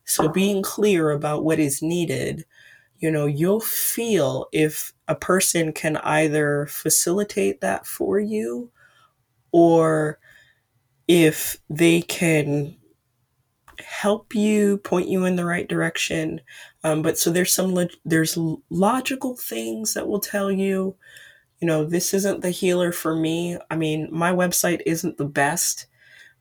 So 0.04 0.28
being 0.28 0.62
clear 0.62 1.10
about 1.10 1.44
what 1.44 1.58
is 1.58 1.82
needed, 1.82 2.44
you 2.98 3.10
know, 3.10 3.26
you'll 3.26 3.60
feel 3.60 4.46
if 4.52 4.92
a 5.08 5.14
person 5.16 5.72
can 5.72 5.96
either 5.98 6.66
facilitate 6.66 7.60
that 7.60 7.86
for 7.86 8.20
you 8.20 8.70
or 9.50 10.20
if 11.08 11.56
they 11.68 12.02
can 12.02 12.76
help 13.82 14.34
you, 14.34 14.78
point 14.78 15.08
you 15.08 15.24
in 15.24 15.36
the 15.36 15.44
right 15.44 15.68
direction. 15.68 16.40
Um, 16.84 17.02
but 17.02 17.18
so 17.18 17.30
there's 17.30 17.52
some 17.52 17.74
log- 17.74 17.90
there's 18.04 18.38
logical 18.70 19.36
things 19.36 19.94
that 19.94 20.08
will 20.08 20.20
tell 20.20 20.50
you, 20.50 20.96
you 21.60 21.66
know, 21.66 21.84
this 21.84 22.14
isn't 22.14 22.40
the 22.40 22.50
healer 22.50 22.92
for 22.92 23.14
me. 23.14 23.58
I 23.70 23.76
mean, 23.76 24.08
my 24.10 24.32
website 24.32 24.82
isn't 24.86 25.18
the 25.18 25.26
best, 25.26 25.86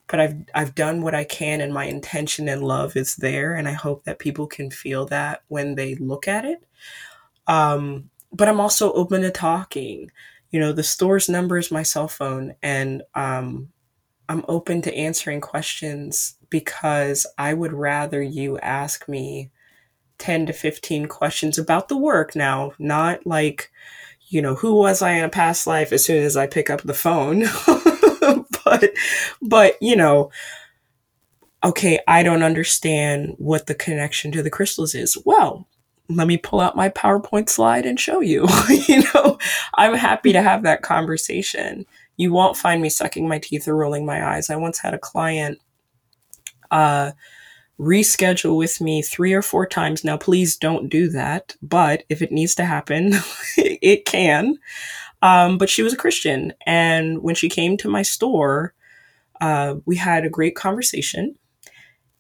but 0.07 0.19
I've 0.19 0.35
I've 0.55 0.75
done 0.75 1.01
what 1.01 1.15
I 1.15 1.23
can, 1.23 1.61
and 1.61 1.73
my 1.73 1.85
intention 1.85 2.49
and 2.49 2.63
love 2.63 2.95
is 2.95 3.15
there, 3.17 3.53
and 3.55 3.67
I 3.67 3.73
hope 3.73 4.03
that 4.05 4.19
people 4.19 4.47
can 4.47 4.71
feel 4.71 5.05
that 5.07 5.43
when 5.47 5.75
they 5.75 5.95
look 5.95 6.27
at 6.27 6.45
it. 6.45 6.63
Um, 7.47 8.09
but 8.31 8.47
I'm 8.47 8.59
also 8.59 8.93
open 8.93 9.21
to 9.21 9.31
talking. 9.31 10.11
You 10.51 10.59
know, 10.59 10.71
the 10.71 10.83
store's 10.83 11.29
number 11.29 11.57
is 11.57 11.71
my 11.71 11.83
cell 11.83 12.07
phone, 12.07 12.55
and 12.63 13.03
um, 13.15 13.69
I'm 14.29 14.45
open 14.47 14.83
to 14.83 14.95
answering 14.95 15.41
questions 15.41 16.35
because 16.51 17.25
I 17.39 17.55
would 17.55 17.73
rather 17.73 18.21
you 18.21 18.59
ask 18.59 19.09
me 19.09 19.49
10 20.19 20.45
to 20.45 20.53
15 20.53 21.07
questions 21.07 21.57
about 21.57 21.89
the 21.89 21.97
work 21.97 22.35
now, 22.35 22.73
not 22.77 23.25
like, 23.25 23.71
you 24.27 24.39
know, 24.39 24.53
who 24.53 24.75
was 24.75 25.01
I 25.01 25.13
in 25.13 25.23
a 25.23 25.29
past 25.29 25.65
life 25.65 25.91
as 25.91 26.05
soon 26.05 26.23
as 26.23 26.37
I 26.37 26.45
pick 26.45 26.69
up 26.69 26.83
the 26.83 26.93
phone. 26.93 27.45
but, 28.63 28.91
but, 29.41 29.77
you 29.81 29.95
know, 29.95 30.29
okay, 31.63 31.99
I 32.07 32.21
don't 32.21 32.43
understand 32.43 33.33
what 33.39 33.65
the 33.65 33.75
connection 33.75 34.31
to 34.33 34.43
the 34.43 34.51
crystals 34.51 34.93
is. 34.93 35.17
Well, 35.25 35.67
let 36.07 36.27
me 36.27 36.37
pull 36.37 36.59
out 36.59 36.75
my 36.75 36.89
PowerPoint 36.89 37.49
slide 37.49 37.87
and 37.87 37.99
show 37.99 38.19
you. 38.19 38.47
you 38.87 39.03
know, 39.15 39.39
I'm 39.73 39.95
happy 39.95 40.33
to 40.33 40.41
have 40.43 40.61
that 40.63 40.83
conversation 40.83 41.87
you 42.19 42.33
won't 42.33 42.57
find 42.57 42.81
me 42.81 42.89
sucking 42.89 43.29
my 43.29 43.39
teeth 43.39 43.65
or 43.65 43.77
rolling 43.77 44.05
my 44.05 44.35
eyes. 44.35 44.49
I 44.49 44.57
once 44.57 44.79
had 44.79 44.93
a 44.93 44.99
client 44.99 45.57
uh, 46.69 47.11
reschedule 47.79 48.57
with 48.57 48.81
me 48.81 49.01
three 49.01 49.31
or 49.31 49.41
four 49.41 49.65
times. 49.65 50.03
Now, 50.03 50.17
please 50.17 50.57
don't 50.57 50.89
do 50.89 51.07
that, 51.11 51.55
but 51.61 52.03
if 52.09 52.21
it 52.21 52.33
needs 52.33 52.55
to 52.55 52.65
happen, 52.65 53.13
it 53.57 54.03
can. 54.03 54.59
Um, 55.21 55.57
but 55.57 55.69
she 55.69 55.81
was 55.81 55.93
a 55.93 55.97
Christian. 55.97 56.51
And 56.65 57.23
when 57.23 57.35
she 57.35 57.47
came 57.47 57.77
to 57.77 57.89
my 57.89 58.01
store, 58.01 58.73
uh, 59.39 59.75
we 59.85 59.95
had 59.95 60.25
a 60.25 60.29
great 60.29 60.57
conversation. 60.57 61.35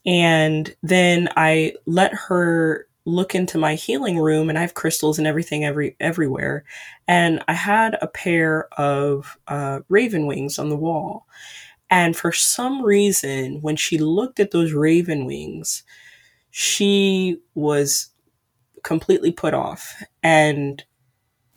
And 0.05 0.73
then 0.81 1.27
I 1.35 1.73
let 1.85 2.13
her 2.13 2.87
look 3.09 3.35
into 3.35 3.57
my 3.57 3.75
healing 3.75 4.17
room 4.17 4.49
and 4.49 4.57
I 4.57 4.61
have 4.61 4.73
crystals 4.73 5.17
and 5.17 5.27
everything 5.27 5.63
every 5.65 5.95
everywhere. 5.99 6.63
And 7.07 7.43
I 7.47 7.53
had 7.53 7.97
a 8.01 8.07
pair 8.07 8.67
of 8.77 9.37
uh, 9.47 9.79
raven 9.89 10.27
wings 10.27 10.59
on 10.59 10.69
the 10.69 10.77
wall. 10.77 11.25
And 11.89 12.15
for 12.15 12.31
some 12.31 12.83
reason, 12.83 13.61
when 13.61 13.75
she 13.75 13.97
looked 13.97 14.39
at 14.39 14.51
those 14.51 14.73
raven 14.73 15.25
wings, 15.25 15.83
she 16.51 17.41
was 17.55 18.09
completely 18.83 19.31
put 19.31 19.53
off. 19.53 20.01
And 20.21 20.83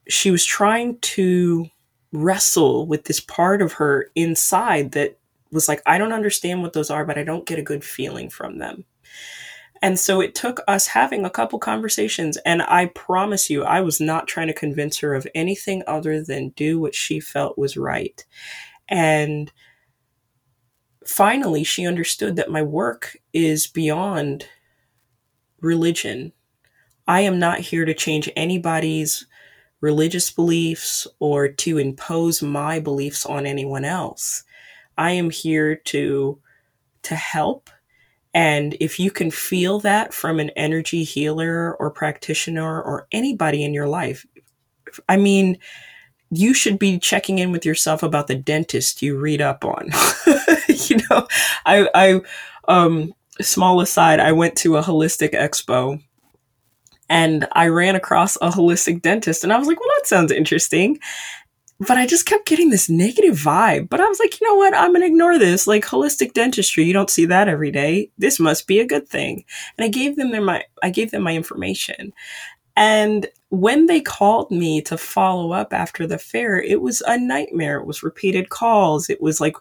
she 0.08 0.30
was 0.30 0.44
trying 0.44 0.98
to 1.00 1.66
wrestle 2.12 2.86
with 2.86 3.04
this 3.04 3.20
part 3.20 3.62
of 3.62 3.74
her 3.74 4.10
inside 4.14 4.92
that 4.92 5.18
was 5.50 5.68
like, 5.68 5.82
I 5.86 5.98
don't 5.98 6.12
understand 6.12 6.62
what 6.62 6.72
those 6.72 6.90
are, 6.90 7.04
but 7.04 7.18
I 7.18 7.24
don't 7.24 7.46
get 7.46 7.58
a 7.58 7.62
good 7.62 7.84
feeling 7.84 8.30
from 8.30 8.58
them. 8.58 8.84
And 9.82 9.98
so 9.98 10.20
it 10.20 10.36
took 10.36 10.60
us 10.68 10.86
having 10.86 11.24
a 11.24 11.30
couple 11.30 11.58
conversations. 11.58 12.38
And 12.46 12.62
I 12.62 12.86
promise 12.86 13.50
you, 13.50 13.64
I 13.64 13.80
was 13.80 14.00
not 14.00 14.28
trying 14.28 14.46
to 14.46 14.54
convince 14.54 14.98
her 14.98 15.12
of 15.12 15.26
anything 15.34 15.82
other 15.88 16.22
than 16.22 16.50
do 16.50 16.78
what 16.78 16.94
she 16.94 17.18
felt 17.18 17.58
was 17.58 17.76
right. 17.76 18.24
And 18.88 19.50
finally, 21.04 21.64
she 21.64 21.86
understood 21.86 22.36
that 22.36 22.50
my 22.50 22.62
work 22.62 23.16
is 23.32 23.66
beyond 23.66 24.46
religion. 25.60 26.32
I 27.08 27.22
am 27.22 27.40
not 27.40 27.58
here 27.58 27.84
to 27.84 27.94
change 27.94 28.30
anybody's 28.36 29.26
religious 29.80 30.30
beliefs 30.30 31.08
or 31.18 31.48
to 31.48 31.78
impose 31.78 32.40
my 32.40 32.78
beliefs 32.78 33.26
on 33.26 33.46
anyone 33.46 33.84
else. 33.84 34.44
I 34.96 35.12
am 35.12 35.30
here 35.30 35.74
to 35.74 36.38
to 37.02 37.16
help 37.16 37.68
and 38.34 38.76
if 38.80 38.98
you 38.98 39.10
can 39.10 39.30
feel 39.30 39.78
that 39.80 40.14
from 40.14 40.40
an 40.40 40.50
energy 40.50 41.04
healer 41.04 41.74
or 41.74 41.90
practitioner 41.90 42.80
or 42.82 43.06
anybody 43.12 43.62
in 43.62 43.74
your 43.74 43.88
life, 43.88 44.26
I 45.08 45.16
mean, 45.16 45.58
you 46.30 46.54
should 46.54 46.78
be 46.78 46.98
checking 46.98 47.38
in 47.38 47.52
with 47.52 47.66
yourself 47.66 48.02
about 48.02 48.26
the 48.26 48.34
dentist 48.34 49.02
you 49.02 49.18
read 49.18 49.42
up 49.42 49.64
on. 49.64 49.90
you 50.68 50.96
know, 51.10 51.28
I, 51.66 51.88
I, 51.94 52.20
um, 52.68 53.12
small 53.40 53.80
aside, 53.82 54.18
I 54.18 54.32
went 54.32 54.56
to 54.58 54.76
a 54.76 54.82
holistic 54.82 55.34
expo 55.34 56.02
and 57.10 57.46
I 57.52 57.68
ran 57.68 57.96
across 57.96 58.36
a 58.36 58.48
holistic 58.48 59.02
dentist 59.02 59.44
and 59.44 59.52
I 59.52 59.58
was 59.58 59.68
like, 59.68 59.78
well, 59.78 59.90
that 59.98 60.06
sounds 60.06 60.32
interesting. 60.32 60.98
But 61.86 61.98
I 61.98 62.06
just 62.06 62.26
kept 62.26 62.46
getting 62.46 62.70
this 62.70 62.88
negative 62.88 63.36
vibe. 63.36 63.88
But 63.88 64.00
I 64.00 64.08
was 64.08 64.20
like, 64.20 64.40
you 64.40 64.46
know 64.46 64.56
what? 64.56 64.74
I'm 64.74 64.90
going 64.90 65.00
to 65.00 65.06
ignore 65.06 65.38
this. 65.38 65.66
Like 65.66 65.84
holistic 65.84 66.32
dentistry, 66.32 66.84
you 66.84 66.92
don't 66.92 67.10
see 67.10 67.24
that 67.26 67.48
every 67.48 67.70
day. 67.70 68.10
This 68.18 68.38
must 68.38 68.66
be 68.66 68.78
a 68.78 68.86
good 68.86 69.08
thing. 69.08 69.44
And 69.76 69.84
I 69.84 69.88
gave 69.88 70.16
them 70.16 70.30
their, 70.30 70.42
my, 70.42 70.64
I 70.82 70.90
gave 70.90 71.10
them 71.10 71.22
my 71.22 71.34
information. 71.34 72.12
And 72.76 73.26
when 73.48 73.86
they 73.86 74.00
called 74.00 74.50
me 74.50 74.80
to 74.82 74.96
follow 74.96 75.52
up 75.52 75.72
after 75.72 76.06
the 76.06 76.18
fair, 76.18 76.60
it 76.60 76.80
was 76.80 77.02
a 77.06 77.18
nightmare. 77.18 77.78
It 77.78 77.86
was 77.86 78.02
repeated 78.02 78.50
calls. 78.50 79.10
It 79.10 79.20
was 79.20 79.40
like 79.40 79.56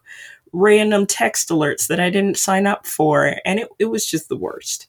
random 0.54 1.06
text 1.06 1.50
alerts 1.50 1.88
that 1.88 2.00
I 2.00 2.10
didn't 2.10 2.38
sign 2.38 2.68
up 2.68 2.86
for. 2.86 3.36
And 3.46 3.60
it, 3.60 3.70
it 3.80 3.86
was 3.86 4.06
just 4.06 4.30
the 4.30 4.38
worst. 4.38 4.88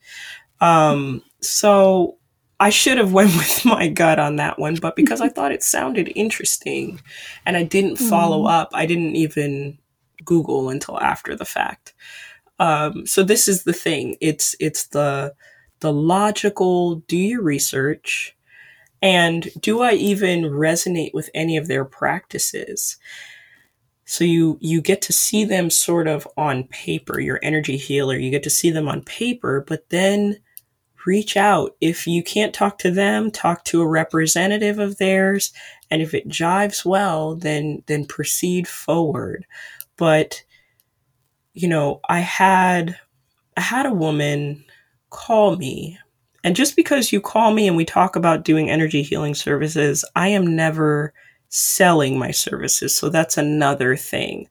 Um, 0.60 1.22
so 1.40 2.18
I 2.62 2.70
should 2.70 2.96
have 2.98 3.12
went 3.12 3.34
with 3.36 3.64
my 3.64 3.88
gut 3.88 4.20
on 4.20 4.36
that 4.36 4.56
one, 4.56 4.76
but 4.76 4.94
because 4.94 5.20
I 5.20 5.28
thought 5.28 5.50
it 5.50 5.64
sounded 5.64 6.12
interesting 6.14 7.00
and 7.44 7.56
I 7.56 7.64
didn't 7.64 7.96
follow 7.96 8.44
mm. 8.44 8.52
up, 8.52 8.70
I 8.72 8.86
didn't 8.86 9.16
even 9.16 9.78
Google 10.24 10.68
until 10.68 11.00
after 11.00 11.34
the 11.34 11.44
fact. 11.44 11.92
Um, 12.60 13.04
so 13.04 13.24
this 13.24 13.48
is 13.48 13.64
the 13.64 13.72
thing. 13.72 14.16
It's 14.20 14.54
it's 14.60 14.86
the 14.86 15.34
the 15.80 15.92
logical 15.92 16.96
do 17.08 17.16
your 17.16 17.42
research 17.42 18.36
and 19.02 19.48
do 19.60 19.82
I 19.82 19.94
even 19.94 20.44
resonate 20.44 21.12
with 21.12 21.28
any 21.34 21.56
of 21.56 21.66
their 21.66 21.84
practices? 21.84 22.96
So 24.04 24.22
you 24.22 24.58
you 24.60 24.80
get 24.80 25.02
to 25.02 25.12
see 25.12 25.44
them 25.44 25.68
sort 25.68 26.06
of 26.06 26.28
on 26.36 26.68
paper, 26.68 27.18
your 27.18 27.40
energy 27.42 27.76
healer, 27.76 28.16
you 28.16 28.30
get 28.30 28.44
to 28.44 28.50
see 28.50 28.70
them 28.70 28.86
on 28.86 29.02
paper, 29.02 29.64
but 29.66 29.88
then 29.88 30.36
reach 31.06 31.36
out. 31.36 31.76
If 31.80 32.06
you 32.06 32.22
can't 32.22 32.54
talk 32.54 32.78
to 32.78 32.90
them, 32.90 33.30
talk 33.30 33.64
to 33.66 33.82
a 33.82 33.88
representative 33.88 34.78
of 34.78 34.98
theirs. 34.98 35.52
And 35.90 36.02
if 36.02 36.14
it 36.14 36.28
jives 36.28 36.84
well, 36.84 37.34
then, 37.34 37.82
then 37.86 38.04
proceed 38.04 38.66
forward. 38.68 39.46
But, 39.96 40.42
you 41.52 41.68
know, 41.68 42.00
I 42.08 42.20
had, 42.20 42.98
I 43.56 43.60
had 43.60 43.86
a 43.86 43.94
woman 43.94 44.64
call 45.10 45.56
me 45.56 45.98
and 46.44 46.56
just 46.56 46.76
because 46.76 47.12
you 47.12 47.20
call 47.20 47.52
me 47.52 47.68
and 47.68 47.76
we 47.76 47.84
talk 47.84 48.16
about 48.16 48.44
doing 48.44 48.68
energy 48.68 49.02
healing 49.02 49.34
services, 49.34 50.04
I 50.16 50.28
am 50.28 50.56
never 50.56 51.14
selling 51.48 52.18
my 52.18 52.30
services. 52.30 52.96
So 52.96 53.08
that's 53.08 53.38
another 53.38 53.96
thing. 53.96 54.48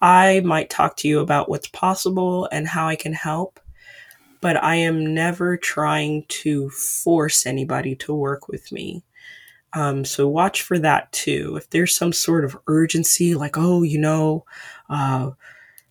I 0.00 0.40
might 0.44 0.70
talk 0.70 0.96
to 0.98 1.08
you 1.08 1.20
about 1.20 1.48
what's 1.48 1.68
possible 1.68 2.48
and 2.52 2.68
how 2.68 2.86
I 2.86 2.96
can 2.96 3.12
help 3.12 3.58
but 4.46 4.62
I 4.62 4.76
am 4.76 5.12
never 5.12 5.56
trying 5.56 6.24
to 6.28 6.70
force 6.70 7.46
anybody 7.46 7.96
to 7.96 8.14
work 8.14 8.46
with 8.46 8.70
me. 8.70 9.02
Um, 9.72 10.04
so 10.04 10.28
watch 10.28 10.62
for 10.62 10.78
that 10.78 11.10
too. 11.10 11.56
If 11.56 11.70
there's 11.70 11.96
some 11.96 12.12
sort 12.12 12.44
of 12.44 12.56
urgency, 12.68 13.34
like, 13.34 13.58
oh, 13.58 13.82
you 13.82 13.98
know, 13.98 14.44
uh, 14.88 15.32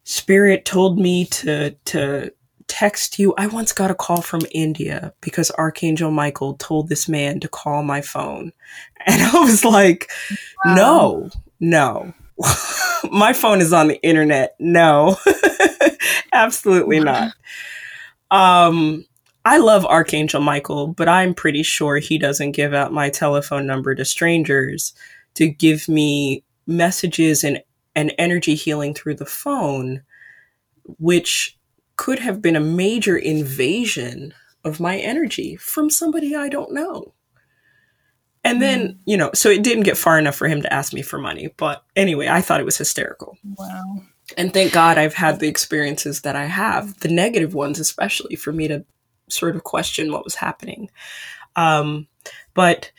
Spirit 0.05 0.63
told 0.63 0.97
me 0.97 1.25
to, 1.25 1.71
to 1.71 2.31
text 2.67 3.19
you. 3.19 3.33
I 3.37 3.47
once 3.47 3.73
got 3.73 3.91
a 3.91 3.93
call 3.93 4.21
from 4.21 4.43
India 4.53 5.13
because 5.19 5.51
Archangel 5.51 6.11
Michael 6.11 6.53
told 6.53 6.87
this 6.87 7.09
man 7.09 7.41
to 7.41 7.49
call 7.49 7.83
my 7.83 7.99
phone. 7.99 8.53
And 9.05 9.21
I 9.21 9.37
was 9.41 9.65
like, 9.65 10.09
wow. 10.63 10.75
no, 10.75 11.29
no. 11.59 12.13
my 13.11 13.33
phone 13.33 13.59
is 13.59 13.73
on 13.73 13.89
the 13.89 14.01
internet. 14.01 14.55
No, 14.59 15.17
absolutely 16.31 17.01
not. 17.01 17.33
Um, 18.31 19.05
I 19.45 19.57
love 19.57 19.85
Archangel 19.85 20.41
Michael, 20.41 20.87
but 20.87 21.07
I'm 21.07 21.33
pretty 21.33 21.63
sure 21.63 21.97
he 21.97 22.17
doesn't 22.17 22.53
give 22.53 22.73
out 22.73 22.91
my 22.91 23.09
telephone 23.09 23.67
number 23.67 23.93
to 23.93 24.03
strangers 24.03 24.93
to 25.35 25.47
give 25.47 25.87
me 25.87 26.43
messages 26.65 27.43
and, 27.43 27.61
and 27.95 28.13
energy 28.17 28.55
healing 28.55 28.93
through 28.93 29.15
the 29.15 29.25
phone, 29.25 30.01
which 30.97 31.57
could 31.95 32.19
have 32.19 32.41
been 32.41 32.55
a 32.55 32.61
major 32.61 33.17
invasion 33.17 34.33
of 34.63 34.79
my 34.79 34.97
energy 34.97 35.55
from 35.55 35.89
somebody 35.89 36.35
I 36.35 36.49
don't 36.49 36.73
know. 36.73 37.13
And 38.43 38.61
then, 38.61 38.87
mm. 38.87 38.97
you 39.05 39.17
know, 39.17 39.31
so 39.33 39.49
it 39.49 39.63
didn't 39.63 39.83
get 39.83 39.97
far 39.97 40.19
enough 40.19 40.35
for 40.35 40.47
him 40.47 40.61
to 40.61 40.73
ask 40.73 40.93
me 40.93 41.01
for 41.01 41.17
money. 41.17 41.53
But 41.57 41.83
anyway, 41.95 42.27
I 42.27 42.41
thought 42.41 42.59
it 42.59 42.65
was 42.65 42.77
hysterical. 42.77 43.37
Wow. 43.57 44.01
And 44.37 44.53
thank 44.53 44.73
God 44.73 44.97
I've 44.97 45.13
had 45.13 45.39
the 45.39 45.47
experiences 45.47 46.21
that 46.21 46.35
I 46.35 46.45
have, 46.45 46.99
the 46.99 47.09
negative 47.09 47.53
ones, 47.53 47.79
especially 47.79 48.35
for 48.35 48.51
me 48.51 48.67
to 48.67 48.85
sort 49.29 49.55
of 49.55 49.63
question 49.63 50.11
what 50.11 50.23
was 50.23 50.35
happening. 50.35 50.89
Um, 51.55 52.07
but 52.53 52.91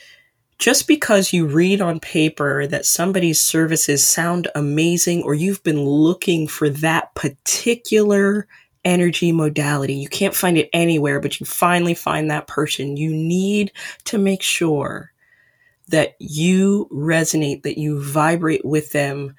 just 0.59 0.89
because 0.89 1.33
you 1.33 1.47
read 1.47 1.81
on 1.81 2.01
paper 2.01 2.67
that 2.67 2.87
somebody's 2.87 3.41
services 3.41 4.07
sound 4.07 4.49
amazing 4.55 5.23
or 5.23 5.35
you've 5.35 5.63
been 5.63 5.85
looking 5.85 6.49
for 6.49 6.71
that 6.71 7.15
particular 7.15 8.47
energy 8.85 9.33
modality, 9.33 9.95
you 9.95 10.09
can't 10.09 10.35
find 10.35 10.57
it 10.57 10.71
anywhere, 10.73 11.21
but 11.21 11.39
you 11.41 11.47
finally 11.47 11.95
find 11.95 12.31
that 12.31 12.47
person, 12.47 12.97
you 12.97 13.11
need 13.11 13.73
to 14.05 14.17
make 14.17 14.43
sure 14.43 15.13
that 15.89 16.15
you 16.19 16.89
resonate, 16.91 17.63
that 17.63 17.79
you 17.79 18.03
vibrate 18.03 18.65
with 18.65 18.93
them 18.93 19.35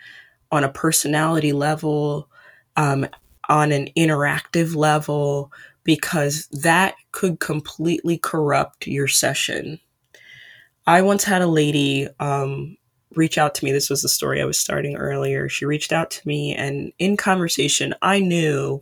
on 0.51 0.63
a 0.63 0.71
personality 0.71 1.53
level, 1.53 2.29
um, 2.75 3.07
on 3.49 3.71
an 3.71 3.89
interactive 3.97 4.75
level, 4.75 5.51
because 5.83 6.47
that 6.47 6.95
could 7.11 7.39
completely 7.39 8.17
corrupt 8.17 8.87
your 8.87 9.07
session. 9.07 9.79
I 10.85 11.01
once 11.01 11.23
had 11.23 11.41
a 11.41 11.47
lady 11.47 12.07
um, 12.19 12.77
reach 13.15 13.37
out 13.37 13.55
to 13.55 13.65
me. 13.65 13.71
This 13.71 13.89
was 13.89 14.01
the 14.01 14.09
story 14.09 14.41
I 14.41 14.45
was 14.45 14.59
starting 14.59 14.95
earlier. 14.95 15.49
She 15.49 15.65
reached 15.65 15.91
out 15.91 16.11
to 16.11 16.27
me, 16.27 16.55
and 16.55 16.91
in 16.99 17.17
conversation, 17.17 17.93
I 18.01 18.19
knew 18.19 18.81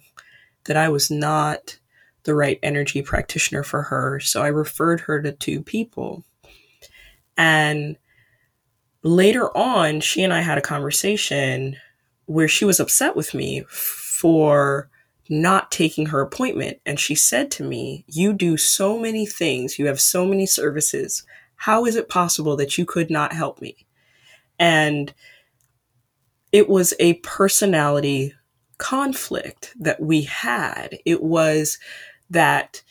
that 0.66 0.78
I 0.78 0.90
was 0.90 1.10
not 1.10 1.78
the 2.24 2.36
right 2.36 2.60
energy 2.64 3.02
practitioner 3.02 3.64
for 3.64 3.84
her. 3.84 4.20
So 4.20 4.42
I 4.42 4.48
referred 4.48 5.00
her 5.02 5.22
to 5.22 5.32
two 5.32 5.62
people. 5.62 6.24
And 7.38 7.98
later 9.06 9.56
on, 9.56 10.02
she 10.02 10.24
and 10.24 10.34
I 10.34 10.42
had 10.42 10.58
a 10.58 10.62
conversation 10.62 11.78
where 12.26 12.48
she 12.48 12.66
was 12.66 12.80
upset 12.80 13.16
with 13.16 13.34
me 13.34 13.64
for 13.70 14.90
not 15.30 15.72
taking 15.72 16.08
her 16.08 16.22
appointment. 16.22 16.80
And 16.86 17.00
she 17.00 17.14
said 17.14 17.52
to 17.52 17.64
me, 17.64 18.04
You 18.08 18.34
do 18.34 18.58
so 18.58 19.00
many 19.00 19.26
things, 19.26 19.78
you 19.78 19.86
have 19.86 20.02
so 20.02 20.26
many 20.26 20.48
services. 20.48 21.24
How 21.56 21.86
is 21.86 21.96
it 21.96 22.10
possible 22.10 22.58
that 22.58 22.78
you 22.78 22.86
could 22.86 23.10
not 23.10 23.32
help 23.32 23.62
me? 23.62 23.86
And 24.60 25.14
it 26.52 26.68
was 26.68 26.94
a 27.00 27.14
personality 27.16 28.34
conflict 28.80 29.74
that 29.80 30.02
we 30.02 30.24
had. 30.24 30.98
It 31.06 31.22
was 31.22 31.78
that 32.30 32.82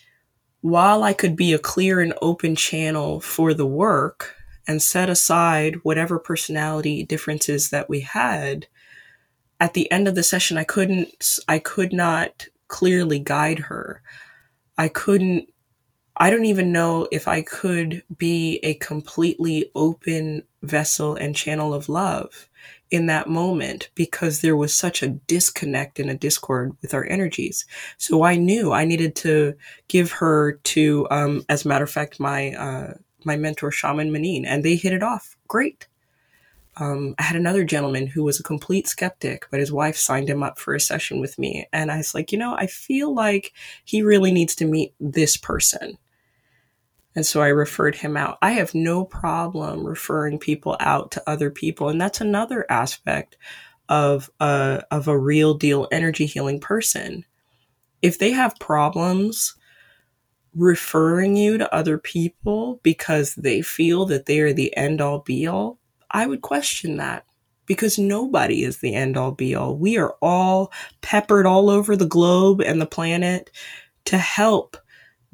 while 0.60 1.02
I 1.02 1.12
could 1.12 1.34
be 1.34 1.52
a 1.52 1.58
clear 1.58 2.00
and 2.00 2.14
open 2.22 2.54
channel 2.56 3.20
for 3.20 3.52
the 3.52 3.66
work, 3.66 4.33
and 4.66 4.82
set 4.82 5.08
aside 5.08 5.76
whatever 5.82 6.18
personality 6.18 7.04
differences 7.04 7.70
that 7.70 7.88
we 7.88 8.00
had 8.00 8.66
at 9.60 9.74
the 9.74 9.90
end 9.90 10.08
of 10.08 10.14
the 10.14 10.22
session 10.22 10.56
i 10.56 10.64
couldn't 10.64 11.38
i 11.48 11.58
could 11.58 11.92
not 11.92 12.46
clearly 12.68 13.18
guide 13.18 13.58
her 13.58 14.02
i 14.78 14.88
couldn't 14.88 15.48
i 16.16 16.30
don't 16.30 16.44
even 16.44 16.72
know 16.72 17.06
if 17.12 17.28
i 17.28 17.42
could 17.42 18.02
be 18.16 18.58
a 18.62 18.74
completely 18.74 19.70
open 19.74 20.42
vessel 20.62 21.14
and 21.14 21.36
channel 21.36 21.74
of 21.74 21.88
love 21.88 22.48
in 22.94 23.06
that 23.06 23.28
moment 23.28 23.90
because 23.94 24.40
there 24.40 24.56
was 24.56 24.72
such 24.72 25.02
a 25.02 25.08
disconnect 25.08 25.98
and 25.98 26.08
a 26.08 26.14
discord 26.14 26.76
with 26.80 26.94
our 26.94 27.04
energies. 27.06 27.66
So 27.98 28.22
I 28.22 28.36
knew 28.36 28.72
I 28.72 28.84
needed 28.84 29.16
to 29.16 29.54
give 29.88 30.12
her 30.12 30.60
to, 30.64 31.06
um, 31.10 31.44
as 31.48 31.64
a 31.64 31.68
matter 31.68 31.84
of 31.84 31.90
fact, 31.90 32.20
my 32.20 32.52
uh, 32.52 32.94
my 33.26 33.36
mentor, 33.36 33.70
Shaman 33.70 34.12
Manin, 34.12 34.44
and 34.44 34.64
they 34.64 34.76
hit 34.76 34.92
it 34.92 35.02
off 35.02 35.36
great. 35.48 35.86
Um, 36.76 37.14
I 37.18 37.22
had 37.22 37.36
another 37.36 37.64
gentleman 37.64 38.06
who 38.08 38.24
was 38.24 38.40
a 38.40 38.44
complete 38.44 38.88
skeptic, 38.88 39.46
but 39.50 39.60
his 39.60 39.72
wife 39.72 39.96
signed 39.96 40.28
him 40.28 40.42
up 40.42 40.58
for 40.58 40.74
a 40.74 40.80
session 40.80 41.20
with 41.20 41.38
me. 41.38 41.68
And 41.72 41.90
I 41.90 41.98
was 41.98 42.14
like, 42.14 42.32
you 42.32 42.38
know, 42.38 42.54
I 42.56 42.66
feel 42.66 43.14
like 43.14 43.52
he 43.84 44.02
really 44.02 44.32
needs 44.32 44.56
to 44.56 44.64
meet 44.64 44.94
this 44.98 45.36
person. 45.36 45.98
And 47.14 47.24
so 47.24 47.40
I 47.40 47.48
referred 47.48 47.94
him 47.94 48.16
out. 48.16 48.38
I 48.42 48.52
have 48.52 48.74
no 48.74 49.04
problem 49.04 49.86
referring 49.86 50.38
people 50.40 50.76
out 50.80 51.12
to 51.12 51.30
other 51.30 51.48
people. 51.48 51.88
And 51.88 52.00
that's 52.00 52.20
another 52.20 52.66
aspect 52.68 53.36
of 53.88 54.28
a, 54.40 54.82
of 54.90 55.06
a 55.06 55.16
real 55.16 55.54
deal 55.54 55.86
energy 55.92 56.26
healing 56.26 56.58
person. 56.58 57.24
If 58.02 58.18
they 58.18 58.32
have 58.32 58.58
problems 58.58 59.54
referring 60.54 61.36
you 61.36 61.58
to 61.58 61.74
other 61.74 61.98
people 61.98 62.80
because 62.82 63.34
they 63.34 63.62
feel 63.62 64.06
that 64.06 64.26
they 64.26 64.40
are 64.40 64.52
the 64.52 64.76
end 64.76 65.00
all 65.00 65.20
be 65.20 65.46
all, 65.46 65.78
I 66.10 66.26
would 66.26 66.42
question 66.42 66.96
that 66.98 67.24
because 67.66 67.98
nobody 67.98 68.62
is 68.62 68.78
the 68.78 68.94
end 68.94 69.16
all 69.16 69.32
be 69.32 69.54
all. 69.54 69.76
We 69.76 69.96
are 69.98 70.14
all 70.20 70.72
peppered 71.00 71.46
all 71.46 71.70
over 71.70 71.96
the 71.96 72.06
globe 72.06 72.60
and 72.60 72.80
the 72.80 72.86
planet 72.86 73.50
to 74.06 74.18
help 74.18 74.76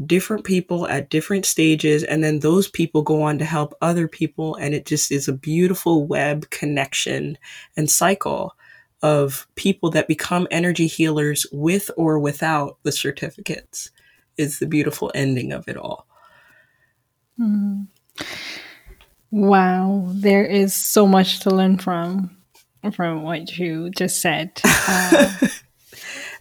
different 0.06 0.44
people 0.44 0.88
at 0.88 1.10
different 1.10 1.44
stages. 1.44 2.02
And 2.04 2.24
then 2.24 2.38
those 2.38 2.68
people 2.68 3.02
go 3.02 3.22
on 3.22 3.38
to 3.38 3.44
help 3.44 3.74
other 3.82 4.08
people. 4.08 4.54
And 4.56 4.74
it 4.74 4.86
just 4.86 5.12
is 5.12 5.28
a 5.28 5.32
beautiful 5.32 6.06
web 6.06 6.48
connection 6.50 7.36
and 7.76 7.90
cycle 7.90 8.56
of 9.02 9.46
people 9.56 9.90
that 9.90 10.08
become 10.08 10.46
energy 10.50 10.86
healers 10.86 11.46
with 11.52 11.90
or 11.96 12.18
without 12.18 12.78
the 12.82 12.92
certificates 12.92 13.90
is 14.40 14.58
the 14.58 14.66
beautiful 14.66 15.12
ending 15.14 15.52
of 15.52 15.68
it 15.68 15.76
all. 15.76 16.06
Mm. 17.38 17.86
Wow, 19.30 20.06
there 20.08 20.44
is 20.44 20.74
so 20.74 21.06
much 21.06 21.40
to 21.40 21.50
learn 21.50 21.78
from 21.78 22.36
from 22.92 23.22
what 23.22 23.58
you 23.58 23.90
just 23.90 24.20
said. 24.20 24.60
Uh, 24.64 25.36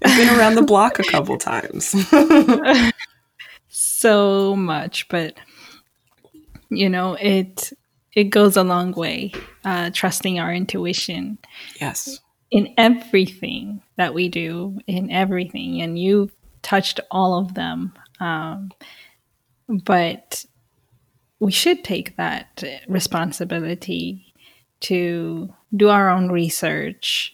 I've 0.01 0.17
been 0.17 0.39
around 0.39 0.55
the 0.55 0.63
block 0.63 0.97
a 0.99 1.03
couple 1.03 1.37
times. 1.37 1.93
so 3.67 4.55
much, 4.55 5.07
but 5.09 5.37
you 6.69 6.89
know, 6.89 7.15
it 7.15 7.73
it 8.15 8.25
goes 8.25 8.57
a 8.57 8.63
long 8.63 8.93
way. 8.93 9.33
Uh, 9.63 9.91
trusting 9.93 10.39
our 10.39 10.53
intuition. 10.53 11.37
Yes. 11.79 12.19
In 12.49 12.73
everything 12.77 13.83
that 13.97 14.13
we 14.13 14.29
do, 14.29 14.79
in 14.87 15.11
everything, 15.11 15.81
and 15.81 15.99
you 15.99 16.31
touched 16.61 16.99
all 17.11 17.37
of 17.37 17.53
them. 17.53 17.93
Um, 18.19 18.71
but 19.67 20.45
we 21.39 21.51
should 21.51 21.83
take 21.83 22.17
that 22.17 22.63
responsibility 22.87 24.33
to 24.81 25.53
do 25.75 25.89
our 25.89 26.09
own 26.09 26.31
research. 26.31 27.33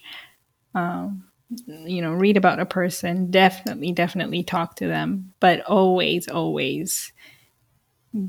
Um, 0.74 1.24
you 1.68 2.02
know, 2.02 2.12
read 2.12 2.36
about 2.36 2.60
a 2.60 2.66
person, 2.66 3.30
definitely, 3.30 3.92
definitely 3.92 4.42
talk 4.42 4.76
to 4.76 4.88
them, 4.88 5.32
but 5.40 5.60
always, 5.62 6.28
always 6.28 7.12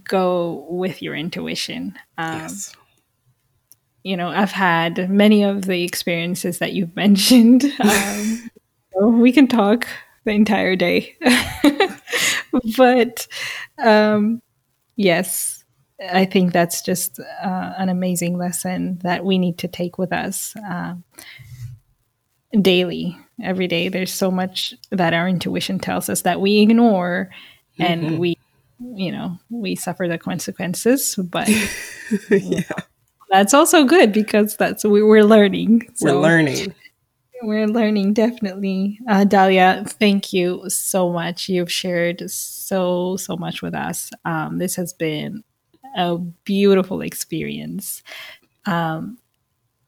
go 0.04 0.66
with 0.70 1.02
your 1.02 1.16
intuition. 1.16 1.98
Um, 2.18 2.42
yes. 2.42 2.76
You 4.04 4.16
know, 4.16 4.30
I've 4.30 4.52
had 4.52 5.10
many 5.10 5.44
of 5.44 5.64
the 5.64 5.84
experiences 5.84 6.60
that 6.60 6.74
you've 6.74 6.96
mentioned. 6.96 7.66
Um, 9.00 9.22
we 9.22 9.32
can 9.32 9.48
talk 9.48 9.88
the 10.28 10.34
entire 10.34 10.76
day. 10.76 11.16
but 12.78 13.28
um, 13.80 14.42
yes, 14.98 15.64
I 16.14 16.26
think 16.26 16.54
that's 16.54 16.82
just 16.82 17.20
uh, 17.20 17.74
an 17.78 17.90
amazing 17.90 18.38
lesson 18.38 19.00
that 19.04 19.26
we 19.26 19.40
need 19.40 19.58
to 19.60 19.68
take 19.68 19.98
with 19.98 20.12
us 20.12 20.54
uh, 20.58 20.96
daily, 22.62 23.18
every 23.42 23.68
day. 23.68 23.88
There's 23.88 24.14
so 24.14 24.30
much 24.30 24.74
that 24.92 25.14
our 25.14 25.30
intuition 25.30 25.80
tells 25.80 26.10
us 26.10 26.22
that 26.24 26.42
we 26.42 26.60
ignore, 26.60 27.30
and 27.80 28.04
mm-hmm. 28.04 28.18
we, 28.18 28.38
you 28.80 29.12
know, 29.14 29.40
we 29.50 29.76
suffer 29.76 30.10
the 30.10 30.18
consequences. 30.18 31.16
But 31.16 31.50
yeah. 32.30 32.64
that's 33.30 33.54
also 33.54 33.86
good 33.86 34.12
because 34.12 34.58
that's 34.58 34.84
we, 34.84 35.02
we're 35.02 35.24
learning. 35.24 35.90
So. 35.96 36.16
We're 36.16 36.22
learning. 36.22 36.76
We're 37.42 37.68
learning 37.68 38.14
definitely. 38.14 39.00
Uh, 39.08 39.24
Dahlia, 39.24 39.84
thank 39.86 40.34
you 40.34 40.70
so 40.70 41.12
much. 41.12 41.50
You've 41.50 41.72
shared 41.72 42.30
so, 42.30 43.18
so 43.18 43.38
much 43.38 43.62
with 43.62 43.74
us. 43.74 44.10
Um, 44.26 44.58
this 44.58 44.76
has 44.76 44.94
been 44.94 45.44
a 45.96 46.18
beautiful 46.18 47.02
experience. 47.02 48.04
Um, 48.66 49.18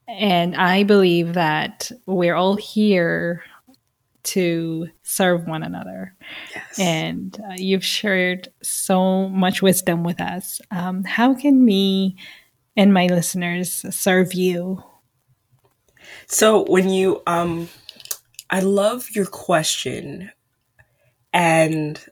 and 0.07 0.55
I 0.55 0.83
believe 0.83 1.33
that 1.33 1.91
we're 2.05 2.35
all 2.35 2.55
here 2.55 3.43
to 4.23 4.87
serve 5.03 5.47
one 5.47 5.63
another. 5.63 6.15
Yes. 6.53 6.79
And 6.79 7.39
uh, 7.49 7.53
you've 7.57 7.85
shared 7.85 8.49
so 8.61 9.29
much 9.29 9.61
wisdom 9.61 10.03
with 10.03 10.19
us. 10.19 10.61
Um, 10.71 11.03
how 11.03 11.33
can 11.33 11.63
me 11.63 12.15
and 12.75 12.93
my 12.93 13.07
listeners 13.07 13.85
serve 13.95 14.33
you? 14.33 14.83
So, 16.27 16.65
when 16.65 16.89
you, 16.89 17.21
um, 17.27 17.69
I 18.49 18.61
love 18.61 19.09
your 19.11 19.25
question, 19.25 20.31
and 21.33 22.03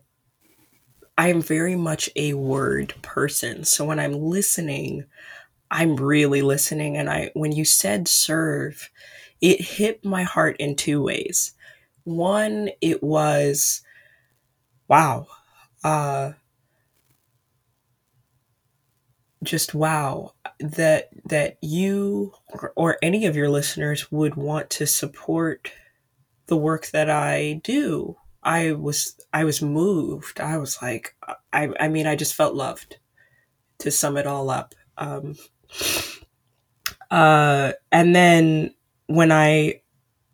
I 1.18 1.30
am 1.30 1.41
very 1.41 1.76
much 1.76 2.10
a 2.15 2.34
word 2.34 2.94
person. 3.02 3.64
So 3.64 3.86
when 3.86 3.99
I'm 3.99 4.14
listening, 4.14 5.06
I'm 5.72 5.95
really 5.95 6.41
listening. 6.41 6.95
And 6.95 7.10
I, 7.10 7.32
when 7.34 7.52
you 7.52 7.65
said 7.65 8.07
serve, 8.07 8.90
it 9.41 9.60
hit 9.61 10.06
my 10.06 10.24
heart 10.24 10.57
in 10.60 10.76
two 10.76 11.02
ways. 11.02 11.53
One, 12.03 12.69
it 12.82 13.02
was, 13.02 13.82
wow, 14.88 15.28
uh, 15.84 16.34
just 19.43 19.73
wow 19.73 20.34
that 20.59 21.09
that 21.26 21.57
you 21.61 22.34
or, 22.49 22.73
or 22.76 22.97
any 23.01 23.26
of 23.26 23.35
your 23.35 23.49
listeners 23.49 24.11
would 24.11 24.35
want 24.35 24.69
to 24.69 24.88
support 24.88 25.72
the 26.47 26.57
work 26.57 26.88
that 26.88 27.09
I 27.09 27.61
do 27.64 28.15
I 28.47 28.72
was 28.72 29.19
I 29.34 29.43
was 29.43 29.61
moved. 29.61 30.39
I 30.39 30.57
was 30.57 30.81
like 30.81 31.15
I 31.51 31.69
I 31.81 31.89
mean 31.89 32.07
I 32.07 32.15
just 32.15 32.34
felt 32.34 32.55
loved 32.55 32.97
to 33.80 33.91
sum 33.91 34.15
it 34.15 34.26
all 34.26 34.49
up. 34.49 34.73
Um 34.97 35.35
uh 37.11 37.73
and 37.91 38.15
then 38.15 38.73
when 39.07 39.34
I 39.34 39.81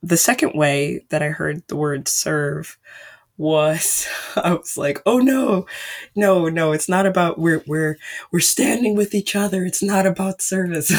the 0.04 0.18
second 0.18 0.54
way 0.54 1.06
that 1.10 1.24
I 1.24 1.30
heard 1.30 1.68
the 1.68 1.76
word 1.76 2.08
serve 2.08 2.78
was 3.44 4.08
I 4.38 4.54
was 4.54 4.78
like, 4.78 5.02
oh 5.06 5.20
no, 5.20 5.68
no, 6.16 6.48
no, 6.48 6.72
it's 6.72 6.88
not 6.88 7.06
about 7.06 7.38
we're 7.38 7.62
we're 7.68 7.98
we're 8.32 8.40
standing 8.40 8.96
with 8.96 9.14
each 9.14 9.36
other. 9.36 9.66
It's 9.66 9.84
not 9.84 10.08
about 10.08 10.42
service. 10.42 10.88
so 10.88 10.96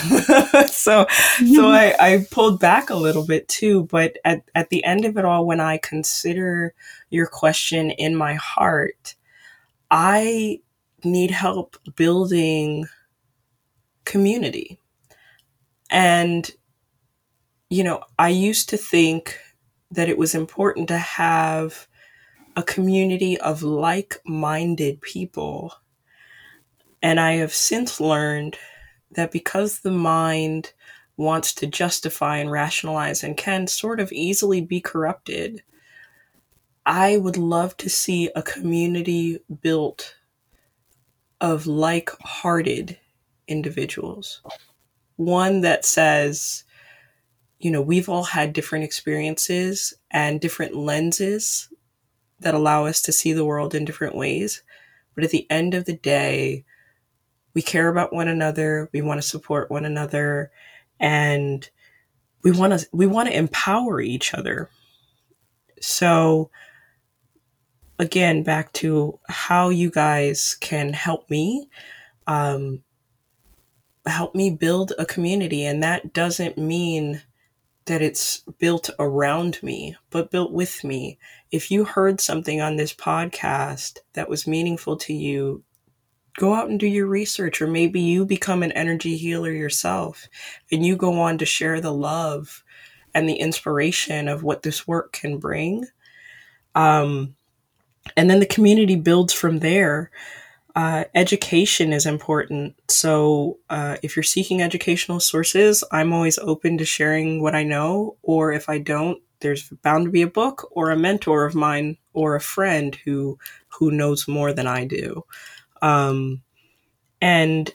so 0.69 1.07
mm-hmm. 1.07 1.65
I, 1.65 1.97
I 1.99 2.27
pulled 2.31 2.61
back 2.61 2.91
a 2.91 2.97
little 2.97 3.27
bit 3.27 3.49
too, 3.49 3.85
but 3.85 4.19
at, 4.25 4.43
at 4.55 4.69
the 4.69 4.85
end 4.85 5.07
of 5.07 5.17
it 5.17 5.25
all, 5.25 5.47
when 5.47 5.59
I 5.59 5.79
consider 5.79 6.75
your 7.09 7.27
question 7.27 7.91
in 7.91 8.15
my 8.15 8.35
heart, 8.35 9.15
I 9.91 10.61
need 11.03 11.31
help 11.31 11.77
building 11.97 12.87
community. 14.05 14.79
And 15.91 16.51
you 17.71 17.83
know, 17.83 18.03
I 18.19 18.29
used 18.29 18.69
to 18.69 18.77
think 18.77 19.39
that 19.91 20.11
it 20.11 20.19
was 20.19 20.35
important 20.35 20.89
to 20.89 20.99
have 20.99 21.89
a 22.57 22.63
community 22.63 23.39
of 23.39 23.63
like 23.63 24.21
minded 24.25 25.01
people. 25.01 25.75
And 27.03 27.21
I 27.21 27.33
have 27.35 27.53
since 27.53 28.01
learned 28.01 28.57
that 29.13 29.33
because 29.33 29.81
the 29.81 29.91
mind 29.91 30.73
wants 31.17 31.55
to 31.55 31.67
justify 31.67 32.39
and 32.39 32.51
rationalize 32.51 33.23
and 33.23 33.37
can 33.37 33.67
sort 33.67 34.01
of 34.01 34.13
easily 34.13 34.61
be 34.61 34.81
corrupted, 34.81 35.63
I 36.87 37.17
would 37.17 37.37
love 37.37 37.77
to 37.79 37.89
see 37.89 38.31
a 38.35 38.43
community 38.43 39.41
built 39.61 40.17
of 41.41 41.67
like 41.67 42.11
hearted 42.21 42.99
individuals. 43.49 44.43
One 45.17 45.61
that 45.61 45.85
says, 45.85 46.65
you 47.59 47.71
know, 47.71 47.83
we've 47.83 48.09
all 48.09 48.25
had 48.25 48.53
different 48.53 48.85
experiences 48.85 49.95
and 50.11 50.41
different 50.41 50.75
lenses 50.75 51.69
that 52.45 52.55
allow 52.55 52.85
us 52.87 53.03
to 53.03 53.13
see 53.13 53.33
the 53.33 53.45
world 53.45 53.75
in 53.75 53.85
different 53.85 54.15
ways. 54.15 54.63
But 55.15 55.25
at 55.25 55.31
the 55.31 55.51
end 55.51 55.75
of 55.75 55.87
the 55.87 55.97
day, 55.97 56.65
we 57.55 57.63
care 57.63 57.89
about 57.89 58.13
one 58.13 58.29
another, 58.29 58.91
we 58.93 59.01
want 59.01 59.21
to 59.21 59.27
support 59.27 59.71
one 59.71 59.85
another, 59.85 60.51
and 61.01 61.69
we 62.43 62.51
want 62.53 62.79
to 62.79 62.87
we 62.93 63.07
want 63.07 63.29
to 63.29 63.37
empower 63.37 64.01
each 64.01 64.35
other. 64.35 64.69
So 65.81 66.51
again, 67.99 68.43
back 68.43 68.73
to 68.75 69.19
how 69.29 69.71
you 69.71 69.91
guys 69.91 70.57
can 70.61 70.93
help 70.93 71.31
me. 71.31 71.69
Um, 72.27 72.83
help 74.07 74.35
me 74.35 74.51
build 74.51 74.93
a 74.99 75.07
community 75.07 75.65
and 75.65 75.83
that 75.83 76.13
doesn't 76.13 76.59
mean 76.59 77.23
that 77.87 78.03
it's 78.03 78.43
built 78.59 78.91
around 78.99 79.63
me, 79.63 79.97
but 80.11 80.31
built 80.31 80.53
with 80.53 80.85
me. 80.85 81.19
If 81.55 81.71
you 81.71 81.85
heard 81.85 82.21
something 82.21 82.61
on 82.61 82.75
this 82.75 82.93
podcast 82.93 83.99
that 84.15 84.29
was 84.29 84.45
meaningful 84.45 84.97
to 84.97 85.15
you, 85.15 85.63
go 86.37 86.53
out 86.53 86.69
and 86.69 86.81
do 86.81 86.87
your 86.89 87.07
research, 87.07 87.63
or 87.63 87.69
maybe 87.69 88.01
you 88.01 88.27
become 88.27 88.65
an 88.65 88.73
energy 88.73 89.17
healer 89.17 89.53
yourself 89.53 90.27
and 90.73 90.85
you 90.85 90.97
go 90.97 91.21
on 91.21 91.39
to 91.39 91.47
share 91.47 91.81
the 91.81 91.93
love 91.93 92.65
and 93.15 93.29
the 93.29 93.37
inspiration 93.37 94.27
of 94.27 94.43
what 94.43 94.65
this 94.65 94.89
work 94.89 95.13
can 95.13 95.39
bring. 95.39 95.87
Um, 96.75 97.37
and 98.17 98.29
then 98.29 98.41
the 98.41 98.47
community 98.47 98.97
builds 98.97 99.33
from 99.33 99.61
there. 99.61 100.11
Uh, 100.75 101.05
education 101.15 101.93
is 101.93 102.05
important. 102.05 102.75
So, 102.89 103.59
uh, 103.71 103.99
if 104.03 104.17
you're 104.17 104.25
seeking 104.25 104.61
educational 104.61 105.21
sources, 105.21 105.85
I'm 105.93 106.13
always 106.13 106.37
open 106.37 106.79
to 106.79 106.85
sharing 106.85 107.41
what 107.41 107.55
I 107.55 107.63
know. 107.63 108.17
Or 108.25 108.53
if 108.53 108.69
I 108.69 108.79
don't, 108.79 109.23
there's 109.41 109.69
bound 109.83 110.07
to 110.07 110.11
be 110.11 110.23
a 110.23 110.27
book 110.27 110.69
or 110.71 110.91
a 110.91 110.97
mentor 110.97 111.45
of 111.45 111.55
mine 111.55 111.97
or 112.13 112.35
a 112.35 112.41
friend 112.41 112.97
who 113.05 113.39
who 113.69 113.91
knows 113.91 114.29
more 114.29 114.53
than 114.53 114.67
I 114.67 114.85
do. 114.85 115.25
Um, 115.83 116.43
and 117.21 117.73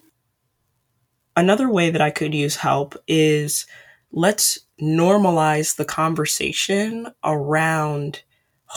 another 1.35 1.69
way 1.69 1.89
that 1.89 2.01
I 2.01 2.11
could 2.11 2.33
use 2.33 2.55
help 2.55 2.95
is 3.07 3.65
let's 4.11 4.59
normalize 4.81 5.75
the 5.75 5.85
conversation 5.85 7.07
around 7.23 8.23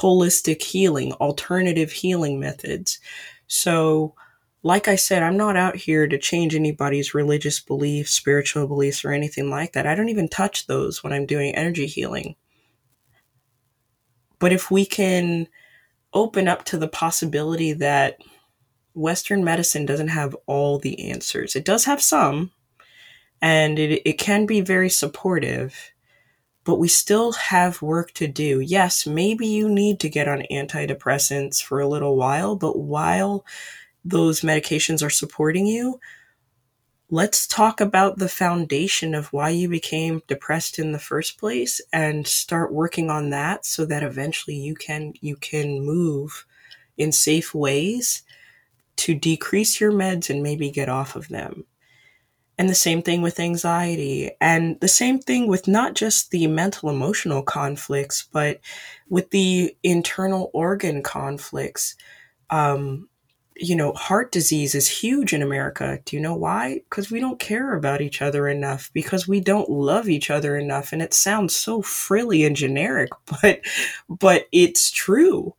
holistic 0.00 0.62
healing, 0.62 1.12
alternative 1.14 1.92
healing 1.92 2.40
methods. 2.40 2.98
So, 3.46 4.14
like 4.62 4.88
I 4.88 4.96
said, 4.96 5.22
I'm 5.22 5.36
not 5.36 5.56
out 5.56 5.76
here 5.76 6.06
to 6.06 6.18
change 6.18 6.54
anybody's 6.54 7.14
religious 7.14 7.60
beliefs, 7.60 8.12
spiritual 8.12 8.68
beliefs, 8.68 9.04
or 9.04 9.10
anything 9.10 9.50
like 9.50 9.72
that. 9.72 9.86
I 9.86 9.94
don't 9.94 10.08
even 10.08 10.28
touch 10.28 10.66
those 10.66 11.02
when 11.02 11.12
I'm 11.12 11.26
doing 11.26 11.54
energy 11.54 11.86
healing. 11.86 12.36
But 14.42 14.52
if 14.52 14.72
we 14.72 14.84
can 14.84 15.46
open 16.12 16.48
up 16.48 16.64
to 16.64 16.76
the 16.76 16.88
possibility 16.88 17.72
that 17.74 18.18
Western 18.92 19.44
medicine 19.44 19.86
doesn't 19.86 20.08
have 20.08 20.36
all 20.46 20.80
the 20.80 21.12
answers, 21.12 21.54
it 21.54 21.64
does 21.64 21.84
have 21.84 22.02
some, 22.02 22.50
and 23.40 23.78
it, 23.78 24.02
it 24.04 24.18
can 24.18 24.44
be 24.44 24.60
very 24.60 24.90
supportive 24.90 25.92
but 26.64 26.76
we 26.78 26.88
still 26.88 27.32
have 27.32 27.82
work 27.82 28.12
to 28.12 28.28
do. 28.28 28.60
Yes, 28.60 29.06
maybe 29.06 29.46
you 29.46 29.68
need 29.68 29.98
to 30.00 30.08
get 30.08 30.28
on 30.28 30.44
antidepressants 30.50 31.60
for 31.62 31.80
a 31.80 31.88
little 31.88 32.16
while, 32.16 32.54
but 32.54 32.78
while 32.78 33.44
those 34.04 34.42
medications 34.42 35.04
are 35.04 35.10
supporting 35.10 35.66
you, 35.66 35.98
let's 37.12 37.46
talk 37.46 37.78
about 37.78 38.16
the 38.16 38.28
foundation 38.28 39.14
of 39.14 39.30
why 39.34 39.50
you 39.50 39.68
became 39.68 40.22
depressed 40.26 40.78
in 40.78 40.92
the 40.92 40.98
first 40.98 41.38
place 41.38 41.78
and 41.92 42.26
start 42.26 42.72
working 42.72 43.10
on 43.10 43.28
that 43.28 43.66
so 43.66 43.84
that 43.84 44.02
eventually 44.02 44.56
you 44.56 44.74
can 44.74 45.12
you 45.20 45.36
can 45.36 45.84
move 45.84 46.46
in 46.96 47.12
safe 47.12 47.54
ways 47.54 48.22
to 48.96 49.14
decrease 49.14 49.78
your 49.78 49.92
meds 49.92 50.30
and 50.30 50.42
maybe 50.42 50.70
get 50.70 50.88
off 50.88 51.14
of 51.14 51.28
them. 51.28 51.66
And 52.56 52.70
the 52.70 52.74
same 52.74 53.02
thing 53.02 53.20
with 53.20 53.38
anxiety. 53.38 54.30
And 54.40 54.80
the 54.80 54.88
same 54.88 55.18
thing 55.18 55.48
with 55.48 55.68
not 55.68 55.94
just 55.94 56.30
the 56.30 56.46
mental 56.46 56.88
emotional 56.88 57.42
conflicts, 57.42 58.26
but 58.32 58.60
with 59.10 59.30
the 59.30 59.76
internal 59.82 60.50
organ 60.54 61.02
conflicts. 61.02 61.94
Um, 62.48 63.10
you 63.56 63.76
know, 63.76 63.92
heart 63.92 64.32
disease 64.32 64.74
is 64.74 64.88
huge 64.88 65.32
in 65.32 65.42
America. 65.42 66.00
Do 66.04 66.16
you 66.16 66.22
know 66.22 66.34
why? 66.34 66.80
Because 66.88 67.10
we 67.10 67.20
don't 67.20 67.38
care 67.38 67.74
about 67.74 68.00
each 68.00 68.22
other 68.22 68.48
enough, 68.48 68.90
because 68.92 69.28
we 69.28 69.40
don't 69.40 69.70
love 69.70 70.08
each 70.08 70.30
other 70.30 70.56
enough. 70.56 70.92
And 70.92 71.02
it 71.02 71.14
sounds 71.14 71.54
so 71.54 71.82
frilly 71.82 72.44
and 72.44 72.56
generic, 72.56 73.10
but 73.42 73.60
but 74.08 74.46
it's 74.52 74.90
true. 74.90 75.54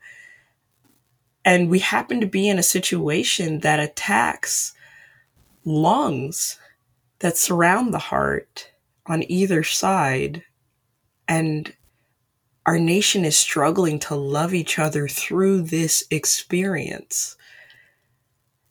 And 1.45 1.69
we 1.69 1.79
happen 1.79 2.21
to 2.21 2.27
be 2.27 2.47
in 2.47 2.57
a 2.57 2.63
situation 2.63 3.59
that 3.59 3.79
attacks 3.79 4.73
lungs 5.65 6.57
that 7.19 7.37
surround 7.37 7.93
the 7.93 7.99
heart 7.99 8.71
on 9.05 9.29
either 9.29 9.63
side. 9.63 10.43
And 11.27 11.73
our 12.65 12.79
nation 12.79 13.25
is 13.25 13.37
struggling 13.37 13.99
to 13.99 14.15
love 14.15 14.53
each 14.53 14.79
other 14.79 15.07
through 15.07 15.63
this 15.63 16.05
experience. 16.09 17.35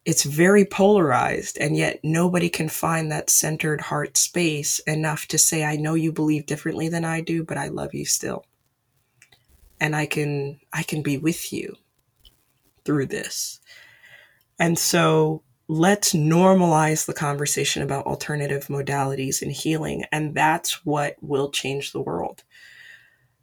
It's 0.05 0.25
very 0.25 0.65
polarized, 0.65 1.59
and 1.59 1.77
yet 1.77 2.01
nobody 2.03 2.49
can 2.49 2.69
find 2.69 3.13
that 3.13 3.31
centered 3.31 3.81
heart 3.81 4.17
space 4.17 4.81
enough 4.81 5.27
to 5.29 5.39
say, 5.39 5.63
I 5.63 5.77
know 5.77 5.95
you 5.95 6.13
believe 6.13 6.47
differently 6.47 6.89
than 6.89 7.05
I 7.05 7.21
do, 7.21 7.45
but 7.45 7.57
I 7.57 7.69
love 7.69 7.95
you 7.95 8.05
still. 8.05 8.45
And 9.81 9.95
I 9.95 10.07
can 10.07 10.61
I 10.73 10.83
can 10.83 11.03
be 11.03 11.19
with 11.19 11.53
you 11.53 11.77
through 12.85 13.07
this. 13.07 13.61
And 14.59 14.79
so 14.79 15.43
let's 15.69 16.13
normalize 16.13 17.07
the 17.07 17.15
conversation 17.15 17.83
about 17.83 18.07
alternative 18.07 18.67
modalities 18.67 19.41
and 19.43 19.53
healing. 19.53 20.05
And 20.13 20.35
that's 20.35 20.85
what 20.85 21.17
will 21.21 21.51
change 21.51 21.93
the 21.93 22.01
world. 22.01 22.43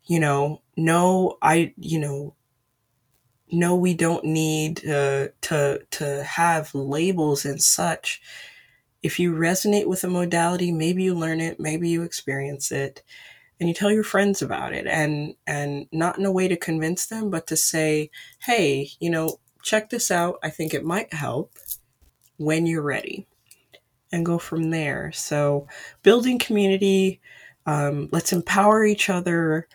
You 0.05 0.19
know, 0.19 0.61
no, 0.75 1.37
I, 1.41 1.73
you 1.77 1.99
know, 1.99 2.35
no, 3.51 3.75
we 3.75 3.93
don't 3.93 4.25
need 4.25 4.87
uh, 4.87 5.29
to 5.41 5.81
to 5.91 6.23
have 6.23 6.73
labels 6.75 7.45
and 7.45 7.61
such. 7.61 8.21
If 9.01 9.19
you 9.19 9.33
resonate 9.33 9.87
with 9.87 10.03
a 10.03 10.09
modality, 10.09 10.71
maybe 10.71 11.03
you 11.03 11.15
learn 11.15 11.39
it, 11.41 11.59
maybe 11.59 11.89
you 11.89 12.03
experience 12.03 12.71
it, 12.71 13.01
and 13.59 13.69
you 13.69 13.75
tell 13.75 13.91
your 13.91 14.03
friends 14.03 14.41
about 14.41 14.73
it, 14.73 14.87
and 14.87 15.35
and 15.47 15.87
not 15.91 16.17
in 16.19 16.25
a 16.25 16.31
way 16.31 16.47
to 16.47 16.57
convince 16.57 17.07
them, 17.07 17.29
but 17.29 17.47
to 17.47 17.57
say, 17.57 18.11
hey, 18.45 18.89
you 18.99 19.09
know, 19.09 19.39
check 19.63 19.89
this 19.89 20.11
out. 20.11 20.39
I 20.43 20.49
think 20.49 20.73
it 20.73 20.85
might 20.85 21.13
help 21.13 21.53
when 22.37 22.65
you're 22.65 22.81
ready 22.81 23.27
and 24.11 24.25
go 24.25 24.37
from 24.39 24.69
there. 24.71 25.11
So, 25.13 25.67
building 26.03 26.39
community, 26.39 27.21
um, 27.65 28.09
let's 28.11 28.33
empower 28.33 28.85
each 28.85 29.09
other. 29.09 29.67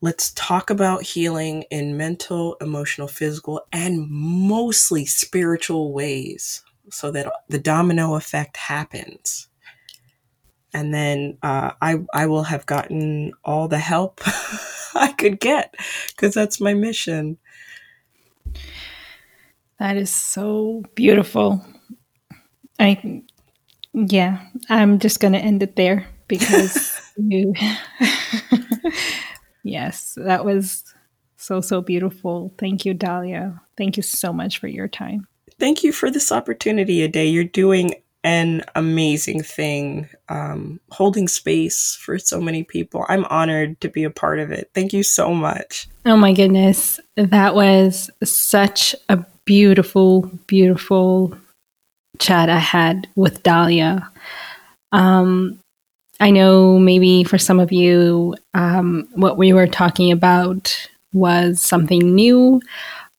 Let's 0.00 0.32
talk 0.32 0.70
about 0.70 1.02
healing 1.02 1.64
in 1.70 1.96
mental, 1.96 2.56
emotional, 2.60 3.08
physical, 3.08 3.66
and 3.72 4.08
mostly 4.08 5.06
spiritual 5.06 5.92
ways 5.92 6.62
so 6.90 7.10
that 7.10 7.32
the 7.48 7.58
domino 7.58 8.14
effect 8.14 8.56
happens. 8.56 9.48
And 10.74 10.92
then 10.92 11.38
uh, 11.42 11.72
I, 11.80 11.96
I 12.12 12.26
will 12.26 12.42
have 12.42 12.66
gotten 12.66 13.32
all 13.44 13.68
the 13.68 13.78
help 13.78 14.20
I 14.94 15.12
could 15.12 15.40
get 15.40 15.74
because 16.08 16.34
that's 16.34 16.60
my 16.60 16.74
mission. 16.74 17.38
That 19.78 19.96
is 19.96 20.10
so 20.10 20.84
beautiful. 20.94 21.64
I, 22.78 23.22
yeah, 23.92 24.46
I'm 24.68 24.98
just 24.98 25.20
going 25.20 25.32
to 25.32 25.38
end 25.38 25.62
it 25.62 25.76
there 25.76 26.06
because 26.28 27.00
you, 27.16 27.54
yes, 29.66 30.16
that 30.16 30.44
was 30.44 30.84
so, 31.36 31.60
so 31.60 31.80
beautiful. 31.80 32.52
Thank 32.58 32.84
you, 32.84 32.94
Dahlia. 32.94 33.60
Thank 33.76 33.96
you 33.96 34.02
so 34.02 34.32
much 34.32 34.58
for 34.58 34.68
your 34.68 34.88
time. 34.88 35.26
Thank 35.58 35.82
you 35.82 35.92
for 35.92 36.10
this 36.10 36.32
opportunity, 36.32 37.02
Ade. 37.02 37.16
You're 37.16 37.44
doing 37.44 37.94
an 38.24 38.62
amazing 38.74 39.42
thing, 39.42 40.08
um, 40.28 40.80
holding 40.90 41.28
space 41.28 41.96
for 42.00 42.18
so 42.18 42.40
many 42.40 42.64
people. 42.64 43.04
I'm 43.08 43.24
honored 43.26 43.80
to 43.82 43.88
be 43.88 44.02
a 44.02 44.10
part 44.10 44.40
of 44.40 44.50
it. 44.50 44.70
Thank 44.74 44.92
you 44.92 45.02
so 45.02 45.32
much. 45.32 45.88
Oh 46.04 46.16
my 46.16 46.32
goodness. 46.32 46.98
That 47.14 47.54
was 47.54 48.10
such 48.24 48.96
a 49.08 49.24
beautiful, 49.44 50.22
beautiful 50.48 51.38
chat 52.18 52.50
I 52.50 52.58
had 52.58 53.06
with 53.14 53.42
Dahlia. 53.44 54.10
Um, 54.90 55.60
I 56.18 56.30
know 56.30 56.78
maybe 56.78 57.24
for 57.24 57.38
some 57.38 57.60
of 57.60 57.72
you, 57.72 58.34
um, 58.54 59.08
what 59.14 59.36
we 59.36 59.52
were 59.52 59.66
talking 59.66 60.10
about 60.12 60.88
was 61.12 61.60
something 61.60 62.14
new, 62.14 62.60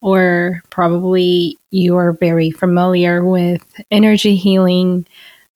or 0.02 0.62
probably 0.70 1.58
you 1.72 1.96
are 1.98 2.14
very 2.14 2.52
familiar 2.52 3.24
with 3.24 3.64
energy 3.92 4.36
healing. 4.36 5.06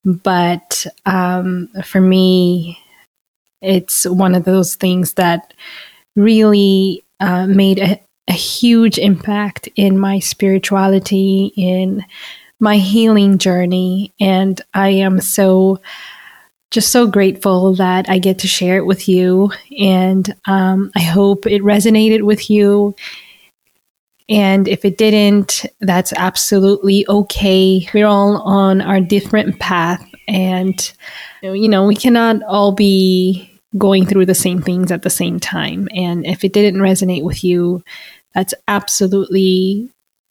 But 0.03 0.85
um, 1.05 1.69
for 1.83 2.01
me, 2.01 2.79
it's 3.61 4.05
one 4.05 4.35
of 4.35 4.45
those 4.45 4.75
things 4.75 5.13
that 5.13 5.53
really 6.15 7.03
uh, 7.19 7.47
made 7.47 7.79
a, 7.79 8.01
a 8.27 8.33
huge 8.33 8.97
impact 8.97 9.69
in 9.75 9.99
my 9.99 10.19
spirituality, 10.19 11.53
in 11.55 12.03
my 12.59 12.77
healing 12.77 13.37
journey. 13.37 14.11
And 14.19 14.59
I 14.73 14.89
am 14.89 15.21
so, 15.21 15.79
just 16.71 16.91
so 16.91 17.05
grateful 17.05 17.75
that 17.75 18.09
I 18.09 18.17
get 18.17 18.39
to 18.39 18.47
share 18.47 18.77
it 18.77 18.85
with 18.85 19.07
you. 19.07 19.51
And 19.77 20.33
um, 20.45 20.91
I 20.95 21.01
hope 21.01 21.45
it 21.45 21.61
resonated 21.61 22.23
with 22.23 22.49
you. 22.49 22.95
And 24.29 24.69
if 24.69 24.85
it 24.85 24.97
didn't, 24.97 25.65
that's 25.81 26.13
absolutely 26.13 27.05
okay. 27.09 27.87
We're 27.93 28.07
all 28.07 28.41
on 28.43 28.79
our 28.79 29.01
different 29.01 29.59
path. 29.59 30.07
And, 30.29 30.93
you 31.43 31.67
know, 31.67 31.85
we 31.85 31.95
cannot 31.95 32.41
all 32.43 32.71
be 32.71 33.49
going 33.77 34.05
through 34.05 34.25
the 34.25 34.35
same 34.35 34.61
things 34.61 34.91
at 34.91 35.01
the 35.01 35.09
same 35.09 35.39
time. 35.39 35.89
And 35.93 36.25
if 36.25 36.45
it 36.45 36.53
didn't 36.53 36.79
resonate 36.79 37.23
with 37.23 37.43
you, 37.43 37.83
that's 38.33 38.53
absolutely 38.69 39.89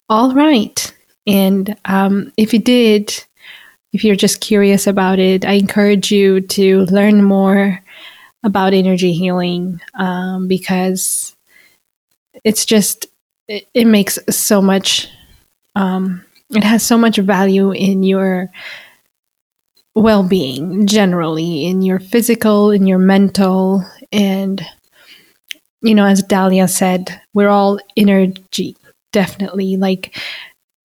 all 0.09 0.35
right. 0.35 0.95
And 1.27 1.77
um, 1.85 2.33
if 2.39 2.55
you 2.55 2.59
did, 2.59 3.25
if 3.93 4.05
you're 4.05 4.17
just 4.17 4.41
curious 4.41 4.87
about 4.87 5.19
it, 5.19 5.45
I 5.45 5.53
encourage 5.53 6.13
you 6.13 6.41
to 6.43 6.81
learn 6.87 7.23
more 7.23 7.83
about 8.43 8.73
energy 8.73 9.13
healing 9.13 9.81
um, 9.95 10.49
because 10.49 11.35
it's 12.45 12.65
just, 12.65 13.07
it, 13.49 13.67
it 13.75 13.87
makes 13.87 14.19
so 14.29 14.63
much, 14.63 15.09
um, 15.75 16.25
it 16.51 16.65
has 16.65 16.85
so 16.85 16.97
much 16.97 17.17
value 17.19 17.73
in 17.73 18.03
your 18.03 18.51
well 19.95 20.23
being 20.23 20.87
generally, 20.87 21.67
in 21.67 21.83
your 21.83 21.99
physical, 21.99 22.71
in 22.71 22.87
your 22.87 22.99
mental, 22.99 23.85
and 24.13 24.65
you 25.83 25.95
know, 25.95 26.05
as 26.05 26.23
Dahlia 26.23 26.69
said, 26.69 27.21
we're 27.33 27.49
all 27.49 27.79
energy, 27.97 28.77
definitely. 29.13 29.77
Like 29.77 30.17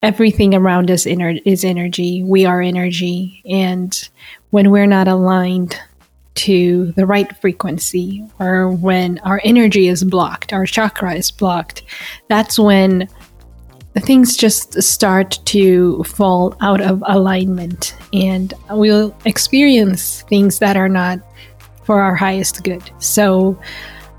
everything 0.05 0.53
around 0.53 0.91
us 0.91 1.07
is 1.07 1.65
energy. 1.65 2.23
We 2.23 2.45
are 2.45 2.61
energy. 2.61 3.41
And 3.49 4.09
when 4.51 4.69
we're 4.69 4.85
not 4.85 5.07
aligned 5.07 5.75
to 6.35 6.91
the 6.91 7.07
right 7.07 7.35
frequency, 7.37 8.23
or 8.39 8.69
when 8.69 9.17
our 9.19 9.41
energy 9.43 9.87
is 9.87 10.03
blocked, 10.03 10.53
our 10.53 10.67
chakra 10.67 11.15
is 11.15 11.31
blocked, 11.31 11.81
that's 12.29 12.59
when 12.59 13.09
things 13.97 14.37
just 14.37 14.79
start 14.83 15.39
to 15.45 16.03
fall 16.03 16.55
out 16.61 16.81
of 16.81 17.01
alignment 17.07 17.95
and 18.13 18.53
we'll 18.69 19.15
experience 19.25 20.21
things 20.23 20.59
that 20.59 20.77
are 20.77 20.89
not 20.89 21.17
for 21.83 22.01
our 22.01 22.13
highest 22.13 22.63
good. 22.63 22.83
So, 22.99 23.59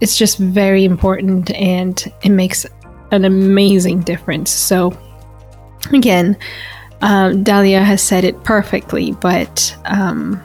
it's 0.01 0.19
just 0.19 0.39
very 0.39 0.85
important 0.85 1.51
and 1.53 2.13
it 2.23 2.31
makes 2.31 2.67
an 3.13 3.25
amazing 3.25 4.01
difference. 4.01 4.51
So, 4.51 4.91
again, 5.93 6.37
um, 7.03 7.43
Dahlia 7.43 7.83
has 7.83 8.03
said 8.03 8.25
it 8.25 8.43
perfectly, 8.45 9.13
but 9.13 9.77
um, 9.85 10.41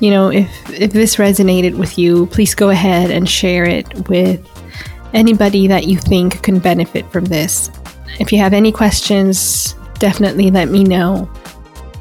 you 0.00 0.10
know, 0.10 0.28
if 0.28 0.48
if 0.70 0.92
this 0.92 1.16
resonated 1.16 1.78
with 1.78 1.98
you, 1.98 2.26
please 2.26 2.54
go 2.54 2.70
ahead 2.70 3.10
and 3.10 3.28
share 3.28 3.64
it 3.64 4.08
with 4.08 4.46
anybody 5.12 5.66
that 5.66 5.86
you 5.86 5.96
think 5.96 6.42
can 6.42 6.58
benefit 6.58 7.10
from 7.12 7.24
this. 7.26 7.70
If 8.18 8.32
you 8.32 8.38
have 8.38 8.52
any 8.52 8.72
questions, 8.72 9.74
definitely 9.98 10.50
let 10.50 10.68
me 10.68 10.84
know 10.84 11.28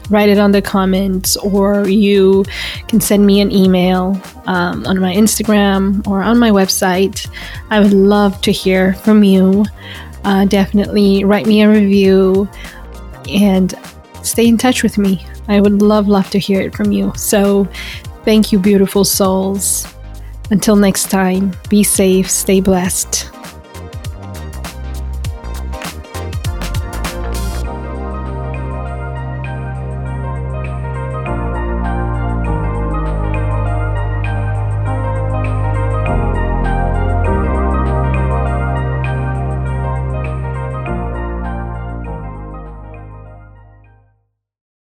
write 0.10 0.30
it 0.30 0.40
on 0.40 0.52
the 0.52 0.62
comments, 0.62 1.38
or 1.38 1.88
you 1.88 2.44
can 2.88 3.00
send 3.00 3.26
me 3.26 3.42
an 3.42 3.52
email 3.52 4.20
um, 4.48 4.86
on 4.86 5.00
my 5.00 5.14
Instagram 5.14 6.06
or 6.08 6.22
on 6.22 6.40
my 6.40 6.50
website. 6.50 7.30
I 7.70 7.80
would 7.80 7.94
love 7.94 8.42
to 8.42 8.52
hear 8.52 8.94
from 8.96 9.24
you. 9.24 9.66
Uh, 10.24 10.46
definitely 10.46 11.24
write 11.24 11.46
me 11.46 11.62
a 11.62 11.70
review 11.70 12.50
and 13.30 13.74
stay 14.24 14.48
in 14.48 14.58
touch 14.58 14.84
with 14.84 14.98
me. 14.98 15.26
I 15.48 15.62
would 15.62 15.82
love, 15.82 16.08
love 16.08 16.30
to 16.32 16.40
hear 16.40 16.62
it 16.62 16.76
from 16.76 16.91
you. 16.91 17.12
So, 17.16 17.66
thank 18.26 18.52
you, 18.52 18.60
beautiful 18.60 19.04
souls. 19.04 19.88
Until 20.52 20.76
next 20.76 21.10
time, 21.10 21.54
be 21.70 21.84
safe, 21.84 22.30
stay 22.30 22.60
blessed. 22.60 23.28